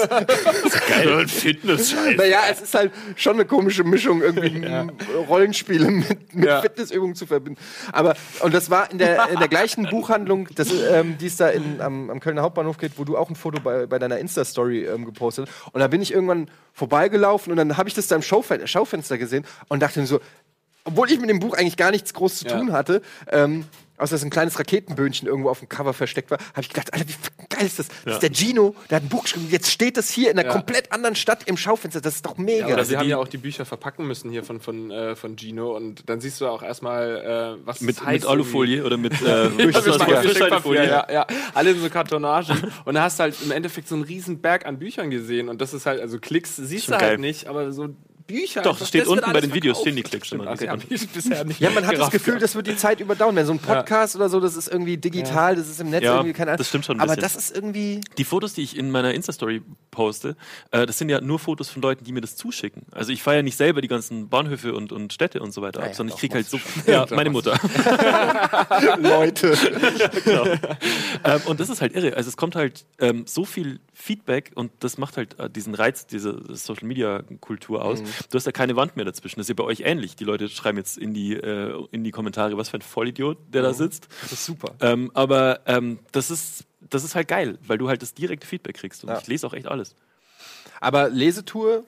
Geil, 0.88 1.28
Fitness-Scheiß. 1.28 2.16
naja, 2.16 2.40
es 2.50 2.60
ist 2.62 2.74
halt 2.74 2.92
schon 3.16 3.34
eine 3.34 3.44
komische 3.44 3.84
Mischung, 3.84 4.22
irgendwie 4.22 4.64
m- 4.64 4.90
Rollenspiele 5.28 5.90
mit, 5.90 6.34
mit 6.34 6.44
Ja. 6.46 6.60
Fitnessübungen 6.60 7.14
zu 7.14 7.26
verbinden. 7.26 7.60
Aber, 7.92 8.14
und 8.40 8.54
das 8.54 8.70
war 8.70 8.90
in 8.90 8.98
der, 8.98 9.28
in 9.30 9.38
der 9.38 9.48
gleichen 9.48 9.88
Buchhandlung, 9.88 10.48
das, 10.54 10.68
ähm, 10.72 11.16
die 11.18 11.26
es 11.26 11.36
da 11.36 11.48
in, 11.48 11.80
am, 11.80 12.10
am 12.10 12.20
Kölner 12.20 12.42
Hauptbahnhof 12.42 12.71
geht, 12.78 12.98
wo 12.98 13.04
du 13.04 13.16
auch 13.16 13.28
ein 13.28 13.36
Foto 13.36 13.60
bei, 13.60 13.86
bei 13.86 13.98
deiner 13.98 14.18
Insta-Story 14.18 14.86
ähm, 14.86 15.04
gepostet 15.04 15.48
hast. 15.48 15.74
Und 15.74 15.80
da 15.80 15.88
bin 15.88 16.02
ich 16.02 16.12
irgendwann 16.12 16.50
vorbeigelaufen 16.72 17.50
und 17.50 17.56
dann 17.56 17.76
habe 17.76 17.88
ich 17.88 17.94
das 17.94 18.06
da 18.06 18.16
im 18.16 18.22
Schaufen 18.22 18.66
Schaufenster 18.66 19.18
gesehen 19.18 19.44
und 19.68 19.80
dachte 19.82 20.00
mir 20.00 20.06
so, 20.06 20.20
obwohl 20.84 21.10
ich 21.10 21.20
mit 21.20 21.30
dem 21.30 21.38
Buch 21.40 21.54
eigentlich 21.54 21.76
gar 21.76 21.90
nichts 21.90 22.12
groß 22.14 22.38
zu 22.40 22.46
Ja. 22.46 22.56
tun 22.58 22.72
hatte, 22.72 23.02
ähm, 23.30 23.64
außer 23.98 24.16
dass 24.16 24.24
ein 24.24 24.30
kleines 24.30 24.58
Raketenböhnchen 24.58 25.28
irgendwo 25.28 25.48
auf 25.48 25.60
dem 25.60 25.68
Cover 25.68 25.92
versteckt 25.92 26.30
war, 26.32 26.38
habe 26.38 26.62
ich 26.62 26.68
gedacht, 26.70 26.92
Alter, 26.92 27.06
wie 27.06 27.12
fucking 27.12 27.46
geil 27.48 27.66
ist 27.66 27.78
das? 27.78 27.86
Das 27.86 27.96
Ja. 28.04 28.12
ist 28.14 28.22
der 28.22 28.32
Gino, 28.34 28.74
der 28.90 28.96
hat 28.96 29.04
ein 29.04 29.08
Buch 29.08 29.22
geschrieben, 29.22 29.46
jetzt 29.48 29.70
steht 29.70 29.96
das 29.96 30.10
hier 30.10 30.32
in 30.32 30.38
einer 30.38 30.48
Ja. 30.48 30.52
komplett 30.52 30.90
anderen 30.90 31.14
Stadt 31.14 31.44
im 31.46 31.56
Schaufenster, 31.56 32.00
das 32.00 32.16
ist 32.16 32.26
doch 32.26 32.36
mega. 32.36 32.66
Oder 32.66 32.78
Also 32.78 32.88
sie 32.90 32.96
haben 32.96 33.08
ja 33.08 33.18
auch 33.18 33.28
die 33.28 33.36
Bücher 33.36 33.64
verpacken 33.64 34.08
müssen 34.08 34.30
hier 34.32 34.42
von, 34.42 34.58
von, 34.60 34.90
äh, 34.90 35.14
von 35.14 35.36
Gino 35.38 35.76
und 35.76 36.08
dann 36.08 36.20
siehst 36.20 36.40
du 36.40 36.48
auch 36.48 36.64
erstmal, 36.64 37.58
äh, 37.62 37.64
was 37.66 37.80
Mit, 37.80 38.04
heißt 38.04 38.22
mit 38.24 38.26
Alufolie 38.30 38.84
oder 38.84 38.96
mit 38.96 39.12
äh, 39.22 39.50
Frischhaltefolie. 39.50 40.84
ja, 40.88 41.06
ja. 41.12 41.26
Alle 41.54 41.70
in 41.70 41.80
so 41.80 41.88
Kartonagen. 41.88 42.56
und 42.84 42.94
da 42.94 43.02
hast 43.02 43.18
du 43.18 43.22
halt 43.22 43.36
im 43.42 43.50
Endeffekt 43.52 43.86
so 43.88 43.94
einen 43.94 44.04
riesen 44.04 44.40
Berg 44.40 44.66
an 44.66 44.78
Büchern 44.78 45.10
gesehen. 45.10 45.48
Und 45.48 45.60
das 45.60 45.74
ist 45.74 45.86
halt, 45.86 46.00
also 46.00 46.18
Klicks 46.18 46.56
siehst 46.56 46.86
Schon 46.86 46.94
du 46.94 47.00
halt 47.00 47.10
geil. 47.12 47.18
nicht, 47.18 47.46
aber 47.46 47.72
so 47.72 47.88
Bücher. 48.26 48.62
Doch, 48.62 48.78
das 48.78 48.88
steht 48.88 49.06
wird 49.06 49.18
unten 49.18 49.32
bei 49.32 49.40
den 49.40 49.54
Videos, 49.54 49.80
stehen 49.80 49.96
die 49.96 50.02
Klicks 50.02 50.28
Stimmt, 50.28 50.42
immer, 50.42 50.52
okay, 50.52 50.68
bisher 51.12 51.44
nicht 51.44 51.60
Ja, 51.60 51.70
man 51.70 51.86
hat 51.86 51.98
das 51.98 52.10
Gefühl, 52.10 52.34
ja. 52.34 52.40
das 52.40 52.54
wird 52.54 52.66
die 52.66 52.76
Zeit 52.76 53.00
überdauern. 53.00 53.36
Wenn 53.36 53.46
so 53.46 53.52
ein 53.52 53.58
Podcast 53.58 54.16
oder 54.16 54.28
so, 54.28 54.40
das 54.40 54.56
ist 54.56 54.68
irgendwie 54.68 54.96
digital, 54.96 55.56
das 55.56 55.68
ist 55.68 55.80
im 55.80 55.90
Netz 55.90 56.04
Ja, 56.04 56.14
irgendwie 56.16 56.32
keine 56.32 56.50
Ahnung. 56.52 56.58
das 56.58 56.68
stimmt 56.68 56.84
schon 56.86 56.96
ein 56.96 57.00
Aber 57.00 57.14
bisschen. 57.16 57.22
das 57.22 57.36
ist 57.36 57.54
irgendwie. 57.56 58.00
Die 58.18 58.24
Fotos, 58.24 58.54
die 58.54 58.62
ich 58.62 58.76
in 58.76 58.90
meiner 58.90 59.12
Insta-Story 59.14 59.62
poste, 59.90 60.36
äh, 60.70 60.86
das 60.86 60.98
sind 60.98 61.08
ja 61.08 61.20
nur 61.20 61.38
Fotos 61.38 61.68
von 61.68 61.82
Leuten, 61.82 62.04
die 62.04 62.12
mir 62.12 62.20
das 62.20 62.36
zuschicken. 62.36 62.82
Also 62.92 63.12
ich 63.12 63.22
feiere 63.22 63.42
nicht 63.42 63.56
selber 63.56 63.80
die 63.80 63.88
ganzen 63.88 64.28
Bahnhöfe 64.28 64.74
und, 64.74 64.92
und 64.92 65.12
Städte 65.12 65.40
und 65.40 65.52
so 65.52 65.62
weiter 65.62 65.80
Ja, 65.80 65.86
ab, 65.86 65.90
ja, 65.92 65.96
sondern 65.96 66.14
ich 66.14 66.20
kriege 66.20 66.34
halt 66.34 66.48
so. 66.48 66.58
Ja, 66.86 67.06
meine 67.10 67.30
Mutter. 67.30 67.58
Leute. 68.98 69.56
ähm, 71.24 71.40
und 71.46 71.60
das 71.60 71.68
ist 71.68 71.80
halt 71.80 71.94
irre. 71.94 72.16
Also 72.16 72.28
es 72.28 72.36
kommt 72.36 72.56
halt 72.56 72.84
ähm, 72.98 73.24
so 73.26 73.44
viel 73.44 73.80
Feedback 73.92 74.52
und 74.54 74.72
das 74.80 74.98
macht 74.98 75.16
halt 75.16 75.38
äh, 75.38 75.50
diesen 75.50 75.74
Reiz, 75.74 76.06
diese 76.06 76.40
Social 76.54 76.86
Media 76.86 77.22
Kultur 77.40 77.84
aus. 77.84 78.02
Du 78.30 78.36
hast 78.36 78.46
ja 78.46 78.52
keine 78.52 78.76
Wand 78.76 78.96
mehr 78.96 79.04
dazwischen. 79.04 79.38
Das 79.40 79.44
ist 79.44 79.48
ja 79.48 79.54
bei 79.54 79.64
euch 79.64 79.80
ähnlich. 79.80 80.16
Die 80.16 80.24
Leute 80.24 80.48
schreiben 80.48 80.78
jetzt 80.78 80.98
in 80.98 81.14
die, 81.14 81.34
äh, 81.34 81.86
in 81.90 82.04
die 82.04 82.10
Kommentare, 82.10 82.56
was 82.56 82.68
für 82.70 82.78
ein 82.78 82.82
Vollidiot 82.82 83.38
der 83.52 83.62
da 83.62 83.72
sitzt. 83.72 84.08
Das 84.22 84.32
ist 84.32 84.44
super. 84.44 84.74
Ähm, 84.80 85.10
aber 85.14 85.60
ähm, 85.66 85.98
das 86.12 86.30
ist. 86.30 86.64
Das 86.90 87.04
ist 87.04 87.14
halt 87.14 87.28
geil, 87.28 87.58
weil 87.66 87.78
du 87.78 87.88
halt 87.88 88.02
das 88.02 88.12
direkte 88.12 88.46
Feedback 88.46 88.76
kriegst. 88.76 89.04
Und 89.04 89.10
Ja. 89.10 89.18
ich 89.18 89.26
lese 89.28 89.46
auch 89.46 89.54
echt 89.54 89.66
alles. 89.66 89.94
Aber 90.80 91.08
Lesetour, 91.08 91.84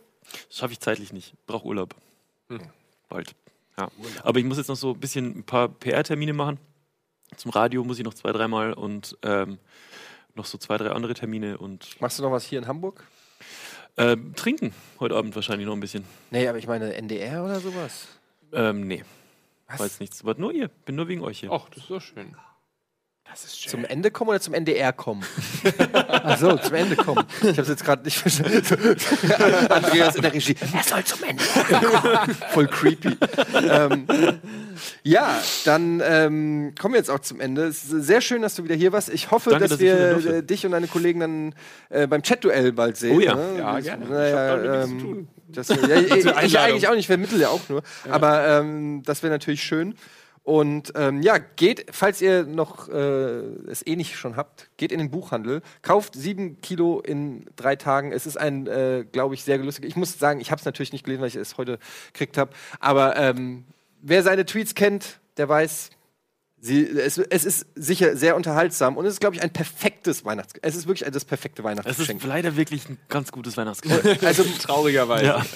Das 0.49 0.59
schaffe 0.59 0.73
ich 0.73 0.81
zeitlich 0.81 1.13
nicht. 1.13 1.35
Brauche 1.47 1.67
Urlaub. 1.67 1.95
Bald. 3.09 3.35
Ja. 3.77 3.89
Aber 4.23 4.39
ich 4.39 4.45
muss 4.45 4.57
jetzt 4.57 4.69
noch 4.69 4.77
so 4.77 4.93
ein 4.93 5.01
bisschen 5.01 5.39
ein 5.39 5.45
paar 5.45 5.69
PR-Termine 5.69 6.33
machen. 6.33 6.59
Zum 7.37 7.51
Radio 7.51 7.83
muss 7.85 7.99
ich 7.99 8.05
noch 8.05 8.15
zwei, 8.15 8.31
dreimal 8.33 8.73
und 8.73 9.19
ähm, 9.23 9.59
noch 10.37 10.45
so 10.45 10.59
zwei, 10.59 10.79
drei 10.79 10.91
andere 10.91 11.15
Termine 11.15 11.59
und 11.59 12.01
machst 12.01 12.19
du 12.19 12.23
noch 12.23 12.31
was 12.31 12.45
hier 12.45 12.59
in 12.61 12.69
Hamburg? 12.69 13.03
Ähm, 13.97 14.35
trinken 14.35 14.73
heute 15.01 15.17
Abend 15.17 15.35
wahrscheinlich 15.35 15.67
noch 15.67 15.75
ein 15.75 15.81
bisschen. 15.81 16.05
Nee, 16.31 16.49
aber 16.49 16.59
ich 16.59 16.67
meine 16.67 16.95
NDR 16.95 17.45
oder 17.45 17.61
sowas. 17.61 18.09
Ähm, 18.53 18.87
nee, 18.87 19.05
Was? 19.69 19.81
weiß 19.81 20.01
nichts. 20.01 20.23
Aber 20.23 20.35
nur 20.37 20.53
ihr. 20.53 20.69
Bin 20.69 20.97
nur 20.97 21.09
wegen 21.09 21.23
euch 21.23 21.41
hier. 21.41 21.51
Och, 21.53 21.69
das 21.69 21.79
ist 21.79 21.89
so 21.89 22.01
schön. 22.01 22.37
Das 23.31 23.45
ist 23.45 23.61
schön. 23.61 23.71
Zum 23.71 23.85
Ende 23.85 24.11
kommen 24.11 24.31
oder 24.31 24.41
zum 24.41 24.55
NDR 24.55 24.93
kommen? 24.93 25.25
Ach 25.93 26.39
so, 26.39 26.57
zum 26.57 26.75
Ende 26.75 26.95
kommen. 26.95 27.25
Ich 27.43 27.59
habe 27.59 27.69
jetzt 27.69 27.85
gerade 27.85 28.05
nicht 28.05 28.17
verstanden. 28.19 28.63
Andreas 29.71 30.15
in 30.17 30.23
der 30.23 30.33
Regie. 30.33 30.55
Er 30.73 30.83
soll 30.85 31.03
zum 31.05 31.25
Ende 31.25 31.43
kommen. 31.43 32.37
Voll 32.53 32.69
creepy. 32.69 33.17
ähm, 33.69 34.07
ja, 35.03 35.41
dann 35.65 36.01
ähm, 36.05 36.75
kommen 36.81 36.95
wir 36.95 36.99
jetzt 36.99 37.11
auch 37.11 37.19
zum 37.21 37.41
Ende. 37.41 37.65
Es 37.65 37.85
ist 37.85 38.05
sehr 38.07 38.21
schön, 38.21 38.43
dass 38.43 38.55
du 38.55 38.63
wieder 38.65 38.75
hier 38.77 38.93
warst. 38.93 39.09
Ich 39.09 39.31
hoffe, 39.33 39.51
Danke, 39.51 39.65
dass, 39.65 39.71
dass 39.73 39.81
wir 39.81 40.27
äh, 40.37 40.43
dich 40.43 40.65
und 40.67 40.73
deine 40.73 40.87
Kollegen 40.87 41.21
dann 41.21 41.55
äh, 41.89 42.07
beim 42.07 42.23
Chat-Duell 42.23 42.73
bald 42.73 42.97
sehen. 42.97 43.17
Oh 43.17 43.21
ja. 43.21 43.35
ne? 43.35 43.59
Ja, 43.59 43.75
Das- 43.77 43.85
gerne. 43.85 44.07
Naja, 44.07 44.83
Ich 44.85 44.91
ähm, 44.91 44.99
zu 45.01 45.05
tun. 45.07 45.29
Das, 45.49 45.69
ja, 45.69 45.77
ich, 45.77 46.15
ich 46.25 46.59
eigentlich 46.59 46.87
auch 46.89 46.93
nicht, 46.93 47.01
ich 47.01 47.07
vermittle 47.07 47.39
ja 47.39 47.49
auch 47.49 47.69
nur. 47.69 47.83
Aber 48.11 48.47
ähm, 48.47 49.03
das 49.05 49.23
wäre 49.23 49.33
natürlich 49.33 49.63
schön. 49.63 49.95
Und 50.45 50.93
ähm, 50.95 51.23
ja, 51.23 51.39
geht, 51.39 51.87
falls 51.91 52.21
ihr 52.21 52.45
noch 52.45 52.91
äh, 52.91 53.41
es 53.67 53.85
eh 53.87 53.97
nicht 53.97 54.15
schon 54.15 54.37
habt, 54.37 54.69
geht 54.77 54.93
in 54.93 54.99
den 54.99 55.11
Buchhandel, 55.11 55.63
kauft 55.81 56.15
sieben 56.15 56.61
Kilo 56.61 57.01
in 57.01 57.47
drei 57.57 57.77
Tagen. 57.77 58.13
Es 58.13 58.27
ist 58.27 58.37
ein, 58.37 58.67
äh, 58.67 59.07
glaube 59.11 59.35
ich, 59.35 59.43
sehr 59.43 59.57
lustig. 59.57 59.87
Ich 59.87 59.97
muss 59.97 60.19
sagen, 60.19 60.41
ich 60.41 60.51
habe 60.51 60.59
es 60.59 60.67
natürlich 60.67 60.93
nicht 60.93 61.05
gelesen, 61.05 61.23
weil 61.23 61.29
ich 61.29 61.37
es 61.37 61.57
heute 61.57 61.79
gekriegt 62.13 62.37
habe. 62.37 62.51
Aber 62.79 63.17
ähm, 63.17 63.65
wer 64.03 64.23
seine 64.23 64.45
Tweets 64.45 64.75
kennt, 64.75 65.19
der 65.39 65.49
weiß, 65.49 65.89
sie, 66.61 66.89
es, 66.91 67.17
es 67.17 67.45
ist 67.47 67.67
sicher 67.75 68.15
sehr 68.15 68.37
unterhaltsam 68.37 68.99
und 68.99 69.07
es 69.07 69.15
ist, 69.15 69.21
glaube 69.21 69.37
ich, 69.37 69.43
ein 69.43 69.51
perfektes 69.51 70.27
Weihnachts. 70.27 70.53
Es 70.61 70.77
ist 70.77 70.87
wirklich 70.87 71.11
das 71.11 71.25
perfekte 71.25 71.63
Es 71.63 71.65
ist 71.65 71.65
Weihnachtsgeschenk. 71.65 72.23
leider 72.25 72.55
wirklich 72.55 72.87
ein 72.91 72.99
ganz 73.09 73.33
gutes 73.33 73.57
Weihnachtsgeschenk. 73.57 74.23
Also 74.23 74.45
Traurigerweise. 74.63 75.25
ja. 75.25 75.47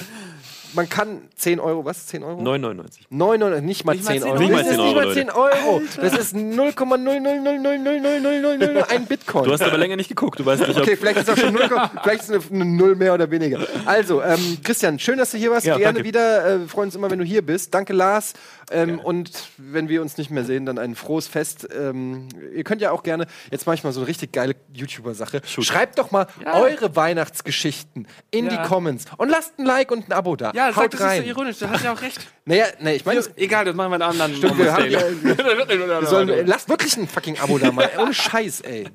Man 0.74 0.88
kann 0.88 1.22
10 1.36 1.60
Euro, 1.60 1.84
was? 1.84 2.06
10 2.06 2.22
Euro? 2.24 2.40
9,99. 2.40 2.84
9, 3.10 3.64
nicht 3.64 3.84
mal 3.84 3.92
Nicht 3.94 4.04
mal 4.04 4.14
10 4.18 4.22
Euro. 4.24 4.38
10 4.38 4.40
Nicht 4.40 4.50
mal 4.52 4.62
das 4.62 4.70
ist 4.70 4.76
10 4.76 4.84
nicht 4.86 4.94
mal 4.96 5.04
Euro, 5.04 5.14
10 5.14 5.30
Euro. 5.30 5.82
Das 6.00 6.12
ist 6.18 6.34
0,000000001 6.36 9.06
Bitcoin. 9.06 9.44
Du 9.44 9.52
hast 9.52 9.62
aber 9.62 9.78
länger 9.78 9.96
nicht 9.96 10.08
geguckt. 10.08 10.38
Du 10.40 10.46
weißt 10.46 10.66
nicht, 10.66 10.76
ob. 10.76 10.82
Okay, 10.82 10.96
vielleicht 10.96 11.18
ist 11.18 11.30
auch 11.30 11.36
schon 11.36 11.52
0, 11.52 11.68
vielleicht 12.02 12.22
ist 12.22 12.30
eine, 12.30 12.40
eine 12.52 12.64
Null 12.64 12.96
mehr 12.96 13.14
oder 13.14 13.30
weniger. 13.30 13.60
Also, 13.86 14.22
ähm, 14.22 14.58
Christian, 14.62 14.98
schön, 14.98 15.18
dass 15.18 15.30
du 15.30 15.38
hier 15.38 15.50
warst. 15.50 15.66
Ja, 15.66 15.76
Gerne 15.76 15.94
danke. 15.94 16.08
wieder. 16.08 16.46
Äh, 16.46 16.60
wir 16.60 16.68
freuen 16.68 16.88
uns 16.88 16.96
immer, 16.96 17.10
wenn 17.10 17.18
du 17.18 17.24
hier 17.24 17.42
bist. 17.42 17.74
Danke, 17.74 17.92
Lars. 17.92 18.34
Ähm, 18.70 18.98
und 18.98 19.30
wenn 19.56 19.88
wir 19.88 20.02
uns 20.02 20.18
nicht 20.18 20.30
mehr 20.30 20.44
sehen, 20.44 20.66
dann 20.66 20.78
ein 20.78 20.94
frohes 20.94 21.26
Fest. 21.26 21.66
Ähm, 21.74 22.28
ihr 22.54 22.64
könnt 22.64 22.80
ja 22.82 22.90
auch 22.90 23.02
gerne, 23.02 23.26
jetzt 23.50 23.66
mache 23.66 23.74
ich 23.76 23.84
mal 23.84 23.92
so 23.92 24.00
eine 24.00 24.08
richtig 24.08 24.32
geile 24.32 24.54
YouTuber-Sache. 24.72 25.40
Schreibt 25.46 25.98
doch 25.98 26.10
mal 26.10 26.26
eure 26.44 26.94
Weihnachtsgeschichten 26.96 28.06
in 28.30 28.46
Ja. 28.46 28.50
die 28.62 28.68
Comments 28.68 29.04
und 29.16 29.28
lasst 29.28 29.58
ein 29.58 29.64
Like 29.64 29.90
und 29.90 30.08
ein 30.08 30.12
Abo 30.12 30.36
da. 30.36 30.52
Ja, 30.54 30.66
sag, 30.72 30.76
Haut 30.84 30.94
das 30.94 31.00
ist 31.00 31.16
so 31.16 31.22
ironisch. 31.22 31.58
Du 31.58 31.68
hast 31.70 31.84
ja 31.84 31.92
auch 31.92 32.00
recht. 32.02 32.20
naja, 32.44 32.66
nee, 32.80 32.94
ich 32.96 33.04
meine, 33.04 33.22
Egal, 33.36 33.64
das 33.64 33.74
machen 33.74 33.90
wir 33.92 33.96
in 33.96 34.02
einem 34.02 34.10
anderen 34.12 34.34
Stimmt, 34.36 34.58
wir 34.58 34.72
haben 34.72 34.90
ja- 34.90 35.00
wir 35.22 36.06
sollen, 36.06 36.46
lasst 36.46 36.68
wirklich 36.68 36.96
ein 36.96 37.08
fucking 37.08 37.38
Abo 37.40 37.58
da 37.58 37.72
mal. 37.72 37.88
Ohne 37.98 38.14
Scheiß, 38.14 38.60
ey. 38.62 38.88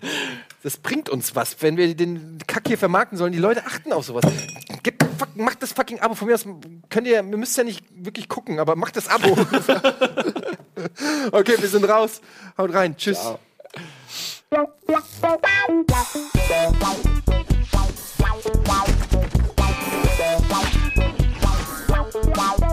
Das 0.64 0.78
bringt 0.78 1.10
uns 1.10 1.36
was. 1.36 1.58
Wenn 1.62 1.78
wir 1.78 1.94
den 1.96 2.38
Kack 2.48 2.64
hier 2.68 2.78
vermarkten 2.78 3.18
sollen, 3.18 3.34
die 3.34 3.40
Leute 3.40 3.66
achten 3.66 3.92
auf 3.92 4.06
sowas. 4.06 4.24
Gib 4.82 5.04
fuck, 5.24 5.36
macht 5.36 5.62
das 5.64 5.74
fucking 5.74 6.00
Abo 6.00 6.16
von 6.16 6.28
mir. 6.28 6.36
aus. 6.36 6.46
könnt 6.90 7.08
ihr, 7.08 7.16
ihr 7.16 7.24
müsst 7.24 7.58
ja 7.58 7.64
nicht 7.64 7.84
wirklich 7.96 8.28
gucken, 8.28 8.60
aber 8.60 8.76
macht 8.76 8.96
das 8.96 9.08
Abo. 9.08 9.32
okay, 11.32 11.56
wir 11.58 11.70
sind 11.70 11.86
raus. 11.86 12.22
Haut 12.58 12.74
rein. 12.74 12.98
Tschüss. 12.98 13.20
Ciao. 13.20 13.40
Wow. 22.36 22.73